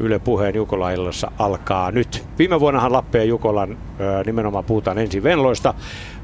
Yle 0.00 0.18
Puheen 0.18 0.54
Jukolaillassa 0.54 1.30
alkaa 1.38 1.90
nyt. 1.90 2.24
Viime 2.38 2.60
vuonnahan 2.60 2.92
Lappe 2.92 3.18
ja 3.18 3.24
Jukolan 3.24 3.78
nimenomaan 4.26 4.64
puhutaan 4.64 4.98
ensin 4.98 5.22
Venloista. 5.22 5.74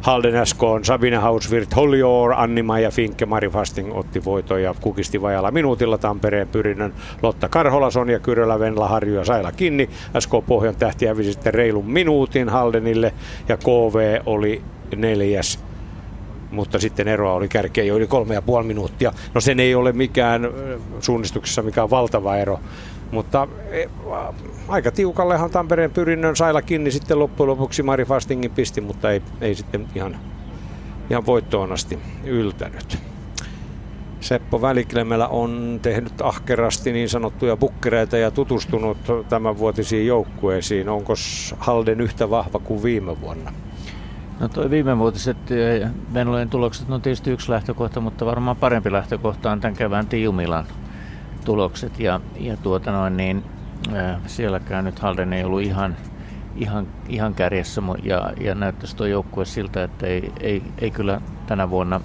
Halden 0.00 0.36
Eskoon, 0.36 0.84
Sabine 0.84 1.16
Hausvirt, 1.16 1.76
Hollior, 1.76 2.32
Anni-Maija 2.32 2.90
Finke, 2.90 3.26
Mari 3.26 3.48
Fasting 3.48 3.96
otti 3.96 4.24
voiton 4.24 4.62
ja 4.62 4.74
kukisti 4.80 5.22
vajalla 5.22 5.50
minuutilla 5.50 5.98
Tampereen 5.98 6.48
pyrinnön 6.48 6.94
Lotta 7.22 7.48
Karhola, 7.48 7.90
Sonja 7.90 8.18
Kyrölä, 8.20 8.58
Venla 8.58 8.88
Harju 8.88 9.14
ja 9.14 9.24
Saila 9.24 9.52
Kinni. 9.52 9.90
SK 10.18 10.30
Pohjan 10.46 10.76
tähti 10.76 11.06
hävisi 11.06 11.32
sitten 11.32 11.54
reilun 11.54 11.90
minuutin 11.90 12.48
Haldenille 12.48 13.14
ja 13.48 13.56
KV 13.56 14.20
oli 14.26 14.62
neljäs 14.96 15.58
mutta 16.50 16.78
sitten 16.78 17.08
eroa 17.08 17.32
oli 17.32 17.48
kärkeä 17.48 17.84
jo 17.84 17.96
yli 17.96 18.06
kolme 18.06 18.34
ja 18.34 18.42
puoli 18.42 18.66
minuuttia. 18.66 19.12
No 19.34 19.40
sen 19.40 19.60
ei 19.60 19.74
ole 19.74 19.92
mikään 19.92 20.48
suunnistuksessa 21.00 21.62
mikään 21.62 21.90
valtava 21.90 22.36
ero, 22.36 22.60
mutta 23.12 23.48
e, 23.70 23.86
aika 24.68 24.90
tiukallehan 24.90 25.50
Tampereen 25.50 25.90
pyrinnön 25.90 26.36
sailla 26.36 26.62
kiinni 26.62 26.90
sitten 26.90 27.18
loppujen 27.18 27.48
lopuksi 27.48 27.82
Mari 27.82 28.04
Fastingin 28.04 28.50
pisti, 28.50 28.80
mutta 28.80 29.10
ei, 29.10 29.22
ei 29.40 29.54
sitten 29.54 29.88
ihan, 29.94 30.16
ihan 31.10 31.26
voittoon 31.26 31.72
asti 31.72 31.98
yltänyt. 32.24 32.98
Seppo 34.20 34.62
Väliklemellä 34.62 35.28
on 35.28 35.80
tehnyt 35.82 36.20
ahkerasti 36.20 36.92
niin 36.92 37.08
sanottuja 37.08 37.56
bukkereita 37.56 38.16
ja 38.16 38.30
tutustunut 38.30 38.98
tämän 39.28 39.58
vuotisiin 39.58 40.06
joukkueisiin. 40.06 40.88
Onko 40.88 41.14
Halden 41.58 42.00
yhtä 42.00 42.30
vahva 42.30 42.58
kuin 42.58 42.82
viime 42.82 43.20
vuonna? 43.20 43.52
No 44.40 44.48
toi 44.48 44.68
vuotiset 44.98 45.36
Venlojen 46.14 46.48
tulokset 46.48 46.90
on 46.90 47.02
tietysti 47.02 47.30
yksi 47.30 47.50
lähtökohta, 47.50 48.00
mutta 48.00 48.26
varmaan 48.26 48.56
parempi 48.56 48.92
lähtökohta 48.92 49.50
on 49.50 49.60
tämän 49.60 49.76
kevään 49.76 50.06
Tiumilan 50.06 50.64
tulokset. 51.44 52.00
Ja, 52.00 52.20
ja 52.40 52.56
tuota 52.56 52.92
noin, 52.92 53.16
niin, 53.16 53.44
äh, 53.96 54.16
sielläkään 54.26 54.84
nyt 54.84 54.98
Halden 54.98 55.32
ei 55.32 55.44
ollut 55.44 55.62
ihan, 55.62 55.96
ihan, 56.56 56.86
ihan 57.08 57.34
kärjessä 57.34 57.82
ja, 58.02 58.32
ja 58.40 58.54
näyttäisi 58.54 58.96
tuo 58.96 59.06
joukkue 59.06 59.44
siltä, 59.44 59.84
että 59.84 60.06
ei, 60.06 60.32
ei, 60.40 60.62
ei 60.78 60.90
kyllä 60.90 61.20
tänä 61.46 61.70
vuonna 61.70 62.00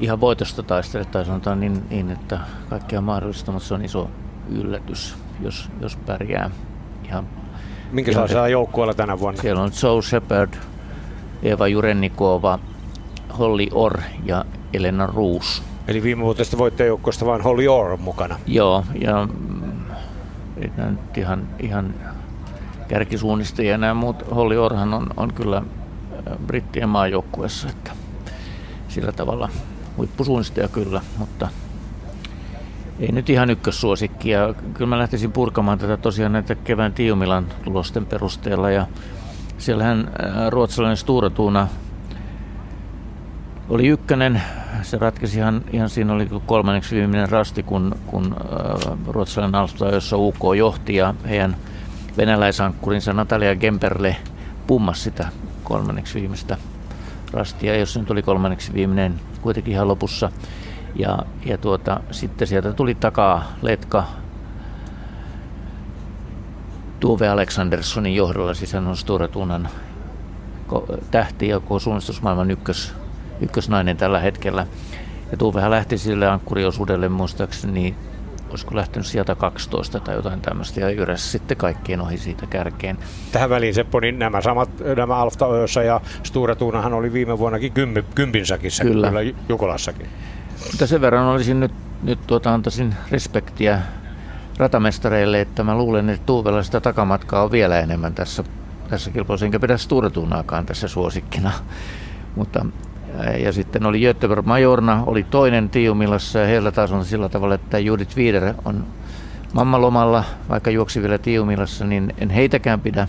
ihan 0.00 0.20
voitosta 0.20 0.62
taistele, 0.62 1.04
tai 1.04 1.24
sanotaan 1.24 1.60
niin, 1.60 1.84
niin 1.90 2.10
että 2.10 2.38
kaikkea 2.68 2.98
on 2.98 3.04
mahdollista, 3.04 3.52
mutta 3.52 3.68
se 3.68 3.74
on 3.74 3.84
iso 3.84 4.10
yllätys, 4.48 5.16
jos, 5.40 5.70
jos 5.80 5.96
pärjää 5.96 6.50
ihan 7.04 7.28
Minkälaisella 7.92 8.48
joukkueella 8.48 8.94
tänä 8.94 9.18
vuonna? 9.18 9.42
Siellä 9.42 9.62
on 9.62 9.70
Joe 9.82 10.02
Shepard, 10.02 10.54
Eva 11.42 11.68
Jurennikova, 11.68 12.58
Holly 13.38 13.66
Orr 13.72 14.00
ja 14.24 14.44
Elena 14.72 15.06
Roos. 15.06 15.62
Eli 15.88 16.02
viime 16.02 16.22
vuotesta 16.22 16.58
voittajajoukkoista 16.58 17.26
vain 17.26 17.42
Holly 17.42 17.68
Orr 17.68 17.92
on 17.92 18.00
mukana. 18.00 18.38
Joo, 18.46 18.84
ja 19.00 19.28
nyt 20.90 21.18
ihan, 21.18 21.48
ihan 21.60 21.94
kärkisuunnistajia 22.88 23.72
ja 23.72 23.78
nämä 23.78 23.94
muut. 23.94 24.34
Holly 24.34 24.56
Orhan 24.56 24.94
on, 24.94 25.06
on 25.16 25.32
kyllä 25.32 25.56
äh, 25.56 26.38
brittien 26.46 26.88
maajoukkuessa, 26.88 27.68
että 27.68 27.90
sillä 28.88 29.12
tavalla 29.12 29.48
huippusuunnistaja 29.96 30.68
kyllä, 30.68 31.00
mutta 31.18 31.48
ei 33.00 33.12
nyt 33.12 33.30
ihan 33.30 33.50
ykkössuosikki. 33.50 34.30
Ja 34.30 34.54
kyllä 34.74 34.88
mä 34.88 34.98
lähtisin 34.98 35.32
purkamaan 35.32 35.78
tätä 35.78 35.96
tosiaan 35.96 36.32
näitä 36.32 36.54
kevään 36.54 36.92
Tiumilan 36.92 37.46
tulosten 37.64 38.06
perusteella. 38.06 38.70
Ja 38.70 38.86
siellähän 39.58 40.00
äh, 40.00 40.48
ruotsalainen 40.48 40.96
Sturatuna 40.96 41.68
oli 43.72 43.88
ykkönen. 43.88 44.42
Se 44.82 44.98
ratkesi 44.98 45.38
ihan, 45.38 45.64
ihan 45.72 45.88
siinä 45.88 46.12
oli 46.12 46.28
kolmanneksi 46.46 46.96
viimeinen 46.96 47.28
rasti, 47.28 47.62
kun, 47.62 47.96
kun 48.06 48.36
äh, 48.36 48.98
ruotsalainen 49.06 49.60
alfa, 49.60 49.88
jossa 49.88 50.16
UK 50.16 50.40
johti 50.56 50.94
ja 50.94 51.14
heidän 51.28 51.56
venäläisankkurinsa 52.16 53.12
Natalia 53.12 53.56
Gemperle 53.56 54.16
pummas 54.66 55.04
sitä 55.04 55.28
kolmanneksi 55.64 56.20
viimeistä 56.20 56.56
rastia, 57.32 57.76
jos 57.76 57.96
nyt 57.96 58.10
oli 58.10 58.22
kolmanneksi 58.22 58.74
viimeinen 58.74 59.20
kuitenkin 59.42 59.72
ihan 59.72 59.88
lopussa. 59.88 60.30
Ja, 60.94 61.18
ja 61.44 61.58
tuota, 61.58 62.00
sitten 62.10 62.48
sieltä 62.48 62.72
tuli 62.72 62.94
takaa 62.94 63.52
Letka 63.62 64.04
Tuve 67.00 67.28
Aleksanderssonin 67.28 68.14
johdolla, 68.14 68.54
siis 68.54 68.72
hän 68.72 68.86
on 68.86 68.96
Sturetunan 68.96 69.68
tähti 71.10 71.48
ja 71.48 71.60
suunnistusmaailman 71.78 72.50
ykkös, 72.50 72.94
ykkösnainen 73.42 73.96
tällä 73.96 74.20
hetkellä. 74.20 74.66
Ja 75.30 75.36
Tuvehan 75.36 75.70
lähti 75.70 75.98
sille 75.98 76.28
ankkuriosuudelle 76.28 77.08
muistaakseni, 77.08 77.94
olisiko 78.50 78.76
lähtenyt 78.76 79.06
sieltä 79.06 79.34
12 79.34 80.00
tai 80.00 80.14
jotain 80.14 80.40
tämmöistä, 80.40 80.80
ja 80.80 80.88
yhdessä 80.88 81.30
sitten 81.30 81.56
kaikkien 81.56 82.00
ohi 82.00 82.18
siitä 82.18 82.46
kärkeen. 82.46 82.98
Tähän 83.32 83.50
väliin 83.50 83.74
Seppo, 83.74 84.00
niin 84.00 84.18
nämä 84.18 84.40
samat, 84.40 84.70
nämä 84.96 85.16
Alfta 85.16 85.50
Öössä 85.50 85.82
ja 85.82 86.00
Sturetunahan 86.22 86.94
oli 86.94 87.12
viime 87.12 87.38
vuonnakin 87.38 87.72
kympi, 87.72 88.04
kympinsäkissä, 88.14 88.84
kyllä. 88.84 89.08
kyllä 89.08 89.32
Jukolassakin. 89.48 90.08
Mutta 90.70 90.86
sen 90.86 91.00
verran 91.00 91.26
olisin 91.26 91.60
nyt, 91.60 91.72
nyt 92.02 92.18
tuota, 92.26 92.54
antaisin 92.54 92.94
respektiä 93.10 93.82
ratamestareille, 94.56 95.40
että 95.40 95.64
mä 95.64 95.76
luulen, 95.76 96.08
että 96.08 96.26
Tuuvella 96.26 96.62
sitä 96.62 96.80
takamatkaa 96.80 97.44
on 97.44 97.52
vielä 97.52 97.80
enemmän 97.80 98.14
tässä, 98.14 98.44
tässä 98.88 99.10
kilpailussa, 99.10 99.46
enkä 99.46 99.60
pidä 99.60 99.76
Sturetunaakaan 99.76 100.66
tässä 100.66 100.88
suosikkina. 100.88 101.52
Mutta, 102.36 102.66
ja 103.38 103.52
sitten 103.52 103.86
oli 103.86 104.00
Göteborg 104.00 104.46
Majorna, 104.46 105.02
oli 105.06 105.22
toinen 105.22 105.70
Tiumilassa 105.70 106.38
ja 106.38 106.46
heillä 106.46 106.72
taas 106.72 106.92
on 106.92 107.04
sillä 107.04 107.28
tavalla, 107.28 107.54
että 107.54 107.78
Judith 107.78 108.16
Wieder 108.16 108.54
on 108.64 108.86
mammalomalla, 109.52 110.24
vaikka 110.48 110.70
juoksi 110.70 111.02
vielä 111.02 111.18
Tiumilassa, 111.18 111.84
niin 111.84 112.14
en 112.18 112.30
heitäkään 112.30 112.80
pidä 112.80 113.08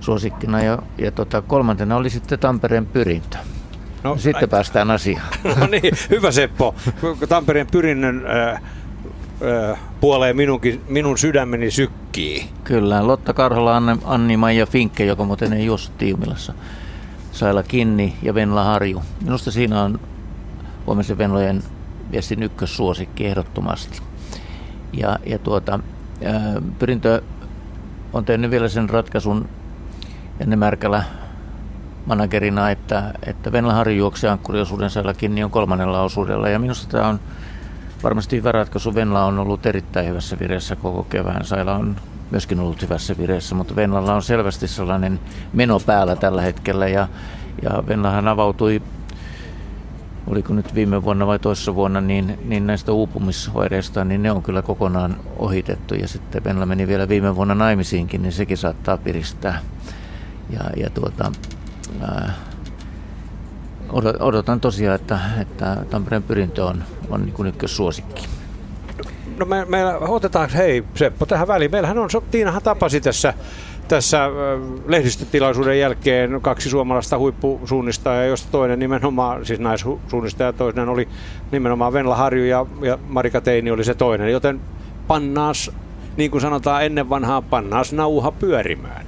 suosikkina. 0.00 0.62
Ja, 0.62 0.78
ja 0.98 1.10
tota, 1.10 1.42
kolmantena 1.42 1.96
oli 1.96 2.10
sitten 2.10 2.38
Tampereen 2.38 2.86
pyrintö. 2.86 3.36
No, 4.02 4.16
sitten 4.16 4.44
ai... 4.44 4.48
päästään 4.48 4.90
asiaan. 4.90 5.26
No 5.60 5.66
niin, 5.66 5.94
hyvä 6.10 6.30
Seppo. 6.30 6.74
Tampereen 7.28 7.66
pyrinnön 7.66 8.24
äh, 8.26 8.60
puoleen 10.00 10.36
minunkin, 10.36 10.80
minun 10.88 11.18
sydämeni 11.18 11.70
sykkii. 11.70 12.48
Kyllä, 12.64 13.06
Lotta 13.06 13.32
Karhola, 13.32 13.76
Anni, 13.76 13.98
Anni 14.04 14.36
Maija 14.36 14.66
Finkke, 14.66 15.04
joka 15.04 15.24
muuten 15.24 15.52
ei 15.52 15.66
juossut 15.66 15.98
Tiumilassa. 15.98 16.54
Saila 17.36 17.62
Kinni 17.62 18.16
ja 18.22 18.34
Venla 18.34 18.64
Harju. 18.64 19.02
Minusta 19.22 19.50
siinä 19.50 19.82
on 19.82 20.00
huomisen 20.86 21.18
Venlojen 21.18 21.62
viestin 22.12 22.42
ykkössuosikki 22.42 23.26
ehdottomasti. 23.26 24.02
Ja, 24.92 25.18
ja 25.26 25.38
tuota, 25.38 25.80
pyrintö 26.78 27.22
on 28.12 28.24
tehnyt 28.24 28.50
vielä 28.50 28.68
sen 28.68 28.90
ratkaisun, 28.90 29.48
ja 30.40 30.46
ne 30.46 30.56
Märkälä 30.56 31.04
managerina, 32.06 32.70
että, 32.70 33.14
että 33.26 33.52
Venla 33.52 33.72
Harju 33.72 33.96
juoksee 33.96 34.30
ankkuriosuuden 34.30 34.90
siellä 34.90 35.14
kiinni 35.14 35.44
on 35.44 35.50
kolmannella 35.50 36.02
osuudella. 36.02 36.48
Ja 36.48 36.58
minusta 36.58 36.88
tämä 36.90 37.08
on 37.08 37.20
varmasti 38.02 38.36
hyvä 38.36 38.52
ratkaisu. 38.52 38.94
Venla 38.94 39.24
on 39.24 39.38
ollut 39.38 39.66
erittäin 39.66 40.08
hyvässä 40.08 40.38
vireessä 40.38 40.76
koko 40.76 41.02
kevään. 41.02 41.44
Saila 41.44 41.74
on 41.74 41.96
myöskin 42.30 42.60
ollut 42.60 42.82
hyvässä 42.82 43.18
vireessä, 43.18 43.54
mutta 43.54 43.76
Venlalla 43.76 44.14
on 44.14 44.22
selvästi 44.22 44.68
sellainen 44.68 45.20
meno 45.52 45.80
päällä 45.80 46.16
tällä 46.16 46.42
hetkellä. 46.42 46.88
Ja, 46.88 47.08
ja 47.62 47.82
Venlahan 47.88 48.28
avautui 48.28 48.82
oliko 50.26 50.54
nyt 50.54 50.74
viime 50.74 51.02
vuonna 51.02 51.26
vai 51.26 51.38
toisessa 51.38 51.74
vuonna, 51.74 52.00
niin, 52.00 52.38
niin 52.44 52.66
näistä 52.66 52.92
uupumisoireista, 52.92 54.04
niin 54.04 54.22
ne 54.22 54.32
on 54.32 54.42
kyllä 54.42 54.62
kokonaan 54.62 55.16
ohitettu. 55.36 55.94
Ja 55.94 56.08
sitten 56.08 56.44
Venla 56.44 56.66
meni 56.66 56.86
vielä 56.86 57.08
viime 57.08 57.36
vuonna 57.36 57.54
naimisiinkin, 57.54 58.22
niin 58.22 58.32
sekin 58.32 58.56
saattaa 58.56 58.96
piristää. 58.96 59.60
Ja, 60.50 60.60
ja 60.76 60.90
tuota, 60.90 61.32
ää, 62.00 62.32
odotan 64.20 64.60
tosiaan, 64.60 64.94
että, 64.94 65.18
että 65.40 65.76
Tampereen 65.90 66.22
pyrintö 66.22 66.64
on, 66.64 66.84
on 67.10 67.24
niin 67.24 67.46
ykkössuosikki. 67.46 68.35
No 69.38 69.46
me, 69.46 69.64
me 69.64 69.84
otetaan, 70.00 70.50
hei 70.50 70.84
Seppo 70.94 71.26
tähän 71.26 71.48
väliin. 71.48 71.70
Meillähän 71.70 71.98
on, 71.98 72.08
Tiinahan 72.30 72.62
tapasi 72.62 73.00
tässä 73.00 73.34
tässä 73.88 74.30
lehdistötilaisuuden 74.86 75.78
jälkeen 75.78 76.40
kaksi 76.42 76.70
suomalaista 76.70 77.18
huippusuunnistajaa, 77.18 78.24
joista 78.24 78.48
toinen 78.50 78.78
nimenomaan, 78.78 79.46
siis 79.46 79.60
naissuunnistaja 79.60 80.52
toinen 80.52 80.88
oli 80.88 81.08
nimenomaan 81.52 81.92
Venla 81.92 82.16
Harju 82.16 82.44
ja, 82.44 82.66
ja 82.82 82.98
Marika 83.08 83.40
Teini 83.40 83.70
oli 83.70 83.84
se 83.84 83.94
toinen. 83.94 84.32
Joten 84.32 84.60
pannaas, 85.06 85.70
niin 86.16 86.30
kuin 86.30 86.40
sanotaan 86.40 86.84
ennen 86.84 87.10
vanhaa, 87.10 87.42
pannaas 87.42 87.92
nauha 87.92 88.32
pyörimään. 88.32 89.06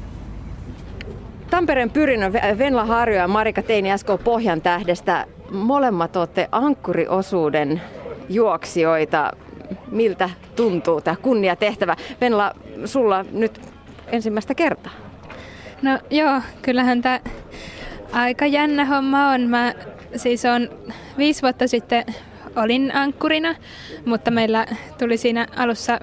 Tampereen 1.51 1.91
pyrinnön 1.91 2.33
Venla 2.33 2.85
Harju 2.85 3.17
ja 3.17 3.29
Marika 3.29 3.63
Teini 3.63 3.99
SK 3.99 4.09
Pohjan 4.25 4.61
tähdestä. 4.61 5.27
Molemmat 5.51 6.17
olette 6.17 6.49
ankkuriosuuden 6.53 7.83
juoksijoita. 8.29 9.33
Miltä 9.91 10.31
tuntuu 10.57 11.01
tämä 11.01 11.17
kunnia 11.23 11.57
tehtävä? 11.57 11.97
Venla, 12.21 12.55
sulla 12.85 13.25
nyt 13.33 13.61
ensimmäistä 14.07 14.55
kertaa? 14.55 14.93
No 15.83 15.99
joo, 16.11 16.41
kyllähän 16.63 17.03
tämä 17.03 17.21
aika 18.13 18.47
jännä 18.47 18.85
homma 18.85 19.31
on. 19.31 19.41
Mä 19.41 19.75
siis 20.17 20.45
on 20.45 20.69
viisi 21.19 21.43
vuotta 21.43 21.69
sitten 21.69 22.05
olin 22.57 22.95
ankkurina, 22.95 23.55
mutta 24.05 24.31
meillä 24.31 24.67
tuli 24.99 25.17
siinä 25.17 25.47
alussa 25.57 26.01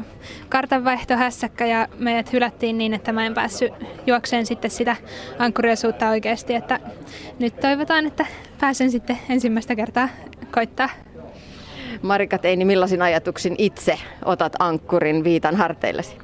kartanvaihtohässäkkä 0.49 1.65
ja 1.65 1.87
meidät 1.99 2.33
hylättiin 2.33 2.77
niin, 2.77 2.93
että 2.93 3.11
mä 3.11 3.25
en 3.25 3.33
päässyt 3.33 3.73
juokseen 4.07 4.45
sitten 4.45 4.71
sitä 4.71 4.95
ankkuriosuutta 5.39 6.09
oikeasti. 6.09 6.55
Että 6.55 6.79
nyt 7.39 7.59
toivotaan, 7.59 8.05
että 8.05 8.25
pääsen 8.59 8.91
sitten 8.91 9.17
ensimmäistä 9.29 9.75
kertaa 9.75 10.09
koittaa. 10.51 10.89
Marika 12.01 12.37
Teini, 12.37 12.65
millaisin 12.65 13.01
ajatuksin 13.01 13.55
itse 13.57 13.99
otat 14.25 14.53
ankkurin 14.59 15.23
viitan 15.23 15.55
harteillesi? 15.55 16.17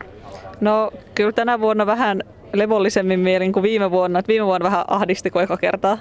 No 0.61 0.91
kyllä 1.15 1.31
tänä 1.31 1.60
vuonna 1.60 1.85
vähän 1.85 2.22
levollisemmin 2.53 3.19
mielin 3.19 3.53
kuin 3.53 3.64
viime 3.64 3.91
vuonna. 3.91 4.19
Et 4.19 4.27
viime 4.27 4.45
vuonna 4.45 4.64
vähän 4.64 4.85
ahdisti, 4.88 5.30
kun 5.30 5.41
eka 5.41 5.57
kertaa 5.57 5.98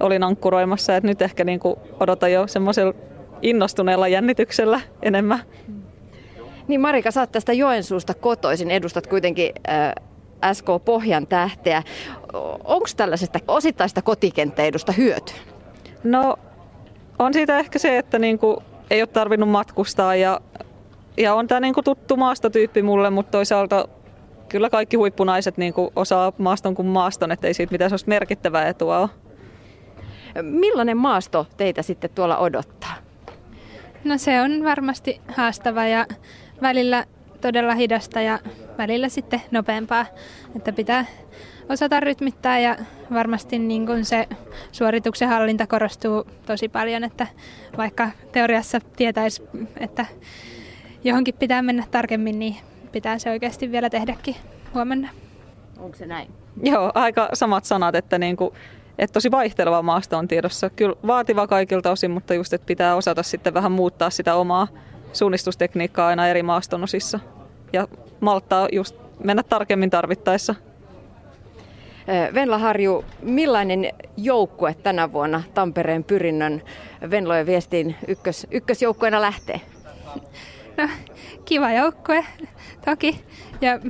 olin 0.00 0.22
ankkuroimassa. 0.22 0.96
Et 0.96 1.04
nyt 1.04 1.22
ehkä 1.22 1.44
niinku 1.44 1.78
odotan 2.00 2.32
jo 2.32 2.46
semmoisella 2.46 2.94
innostuneella 3.42 4.08
jännityksellä 4.08 4.80
enemmän. 5.02 5.42
Niin 6.68 6.80
Marika, 6.80 7.10
sä 7.10 7.20
oot 7.20 7.32
tästä 7.32 7.52
Joensuusta 7.52 8.14
kotoisin, 8.14 8.70
edustat 8.70 9.06
kuitenkin 9.06 9.52
äh, 9.68 9.92
SK 10.52 10.66
Pohjan 10.84 11.26
tähteä. 11.26 11.82
Onko 12.64 12.86
tällaisesta 12.96 13.38
osittaista 13.48 14.02
kotikenttäedusta 14.02 14.92
hyöty? 14.92 15.32
No 16.04 16.36
on 17.18 17.34
siitä 17.34 17.58
ehkä 17.58 17.78
se, 17.78 17.98
että 17.98 18.18
niinku 18.18 18.62
ei 18.90 19.02
ole 19.02 19.06
tarvinnut 19.06 19.48
matkustaa 19.48 20.14
ja 20.14 20.40
ja 21.16 21.34
on 21.34 21.48
tämä 21.48 21.60
niinku 21.60 21.82
tuttu 21.82 22.16
maastotyyppi 22.16 22.82
mulle, 22.82 23.10
mutta 23.10 23.30
toisaalta 23.30 23.88
kyllä 24.48 24.70
kaikki 24.70 24.96
huippunaiset 24.96 25.56
niinku 25.56 25.92
osaa 25.96 26.32
maaston 26.38 26.74
kuin 26.74 26.86
maaston, 26.86 27.32
ettei 27.32 27.54
siitä 27.54 27.72
mitään 27.72 27.90
sellaista 27.90 28.08
merkittävää 28.08 28.68
etua 28.68 28.98
ole. 28.98 29.08
Millainen 30.42 30.96
maasto 30.96 31.46
teitä 31.56 31.82
sitten 31.82 32.10
tuolla 32.10 32.36
odottaa? 32.36 32.94
No 34.04 34.18
se 34.18 34.40
on 34.40 34.64
varmasti 34.64 35.20
haastava 35.36 35.84
ja 35.84 36.06
välillä 36.62 37.04
todella 37.40 37.74
hidasta 37.74 38.20
ja 38.20 38.38
välillä 38.78 39.08
sitten 39.08 39.42
nopeampaa. 39.50 40.06
Että 40.56 40.72
pitää 40.72 41.06
osata 41.68 42.00
rytmittää 42.00 42.58
ja 42.58 42.76
varmasti 43.12 43.58
niin 43.58 43.86
kuin 43.86 44.04
se 44.04 44.28
suorituksen 44.72 45.28
hallinta 45.28 45.66
korostuu 45.66 46.26
tosi 46.46 46.68
paljon, 46.68 47.04
että 47.04 47.26
vaikka 47.76 48.10
teoriassa 48.32 48.80
tietäisi, 48.96 49.42
että 49.80 50.06
johonkin 51.04 51.34
pitää 51.34 51.62
mennä 51.62 51.84
tarkemmin, 51.90 52.38
niin 52.38 52.56
pitää 52.92 53.18
se 53.18 53.30
oikeasti 53.30 53.72
vielä 53.72 53.90
tehdäkin 53.90 54.36
huomenna. 54.74 55.08
Onko 55.78 55.96
se 55.96 56.06
näin? 56.06 56.28
Joo, 56.62 56.92
aika 56.94 57.28
samat 57.32 57.64
sanat, 57.64 57.94
että, 57.94 58.18
niin 58.18 58.36
kuin, 58.36 58.54
että 58.98 59.12
tosi 59.12 59.30
vaihteleva 59.30 59.82
maasto 59.82 60.18
on 60.18 60.28
tiedossa. 60.28 60.70
Kyllä 60.70 60.96
vaativa 61.06 61.46
kaikilta 61.46 61.90
osin, 61.90 62.10
mutta 62.10 62.34
just, 62.34 62.52
että 62.52 62.66
pitää 62.66 62.96
osata 62.96 63.22
sitten 63.22 63.54
vähän 63.54 63.72
muuttaa 63.72 64.10
sitä 64.10 64.34
omaa 64.34 64.68
suunnistustekniikkaa 65.12 66.06
aina 66.08 66.28
eri 66.28 66.42
maaston 66.42 66.84
osissa. 66.84 67.20
Ja 67.72 67.88
malttaa 68.20 68.68
just 68.72 68.96
mennä 69.24 69.42
tarkemmin 69.42 69.90
tarvittaessa. 69.90 70.54
Venla 72.34 72.58
Harju, 72.58 73.04
millainen 73.22 73.92
joukkue 74.16 74.74
tänä 74.74 75.12
vuonna 75.12 75.42
Tampereen 75.54 76.04
pyrinnön 76.04 76.62
Venlojen 77.10 77.46
viestiin 77.46 77.96
ykkös, 78.08 78.46
ykkösjoukkueena 78.50 79.20
lähtee? 79.20 79.60
No, 80.76 80.88
kiva 81.44 81.72
joukkue 81.72 82.26
toki. 82.84 83.24
Ja 83.60 83.80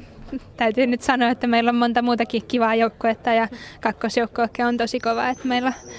täytyy 0.57 0.87
nyt 0.87 1.03
sanoa, 1.03 1.29
että 1.29 1.47
meillä 1.47 1.69
on 1.69 1.75
monta 1.75 2.03
muutakin 2.03 2.47
kivaa 2.49 2.75
joukkuetta 2.75 3.33
ja 3.33 3.49
kakkosjoukkuekin 3.81 4.67
on 4.67 4.77
tosi 4.77 5.01
kova. 5.01 5.29
Että 5.29 5.49
meillä 5.49 5.73
on 5.85 5.91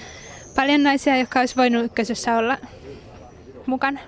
paljon 0.56 0.84
naisia, 0.84 1.18
jotka 1.18 1.40
olisi 1.40 1.56
voinut 1.56 1.85
ykkösessä 1.85 2.38
olla 2.38 2.57
mukana. 3.65 3.99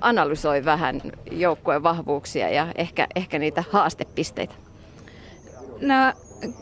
Analysoi 0.00 0.64
vähän 0.64 1.02
joukkueen 1.30 1.82
vahvuuksia 1.82 2.50
ja 2.50 2.66
ehkä, 2.74 3.06
ehkä 3.16 3.38
niitä 3.38 3.64
haastepisteitä. 3.70 4.54
No, 5.80 5.94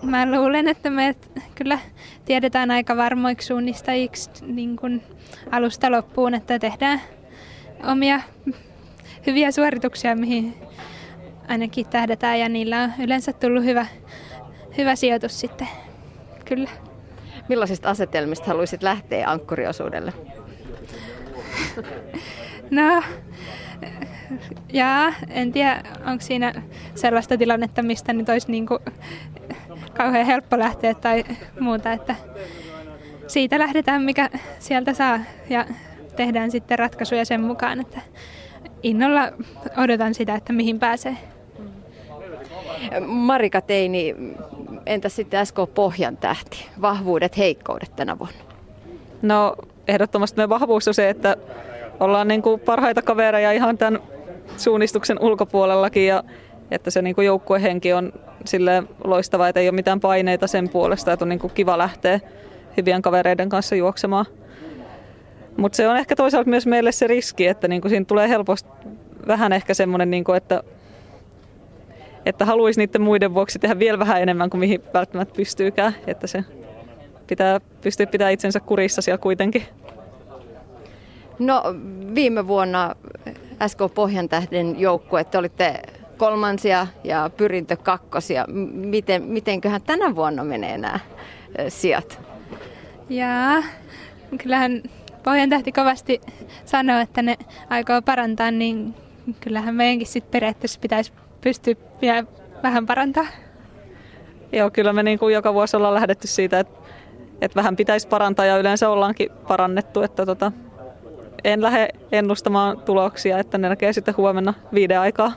mä 0.02 0.32
luulen, 0.32 0.68
että 0.68 0.90
me 0.90 1.14
kyllä 1.54 1.78
tiedetään 2.24 2.70
aika 2.70 2.96
varmoiksi 2.96 3.46
suunnistajiksi 3.46 4.30
niin 4.46 4.76
kuin 4.76 5.02
alusta 5.50 5.90
loppuun, 5.90 6.34
että 6.34 6.58
tehdään 6.58 7.00
omia 7.92 8.20
hyviä 9.26 9.50
suorituksia, 9.50 10.16
mihin 10.16 10.54
ainakin 11.48 11.86
tähdätään 11.86 12.40
ja 12.40 12.48
niillä 12.48 12.82
on 12.82 13.04
yleensä 13.04 13.32
tullut 13.32 13.64
hyvä, 13.64 13.86
hyvä 14.78 14.96
sijoitus 14.96 15.40
sitten. 15.40 15.68
Kyllä. 16.44 16.70
Millaisista 17.48 17.90
asetelmista 17.90 18.46
haluaisit 18.46 18.82
lähteä 18.82 19.30
ankkuriosuudelle? 19.30 20.12
No, 22.70 23.02
jaa, 24.72 25.12
en 25.30 25.52
tiedä, 25.52 25.82
onko 26.06 26.24
siinä 26.24 26.62
sellaista 26.94 27.38
tilannetta, 27.38 27.82
mistä 27.82 28.12
nyt 28.12 28.28
olisi 28.28 28.50
niin 28.50 28.66
kuin 28.66 28.80
kauhean 29.96 30.26
helppo 30.26 30.58
lähteä 30.58 30.94
tai 30.94 31.24
muuta, 31.60 31.92
että 31.92 32.14
siitä 33.26 33.58
lähdetään, 33.58 34.02
mikä 34.02 34.30
sieltä 34.58 34.94
saa 34.94 35.20
ja 35.50 35.64
tehdään 36.16 36.50
sitten 36.50 36.78
ratkaisuja 36.78 37.24
sen 37.24 37.40
mukaan, 37.40 37.80
että 37.80 38.00
innolla 38.82 39.32
odotan 39.76 40.14
sitä, 40.14 40.34
että 40.34 40.52
mihin 40.52 40.78
pääsee. 40.78 41.16
Marika 43.06 43.60
Teini, 43.60 44.16
entä 44.86 45.08
sitten 45.08 45.46
SK 45.46 45.56
Pohjan 45.74 46.16
tähti? 46.16 46.68
Vahvuudet, 46.80 47.38
heikkoudet 47.38 47.96
tänä 47.96 48.18
vuonna? 48.18 48.38
No 49.22 49.56
ehdottomasti 49.88 50.36
meidän 50.36 50.48
vahvuus 50.48 50.88
on 50.88 50.94
se, 50.94 51.08
että 51.10 51.36
ollaan 52.00 52.28
niin 52.28 52.42
kuin 52.42 52.60
parhaita 52.60 53.02
kavereja 53.02 53.52
ihan 53.52 53.78
tämän 53.78 54.00
suunnistuksen 54.56 55.18
ulkopuolellakin 55.20 56.06
ja 56.06 56.24
että 56.70 56.90
se 56.90 57.02
niin 57.02 57.14
kuin 57.14 57.26
joukkuehenki 57.26 57.92
on 57.92 58.12
sille 58.44 58.82
loistava, 59.04 59.48
että 59.48 59.60
ei 59.60 59.68
ole 59.68 59.74
mitään 59.74 60.00
paineita 60.00 60.46
sen 60.46 60.68
puolesta, 60.68 61.12
että 61.12 61.24
on 61.24 61.28
niin 61.28 61.38
kuin 61.38 61.52
kiva 61.52 61.78
lähteä 61.78 62.20
hyvien 62.76 63.02
kavereiden 63.02 63.48
kanssa 63.48 63.74
juoksemaan. 63.74 64.26
Mutta 65.56 65.76
se 65.76 65.88
on 65.88 65.96
ehkä 65.96 66.16
toisaalta 66.16 66.50
myös 66.50 66.66
meille 66.66 66.92
se 66.92 67.06
riski, 67.06 67.46
että 67.46 67.68
niinku 67.68 67.88
siinä 67.88 68.04
tulee 68.04 68.28
helposti 68.28 68.70
vähän 69.26 69.52
ehkä 69.52 69.74
semmoinen, 69.74 70.10
niinku, 70.10 70.32
että, 70.32 70.62
että 72.26 72.44
haluaisi 72.44 72.80
niiden 72.80 73.02
muiden 73.02 73.34
vuoksi 73.34 73.58
tehdä 73.58 73.78
vielä 73.78 73.98
vähän 73.98 74.22
enemmän 74.22 74.50
kuin 74.50 74.58
mihin 74.58 74.82
välttämättä 74.94 75.34
pystyykään. 75.36 75.94
Että 76.06 76.26
se 76.26 76.44
pitää 77.26 77.60
pystyä 77.80 78.06
pitää 78.06 78.30
itsensä 78.30 78.60
kurissa 78.60 79.02
siellä 79.02 79.18
kuitenkin. 79.18 79.62
No 81.38 81.62
viime 82.14 82.46
vuonna 82.46 82.94
SK 83.66 83.78
Pohjantähden 83.94 84.80
joukkue, 84.80 85.24
te 85.24 85.38
olitte 85.38 85.82
kolmansia 86.16 86.86
ja 87.04 87.30
pyrintö 87.36 87.76
kakkosia. 87.76 88.44
Miten, 88.72 89.22
mitenköhän 89.22 89.82
tänä 89.82 90.14
vuonna 90.14 90.44
menee 90.44 90.78
nämä 90.78 91.00
sijat? 91.68 92.20
Jaa, 93.08 93.62
kyllähän 94.42 94.82
Pohjan 95.22 95.50
tähti 95.50 95.72
kovasti 95.72 96.20
sanoo, 96.64 97.00
että 97.00 97.22
ne 97.22 97.36
aikoo 97.70 98.02
parantaa, 98.02 98.50
niin 98.50 98.94
kyllähän 99.40 99.74
meidänkin 99.74 100.06
sitten 100.06 100.30
periaatteessa 100.30 100.80
pitäisi 100.80 101.12
pystyä 101.40 101.74
vielä 102.02 102.24
vähän 102.62 102.86
parantaa. 102.86 103.26
Joo, 104.52 104.70
kyllä 104.70 104.92
me 104.92 105.02
niin 105.02 105.18
kuin 105.18 105.34
joka 105.34 105.54
vuosi 105.54 105.76
ollaan 105.76 105.94
lähdetty 105.94 106.26
siitä, 106.26 106.60
että, 106.60 106.78
että 107.40 107.56
vähän 107.56 107.76
pitäisi 107.76 108.08
parantaa 108.08 108.44
ja 108.44 108.58
yleensä 108.58 108.88
ollaankin 108.88 109.30
parannettu, 109.48 110.02
että 110.02 110.26
tota, 110.26 110.52
en 111.46 111.62
lähde 111.62 111.88
ennustamaan 112.12 112.80
tuloksia, 112.80 113.38
että 113.38 113.58
ne 113.58 113.68
näkee 113.68 113.92
sitten 113.92 114.16
huomenna 114.16 114.54
viiden 114.74 115.00
aikaa. 115.00 115.32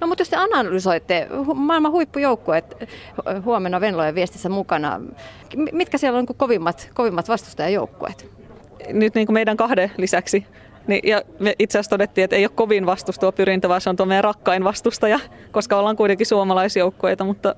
No 0.00 0.06
mutta 0.06 0.20
jos 0.20 0.28
te 0.28 0.36
analysoitte 0.36 1.28
maailman 1.54 1.92
huippujoukkueet 1.92 2.76
huomenna 3.44 3.80
Venlojen 3.80 4.14
viestissä 4.14 4.48
mukana, 4.48 5.00
mitkä 5.72 5.98
siellä 5.98 6.18
on 6.18 6.26
kovimmat, 6.36 6.90
kovimmat 6.94 7.28
vastustajajoukkueet? 7.28 8.30
Nyt 8.92 9.14
niin 9.14 9.26
kuin 9.26 9.34
meidän 9.34 9.56
kahden 9.56 9.92
lisäksi 9.96 10.46
niin, 10.86 11.00
ja 11.04 11.22
me 11.38 11.54
itse 11.58 11.78
asiassa 11.78 11.90
todettiin, 11.90 12.24
että 12.24 12.36
ei 12.36 12.44
ole 12.44 12.52
kovin 12.54 12.86
vastustava 12.86 13.32
pyrintä, 13.32 13.68
vaan 13.68 13.80
se 13.80 13.90
on 13.90 13.96
tuo 13.96 14.06
meidän 14.06 14.24
rakkain 14.24 14.64
vastustaja, 14.64 15.20
koska 15.52 15.78
ollaan 15.78 15.96
kuitenkin 15.96 16.26
suomalaisjoukkueita, 16.26 17.24
mutta 17.24 17.54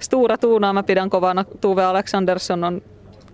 Stura 0.00 0.38
Tuunaa 0.38 0.72
mä 0.72 0.82
pidän 0.82 1.10
kovana. 1.10 1.44
Tuve 1.60 1.84
Alexandersson 1.84 2.64
on 2.64 2.82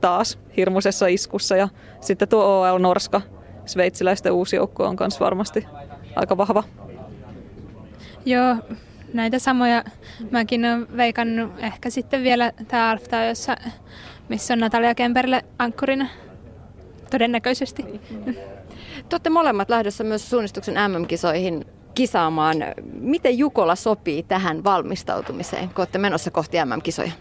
taas 0.00 0.38
hirmuisessa 0.56 1.06
iskussa 1.06 1.56
ja 1.56 1.68
sitten 2.00 2.28
tuo 2.28 2.44
OL 2.44 2.78
Norska, 2.78 3.20
sveitsiläisten 3.66 4.32
uusi 4.32 4.56
joukkue 4.56 4.86
on 4.86 4.96
myös 5.00 5.20
varmasti 5.20 5.66
aika 6.16 6.36
vahva. 6.36 6.64
Joo, 8.26 8.56
näitä 9.12 9.38
samoja 9.38 9.84
mäkin 10.30 10.64
olen 10.64 10.96
veikannut. 10.96 11.52
Ehkä 11.58 11.90
sitten 11.90 12.22
vielä 12.22 12.52
tämä 12.68 12.90
Alfta, 12.90 13.22
jossa, 13.22 13.56
missä 14.28 14.54
on 14.54 14.60
Natalia 14.60 14.94
Kemperle 14.94 15.44
ankkurina 15.58 16.06
todennäköisesti. 17.10 17.82
Te 19.08 19.14
olette 19.14 19.30
molemmat 19.30 19.70
lähdössä 19.70 20.04
myös 20.04 20.30
suunnistuksen 20.30 20.74
MM-kisoihin 20.74 21.64
kisaamaan. 21.94 22.56
Miten 22.92 23.38
Jukola 23.38 23.74
sopii 23.74 24.22
tähän 24.22 24.64
valmistautumiseen, 24.64 25.68
kun 25.68 25.78
olette 25.78 25.98
menossa 25.98 26.30
kohti 26.30 26.56
MM-kisoja? 26.64 27.12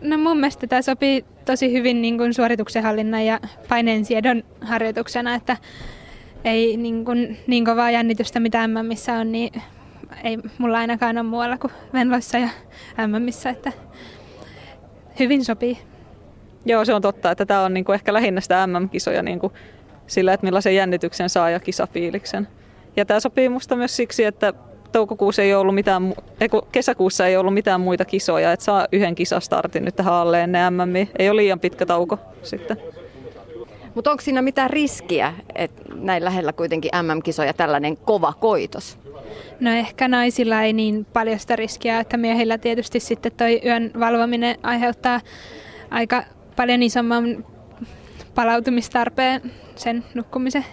No 0.00 0.18
mun 0.18 0.36
mielestä 0.36 0.66
tämä 0.66 0.82
sopii 0.82 1.24
tosi 1.44 1.72
hyvin 1.72 2.02
niin 2.02 2.18
kuin 2.18 2.34
suorituksenhallinnan 2.34 3.26
ja 3.26 3.40
paineensiedon 3.68 4.42
harjoituksena, 4.60 5.34
että 5.34 5.56
ei 6.44 6.76
niin, 6.76 7.04
kuin, 7.04 7.38
niin 7.46 7.64
kovaa 7.64 7.90
jännitystä 7.90 8.40
mitä 8.40 8.68
MMissä 8.68 9.12
on, 9.14 9.32
niin 9.32 9.62
ei 10.24 10.38
mulla 10.58 10.78
ainakaan 10.78 11.18
ole 11.18 11.26
muualla 11.26 11.58
kuin 11.58 11.72
Venloissa 11.92 12.38
ja 12.38 12.48
MMissä, 13.06 13.50
että 13.50 13.72
hyvin 15.18 15.44
sopii. 15.44 15.78
Joo, 16.64 16.84
se 16.84 16.94
on 16.94 17.02
totta, 17.02 17.30
että 17.30 17.46
tämä 17.46 17.64
on 17.64 17.74
niin 17.74 17.84
kuin 17.84 17.94
ehkä 17.94 18.12
lähinnä 18.12 18.40
sitä 18.40 18.66
MM-kisoja 18.66 19.22
niin 19.22 19.38
kuin 19.38 19.52
sillä, 20.06 20.32
että 20.32 20.46
millaisen 20.46 20.74
jännityksen 20.74 21.28
saa 21.28 21.50
ja 21.50 21.60
kisafiiliksen. 21.60 22.48
Ja 22.96 23.04
tämä 23.04 23.20
sopii 23.20 23.48
musta 23.48 23.76
myös 23.76 23.96
siksi, 23.96 24.24
että 24.24 24.52
toukokuussa 24.94 25.42
ei 25.42 25.54
ollut 25.54 25.74
mitään, 25.74 26.14
ei, 26.40 26.48
kesäkuussa 26.72 27.26
ei 27.26 27.36
ollut 27.36 27.54
mitään 27.54 27.80
muita 27.80 28.04
kisoja, 28.04 28.52
että 28.52 28.64
saa 28.64 28.86
yhden 28.92 29.14
kisastartin 29.14 29.84
nyt 29.84 29.96
tähän 29.96 30.14
alle 30.14 30.40
ennen 30.40 30.72
MM. 30.72 31.06
Ei 31.18 31.30
ole 31.30 31.36
liian 31.36 31.60
pitkä 31.60 31.86
tauko 31.86 32.18
sitten. 32.42 32.76
Mutta 33.94 34.10
onko 34.10 34.20
siinä 34.20 34.42
mitään 34.42 34.70
riskiä, 34.70 35.34
että 35.54 35.82
näin 35.94 36.24
lähellä 36.24 36.52
kuitenkin 36.52 36.90
MM-kisoja 37.02 37.54
tällainen 37.54 37.96
kova 37.96 38.32
koitos? 38.32 38.98
No 39.60 39.70
ehkä 39.70 40.08
naisilla 40.08 40.62
ei 40.62 40.72
niin 40.72 41.06
paljon 41.12 41.38
sitä 41.38 41.56
riskiä, 41.56 42.00
että 42.00 42.16
miehillä 42.16 42.58
tietysti 42.58 43.00
sitten 43.00 43.32
toi 43.32 43.60
yön 43.64 43.90
valvominen 44.00 44.56
aiheuttaa 44.62 45.20
aika 45.90 46.22
paljon 46.56 46.82
isomman 46.82 47.44
palautumistarpeen 48.34 49.52
sen 49.76 50.04
nukkumisen 50.14 50.64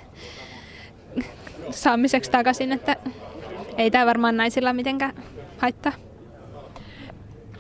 saamiseksi 1.70 2.32
takaisin, 2.32 2.72
että 2.72 2.96
ei 3.78 3.92
tämä 3.92 4.06
varmaan 4.06 4.38
naisilla 4.38 4.74
mitenkään 4.74 5.14
haittaa. 5.58 5.92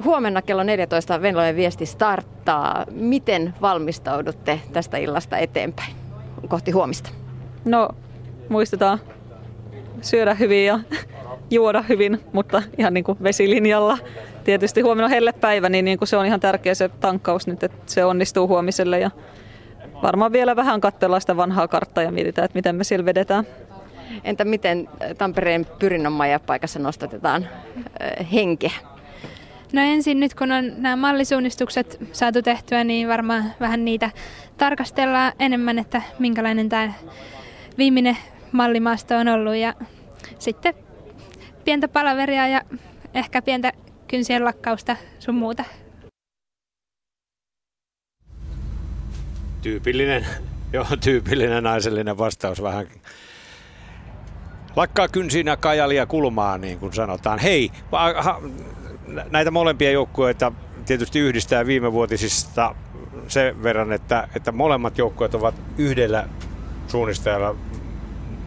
Huomenna 0.03 0.41
kello 0.41 0.63
14 0.63 1.21
Venlojen 1.21 1.55
viesti 1.55 1.85
starttaa. 1.85 2.85
Miten 2.91 3.53
valmistaudutte 3.61 4.59
tästä 4.73 4.97
illasta 4.97 5.38
eteenpäin 5.38 5.95
kohti 6.47 6.71
huomista? 6.71 7.09
No, 7.65 7.89
muistetaan 8.49 8.99
syödä 10.01 10.33
hyvin 10.33 10.65
ja 10.65 10.79
juoda 11.51 11.81
hyvin, 11.89 12.19
mutta 12.33 12.63
ihan 12.77 12.93
niin 12.93 13.03
kuin 13.03 13.17
vesilinjalla. 13.23 13.97
Tietysti 14.43 14.81
huomenna 14.81 15.05
on 15.05 15.11
helle 15.11 15.33
päivä, 15.33 15.69
niin, 15.69 15.85
niin 15.85 15.97
kuin 15.97 16.07
se 16.07 16.17
on 16.17 16.25
ihan 16.25 16.39
tärkeä 16.39 16.75
se 16.75 16.89
tankkaus 16.89 17.47
nyt, 17.47 17.63
että 17.63 17.77
se 17.85 18.05
onnistuu 18.05 18.47
huomiselle. 18.47 18.99
Ja 18.99 19.11
varmaan 20.03 20.31
vielä 20.31 20.55
vähän 20.55 20.81
katsellaan 20.81 21.21
sitä 21.21 21.38
vanhaa 21.38 21.67
karttaa 21.67 22.03
ja 22.03 22.11
mietitään, 22.11 22.45
että 22.45 22.57
miten 22.57 22.75
me 22.75 22.83
siellä 22.83 23.05
vedetään. 23.05 23.47
Entä 24.23 24.45
miten 24.45 24.90
Tampereen 25.18 25.65
Pyrinnön 25.80 26.14
paikassa 26.45 26.80
nostatetaan 26.80 27.48
henkeä? 28.34 28.72
No 29.73 29.82
ensin 29.82 30.19
nyt 30.19 30.34
kun 30.34 30.52
on 30.52 30.73
nämä 30.78 30.95
mallisuunnistukset 30.95 31.99
saatu 32.11 32.41
tehtyä, 32.41 32.84
niin 32.84 33.07
varmaan 33.07 33.53
vähän 33.60 33.86
niitä 33.86 34.11
tarkastellaan 34.57 35.34
enemmän, 35.40 35.80
että 35.80 36.02
minkälainen 36.19 36.69
tämä 36.69 36.94
viimeinen 37.78 38.18
mallimaasto 38.52 39.18
on 39.18 39.28
ollut. 39.28 39.56
Ja 39.56 39.73
sitten 40.40 40.73
pientä 41.65 41.88
palaveria 41.88 42.48
ja 42.48 42.61
ehkä 43.14 43.41
pientä 43.41 43.72
kynsien 44.07 44.45
lakkausta 44.45 44.95
sun 45.19 45.36
muuta. 45.36 45.64
Tyypillinen, 49.61 50.26
joo, 50.73 50.86
tyypillinen 51.03 51.64
naisellinen 51.64 52.18
vastaus 52.18 52.61
vähän 52.61 52.88
lakkaa 54.76 55.07
kynsinä 55.07 55.57
kajalia 55.57 56.06
kulmaa, 56.06 56.57
niin 56.57 56.80
kuin 56.80 56.93
sanotaan. 56.93 57.39
Hei, 57.39 57.72
näitä 59.31 59.52
molempia 59.52 59.91
joukkueita 59.91 60.52
tietysti 60.85 61.19
yhdistää 61.19 61.65
viimevuotisista 61.65 62.76
sen 63.27 63.64
verran, 63.64 63.93
että, 63.93 64.27
että 64.35 64.52
molemmat 64.52 64.98
joukkueet 64.98 65.35
ovat 65.35 65.56
yhdellä 65.77 66.27
suunnistajalla 66.88 67.56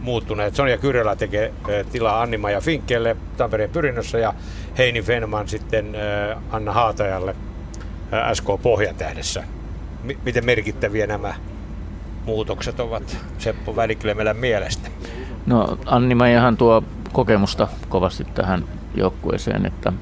muuttuneet. 0.01 0.55
Sonja 0.55 0.77
Kyrölä 0.77 1.15
tekee 1.15 1.53
tilaa 1.91 2.21
Annima 2.21 2.51
ja 2.51 2.61
Finkkelle 2.61 3.15
Tampereen 3.37 3.69
pyrinnössä 3.69 4.17
ja 4.17 4.33
Heini 4.77 5.01
Fenman 5.01 5.47
sitten 5.47 5.95
Anna 6.51 6.73
Haatajalle 6.73 7.35
SK 8.33 8.45
Pohjantähdessä. 8.61 9.43
Miten 10.23 10.45
merkittäviä 10.45 11.07
nämä 11.07 11.33
muutokset 12.25 12.79
ovat 12.79 13.17
Seppo 13.37 13.75
Väliklemelän 13.75 14.37
mielestä? 14.37 14.89
No 15.45 15.77
Anni 15.85 16.15
Maijahan 16.15 16.57
tuo 16.57 16.83
kokemusta 17.13 17.67
kovasti 17.89 18.23
tähän 18.23 18.63
joukkueeseen. 18.95 19.65
Että... 19.65 19.93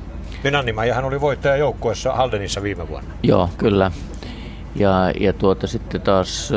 Niin 0.43 0.55
Anni 0.55 0.73
Maijahan 0.73 1.05
oli 1.05 1.21
voittaja 1.21 1.55
joukkueessa 1.55 2.13
Haldenissa 2.13 2.63
viime 2.63 2.87
vuonna. 2.87 3.09
Joo, 3.23 3.49
kyllä. 3.57 3.91
Ja, 4.75 5.11
ja 5.19 5.33
tuota, 5.33 5.67
sitten 5.67 6.01
taas 6.01 6.51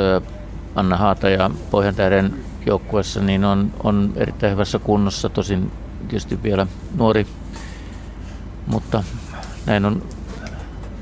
Anna 0.74 0.96
Haata 0.96 1.28
ja 1.28 1.50
Pohjantähden 1.70 2.34
joukkueessa 2.66 3.20
niin 3.20 3.44
on, 3.44 3.72
on 3.84 4.12
erittäin 4.16 4.52
hyvässä 4.52 4.78
kunnossa, 4.78 5.28
tosin 5.28 5.72
tietysti 6.08 6.42
vielä 6.42 6.66
nuori, 6.96 7.26
mutta 8.66 9.04
näin 9.66 9.84
on 9.84 10.02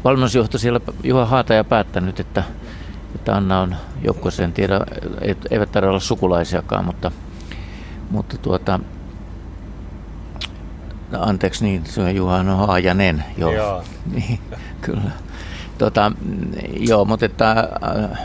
valmennusjohto 0.05 0.59
siellä 0.59 0.81
Juha 1.03 1.27
Haataja 1.27 1.65
päättänyt, 1.65 2.21
että, 2.21 2.43
että 3.15 3.37
Anna 3.37 3.61
on 3.61 3.77
joukkueeseen, 4.05 4.53
tiedä, 4.53 4.81
eivät 5.51 5.73
tarvitse 5.73 5.89
olla 5.91 6.01
sukulaisiakaan, 6.01 6.85
mutta 6.85 7.13
mutta 8.11 8.39
tuota, 8.39 8.81
anteeksi 11.19 11.65
niin, 11.65 11.87
se 11.87 12.01
on 12.01 12.15
Juhana 12.15 12.57
Haajanen, 12.57 13.25
joo. 13.37 13.53
joo. 13.53 13.85
niin, 14.15 14.39
kyllä. 14.81 15.11
Tota, 15.79 16.13
joo, 16.79 17.05
mutta 17.05 17.27
että, 17.27 17.69
äh, 18.11 18.19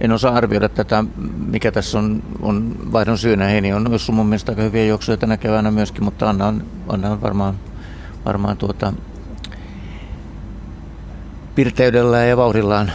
en 0.00 0.12
osaa 0.12 0.34
arvioida 0.34 0.68
tätä, 0.68 1.04
mikä 1.46 1.72
tässä 1.72 1.98
on, 1.98 2.22
on 2.42 2.76
vaihdon 2.92 3.18
syynä. 3.18 3.44
Heini 3.44 3.72
on 3.72 3.86
ollut 3.86 4.02
mun 4.12 4.26
mielestä 4.26 4.52
aika 4.52 4.62
hyviä 4.62 4.86
juoksuja 4.86 5.16
tänä 5.16 5.36
keväänä 5.36 5.70
myöskin, 5.70 6.04
mutta 6.04 6.30
Anna 6.30 6.46
on, 6.46 6.64
Anna 6.88 7.10
on 7.10 7.22
varmaan, 7.22 7.54
varmaan 8.24 8.56
tuota, 8.56 8.92
pirteydellä 11.54 12.24
ja 12.24 12.36
vauhdillaan 12.36 12.92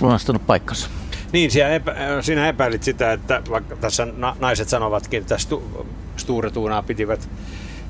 lunastanut 0.00 0.46
paikkansa. 0.46 1.01
Niin, 1.32 1.50
sinä, 1.50 1.68
epä, 1.68 1.94
sinä 2.20 2.48
epäilit 2.48 2.82
sitä, 2.82 3.12
että 3.12 3.42
vaikka 3.50 3.76
tässä 3.76 4.06
naiset 4.40 4.68
sanovatkin, 4.68 5.20
että 5.20 5.38
stu, 5.38 5.86
Sturetuunaa 6.16 6.82
pitivät, 6.82 7.28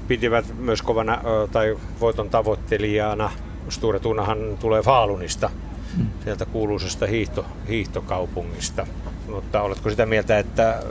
pitivät 0.09 0.59
myös 0.59 0.82
kovana 0.82 1.19
tai 1.52 1.77
voiton 2.01 2.31
tavoittelijana. 2.31 3.31
Sturetuunahan 3.69 4.39
tulee 4.60 4.82
Faalunista, 4.82 5.51
hmm. 5.97 6.06
sieltä 6.24 6.44
kuuluisesta 6.44 7.06
hiihto, 7.06 7.44
hiihtokaupungista. 7.69 8.86
Mutta 9.28 9.62
oletko 9.62 9.90
sitä 9.90 10.06
mieltä, 10.06 10.39
että 10.39 10.82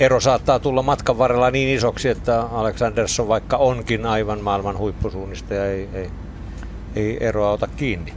ero 0.00 0.20
saattaa 0.20 0.58
tulla 0.58 0.82
matkan 0.82 1.18
varrella 1.18 1.50
niin 1.50 1.68
isoksi, 1.68 2.08
että 2.08 2.40
Aleksandersson 2.42 3.28
vaikka 3.28 3.56
onkin 3.56 4.06
aivan 4.06 4.40
maailman 4.40 4.78
huippusuunnista 4.78 5.54
ja 5.54 5.66
ei, 5.66 5.88
ei, 5.94 6.10
ei 6.96 7.26
eroa 7.26 7.50
ota 7.50 7.66
kiinni? 7.66 8.12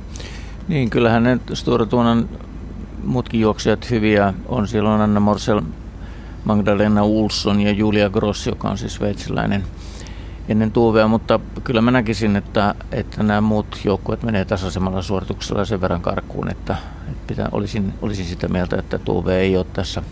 Niin, 0.68 0.90
kyllähän 0.90 1.24
ne 1.24 1.40
Stortuunan 1.54 2.30
muutkin 3.04 3.40
juoksijat 3.40 3.90
hyviä 3.90 4.34
on. 4.48 4.68
Siellä 4.68 4.94
on 4.94 5.02
Anna 5.02 5.20
Morsel, 5.20 5.62
Magdalena 6.44 7.04
Ulsson 7.04 7.62
ja 7.62 7.72
Julia 7.72 8.10
Gross, 8.10 8.48
joka 8.48 8.70
on 8.70 8.78
siis 8.78 8.96
sveitsiläinen 8.96 9.64
ennen 10.50 10.72
Tuuvea, 10.72 11.08
mutta 11.08 11.40
kyllä 11.64 11.82
mä 11.82 11.92
näkisin, 11.92 12.36
että, 12.36 12.76
että 12.92 13.24
nämä 13.24 13.42
muut 13.42 13.80
joukkueet 13.84 14.24
menee 14.24 14.46
tasaisemmalla 14.46 15.02
suorituksella 15.02 15.66
sen 15.66 15.82
verran 15.82 16.02
karkuun, 16.02 16.52
että, 16.52 16.76
että 17.10 17.24
pitää, 17.28 17.50
olisin, 17.52 17.94
olisin 18.02 18.26
sitä 18.26 18.48
mieltä, 18.48 18.76
että 18.80 19.00
Tuve 19.00 19.40
ei 19.40 19.58
ole 19.58 19.66
tässä 19.74 20.04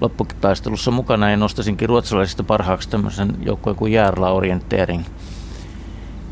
lopputaistelussa 0.00 0.90
mukana 0.90 1.30
ja 1.30 1.36
nostaisinkin 1.36 1.88
ruotsalaisista 1.88 2.44
parhaaksi 2.44 2.88
tämmöisen 2.88 3.36
joukkueen 3.40 3.76
kuin 3.76 3.92
Järla 3.92 4.30
Orientering, 4.30 5.04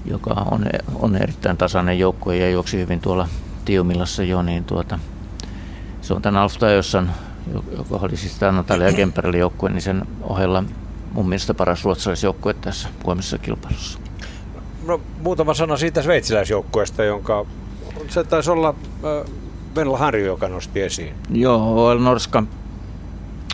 joka 0.04 0.46
on, 0.50 0.66
on 0.94 1.16
erittäin 1.16 1.56
tasainen 1.56 1.98
joukkue 1.98 2.36
ja 2.36 2.50
juoksi 2.50 2.78
hyvin 2.78 3.00
tuolla 3.00 3.28
Tiumillassa 3.64 4.22
jo, 4.22 4.42
niin 4.42 4.64
tuota, 4.64 4.98
se 6.10 6.14
on 6.14 6.22
tämän 6.22 6.42
Alf 6.42 6.58
Tajossan, 6.58 7.12
joka 7.78 8.06
oli 8.06 8.16
siis 8.16 8.38
tämä 8.38 8.52
Natalia 8.52 8.92
Kemperlin 8.92 9.40
joukkue, 9.40 9.70
niin 9.70 9.82
sen 9.82 10.06
ohella 10.22 10.64
mun 11.12 11.28
mielestä 11.28 11.54
paras 11.54 11.84
ruotsalaisjoukkue 11.84 12.54
tässä 12.54 12.88
huomisessa 13.04 13.38
kilpailussa. 13.38 13.98
No, 14.86 15.00
muutama 15.22 15.54
sana 15.54 15.76
siitä 15.76 16.02
sveitsiläisjoukkueesta, 16.02 17.04
jonka 17.04 17.46
se 18.08 18.24
taisi 18.24 18.50
olla 18.50 18.68
äh, 18.68 19.30
Venla 19.76 19.98
Harju, 19.98 20.26
joka 20.26 20.48
nosti 20.48 20.82
esiin. 20.82 21.14
Joo, 21.32 21.86
OL 21.86 21.98
Norska. 21.98 22.42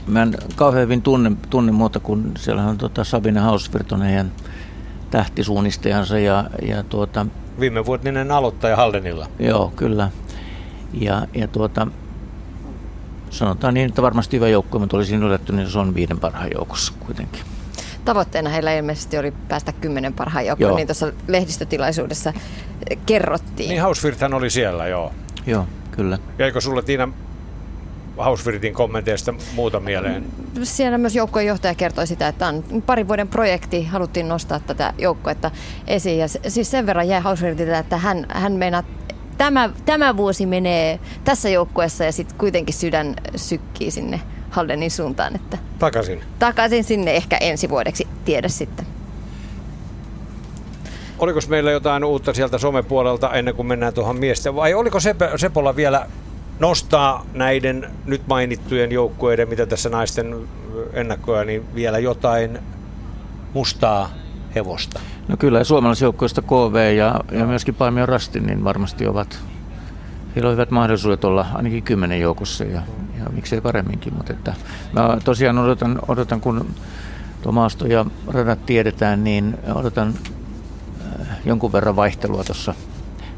Mä 0.06 0.22
en 0.22 0.34
kauhean 0.54 0.82
hyvin 0.82 1.02
tunne, 1.02 1.32
tunne 1.50 1.72
muuta 1.72 2.00
kuin 2.00 2.32
siellä 2.38 2.62
on 2.62 2.78
tota 2.78 3.04
Sabine 3.04 3.40
Hausvirton 3.40 4.02
heidän 4.02 4.32
tähtisuunnistajansa 5.10 6.18
ja, 6.18 6.44
ja 6.62 6.82
tuota, 6.82 7.26
Viime 7.60 7.86
vuotinen 7.86 8.30
aloittaja 8.30 8.76
Haldenilla. 8.76 9.26
Joo, 9.38 9.72
kyllä. 9.76 10.10
Ja, 10.92 11.26
ja 11.34 11.48
tuota, 11.48 11.86
sanotaan 13.36 13.74
niin, 13.74 13.88
että 13.88 14.02
varmasti 14.02 14.36
hyvä 14.36 14.48
joukkue, 14.48 14.80
mutta 14.80 14.96
olisin 14.96 15.22
yllätty, 15.22 15.52
niin 15.52 15.70
se 15.70 15.78
on 15.78 15.94
viiden 15.94 16.20
parhaan 16.20 16.50
joukossa 16.54 16.92
kuitenkin. 17.00 17.42
Tavoitteena 18.04 18.50
heillä 18.50 18.72
ilmeisesti 18.72 19.18
oli 19.18 19.32
päästä 19.48 19.72
kymmenen 19.72 20.12
parhaan 20.12 20.46
joukkoon, 20.46 20.76
niin 20.76 20.86
tuossa 20.86 21.12
lehdistötilaisuudessa 21.28 22.32
kerrottiin. 23.06 23.68
Niin 23.68 23.82
Hausvirthan 23.82 24.34
oli 24.34 24.50
siellä, 24.50 24.86
joo. 24.86 25.12
Joo, 25.46 25.66
kyllä. 25.90 26.18
Jäikö 26.38 26.60
sulle 26.60 26.82
Tiina 26.82 27.08
Hausvirtin 28.18 28.74
kommenteista 28.74 29.34
muuta 29.54 29.80
mieleen? 29.80 30.24
Siellä 30.62 30.98
myös 30.98 31.14
joukkojen 31.14 31.48
johtaja 31.48 31.74
kertoi 31.74 32.06
sitä, 32.06 32.28
että 32.28 32.48
on 32.48 32.64
parin 32.86 33.08
vuoden 33.08 33.28
projekti, 33.28 33.84
haluttiin 33.84 34.28
nostaa 34.28 34.60
tätä 34.60 34.94
joukkuetta 34.98 35.50
esiin. 35.86 36.18
Ja 36.18 36.28
siis 36.28 36.70
sen 36.70 36.86
verran 36.86 37.08
jäi 37.08 37.20
Hausvirtiltä, 37.20 37.78
että 37.78 37.96
hän, 37.96 38.26
hän 38.28 38.52
meinaa 38.52 38.82
tämä, 39.38 39.70
tämä 39.84 40.16
vuosi 40.16 40.46
menee 40.46 41.00
tässä 41.24 41.48
joukkueessa 41.48 42.04
ja 42.04 42.12
sitten 42.12 42.38
kuitenkin 42.38 42.74
sydän 42.74 43.16
sykkii 43.36 43.90
sinne 43.90 44.20
Haldenin 44.50 44.90
suuntaan. 44.90 45.34
Että 45.34 45.58
takaisin? 45.78 46.22
Takaisin 46.38 46.84
sinne 46.84 47.16
ehkä 47.16 47.36
ensi 47.36 47.68
vuodeksi, 47.68 48.06
tiedä 48.24 48.48
sitten. 48.48 48.86
Oliko 51.18 51.40
meillä 51.48 51.70
jotain 51.70 52.04
uutta 52.04 52.34
sieltä 52.34 52.58
somepuolelta 52.58 53.32
ennen 53.32 53.54
kuin 53.54 53.66
mennään 53.66 53.94
tuohon 53.94 54.16
miesten, 54.16 54.54
vai 54.54 54.74
oliko 54.74 54.98
Sepolla 55.36 55.76
vielä 55.76 56.06
nostaa 56.58 57.26
näiden 57.34 57.90
nyt 58.04 58.22
mainittujen 58.26 58.92
joukkueiden, 58.92 59.48
mitä 59.48 59.66
tässä 59.66 59.88
naisten 59.88 60.48
ennakkoja, 60.92 61.44
niin 61.44 61.74
vielä 61.74 61.98
jotain 61.98 62.58
mustaa 63.54 64.10
hevosta? 64.56 65.00
No 65.28 65.36
kyllä, 65.36 65.64
suomalaisjoukkoista 65.64 66.42
KV 66.42 66.94
ja, 66.96 67.20
ja 67.32 67.46
myöskin 67.46 67.74
Paimio 67.74 68.06
Rasti, 68.06 68.40
niin 68.40 68.64
varmasti 68.64 69.06
ovat, 69.06 69.38
heillä 70.34 70.48
on 70.48 70.52
hyvät 70.52 70.70
mahdollisuudet 70.70 71.24
olla 71.24 71.46
ainakin 71.54 71.82
kymmenen 71.82 72.20
joukossa 72.20 72.64
ja, 72.64 72.82
ja 73.18 73.30
miksei 73.32 73.60
paremminkin, 73.60 74.14
mutta 74.14 74.32
että 74.32 74.54
mä 74.92 75.18
tosiaan 75.24 75.58
odotan, 75.58 75.98
odotan 76.08 76.40
kun 76.40 76.66
tuo 77.42 77.52
maasto 77.52 77.86
ja 77.86 78.04
radat 78.26 78.66
tiedetään, 78.66 79.24
niin 79.24 79.58
odotan 79.74 80.14
äh, 81.20 81.26
jonkun 81.44 81.72
verran 81.72 81.96
vaihtelua 81.96 82.44
tuossa 82.44 82.74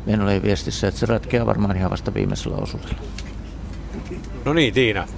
Venäjän 0.06 0.42
viestissä, 0.42 0.88
että 0.88 1.00
se 1.00 1.06
ratkeaa 1.06 1.46
varmaan 1.46 1.76
ihan 1.76 1.90
vasta 1.90 2.14
viimeisellä 2.14 2.56
osuudella. 2.56 2.98
No 4.44 4.52
niin, 4.52 4.74
Tiina. 4.74 5.08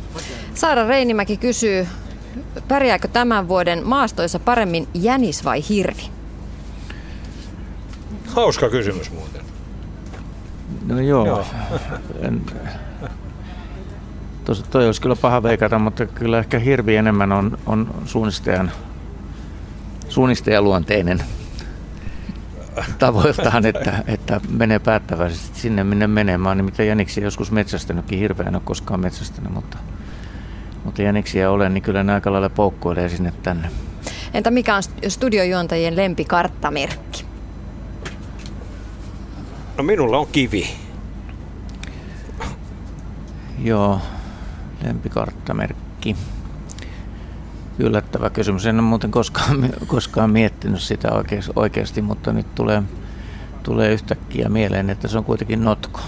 Saara 0.55 0.89
Reinimäki 0.89 1.37
kysyy, 1.37 1.87
pärjääkö 2.69 3.09
tämän 3.09 3.49
vuoden 3.49 3.87
maastoissa 3.87 4.39
paremmin 4.39 4.89
jänis 4.95 5.45
vai 5.45 5.63
hirvi? 5.69 6.03
Hauska 8.27 8.71
kysymys 8.71 9.11
muuten. 9.11 9.41
No 10.87 11.01
joo. 11.01 11.27
joo. 11.27 11.47
en, 12.23 12.43
tos, 14.45 14.65
toi 14.71 14.87
olisi 14.87 15.01
kyllä 15.01 15.17
paha 15.17 15.43
veikata, 15.43 15.79
mutta 15.79 16.07
kyllä 16.07 16.39
ehkä 16.39 16.59
hirvi 16.59 16.97
enemmän 16.97 17.33
on, 17.33 17.59
on 17.67 17.95
suunnistajan, 18.05 18.73
suunnistajaluonteinen 20.09 21.23
tavoiltaan, 22.99 23.67
että, 23.67 24.05
että 24.07 24.41
menee 24.49 24.79
päättäväisesti 24.79 25.61
sinne, 25.61 25.85
minne 25.85 26.07
menee. 26.07 26.39
Mä 26.39 26.49
oon 26.49 26.57
nimittäin 26.57 26.89
jäniksiä 26.89 27.25
joskus 27.25 27.51
metsästänytkin, 27.51 28.19
hirveän 28.19 28.49
en 28.49 28.55
ole 28.55 28.63
koskaan 28.65 29.01
metsästänyt, 29.01 29.53
mutta, 29.53 29.79
mutta 30.85 31.03
jäniksiä 31.03 31.51
olen, 31.51 31.75
niin 31.75 31.83
kyllä 31.83 32.03
ne 32.03 32.13
aika 32.13 32.33
lailla 32.33 32.49
poukkoilee 32.49 33.09
sinne 33.09 33.33
tänne. 33.43 33.71
Entä 34.35 34.51
mikä 34.51 34.77
on 34.77 34.83
studiojuontajien 35.09 35.97
lempikarttamerkki? 35.97 37.25
No 39.77 39.85
minulla 39.85 40.19
on 40.19 40.27
kivi. 40.27 40.71
Joo, 43.63 44.01
lempikarttamerkki. 44.85 46.17
Yllättävä 47.79 48.31
kysymys. 48.31 48.67
En 48.67 48.77
ole 48.77 48.83
muuten 48.83 49.11
koskaan, 49.11 49.71
koskaan 49.87 50.31
miettinyt 50.31 50.81
sitä 50.81 51.09
oikeasti, 51.57 52.03
mutta 52.03 52.33
nyt 52.33 52.55
tulee, 52.55 52.83
tulee 53.63 53.93
yhtäkkiä 53.93 54.49
mieleen, 54.49 54.91
että 54.91 55.09
se 55.09 55.19
on 55.19 55.25
kuitenkin 55.25 55.65
notko. 55.65 56.01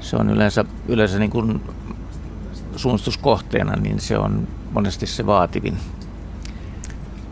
Se 0.00 0.16
on 0.16 0.30
yleensä, 0.30 0.64
yleensä 0.88 1.18
niin 1.18 1.30
kuin 1.30 1.60
suunnistuskohteena, 2.82 3.76
niin 3.76 4.00
se 4.00 4.18
on 4.18 4.48
monesti 4.72 5.06
se 5.06 5.26
vaativin 5.26 5.76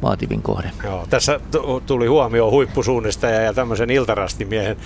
vaativin 0.03 0.43
kohde. 0.43 0.71
Joo, 0.85 1.07
tässä 1.11 1.41
tuli 1.87 2.07
huomio 2.07 2.51
huippusuunnistaja 2.51 3.41
ja 3.41 3.55
tämmöisen 3.55 3.91
iltarastimiehen 3.91 4.77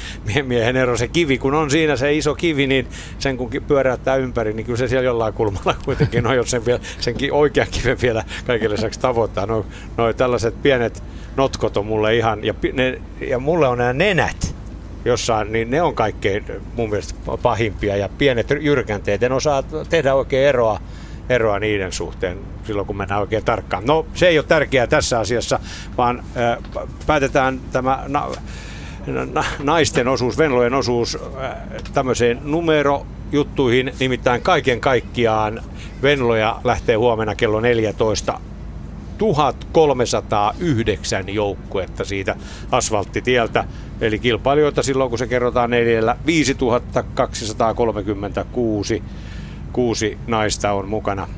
miehen 0.42 0.76
ero. 0.76 0.96
Se 0.96 1.08
kivi, 1.08 1.38
kun 1.38 1.54
on 1.54 1.70
siinä 1.70 1.96
se 1.96 2.14
iso 2.14 2.34
kivi, 2.34 2.66
niin 2.66 2.86
sen 3.18 3.36
kun 3.36 3.50
pyöräyttää 3.68 4.16
ympäri, 4.16 4.52
niin 4.52 4.66
kyllä 4.66 4.78
se 4.78 4.88
siellä 4.88 5.04
jollain 5.04 5.34
kulmalla 5.34 5.74
kuitenkin 5.84 6.26
on, 6.26 6.36
jos 6.36 6.50
sen, 6.50 6.66
vielä, 6.66 6.80
sen 7.00 7.14
oikean 7.32 7.68
kiven 7.70 7.98
vielä 8.02 8.24
kaiken 8.46 8.70
lisäksi 8.70 9.00
tavoittaa. 9.00 9.46
No, 9.46 9.66
no 9.96 10.12
tällaiset 10.12 10.62
pienet 10.62 11.02
notkot 11.36 11.76
on 11.76 11.86
mulle 11.86 12.16
ihan, 12.16 12.44
ja, 12.44 12.54
ne, 12.72 13.00
ja 13.28 13.38
mulle 13.38 13.68
on 13.68 13.78
nämä 13.78 13.92
nenät, 13.92 14.53
jossain, 15.04 15.52
niin 15.52 15.70
ne 15.70 15.82
on 15.82 15.94
kaikkein 15.94 16.44
mun 16.76 16.90
mielestä 16.90 17.14
pahimpia 17.42 17.96
ja 17.96 18.08
pienet 18.18 18.46
jyrkänteet. 18.60 19.22
En 19.22 19.32
osaa 19.32 19.62
tehdä 19.88 20.14
oikein 20.14 20.48
eroa 20.48 20.80
eroa 21.28 21.58
niiden 21.58 21.92
suhteen 21.92 22.38
silloin, 22.64 22.86
kun 22.86 22.96
mennään 22.96 23.20
oikein 23.20 23.44
tarkkaan. 23.44 23.86
No, 23.86 24.06
se 24.14 24.28
ei 24.28 24.38
ole 24.38 24.46
tärkeää 24.48 24.86
tässä 24.86 25.18
asiassa, 25.20 25.60
vaan 25.98 26.22
äh, 26.36 26.58
päätetään 27.06 27.60
tämä 27.72 28.04
na, 28.08 28.28
na, 29.32 29.44
naisten 29.62 30.08
osuus, 30.08 30.38
venlojen 30.38 30.74
osuus 30.74 31.18
äh, 31.42 31.54
tämmöiseen 31.94 32.40
numerojuttuihin, 32.44 33.92
nimittäin 34.00 34.42
kaiken 34.42 34.80
kaikkiaan 34.80 35.62
venloja 36.02 36.60
lähtee 36.64 36.96
huomenna 36.96 37.34
kello 37.34 37.60
14 37.60 38.40
1309 39.18 41.34
joukkuetta 41.34 42.04
siitä 42.04 42.36
asfalttitieltä. 42.70 43.64
Eli 44.00 44.18
kilpailijoita 44.18 44.82
silloin, 44.82 45.10
kun 45.10 45.18
se 45.18 45.26
kerrotaan 45.26 45.70
neljällä, 45.70 46.16
5236 46.26 49.02
kuusi 49.72 50.18
naista 50.26 50.72
on 50.72 50.88
mukana 50.88 51.28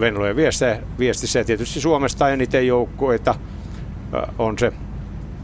Venlojen 0.00 0.36
viestissä. 0.98 1.38
Ja 1.38 1.44
tietysti 1.44 1.80
Suomesta 1.80 2.28
eniten 2.28 2.66
joukkueita 2.66 3.34
on 4.38 4.58
se 4.58 4.72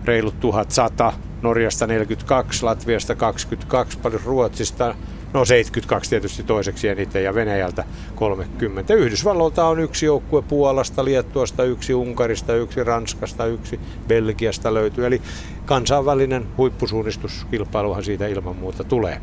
reilut 0.05 0.40
1100, 0.40 1.12
Norjasta 1.43 1.86
42, 1.86 2.65
Latviasta 2.65 3.15
22, 3.15 3.98
paljon 3.98 4.23
Ruotsista, 4.24 4.94
no 5.35 5.44
72 5.44 6.11
tietysti 6.11 6.43
toiseksi 6.43 6.89
eniten 6.89 7.24
ja 7.24 7.35
Venäjältä 7.35 7.85
30. 8.15 8.94
Yhdysvalloilta 8.94 9.66
on 9.66 9.81
yksi 9.81 10.06
joukkue 10.06 10.43
Puolasta, 10.43 11.05
Liettuasta, 11.05 11.65
yksi 11.65 11.94
Unkarista, 11.94 12.55
yksi 12.55 12.85
Ranskasta, 12.85 13.47
yksi 13.47 13.81
Belgiasta 14.09 14.74
löytyy. 14.74 15.06
Eli 15.06 15.23
kansainvälinen 15.65 16.47
huippusuunnistuskilpailuhan 16.56 18.05
siitä 18.05 18.27
ilman 18.27 18.56
muuta 18.56 18.85
tulee. 18.85 19.20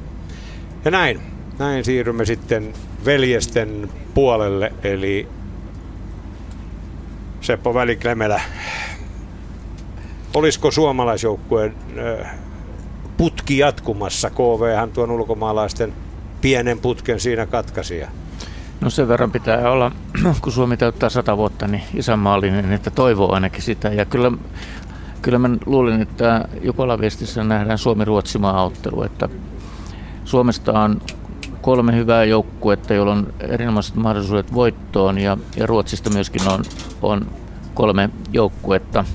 Ja 0.85 0.91
näin, 0.91 1.21
näin 1.59 1.85
siirrymme 1.85 2.25
sitten 2.25 2.73
veljesten 3.05 3.89
puolelle, 4.13 4.73
eli 4.83 5.27
Seppo 7.41 7.73
Väliklemelä. 7.73 8.41
Olisiko 10.33 10.71
suomalaisjoukkueen 10.71 11.75
putki 13.21 13.57
jatkumassa. 13.57 14.29
KV 14.29 14.75
hän 14.75 14.91
tuon 14.91 15.11
ulkomaalaisten 15.11 15.93
pienen 16.41 16.79
putken 16.79 17.19
siinä 17.19 17.45
katkaisia. 17.45 18.07
No 18.81 18.89
sen 18.89 19.07
verran 19.07 19.31
pitää 19.31 19.71
olla, 19.71 19.91
kun 20.41 20.53
Suomi 20.53 20.77
täyttää 20.77 21.09
sata 21.09 21.37
vuotta, 21.37 21.67
niin 21.67 21.83
isänmaallinen, 21.93 22.71
että 22.71 22.91
toivoo 22.91 23.33
ainakin 23.33 23.61
sitä. 23.61 23.89
Ja 23.89 24.05
kyllä, 24.05 24.31
kyllä 25.21 25.39
mä 25.39 25.49
luulin, 25.65 26.01
että 26.01 26.45
Jukola-viestissä 26.61 27.43
nähdään 27.43 27.77
Suomi-Ruotsi 27.77 28.37
maaottelu, 28.37 29.03
että 29.03 29.29
Suomesta 30.25 30.79
on 30.79 31.01
kolme 31.61 31.95
hyvää 31.95 32.23
joukkuetta, 32.23 32.93
joilla 32.93 33.11
on 33.11 33.33
erinomaiset 33.39 33.95
mahdollisuudet 33.95 34.53
voittoon 34.53 35.17
ja, 35.17 35.37
ja 35.57 35.65
Ruotsista 35.65 36.09
myöskin 36.09 36.49
on, 36.49 36.63
on 37.01 37.25
kolme 37.73 38.09
joukkuetta. 38.33 39.05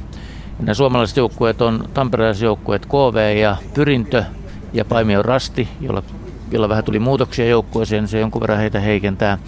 Nämä 0.59 0.75
suomalaiset 0.75 1.17
joukkueet 1.17 1.63
on 1.63 1.89
tamperelaisjoukkueet 1.95 2.87
KV 2.87 3.37
ja 3.37 3.57
Pyrintö 3.75 4.25
ja 4.73 4.85
Paimio 4.85 5.23
Rasti, 5.23 5.69
jolla, 5.81 6.03
jolla 6.51 6.69
vähän 6.69 6.85
tuli 6.85 6.99
muutoksia 6.99 7.47
joukkueeseen, 7.47 8.03
niin 8.03 8.09
se 8.09 8.21
jonkun 8.21 8.41
verran 8.41 8.59
heitä 8.59 8.81
heikentää. 8.81 9.39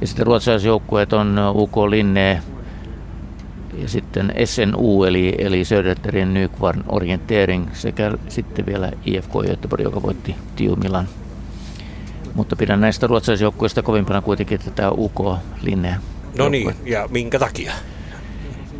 Ja 0.00 0.06
sitten 0.06 0.26
ruotsalaisjoukkueet 0.26 1.12
on 1.12 1.38
UK 1.54 1.76
Linne 1.76 2.42
ja 3.78 3.88
sitten 3.88 4.32
SNU 4.44 5.04
eli, 5.04 5.34
eli 5.38 5.64
Söderterin 5.64 6.34
Nykvarn 6.34 6.84
Orientering 6.88 7.68
sekä 7.72 8.12
sitten 8.28 8.66
vielä 8.66 8.92
IFK 9.06 9.32
Göteborg, 9.46 9.82
joka 9.82 10.02
voitti 10.02 10.34
Tiumilan. 10.56 11.08
Mutta 12.34 12.56
pidän 12.56 12.80
näistä 12.80 13.06
ruotsalaisjoukkueista 13.06 13.82
kovimpana 13.82 14.20
kuitenkin 14.20 14.60
tätä 14.60 14.90
UK 14.90 15.20
Linne. 15.62 15.96
No 16.38 16.48
niin, 16.48 16.74
ja 16.84 17.08
minkä 17.10 17.38
takia? 17.38 17.72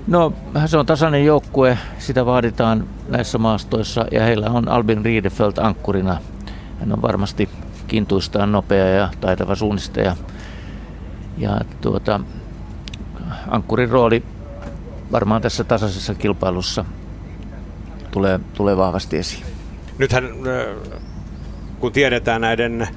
No, 0.08 0.32
se 0.66 0.78
on 0.78 0.86
tasainen 0.86 1.24
joukkue, 1.24 1.78
sitä 1.98 2.26
vaaditaan 2.26 2.88
näissä 3.08 3.38
maastoissa 3.38 4.06
ja 4.10 4.22
heillä 4.22 4.50
on 4.50 4.68
Albin 4.68 5.04
Riedefeld 5.04 5.52
ankkurina. 5.60 6.20
Hän 6.80 6.92
on 6.92 7.02
varmasti 7.02 7.48
kintuistaan 7.86 8.52
nopea 8.52 8.86
ja 8.86 9.08
taitava 9.20 9.54
suunnistaja. 9.54 10.16
Ja 11.38 11.60
tuota, 11.80 12.20
ankkurin 13.48 13.88
rooli 13.88 14.22
varmaan 15.12 15.42
tässä 15.42 15.64
tasaisessa 15.64 16.14
kilpailussa 16.14 16.84
tulee, 18.10 18.40
tulee 18.54 18.76
vahvasti 18.76 19.16
esiin. 19.16 19.44
Nythän 19.98 20.24
kun 21.80 21.92
tiedetään 21.92 22.40
näiden 22.40 22.88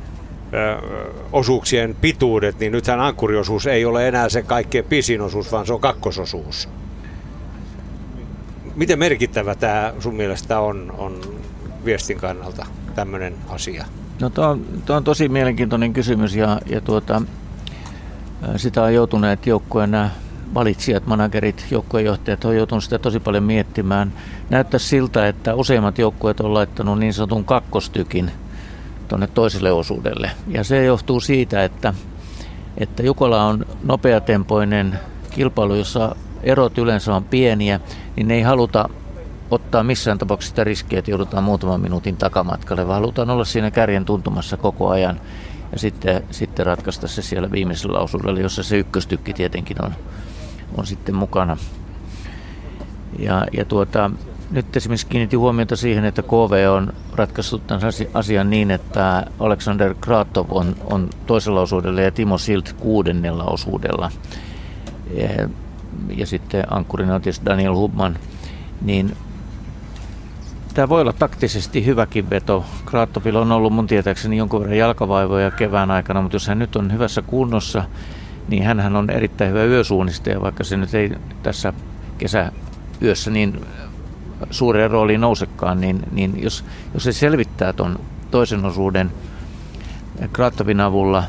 osuuksien 1.32 1.96
pituudet, 2.02 2.60
niin 2.60 2.72
nythän 2.72 3.00
ankkuriosuus 3.00 3.68
ei 3.68 3.86
ole 3.86 4.08
enää 4.08 4.30
se 4.30 4.42
kaikkein 4.42 4.86
pisin 4.86 5.22
osuus, 5.22 5.52
vaan 5.52 5.66
se 5.66 5.74
on 5.74 5.82
kakkososuus. 5.82 6.70
Miten 8.82 9.00
merkittävä 9.00 9.56
tämä 9.56 9.94
sun 10.00 10.16
mielestä 10.16 10.60
on, 10.60 10.94
on 10.98 11.22
viestin 11.86 12.18
kannalta 12.18 12.66
tämmöinen 12.96 13.36
asia? 13.50 13.86
No 14.22 14.30
tuo 14.30 14.48
on, 14.48 14.66
tuo 14.86 14.96
on 14.96 15.04
tosi 15.04 15.30
mielenkiintoinen 15.30 15.94
kysymys 15.94 16.36
ja, 16.36 16.60
ja 16.66 16.82
tuota, 16.82 17.22
sitä 18.56 18.84
on 18.84 18.94
joutuneet 18.94 19.48
joukkueen 19.48 19.92
nämä 19.92 20.10
valitsijat, 20.54 21.06
managerit, 21.06 21.66
joukkueenjohtajat 21.72 22.46
on 22.46 22.56
joutunut 22.56 22.84
sitä 22.84 23.00
tosi 23.00 23.20
paljon 23.20 23.44
miettimään. 23.44 24.14
Näyttää 24.50 24.80
siltä, 24.80 25.28
että 25.28 25.56
useimmat 25.56 25.98
joukkueet 25.98 26.40
on 26.40 26.54
laittanut 26.54 27.00
niin 27.00 27.14
sanotun 27.14 27.46
kakkostykin 27.46 28.32
tuonne 29.08 29.28
toiselle 29.28 29.72
osuudelle. 29.72 30.32
Ja 30.48 30.64
se 30.64 30.86
johtuu 30.86 31.20
siitä, 31.20 31.64
että, 31.64 31.94
että 32.78 33.04
Jukola 33.04 33.44
on 33.44 33.66
nopeatempoinen 33.84 35.00
kilpailu, 35.30 35.76
jossa 35.76 36.16
erot 36.44 36.78
yleensä 36.78 37.16
on 37.16 37.24
pieniä, 37.24 37.80
niin 38.16 38.32
ei 38.32 38.42
haluta 38.42 38.90
ottaa 39.52 39.84
missään 39.84 40.18
tapauksessa 40.18 40.52
sitä 40.52 40.64
riskiä, 40.64 41.00
että 41.00 41.12
joudutaan 41.12 41.44
muutaman 41.44 41.82
minuutin 41.82 42.18
takamatkalle, 42.18 42.88
vaan 42.88 43.02
halutaan 43.02 43.30
olla 43.30 43.46
siinä 43.46 43.72
kärjen 43.72 44.06
tuntumassa 44.06 44.58
koko 44.58 44.90
ajan 44.90 45.22
ja 45.72 45.80
sitten, 45.80 46.24
sitten 46.32 46.66
ratkaista 46.66 47.08
se 47.08 47.22
siellä 47.22 47.52
viimeisellä 47.52 48.00
osuudella, 48.00 48.40
jossa 48.40 48.64
se 48.64 48.78
ykköstykki 48.78 49.34
tietenkin 49.34 49.84
on, 49.86 49.92
on 50.78 50.86
sitten 50.86 51.16
mukana. 51.16 51.58
Ja, 53.20 53.46
ja 53.54 53.66
tuota, 53.66 54.12
nyt 54.52 54.78
esimerkiksi 54.78 55.08
kiinnitin 55.08 55.40
huomiota 55.40 55.76
siihen, 55.76 56.06
että 56.06 56.22
KV 56.22 56.70
on 56.72 56.94
ratkaissut 57.16 57.68
tämän 57.68 57.82
asian 58.14 58.50
niin, 58.50 58.72
että 58.72 59.26
Alexander 59.40 59.96
Kratov 60.02 60.46
on, 60.50 60.76
on 60.86 61.10
toisella 61.26 61.62
osuudella 61.62 62.02
ja 62.02 62.12
Timo 62.12 62.38
Silt 62.38 62.74
kuudennella 62.80 63.44
osuudella. 63.44 64.12
Ja, 66.18 66.26
sitten 66.26 66.74
ankkurina 66.74 67.16
on 67.16 67.22
tietysti 67.22 67.46
Daniel 67.46 67.76
Hubman. 67.76 68.20
Niin 68.82 69.18
tämä 70.74 70.90
voi 70.90 71.02
olla 71.02 71.14
taktisesti 71.14 71.86
hyväkin 71.86 72.30
veto. 72.30 72.66
Kratovilla 72.86 73.42
on 73.42 73.52
ollut 73.52 73.74
mun 73.74 73.88
tietääkseni 73.88 74.38
jonkun 74.38 74.60
verran 74.60 74.78
jalkavaivoja 74.78 75.52
kevään 75.52 75.92
aikana, 75.92 76.22
mutta 76.22 76.36
jos 76.36 76.48
hän 76.48 76.60
nyt 76.60 76.76
on 76.76 76.94
hyvässä 76.94 77.22
kunnossa, 77.22 77.84
niin 78.48 78.64
hän 78.64 78.96
on 78.96 79.10
erittäin 79.10 79.50
hyvä 79.50 79.64
yösuunnistaja, 79.64 80.42
vaikka 80.42 80.64
se 80.64 80.78
nyt 80.78 80.94
ei 80.94 81.12
tässä 81.44 81.74
kesäyössä 82.18 83.32
niin 83.32 83.66
suureen 84.52 84.92
rooliin 84.92 85.22
nousekaan, 85.22 85.82
niin, 85.82 86.00
niin 86.12 86.44
jos, 86.44 86.66
jos 86.94 87.04
se 87.04 87.14
selvittää 87.14 87.74
tuon 87.74 88.00
toisen 88.32 88.66
osuuden 88.66 89.12
Kratovin 90.34 90.80
avulla, 90.80 91.24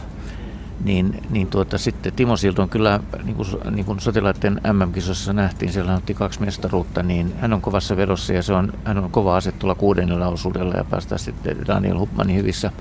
niin, 0.84 1.22
niin 1.30 1.46
tuota, 1.46 1.78
sitten 1.78 2.12
Timo 2.12 2.36
Silton 2.36 2.68
kyllä, 2.68 3.00
niin 3.24 3.36
kuin, 3.36 3.48
niin 3.70 3.86
kuin 3.86 4.00
sotilaiden 4.00 4.60
MM-kisossa 4.72 5.32
nähtiin, 5.32 5.72
siellä 5.72 5.94
otti 5.94 6.14
kaksi 6.14 6.40
mestaruutta, 6.40 7.02
niin 7.02 7.34
hän 7.40 7.52
on 7.52 7.60
kovassa 7.60 7.96
vedossa 7.96 8.32
ja 8.32 8.42
se 8.42 8.52
on, 8.52 8.72
hän 8.84 8.98
on 8.98 9.10
kova 9.10 9.36
ase 9.36 9.52
tulla 9.52 9.74
kuudennella 9.74 10.26
osuudella 10.28 10.74
ja 10.74 10.84
päästään 10.84 11.18
sitten 11.18 11.66
Daniel 11.66 11.98
Hupmanin 11.98 12.36
hyvissä, 12.36 12.72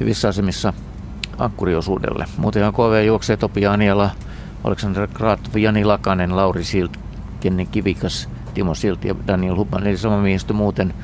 hyvissä 0.00 0.28
asemissa 0.28 0.72
ankkuriosuudelle. 1.38 2.26
Muutenhan 2.36 2.72
KV 2.72 3.04
juoksee 3.06 3.36
Topi 3.36 3.66
Aniala, 3.66 4.10
Aleksander 4.64 5.08
Kratov, 5.14 5.56
Jani 5.56 5.84
Lakanen, 5.84 6.36
Lauri 6.36 6.64
Silt, 6.64 6.96
Kenni 7.40 7.66
Kivikas, 7.66 8.28
Timo 8.54 8.74
Silti 8.74 9.08
ja 9.08 9.14
Daniel 9.26 9.56
Hubman, 9.56 9.86
eli 9.86 9.96
sama 9.96 10.20
miehistö 10.20 10.52
muuten 10.52 10.94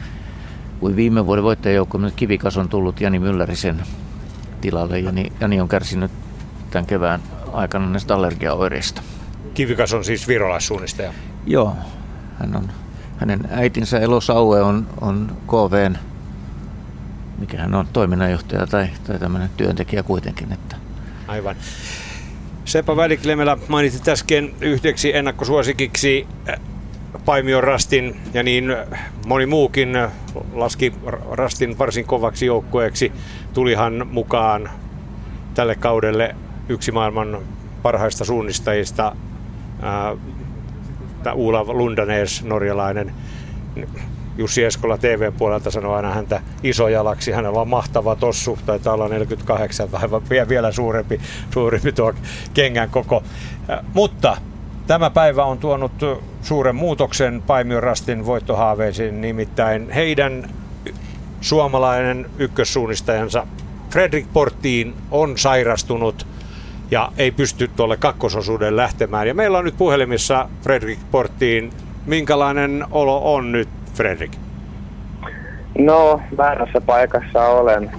kuin 0.80 0.96
viime 0.96 1.26
vuoden 1.26 1.44
voittajajoukko, 1.44 1.98
mutta 1.98 2.16
Kivikas 2.16 2.56
on 2.56 2.68
tullut 2.68 3.00
Jani 3.00 3.18
Müllärisen 3.18 3.86
tilalle. 4.66 4.98
Jani, 4.98 5.32
Jani 5.40 5.60
on 5.60 5.68
kärsinyt 5.68 6.10
tämän 6.70 6.86
kevään 6.86 7.20
aikana 7.52 7.86
näistä 7.90 8.14
allergiaoireista. 8.14 9.02
Kivikas 9.54 9.94
on 9.94 10.04
siis 10.04 10.28
virolaissuunnistaja? 10.28 11.12
Joo, 11.46 11.76
hän 12.40 12.56
on, 12.56 12.68
hänen 13.18 13.40
äitinsä 13.50 13.98
Elo 13.98 14.20
Saue 14.20 14.62
on, 14.62 14.86
on 15.00 15.36
KVn, 15.46 15.98
mikä 17.38 17.58
hän 17.58 17.74
on, 17.74 17.86
toiminnanjohtaja 17.92 18.66
tai, 18.66 18.88
tai 19.06 19.18
tämmöinen 19.18 19.50
työntekijä 19.56 20.02
kuitenkin. 20.02 20.52
Että. 20.52 20.76
Aivan. 21.28 21.56
Sepä 22.64 22.96
Väliklemelä 22.96 23.56
mainitsit 23.68 24.08
äsken 24.08 24.54
yhdeksi 24.60 25.16
ennakkosuosikiksi 25.16 26.26
Paimion 27.24 27.64
Rastin 27.64 28.16
ja 28.34 28.42
niin 28.42 28.76
moni 29.26 29.46
muukin 29.46 29.98
laski 30.52 30.92
Rastin 31.30 31.78
varsin 31.78 32.04
kovaksi 32.04 32.46
joukkueeksi. 32.46 33.12
Tulihan 33.54 34.08
mukaan 34.10 34.70
tälle 35.54 35.74
kaudelle 35.74 36.34
yksi 36.68 36.92
maailman 36.92 37.38
parhaista 37.82 38.24
suunnistajista, 38.24 39.16
ää, 39.82 40.16
Uula 41.34 41.64
Lundanes, 41.64 42.44
norjalainen. 42.44 43.12
Jussi 44.38 44.64
Eskola 44.64 44.98
TV-puolelta 44.98 45.70
sanoi 45.70 45.96
aina 45.96 46.14
häntä 46.14 46.40
isojalaksi. 46.62 47.32
Hänellä 47.32 47.60
on 47.60 47.68
mahtava 47.68 48.16
tossu, 48.16 48.58
taitaa 48.66 48.94
olla 48.94 49.08
48 49.08 49.88
tai 49.88 50.00
vielä 50.48 50.72
suurempi, 50.72 51.20
suurempi 51.50 51.92
tuo 51.92 52.14
kengän 52.54 52.90
koko. 52.90 53.22
Mutta 53.94 54.36
Tämä 54.86 55.10
päivä 55.10 55.44
on 55.44 55.58
tuonut 55.58 55.92
suuren 56.46 56.76
muutoksen 56.76 57.42
Paimion 57.46 57.82
Rastin 57.82 58.26
voittohaaveisiin, 58.26 59.20
nimittäin 59.20 59.90
heidän 59.90 60.50
suomalainen 61.40 62.26
ykkössuunnistajansa 62.38 63.46
Fredrik 63.90 64.26
Portiin 64.32 64.94
on 65.10 65.38
sairastunut 65.38 66.26
ja 66.90 67.12
ei 67.18 67.30
pysty 67.30 67.70
tuolle 67.76 67.96
kakkososuuden 67.96 68.76
lähtemään. 68.76 69.28
Ja 69.28 69.34
meillä 69.34 69.58
on 69.58 69.64
nyt 69.64 69.78
puhelimissa 69.78 70.48
Fredrik 70.62 70.98
Portiin. 71.10 71.70
Minkälainen 72.06 72.84
olo 72.90 73.34
on 73.34 73.52
nyt, 73.52 73.68
Fredrik? 73.94 74.32
No, 75.78 76.20
väärässä 76.36 76.80
paikassa 76.80 77.46
olen. 77.46 77.90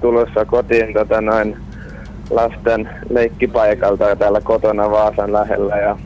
Tulossa 0.00 0.44
kotiin 0.44 0.94
tota 0.94 1.20
noin 1.20 1.56
lasten 2.30 2.90
leikkipaikalta 3.08 4.16
täällä 4.16 4.40
kotona 4.40 4.90
Vaasan 4.90 5.32
lähellä 5.32 5.76
ja 5.76 5.96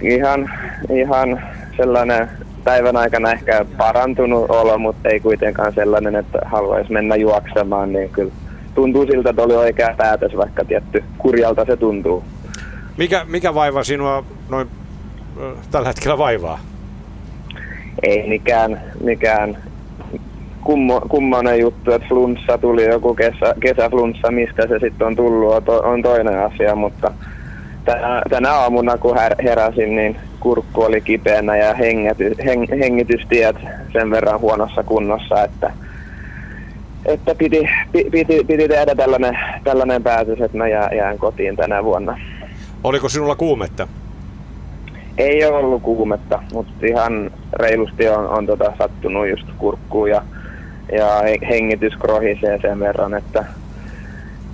ihan, 0.00 0.50
ihan 0.90 1.42
sellainen 1.76 2.28
päivän 2.64 2.96
aikana 2.96 3.32
ehkä 3.32 3.64
parantunut 3.76 4.50
olo, 4.50 4.78
mutta 4.78 5.08
ei 5.08 5.20
kuitenkaan 5.20 5.72
sellainen, 5.72 6.16
että 6.16 6.38
haluaisi 6.44 6.92
mennä 6.92 7.16
juoksemaan, 7.16 7.92
niin 7.92 8.10
kyllä 8.10 8.32
tuntuu 8.74 9.06
siltä, 9.06 9.30
että 9.30 9.42
oli 9.42 9.56
oikea 9.56 9.94
päätös, 9.96 10.36
vaikka 10.36 10.64
tietty 10.64 11.04
kurjalta 11.18 11.64
se 11.64 11.76
tuntuu. 11.76 12.24
Mikä, 12.96 13.24
mikä 13.28 13.54
vaiva 13.54 13.84
sinua 13.84 14.24
noin 14.48 14.68
tällä 15.70 15.88
hetkellä 15.88 16.18
vaivaa? 16.18 16.58
Ei 18.02 18.28
mikään, 18.28 18.80
mikään 19.04 19.56
kummo, 20.64 21.00
kummonen 21.08 21.60
juttu, 21.60 21.92
että 21.92 22.08
flunssa 22.08 22.58
tuli 22.58 22.84
joku 22.84 23.14
kesä, 23.14 23.54
kesäflunssa, 23.60 24.30
mistä 24.30 24.62
se 24.68 24.78
sitten 24.78 25.06
on 25.06 25.16
tullut, 25.16 25.54
on, 25.54 25.62
to, 25.62 25.78
on 25.78 26.02
toinen 26.02 26.38
asia, 26.38 26.74
mutta 26.74 27.12
tänä, 27.88 28.22
tänä 28.30 28.52
aamuna 28.52 28.98
kun 28.98 29.18
her, 29.18 29.34
heräsin, 29.42 29.96
niin 29.96 30.16
kurkku 30.40 30.82
oli 30.82 31.00
kipeänä 31.00 31.56
ja 31.56 31.74
hengety, 31.74 32.34
heng, 32.44 32.64
hengitystiet 32.70 33.56
sen 33.92 34.10
verran 34.10 34.40
huonossa 34.40 34.82
kunnossa, 34.82 35.44
että, 35.44 35.72
että 37.04 37.34
piti, 37.34 37.68
piti, 37.92 38.44
piti 38.46 38.68
tehdä 38.68 38.94
tällainen, 38.94 39.38
tällainen 39.64 40.02
päätös, 40.02 40.40
että 40.40 40.58
mä 40.58 40.68
jään 40.68 41.18
kotiin 41.18 41.56
tänä 41.56 41.84
vuonna. 41.84 42.18
Oliko 42.84 43.08
sinulla 43.08 43.36
kuumetta? 43.36 43.88
Ei 45.18 45.44
ole 45.44 45.56
ollut 45.58 45.82
kuumetta, 45.82 46.42
mutta 46.52 46.86
ihan 46.86 47.30
reilusti 47.52 48.08
on, 48.08 48.28
on 48.28 48.46
tota 48.46 48.72
sattunut 48.78 49.28
just 49.28 49.46
kurkkuun 49.58 50.10
ja, 50.10 50.22
ja 50.92 51.06
hengitys 51.48 51.96
krohisee 51.96 52.58
sen 52.62 52.80
verran, 52.80 53.14
että, 53.14 53.44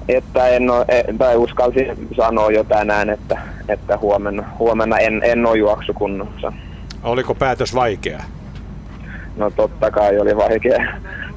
että 0.08 0.48
en 0.48 0.70
ole, 0.70 0.86
tai 1.18 1.36
uskalsin 1.36 2.08
sanoa 2.16 2.50
jo 2.50 2.64
tänään, 2.64 3.10
että, 3.10 3.38
että 3.68 3.98
huomenna, 3.98 4.44
huomenna 4.58 4.98
en, 4.98 5.20
en 5.24 5.46
ole 5.46 5.58
juoksukunnossa. 5.58 6.52
Oliko 7.02 7.34
päätös 7.34 7.74
vaikea? 7.74 8.22
No 9.36 9.50
totta 9.50 9.90
kai 9.90 10.18
oli 10.18 10.36
vaikea. 10.36 10.84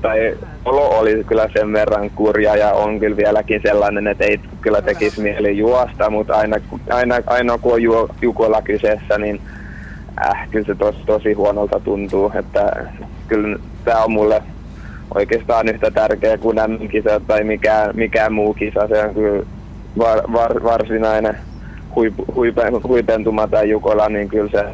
Tai 0.01 0.37
olo 0.65 0.99
oli 0.99 1.23
kyllä 1.23 1.49
sen 1.53 1.73
verran 1.73 2.09
kurja 2.09 2.55
ja 2.55 2.71
on 2.71 2.99
kyllä 2.99 3.17
vieläkin 3.17 3.61
sellainen, 3.61 4.07
että 4.07 4.23
ei 4.23 4.39
kyllä 4.61 4.81
tekisi 4.81 5.21
mieli 5.21 5.57
juosta, 5.57 6.09
mutta 6.09 6.35
aina, 6.35 6.57
aina, 6.89 7.15
aina 7.27 7.57
kun 7.57 7.73
on 7.73 7.81
ju, 7.81 8.09
jukolla 8.21 8.61
kyseessä, 8.61 9.17
niin 9.17 9.41
äh, 10.25 10.49
kyllä 10.51 10.65
se 10.65 10.75
tosi, 10.75 10.97
tosi 11.05 11.33
huonolta 11.33 11.79
tuntuu. 11.79 12.31
Että 12.35 12.85
kyllä 13.27 13.59
tämä 13.85 14.03
on 14.03 14.11
mulle 14.11 14.43
oikeastaan 15.15 15.67
yhtä 15.67 15.91
tärkeä 15.91 16.37
kuin 16.37 16.89
kisa 16.91 17.19
tai 17.27 17.43
mikään, 17.43 17.95
mikään 17.95 18.33
muu 18.33 18.53
kisa. 18.53 18.87
Se 18.87 19.03
on 19.03 19.13
kyllä 19.13 19.45
var, 19.97 20.33
var, 20.33 20.63
varsinainen 20.63 21.37
huipu, 21.95 22.25
huipen, 22.35 22.83
huipentuma 22.83 23.47
tai 23.47 23.69
Jukola, 23.69 24.09
niin 24.09 24.29
kyllä 24.29 24.51
se 24.51 24.65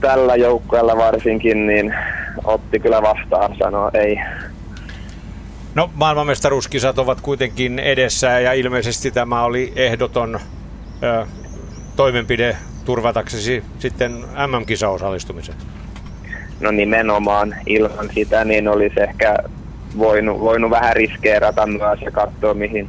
tällä 0.00 0.36
joukkueella 0.36 0.96
varsinkin 0.96 1.66
niin 1.66 1.94
otti 2.44 2.80
kyllä 2.80 3.02
vastaan 3.02 3.56
sanoa 3.58 3.90
ei. 3.94 4.20
No 5.74 5.90
maailmanmestaruuskisat 5.94 6.98
ovat 6.98 7.20
kuitenkin 7.20 7.78
edessä 7.78 8.40
ja 8.40 8.52
ilmeisesti 8.52 9.10
tämä 9.10 9.44
oli 9.44 9.72
ehdoton 9.76 10.40
ö, 11.02 11.26
toimenpide 11.96 12.56
turvataksesi 12.84 13.64
sitten 13.78 14.12
MM-kisaosallistumisen. 14.46 15.54
No 16.60 16.70
nimenomaan 16.70 17.54
ilman 17.66 18.10
sitä 18.14 18.44
niin 18.44 18.68
olisi 18.68 19.00
ehkä 19.00 19.36
voinut, 19.98 20.40
voinut 20.40 20.70
vähän 20.70 20.96
riskeerata 20.96 21.66
myös 21.66 22.00
ja 22.02 22.10
katsoa 22.10 22.54
mihin, 22.54 22.88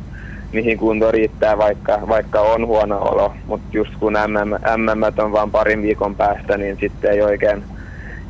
mihin 0.54 0.78
kunto 0.78 1.12
riittää, 1.12 1.58
vaikka, 1.58 2.00
vaikka 2.08 2.42
on 2.42 2.68
huono 2.68 3.00
olo. 3.02 3.34
Mutta 3.46 3.68
just 3.72 3.92
kun 4.00 4.14
MM, 4.14 4.82
MM 4.82 5.24
on 5.24 5.32
vain 5.32 5.52
parin 5.52 5.82
viikon 5.82 6.16
päästä, 6.16 6.58
niin 6.58 6.78
sitten 6.80 7.12
ei 7.12 7.22
oikein 7.22 7.64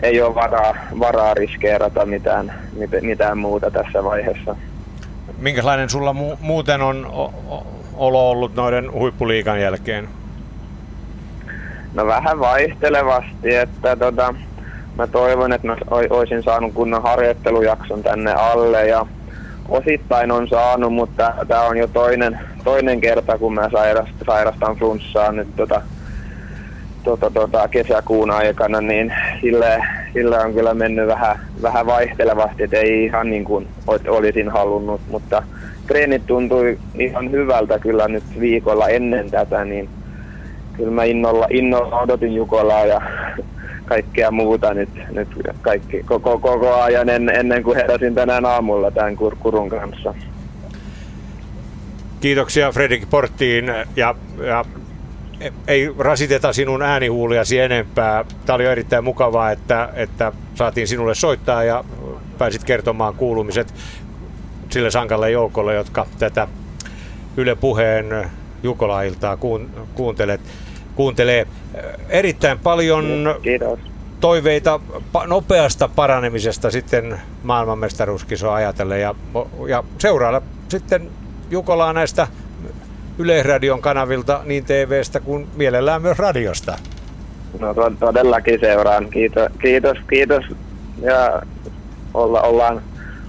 ei 0.01 0.21
ole 0.21 0.35
varaa, 0.35 0.75
varaa 0.99 1.33
riskeerata 1.33 2.05
mitään, 2.05 2.53
mitään 3.01 3.37
muuta 3.37 3.71
tässä 3.71 4.03
vaiheessa. 4.03 4.55
Minkälainen 5.37 5.89
sulla 5.89 6.13
mu- 6.13 6.37
muuten 6.39 6.81
on 6.81 7.13
olo 7.93 8.29
ollut 8.29 8.55
noiden 8.55 8.91
huippuliikan 8.91 9.61
jälkeen? 9.61 10.07
No 11.93 12.05
vähän 12.05 12.39
vaihtelevasti, 12.39 13.55
että 13.55 13.95
tota, 13.95 14.33
mä 15.01 15.07
toivon, 15.07 15.53
että 15.53 15.67
mä 15.67 15.77
olisin 16.09 16.43
saanut 16.43 16.73
kunnon 16.73 17.03
harjoittelujakson 17.03 18.03
tänne 18.03 18.33
alle 18.33 18.87
ja 18.87 19.05
osittain 19.69 20.31
on 20.31 20.47
saanut, 20.47 20.93
mutta 20.93 21.33
tämä 21.47 21.61
on 21.61 21.77
jo 21.77 21.87
toinen, 21.87 22.39
toinen 22.63 23.01
kerta, 23.01 23.37
kun 23.37 23.53
mä 23.53 23.69
sairastan, 24.25 24.75
flunssaa 24.75 25.31
nyt 25.31 25.55
tota, 25.55 25.81
tota, 27.03 27.31
tota, 27.31 27.67
kesäkuun 27.67 28.31
aikana, 28.31 28.81
niin 28.81 29.13
sille, 29.41 29.83
sille 30.13 30.39
on 30.39 30.53
kyllä 30.53 30.73
mennyt 30.73 31.07
vähän, 31.07 31.39
vähän 31.61 31.85
vaihtelevasti, 31.85 32.63
että 32.63 32.77
ei 32.77 33.05
ihan 33.05 33.29
niin 33.29 33.43
kuin 33.43 33.67
olisin 34.07 34.49
halunnut, 34.49 35.01
mutta 35.11 35.43
treenit 35.87 36.25
tuntui 36.27 36.77
ihan 36.99 37.31
hyvältä 37.31 37.79
kyllä 37.79 38.07
nyt 38.07 38.23
viikolla 38.39 38.87
ennen 38.87 39.31
tätä, 39.31 39.65
niin 39.65 39.89
kyllä 40.77 40.91
mä 40.91 41.03
innolla, 41.03 41.47
innolla 41.49 41.99
odotin 41.99 42.35
Jukolaa 42.35 42.85
ja 42.85 43.01
kaikkea 43.85 44.31
muuta 44.31 44.73
nyt, 44.73 44.89
nyt 45.11 45.27
kaikki, 45.61 46.03
koko, 46.03 46.39
koko 46.39 46.73
ajan 46.75 47.09
en, 47.09 47.29
ennen 47.29 47.63
kuin 47.63 47.75
heräsin 47.75 48.15
tänään 48.15 48.45
aamulla 48.45 48.91
tämän 48.91 49.15
kur, 49.15 49.35
kurun 49.39 49.69
kanssa. 49.69 50.13
Kiitoksia 52.19 52.71
Fredrik 52.71 53.09
Porttiin 53.09 53.65
ja, 53.95 54.15
ja 54.45 54.65
ei 55.67 55.93
rasiteta 55.97 56.53
sinun 56.53 56.81
äänihuuliasi 56.81 57.59
enempää. 57.59 58.25
Tämä 58.45 58.55
oli 58.55 58.65
erittäin 58.65 59.03
mukavaa, 59.03 59.51
että, 59.51 59.89
että 59.95 60.31
saatiin 60.55 60.87
sinulle 60.87 61.15
soittaa 61.15 61.63
ja 61.63 61.83
pääsit 62.37 62.63
kertomaan 62.63 63.15
kuulumiset 63.15 63.73
sille 64.69 64.91
sankalle 64.91 65.31
joukolle, 65.31 65.73
jotka 65.73 66.07
tätä 66.19 66.47
Yle 67.37 67.55
Puheen 67.55 68.29
Jukola-iltaa 68.63 69.37
kuuntelet, 69.95 70.41
kuuntelee. 71.01 71.47
Erittäin 72.09 72.59
paljon 72.59 73.05
Kiitos. 73.41 73.79
toiveita 74.19 74.79
nopeasta 75.27 75.89
paranemisesta 75.95 76.71
sitten 76.71 77.21
maailmanmestaruuskisoa 77.43 78.55
ajatellen 78.55 79.01
ja, 79.01 79.15
ja 79.67 79.83
seurailla 79.97 80.41
sitten 80.69 81.09
Jukolaa 81.51 81.93
näistä 81.93 82.27
Yleisradion 83.17 83.81
kanavilta 83.81 84.41
niin 84.45 84.65
TVstä 84.65 85.19
kuin 85.19 85.47
mielellään 85.55 86.01
myös 86.01 86.17
radiosta. 86.17 86.77
No 87.59 87.73
todellakin 87.99 88.59
seuraan. 88.59 89.09
Kiitos, 89.09 89.51
kiitos, 89.61 89.97
kiitos 90.09 90.45
ja 91.01 91.41
olla, 92.13 92.41
ollaan 92.41 92.81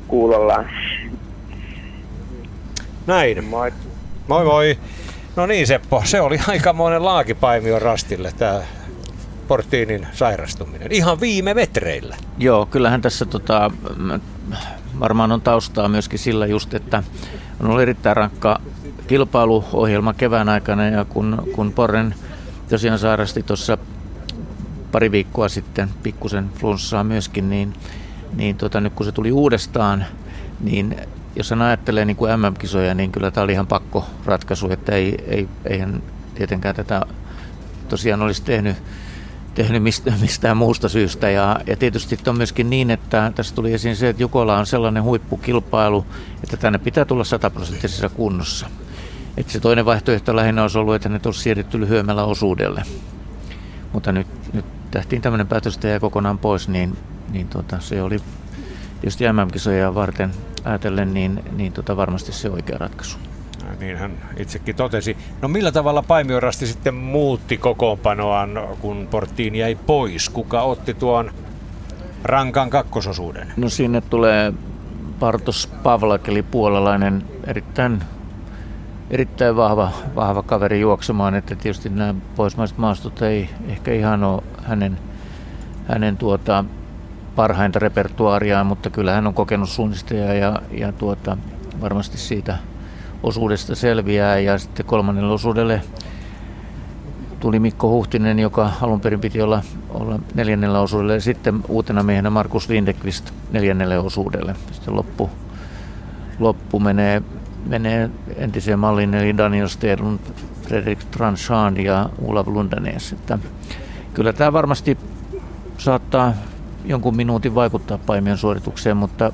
kuulollaan. 0.09 0.71
Näin. 3.07 3.45
Moi. 3.45 3.73
Moi 4.29 4.45
moi. 4.45 4.79
No 5.37 5.47
niin 5.47 5.67
Seppo, 5.67 6.03
se 6.05 6.21
oli 6.21 6.39
aikamoinen 6.49 7.05
laakipaimio 7.05 7.79
rastille 7.79 8.33
tämä 8.39 8.61
Portiinin 9.49 10.07
sairastuminen. 10.13 10.93
Ihan 10.93 11.21
viime 11.21 11.55
metreillä. 11.55 12.17
Joo, 12.39 12.67
kyllähän 12.67 13.03
tässä 13.03 13.25
tota, 13.25 13.71
varmaan 15.01 15.33
on 15.33 15.41
taustaa 15.41 15.89
myöskin 15.89 16.19
sillä 16.19 16.47
just, 16.47 16.75
että 16.75 17.03
on 17.61 17.67
ollut 17.67 17.83
erittäin 17.83 18.17
rankka 18.17 18.61
kilpailuohjelma 19.07 20.13
kevään 20.15 20.49
aikana 20.49 20.87
ja 20.87 21.05
kun, 21.05 21.43
kun 21.55 21.73
Porren 21.73 22.15
tosiaan 22.69 22.99
sairasti 22.99 23.43
tuossa 23.43 23.79
pari 24.93 25.13
viikkoa 25.13 25.49
sitten 25.49 25.89
pikkusen 26.03 26.51
flunssaa 26.55 27.05
myöskin, 27.05 27.51
niin, 27.51 27.73
niin 28.37 28.57
tota, 28.57 28.81
nyt 28.81 28.93
kun 28.93 29.07
se 29.07 29.13
tuli 29.13 29.33
uudestaan, 29.33 30.07
niin 30.61 30.97
jos 31.37 31.51
hän 31.51 31.63
ajattelee 31.63 32.05
niin 32.05 32.17
kuin 32.17 32.41
MM-kisoja, 32.41 32.95
niin 32.95 33.13
kyllä 33.13 33.31
tämä 33.31 33.45
oli 33.45 33.53
ihan 33.53 33.67
pakko 33.67 34.07
ratkaisu, 34.25 34.71
että 34.71 34.93
ei, 34.93 35.25
ei, 35.29 35.49
eihän 35.65 36.03
tietenkään 36.35 36.75
tätä 36.75 37.03
tosiaan 37.89 38.23
olisi 38.23 38.43
tehnyt, 38.43 38.77
tehnyt 39.55 39.83
mistä, 39.83 40.13
mistään 40.21 40.57
muusta 40.57 40.89
syystä. 40.89 41.31
Ja, 41.31 41.61
ja 41.67 41.77
tietysti 41.77 42.19
on 42.27 42.37
myöskin 42.37 42.71
niin, 42.71 42.91
että 42.91 43.33
tässä 43.35 43.55
tuli 43.55 43.73
esiin 43.73 43.97
se, 43.97 44.09
että 44.09 44.23
Jukola 44.23 44.59
on 44.59 44.67
sellainen 44.67 45.03
huippukilpailu, 45.03 46.07
että 46.45 46.57
tänne 46.57 46.79
pitää 46.79 47.05
tulla 47.05 47.25
sataprosenttisessa 47.25 48.09
kunnossa. 48.09 48.67
Että 49.37 49.53
se 49.53 49.61
toinen 49.61 49.85
vaihtoehto 49.85 50.37
lähinnä 50.37 50.63
olisi 50.63 50.79
ollut, 50.79 50.95
että 50.95 51.09
ne 51.09 51.21
olisi 51.25 51.41
siirretty 51.41 51.81
lyhyemmällä 51.81 52.25
osuudelle. 52.25 52.83
Mutta 53.93 54.13
nyt, 54.13 54.27
nyt 54.53 54.65
tehtiin 54.91 55.23
tämmöinen 55.23 55.47
päätös, 55.47 55.79
jäi 55.85 56.01
kokonaan 56.01 56.39
pois, 56.39 56.69
niin, 56.69 56.97
niin 57.33 57.49
tota, 57.49 57.81
se 57.81 58.03
oli 58.03 58.21
tietysti 59.03 59.33
MM-kisoja 59.33 59.95
varten 59.95 60.31
ajatellen, 60.65 61.15
niin, 61.15 61.45
niin 61.57 61.73
tota 61.73 61.97
varmasti 61.97 62.33
se 62.33 62.51
oikea 62.51 62.79
ratkaisu. 62.79 63.19
Niin 63.81 63.97
hän 63.97 64.13
itsekin 64.37 64.77
totesi. 64.77 65.17
No 65.41 65.49
millä 65.49 65.73
tavalla 65.73 66.03
Paimiorasti 66.03 66.67
sitten 66.67 66.95
muutti 66.95 67.57
kokoonpanoaan, 67.57 68.51
kun 68.81 69.09
porttiin 69.11 69.55
jäi 69.55 69.75
pois? 69.87 70.29
Kuka 70.29 70.63
otti 70.63 70.95
tuon 70.95 71.31
rankan 72.25 72.71
kakkososuuden? 72.71 73.53
No 73.57 73.69
sinne 73.69 74.01
tulee 74.01 74.53
Partos 75.21 75.71
Pavlak, 75.83 76.29
eli 76.29 76.43
puolalainen 76.43 77.25
erittäin 77.47 78.03
erittäin 79.11 79.57
vahva, 79.57 79.93
vahva 80.15 80.43
kaveri 80.43 80.81
juoksemaan, 80.81 81.35
että 81.35 81.57
tietysti 81.57 81.89
nämä 81.89 82.15
poismaiset 82.37 82.79
maastot 82.79 83.23
ei 83.23 83.51
ehkä 83.69 83.93
ihan 83.93 84.25
ole 84.25 84.43
hänen, 84.63 84.99
hänen 85.89 86.17
tuota, 86.17 86.65
parhainta 87.37 87.79
repertuaariaan, 87.79 88.67
mutta 88.67 88.91
kyllä 88.91 89.13
hän 89.13 89.27
on 89.27 89.35
kokenut 89.35 89.69
suunnistaja 89.69 90.35
ja, 90.35 90.63
ja 90.71 90.93
tuota, 90.93 91.37
varmasti 91.81 92.19
siitä 92.19 92.59
osuudesta 93.23 93.75
selviää 93.75 94.39
ja 94.39 94.59
sitten 94.59 94.87
kolmannelle 94.87 95.33
osuudelle 95.33 95.83
tuli 97.41 97.61
Mikko 97.61 97.89
Huhtinen, 97.89 98.39
joka 98.39 98.71
alun 98.81 99.01
perin 99.01 99.21
piti 99.21 99.43
olla, 99.43 99.63
olla 99.91 100.19
neljännellä 100.35 100.81
osuudelle, 100.81 101.15
ja 101.15 101.21
sitten 101.21 101.61
uutena 101.69 102.03
miehenä 102.03 102.31
Markus 102.31 102.69
Lindekvist 102.69 103.31
neljännelle 103.53 103.99
osuudelle. 103.99 104.57
Sitten 104.73 104.97
loppu, 104.97 105.31
loppu 106.39 106.81
menee, 106.81 107.23
menee 107.67 108.11
entiseen 108.37 108.79
malliin, 108.79 109.15
eli 109.15 109.37
Daniel 109.37 109.69
Stedlund, 109.69 110.21
Fredrik 110.63 111.05
Tranchand 111.05 111.77
ja 111.77 112.09
Olav 112.25 112.47
Lundanes. 112.49 113.13
Että 113.13 113.39
kyllä 114.15 114.33
tämä 114.33 114.53
varmasti 114.53 114.99
saattaa 115.79 116.33
jonkun 116.85 117.17
minuutin 117.17 117.55
vaikuttaa 117.55 117.99
paimion 117.99 118.39
suoritukseen, 118.39 118.97
mutta 118.97 119.33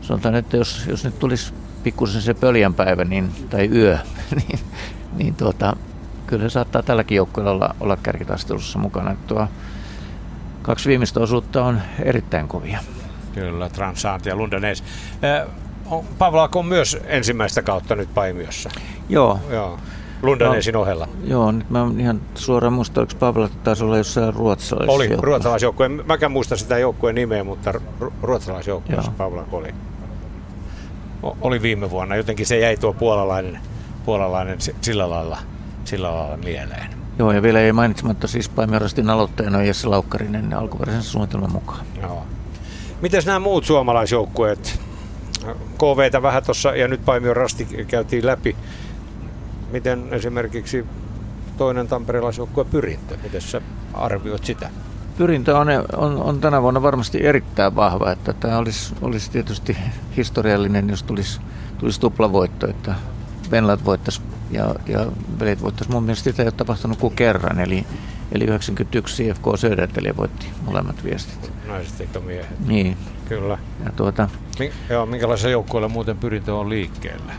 sanotaan, 0.00 0.34
että 0.34 0.56
jos, 0.56 0.86
jos 0.86 1.04
nyt 1.04 1.18
tulisi 1.18 1.52
pikkusen 1.82 2.22
se 2.22 2.34
pöljän 2.34 2.74
päivä 2.74 3.04
niin, 3.04 3.30
tai 3.50 3.68
yö, 3.72 3.98
niin, 4.36 4.58
niin 5.16 5.34
tuota, 5.34 5.76
kyllä 6.26 6.42
se 6.42 6.52
saattaa 6.52 6.82
tälläkin 6.82 7.16
joukkueella 7.16 7.50
olla, 7.52 7.74
olla 7.80 7.96
kärkitaistelussa 7.96 8.78
mukana. 8.78 9.16
Tuo 9.26 9.48
kaksi 10.62 10.88
viimeistä 10.88 11.20
osuutta 11.20 11.64
on 11.64 11.80
erittäin 12.02 12.48
kovia. 12.48 12.78
Kyllä, 13.34 13.68
Transant 13.68 14.26
ja 14.26 14.36
Lundanes. 14.36 14.84
Pavlak 16.18 16.56
on 16.56 16.66
myös 16.66 16.98
ensimmäistä 17.04 17.62
kautta 17.62 17.94
nyt 17.94 18.14
Paimiossa. 18.14 18.70
Joo. 19.08 19.40
Joo. 19.50 19.78
Lundanesin 20.22 20.74
no, 20.74 20.80
ohella. 20.80 21.08
Joo, 21.24 21.52
nyt 21.52 21.70
mä 21.70 21.86
ihan 21.98 22.20
suoraan 22.34 22.72
muista, 22.72 23.00
oliko 23.00 23.12
Pavlak 23.18 23.52
taisi 23.64 23.84
olla 23.84 23.96
jossain 23.96 24.34
ruotsalaisessa 24.34 24.92
Oli, 24.92 25.08
ruotsalaisjoukkue. 25.16 25.88
Mäkään 25.88 26.32
muista 26.32 26.56
sitä 26.56 26.78
joukkueen 26.78 27.14
nimeä, 27.14 27.44
mutta 27.44 27.74
ruotsalaisjoukkueessa 28.22 29.12
Pavlak 29.18 29.54
oli. 29.54 29.74
Oli 31.40 31.62
viime 31.62 31.90
vuonna. 31.90 32.16
Jotenkin 32.16 32.46
se 32.46 32.58
jäi 32.58 32.76
tuo 32.76 32.92
puolalainen, 32.92 33.58
puolalainen 34.04 34.58
sillä 34.80 35.10
lailla 35.10 35.38
sillä 35.84 36.14
lailla 36.14 36.36
mieleen. 36.36 36.90
Joo, 37.18 37.32
ja 37.32 37.42
vielä 37.42 37.60
ei 37.60 37.72
mainitsematta 37.72 38.26
siis 38.26 38.48
Paimiorastin 38.48 39.10
aloitteena 39.10 39.62
Jesse 39.62 39.88
Laukkarinen 39.88 40.54
alkuperäisen 40.54 41.02
suunnitelman 41.02 41.52
mukaan. 41.52 41.86
Joo. 42.02 42.26
Miten 43.00 43.22
nämä 43.26 43.38
muut 43.38 43.64
suomalaisjoukkueet? 43.64 44.80
KVtä 45.78 46.22
vähän 46.22 46.44
tuossa 46.44 46.76
ja 46.76 46.88
nyt 46.88 47.04
Paimion 47.04 47.36
rasti 47.36 47.64
käytiin 47.88 48.26
läpi. 48.26 48.56
Miten 49.74 50.08
esimerkiksi 50.10 50.86
toinen 51.58 51.88
tamperelaisjoukkue 51.88 52.64
Pyrintö, 52.64 53.16
miten 53.22 53.40
sä 53.40 53.60
arvioit 53.94 54.44
sitä? 54.44 54.70
Pyrintö 55.18 55.58
on, 55.58 55.68
on, 55.96 56.22
on 56.22 56.40
tänä 56.40 56.62
vuonna 56.62 56.82
varmasti 56.82 57.26
erittäin 57.26 57.76
vahva, 57.76 58.10
että 58.10 58.32
tämä 58.32 58.58
olisi, 58.58 58.94
olisi 59.02 59.30
tietysti 59.30 59.76
historiallinen, 60.16 60.90
jos 60.90 61.02
tulisi, 61.02 61.40
tulisi 61.78 62.00
tuplavoitto, 62.00 62.68
että 62.70 62.94
Venlat 63.50 63.84
voittaisi 63.84 64.20
ja, 64.50 64.74
ja 64.86 65.06
velit 65.40 65.62
voittaisi 65.62 65.92
mun 65.92 66.02
mielestä 66.02 66.24
sitä 66.24 66.42
ei 66.42 66.46
ole 66.46 66.54
tapahtunut 66.56 66.98
kuin 66.98 67.16
kerran, 67.16 67.60
eli, 67.60 67.86
eli 68.32 68.44
91 68.44 69.24
CFK 69.24 69.44
Söderteli 69.56 70.16
voitti 70.16 70.46
molemmat 70.66 71.04
viestit. 71.04 71.52
Naiset 71.66 72.00
eikä 72.00 72.20
miehet. 72.20 72.66
Niin. 72.66 72.96
Kyllä. 73.28 73.58
Ja 73.84 73.92
tuota, 73.96 74.28
Mink, 74.58 74.72
joo, 74.88 75.06
minkälaisella 75.06 75.52
joukkueella 75.52 75.88
muuten 75.88 76.18
pyrintö 76.18 76.54
on 76.54 76.68
liikkeellä? 76.68 77.32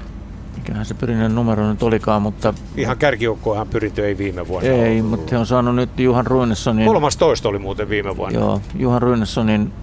Mikähän 0.65 0.85
se 0.85 0.93
pyrinnön 0.93 1.35
numero 1.35 1.69
nyt 1.69 1.83
olikaan, 1.83 2.21
mutta... 2.21 2.53
Ihan 2.77 2.97
kärkijoukkoahan 2.97 3.67
pyrintö 3.67 4.07
ei 4.07 4.17
viime 4.17 4.47
vuonna 4.47 4.69
Ei, 4.69 4.99
ollut. 4.99 5.09
mutta 5.09 5.29
he 5.31 5.37
on 5.37 5.45
saanut 5.45 5.75
nyt 5.75 5.99
Juhan 5.99 6.27
Ruinessonin... 6.27 6.85
Kolmas 6.85 7.17
toista 7.17 7.49
oli 7.49 7.59
muuten 7.59 7.89
viime 7.89 8.17
vuonna. 8.17 8.39
Joo, 8.39 8.61
Juhan 8.75 9.01
Ruinessonin 9.01 9.73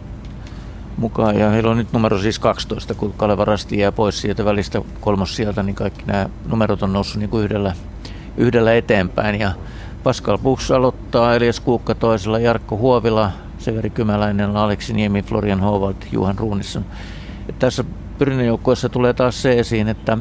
mukaan. 0.97 1.39
Ja 1.39 1.51
heillä 1.51 1.71
on 1.71 1.77
nyt 1.77 1.93
numero 1.93 2.19
siis 2.19 2.39
12, 2.39 2.95
kun 2.95 3.13
Kaleva 3.17 3.45
Rasti 3.45 3.79
jää 3.79 3.93
pois 3.93 4.21
sieltä 4.21 4.45
välistä 4.45 4.83
kolmos 5.01 5.37
sieltä, 5.37 5.63
niin 5.63 5.75
kaikki 5.75 6.05
nämä 6.07 6.29
numerot 6.47 6.83
on 6.83 6.93
noussut 6.93 7.21
niin 7.21 7.31
kuin 7.31 7.45
yhdellä, 7.45 7.73
yhdellä 8.37 8.75
eteenpäin. 8.75 9.41
Ja 9.41 9.53
Pascal 10.03 10.39
Buks 10.39 10.71
aloittaa, 10.71 11.35
Elias 11.35 11.61
Kuukka 11.61 11.95
toisella, 11.95 12.39
Jarkko 12.39 12.77
Huovila, 12.77 13.31
Severi 13.59 13.91
Kymäläinen, 13.91 14.57
Aleksi 14.57 14.93
Niemi, 14.93 15.23
Florian 15.23 15.61
Hovald, 15.61 15.95
Juhan 16.13 16.39
Ruunisson. 16.39 16.85
Tässä 17.59 17.85
pyrinnön 18.19 18.59
tulee 18.93 19.13
taas 19.13 19.43
se 19.43 19.59
esiin, 19.59 19.89
että 19.89 20.19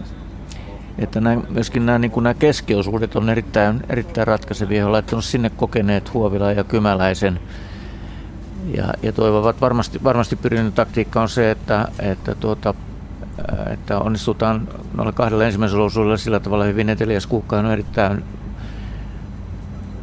että 0.98 1.22
nämä, 1.22 1.42
myöskin 1.50 1.86
nämä, 1.86 2.00
niin 2.00 2.12
nämä 2.16 2.34
keskiosuudet 2.34 3.16
on 3.16 3.30
erittäin, 3.30 3.82
erittäin 3.90 4.28
ratkaisevia. 4.28 4.84
He 4.84 4.90
laittanut 4.90 5.26
sinne 5.26 5.50
kokeneet 5.50 6.14
Huovila 6.14 6.52
ja 6.52 6.64
Kymäläisen 6.64 7.40
ja, 8.78 8.94
ja 9.04 9.12
toivovat 9.12 9.62
varmasti, 9.62 10.04
varmasti 10.04 10.36
pyrinnön 10.36 10.74
taktiikka 10.74 11.22
on 11.22 11.30
se, 11.30 11.52
että, 11.52 11.88
että, 12.00 12.36
tuota, 12.36 12.74
että 13.74 14.00
onnistutaan 14.00 14.68
noilla 14.94 15.12
kahdella 15.12 15.46
ensimmäisellä 15.46 15.84
osuudella 15.84 16.18
sillä 16.18 16.40
tavalla 16.40 16.64
hyvin, 16.64 16.90
että 16.90 17.04
Elias 17.04 17.28
Kuukka 17.28 17.58
on 17.58 17.72
erittäin 17.72 18.24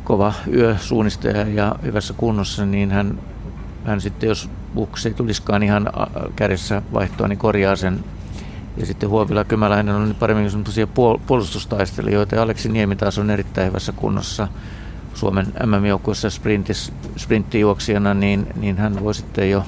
kova 0.05 0.33
yösuunnistaja 0.53 1.49
ja 1.49 1.77
hyvässä 1.83 2.15
kunnossa, 2.17 2.67
niin 2.67 2.91
hän, 2.91 3.19
hän 3.85 4.01
sitten, 4.01 4.29
jos 4.29 4.51
Buks 4.75 5.07
ei 5.07 5.15
tulisikaan 5.15 5.63
ihan 5.63 5.91
kädessä 6.37 6.83
vaihtoa, 6.93 7.29
niin 7.29 7.39
korjaa 7.39 7.77
sen. 7.77 8.05
Ja 8.77 8.87
sitten 8.87 9.09
Huovila 9.09 9.45
Kymäläinen 9.45 9.95
on 9.95 10.17
paremmin 10.19 10.51
sellaisia 10.51 10.87
puolustustaistelijoita 11.27 12.35
ja 12.35 12.43
Aleksi 12.43 12.69
Niemi 12.69 12.97
taas 12.97 13.19
on 13.19 13.31
erittäin 13.31 13.69
hyvässä 13.69 13.93
kunnossa. 13.93 14.49
Suomen 15.15 15.47
MM-joukkueessa 15.67 16.29
sprinttijuoksijana, 17.17 18.15
niin, 18.15 18.47
niin 18.57 18.79
hän 18.79 19.05
voi 19.05 19.15
sitten 19.15 19.51
jo 19.51 19.65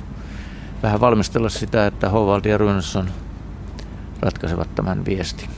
vähän 0.82 1.00
valmistella 1.00 1.48
sitä, 1.48 1.86
että 1.86 2.08
Hovald 2.08 2.44
ja 2.44 2.58
Runesson 2.58 3.10
ratkaisevat 4.20 4.74
tämän 4.74 5.04
viesti. 5.04 5.48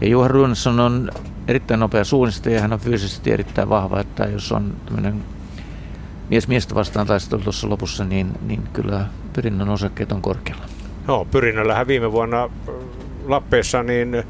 Ja 0.00 0.08
Juha 0.08 0.28
Runesson 0.28 0.80
on 0.80 1.10
erittäin 1.48 1.80
nopea 1.80 2.04
suunnistaja 2.04 2.54
ja 2.54 2.60
hän 2.60 2.72
on 2.72 2.80
fyysisesti 2.80 3.32
erittäin 3.32 3.68
vahva, 3.68 4.00
että 4.00 4.24
jos 4.24 4.52
on 4.52 4.74
tämmöinen 4.86 5.24
mies 6.28 6.48
miestä 6.48 6.74
vastaan 6.74 7.06
taistelu 7.06 7.42
tuossa 7.42 7.68
lopussa, 7.68 8.04
niin, 8.04 8.32
niin 8.42 8.68
kyllä 8.72 9.06
pyrinnön 9.32 9.68
osakkeet 9.68 10.12
on 10.12 10.22
korkealla. 10.22 10.64
Joo, 11.08 11.24
pyrinnöllähän 11.24 11.86
viime 11.86 12.12
vuonna 12.12 12.50
Lappeessa 13.26 13.82
niin 13.82 14.22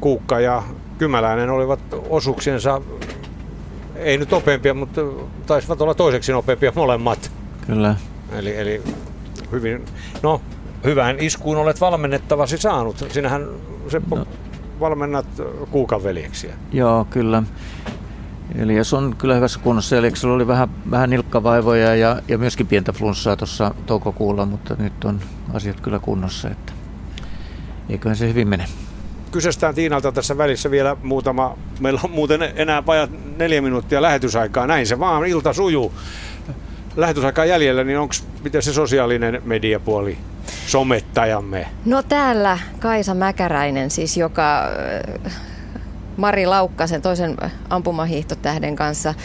Kuukka 0.00 0.40
ja 0.40 0.62
Kymäläinen 0.98 1.50
olivat 1.50 1.80
osuuksiensa 2.08 2.80
ei 3.96 4.18
nyt 4.18 4.30
nopeampia, 4.30 4.74
mutta 4.74 5.00
taisivat 5.46 5.80
olla 5.80 5.94
toiseksi 5.94 6.32
nopeampia 6.32 6.72
molemmat. 6.74 7.30
Kyllä. 7.66 7.94
Eli, 8.32 8.56
eli 8.56 8.82
hyvin, 9.52 9.84
no 10.22 10.40
hyvään 10.84 11.16
iskuun 11.20 11.56
olet 11.56 11.80
valmennettavasi 11.80 12.58
saanut. 12.58 13.06
Sinähän 13.12 13.46
se 13.88 14.00
no. 14.10 14.26
valmennat 14.80 15.26
Kuukan 15.70 16.04
veljeksiä. 16.04 16.54
Joo, 16.72 17.06
kyllä. 17.10 17.42
Elias 18.58 18.94
on 18.94 19.14
kyllä 19.18 19.34
hyvässä 19.34 19.60
kunnossa. 19.60 19.96
Eliaksella 19.96 20.34
oli 20.34 20.46
vähän, 20.46 20.68
vähän 20.90 21.10
nilkkavaivoja 21.10 21.94
ja, 21.94 22.22
ja 22.28 22.38
myöskin 22.38 22.66
pientä 22.66 22.92
flunssaa 22.92 23.36
tuossa 23.36 23.74
toukokuulla, 23.86 24.46
mutta 24.46 24.76
nyt 24.78 25.04
on 25.04 25.20
asiat 25.54 25.80
kyllä 25.80 25.98
kunnossa. 25.98 26.50
Että 26.50 26.72
eiköhän 27.88 28.16
se 28.16 28.28
hyvin 28.28 28.48
mene 28.48 28.64
kyseistään 29.36 29.74
Tiinalta 29.74 30.12
tässä 30.12 30.38
välissä 30.38 30.70
vielä 30.70 30.96
muutama, 31.02 31.56
meillä 31.80 32.00
on 32.04 32.10
muuten 32.10 32.42
enää 32.42 32.86
vajat 32.86 33.10
neljä 33.36 33.62
minuuttia 33.62 34.02
lähetysaikaa, 34.02 34.66
näin 34.66 34.86
se 34.86 34.98
vaan, 34.98 35.26
ilta 35.26 35.52
sujuu. 35.52 35.92
Lähetysaikaa 36.96 37.44
jäljellä, 37.44 37.84
niin 37.84 37.98
onko 37.98 38.14
miten 38.44 38.62
se 38.62 38.72
sosiaalinen 38.72 39.42
mediapuoli 39.44 40.18
somettajamme? 40.66 41.66
No 41.84 42.02
täällä 42.02 42.58
Kaisa 42.78 43.14
Mäkäräinen 43.14 43.90
siis, 43.90 44.16
joka 44.16 44.64
äh, 45.26 45.32
Mari 46.16 46.46
Laukkasen 46.46 47.02
toisen 47.02 47.36
ampumahiihtotähden 47.70 48.76
kanssa 48.76 49.08
äh, 49.08 49.16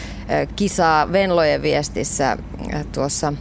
kisaa 0.56 1.12
Venlojen 1.12 1.62
viestissä 1.62 2.32
äh, 2.74 2.86
tuossa 2.92 3.32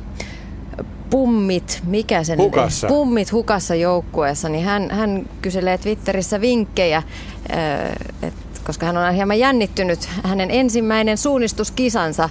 pummit, 1.11 1.81
mikä 1.85 2.23
sen 2.23 2.39
hukassa. 2.39 2.88
pummit 2.88 3.31
hukassa 3.31 3.75
joukkueessa, 3.75 4.49
niin 4.49 4.65
hän, 4.65 4.91
hän 4.91 5.29
kyselee 5.41 5.77
Twitterissä 5.77 6.41
vinkkejä, 6.41 7.03
et, 8.21 8.33
koska 8.65 8.85
hän 8.85 8.97
on 8.97 9.13
hieman 9.13 9.39
jännittynyt 9.39 10.09
hänen 10.23 10.51
ensimmäinen 10.51 11.17
suunnistuskisansa 11.17 12.29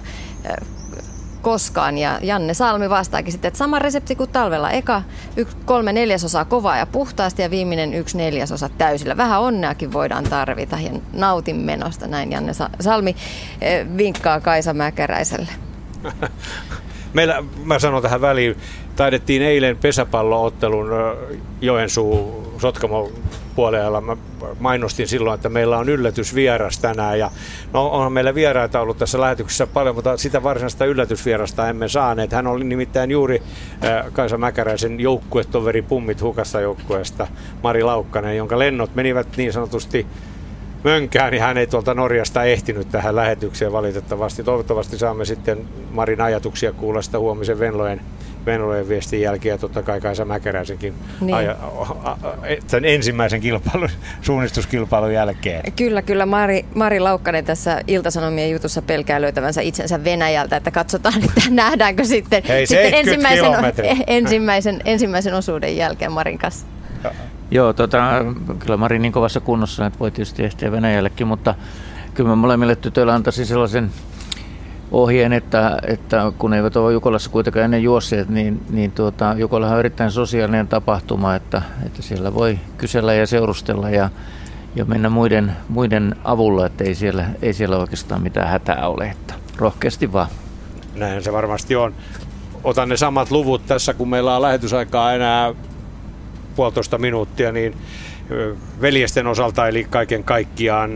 koskaan. 1.41 1.97
Ja 1.97 2.19
Janne 2.21 2.53
Salmi 2.53 2.89
vastaakin 2.89 3.31
sitten, 3.31 3.47
että 3.47 3.57
sama 3.57 3.79
resepti 3.79 4.15
kuin 4.15 4.29
talvella. 4.29 4.71
Eka 4.71 5.01
yksi, 5.37 5.57
kolme 5.65 5.93
neljäsosaa 5.93 6.45
kovaa 6.45 6.77
ja 6.77 6.85
puhtaasti 6.85 7.41
ja 7.41 7.51
viimeinen 7.51 7.93
yksi 7.93 8.17
neljäsosa 8.17 8.69
täysillä. 8.77 9.17
Vähän 9.17 9.41
onneakin 9.41 9.93
voidaan 9.93 10.23
tarvita 10.23 10.79
ja 10.79 10.91
nautin 11.13 11.55
menosta. 11.55 12.07
Näin 12.07 12.31
Janne 12.31 12.53
Salmi 12.79 13.15
vinkkaa 13.97 14.39
Kaisa 14.39 14.73
Mäkäräiselle. 14.73 15.51
Meillä, 17.13 17.43
mä 17.63 17.79
sanon 17.79 18.01
tähän 18.01 18.21
väliin, 18.21 18.57
taidettiin 18.95 19.41
eilen 19.41 19.77
pesäpalloottelun 19.77 20.89
Joensuu 21.61 22.41
Sotkamo 22.57 23.11
puolella. 23.55 24.01
Mä 24.01 24.17
mainostin 24.59 25.07
silloin, 25.07 25.35
että 25.35 25.49
meillä 25.49 25.77
on 25.77 25.89
yllätysvieras 25.89 26.79
tänään. 26.79 27.19
Ja 27.19 27.31
no, 27.73 27.87
onhan 27.87 28.13
meillä 28.13 28.35
vieraita 28.35 28.81
ollut 28.81 28.97
tässä 28.97 29.21
lähetyksessä 29.21 29.67
paljon, 29.67 29.95
mutta 29.95 30.17
sitä 30.17 30.43
varsinaista 30.43 30.85
yllätysvierasta 30.85 31.69
emme 31.69 31.87
saaneet. 31.87 32.31
Hän 32.31 32.47
oli 32.47 32.63
nimittäin 32.63 33.11
juuri 33.11 33.43
Kaisa 34.13 34.37
Mäkäräisen 34.37 34.99
joukkuetoveri 34.99 35.81
Pummit 35.81 36.21
hukassa 36.21 36.61
joukkueesta, 36.61 37.27
Mari 37.63 37.83
Laukkanen, 37.83 38.37
jonka 38.37 38.59
lennot 38.59 38.95
menivät 38.95 39.27
niin 39.37 39.53
sanotusti 39.53 40.07
mönkään, 40.83 41.31
niin 41.31 41.41
hän 41.41 41.57
ei 41.57 41.67
tuolta 41.67 41.93
Norjasta 41.93 42.43
ehtinyt 42.43 42.89
tähän 42.91 43.15
lähetykseen 43.15 43.71
valitettavasti. 43.71 44.43
Toivottavasti 44.43 44.97
saamme 44.97 45.25
sitten 45.25 45.67
Marin 45.91 46.21
ajatuksia 46.21 46.71
kuulla 46.71 47.01
sitä 47.01 47.19
huomisen 47.19 47.59
Venlojen 47.59 48.01
Venlojen 48.45 48.89
viestin 48.89 49.21
jälkeen 49.21 49.53
ja 49.53 49.57
totta 49.57 49.83
kai 49.83 50.01
Kaisa 50.01 50.25
Mäkeräisenkin 50.25 50.93
niin. 51.21 51.35
aja, 51.35 51.55
sen 52.67 52.85
ensimmäisen 52.85 53.41
kilpailun, 53.41 53.89
suunnistuskilpailun 54.21 55.13
jälkeen. 55.13 55.73
Kyllä, 55.73 56.01
kyllä. 56.01 56.25
Mari, 56.25 56.65
Mari 56.75 56.99
Laukkanen 56.99 57.45
tässä 57.45 57.81
Iltasanomien 57.87 58.51
jutussa 58.51 58.81
pelkää 58.81 59.21
löytävänsä 59.21 59.61
itsensä 59.61 60.03
Venäjältä, 60.03 60.55
että 60.57 60.71
katsotaan, 60.71 61.23
että 61.37 61.41
nähdäänkö 61.49 62.03
sitten, 62.03 62.43
Hei, 62.47 62.67
sitten 62.67 62.93
ensimmäisen, 62.93 63.45
ensimmäisen, 64.07 64.81
ensimmäisen 64.85 65.33
osuuden 65.33 65.77
jälkeen 65.77 66.11
Marin 66.11 66.37
kanssa. 66.37 66.65
Joo, 67.51 67.73
tota, 67.73 67.99
kyllä 68.59 68.77
Mari 68.77 68.99
niin 68.99 69.11
kovassa 69.11 69.39
kunnossa, 69.39 69.85
että 69.85 69.99
voi 69.99 70.11
tietysti 70.11 70.43
ehtiä 70.43 70.71
Venäjällekin, 70.71 71.27
mutta 71.27 71.55
kyllä 72.13 72.29
mä 72.29 72.35
molemmille 72.35 72.75
tytöille 72.75 73.13
antaisin 73.13 73.45
sellaisen 73.45 73.91
ohjeen, 74.91 75.33
että, 75.33 75.77
että 75.87 76.31
kun 76.37 76.53
eivät 76.53 76.75
ole 76.75 76.93
Jukolassa 76.93 77.29
kuitenkaan 77.29 77.65
ennen 77.65 77.83
juosseet, 77.83 78.29
niin, 78.29 78.61
niin 78.69 78.91
tuota, 78.91 79.35
Jukolahan 79.37 79.73
on 79.73 79.79
erittäin 79.79 80.11
sosiaalinen 80.11 80.67
tapahtuma, 80.67 81.35
että, 81.35 81.61
että 81.85 82.01
siellä 82.01 82.33
voi 82.33 82.59
kysellä 82.77 83.13
ja 83.13 83.27
seurustella 83.27 83.89
ja, 83.89 84.09
ja 84.75 84.85
mennä 84.85 85.09
muiden, 85.09 85.57
muiden 85.69 86.15
avulla, 86.23 86.65
että 86.65 86.83
ei 86.83 86.95
siellä, 86.95 87.25
ei 87.41 87.53
siellä 87.53 87.77
oikeastaan 87.77 88.21
mitään 88.21 88.47
hätää 88.47 88.87
ole. 88.87 89.09
Että 89.09 89.33
rohkeasti 89.57 90.13
vaan. 90.13 90.27
Näin 90.95 91.23
se 91.23 91.33
varmasti 91.33 91.75
on. 91.75 91.93
Otan 92.63 92.89
ne 92.89 92.97
samat 92.97 93.31
luvut 93.31 93.65
tässä, 93.65 93.93
kun 93.93 94.09
meillä 94.09 94.35
on 94.35 94.41
lähetysaikaa 94.41 95.13
enää 95.13 95.53
puolitoista 96.55 96.97
minuuttia, 96.97 97.51
niin 97.51 97.77
veljesten 98.81 99.27
osalta, 99.27 99.67
eli 99.67 99.87
kaiken 99.89 100.23
kaikkiaan 100.23 100.91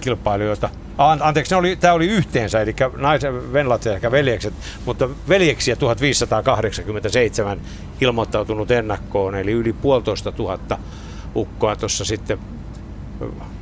kilpailijoita. 0.00 0.68
Anteeksi, 0.98 1.54
oli, 1.54 1.76
tämä 1.76 1.94
oli 1.94 2.06
yhteensä, 2.06 2.60
eli 2.60 2.74
naisen 2.96 3.52
venlat 3.52 3.84
ja 3.84 3.92
ehkä 3.92 4.10
veljekset, 4.10 4.54
mutta 4.84 5.08
veljeksiä 5.28 5.76
1587 5.76 7.60
ilmoittautunut 8.00 8.70
ennakkoon, 8.70 9.34
eli 9.34 9.52
yli 9.52 9.72
puolitoista 9.72 10.32
tuhatta 10.32 10.78
ukkoa 11.36 11.76
tuossa 11.76 12.04
sitten 12.04 12.38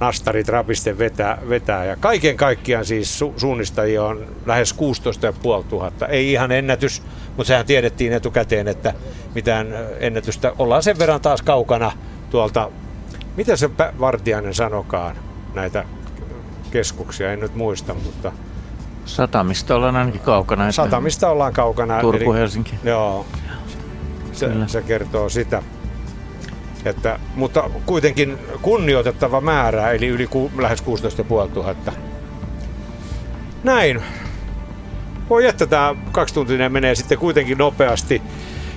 nastarit 0.01 0.49
rapisten 0.49 0.99
vetää, 0.99 1.39
vetää. 1.49 1.85
Ja 1.85 1.97
kaiken 1.97 2.37
kaikkiaan 2.37 2.85
siis 2.85 3.23
su- 3.23 3.41
suunnistajia 3.41 4.05
on 4.05 4.27
lähes 4.47 4.73
16 4.73 5.35
500. 5.45 6.09
Ei 6.09 6.33
ihan 6.33 6.53
ennätys, 6.53 7.03
mutta 7.27 7.45
sehän 7.45 7.67
tiedettiin 7.67 8.13
etukäteen, 8.13 8.69
että 8.69 8.95
mitään 9.35 9.67
ennätystä 10.01 10.53
ollaan 10.59 10.83
sen 10.83 10.99
verran 10.99 11.21
taas 11.21 11.43
kaukana 11.43 11.93
tuolta, 12.31 12.71
mitä 13.37 13.57
se 13.57 13.71
Vartiainen 14.01 14.55
sanokaan 14.55 15.17
näitä 15.55 15.85
keskuksia, 16.71 17.33
en 17.33 17.41
nyt 17.41 17.55
muista, 17.55 17.95
mutta... 17.95 18.33
Satamista 19.05 19.75
ollaan 19.75 19.97
ainakin 19.97 20.21
kaukana. 20.21 20.65
Että 20.65 20.73
Satamista 20.73 21.31
ollaan 21.31 21.53
kaukana. 21.53 22.01
Turku, 22.01 22.33
eli, 22.33 22.41
Helsinki. 22.41 22.75
Joo, 22.85 23.27
se, 24.33 24.49
se 24.67 24.83
kertoo 24.83 25.29
sitä. 25.29 25.63
Että, 26.85 27.19
mutta 27.35 27.71
kuitenkin 27.87 28.39
kunnioitettava 28.63 29.41
määrä, 29.41 29.91
eli 29.91 30.07
yli 30.07 30.27
ku, 30.27 30.51
lähes 30.59 30.83
16 30.83 31.25
500. 31.55 31.95
Näin. 33.65 34.03
Voi 35.31 35.47
että 35.47 35.67
tämä 35.67 35.95
kaksituntinen 36.13 36.73
menee 36.73 36.95
sitten 36.95 37.19
kuitenkin 37.19 37.59
nopeasti. 37.59 38.23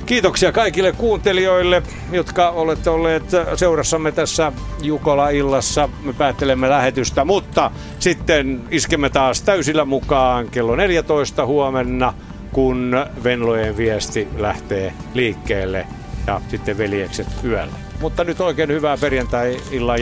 Kiitoksia 0.06 0.52
kaikille 0.52 0.91
kuuntelijoille, 0.91 1.84
jotka 2.11 2.49
olette 2.49 2.90
olleet 2.90 3.23
seurassamme 3.56 4.11
tässä 4.11 4.52
Jukola-illassa. 4.82 5.90
Me 6.03 6.14
päättelemme 6.14 6.69
lähetystä, 6.69 7.26
mutta 7.26 7.72
sitten 7.99 8.61
iskemme 8.72 9.10
taas 9.10 9.41
täysillä 9.41 9.86
mukaan 9.86 10.49
kello 10.49 10.76
14 10.76 11.45
huomenna, 11.45 12.14
kun 12.52 13.06
Venlojen 13.23 13.77
viesti 13.77 14.27
lähtee 14.38 14.94
liikkeelle 15.14 15.88
ja 16.27 16.41
sitten 16.48 16.77
veljekset 16.77 17.27
yöllä. 17.44 17.85
Mutta 18.00 18.24
nyt 18.24 18.42
oikein 18.42 18.70
hyvää 18.70 18.98
perjantai-illan 18.98 20.02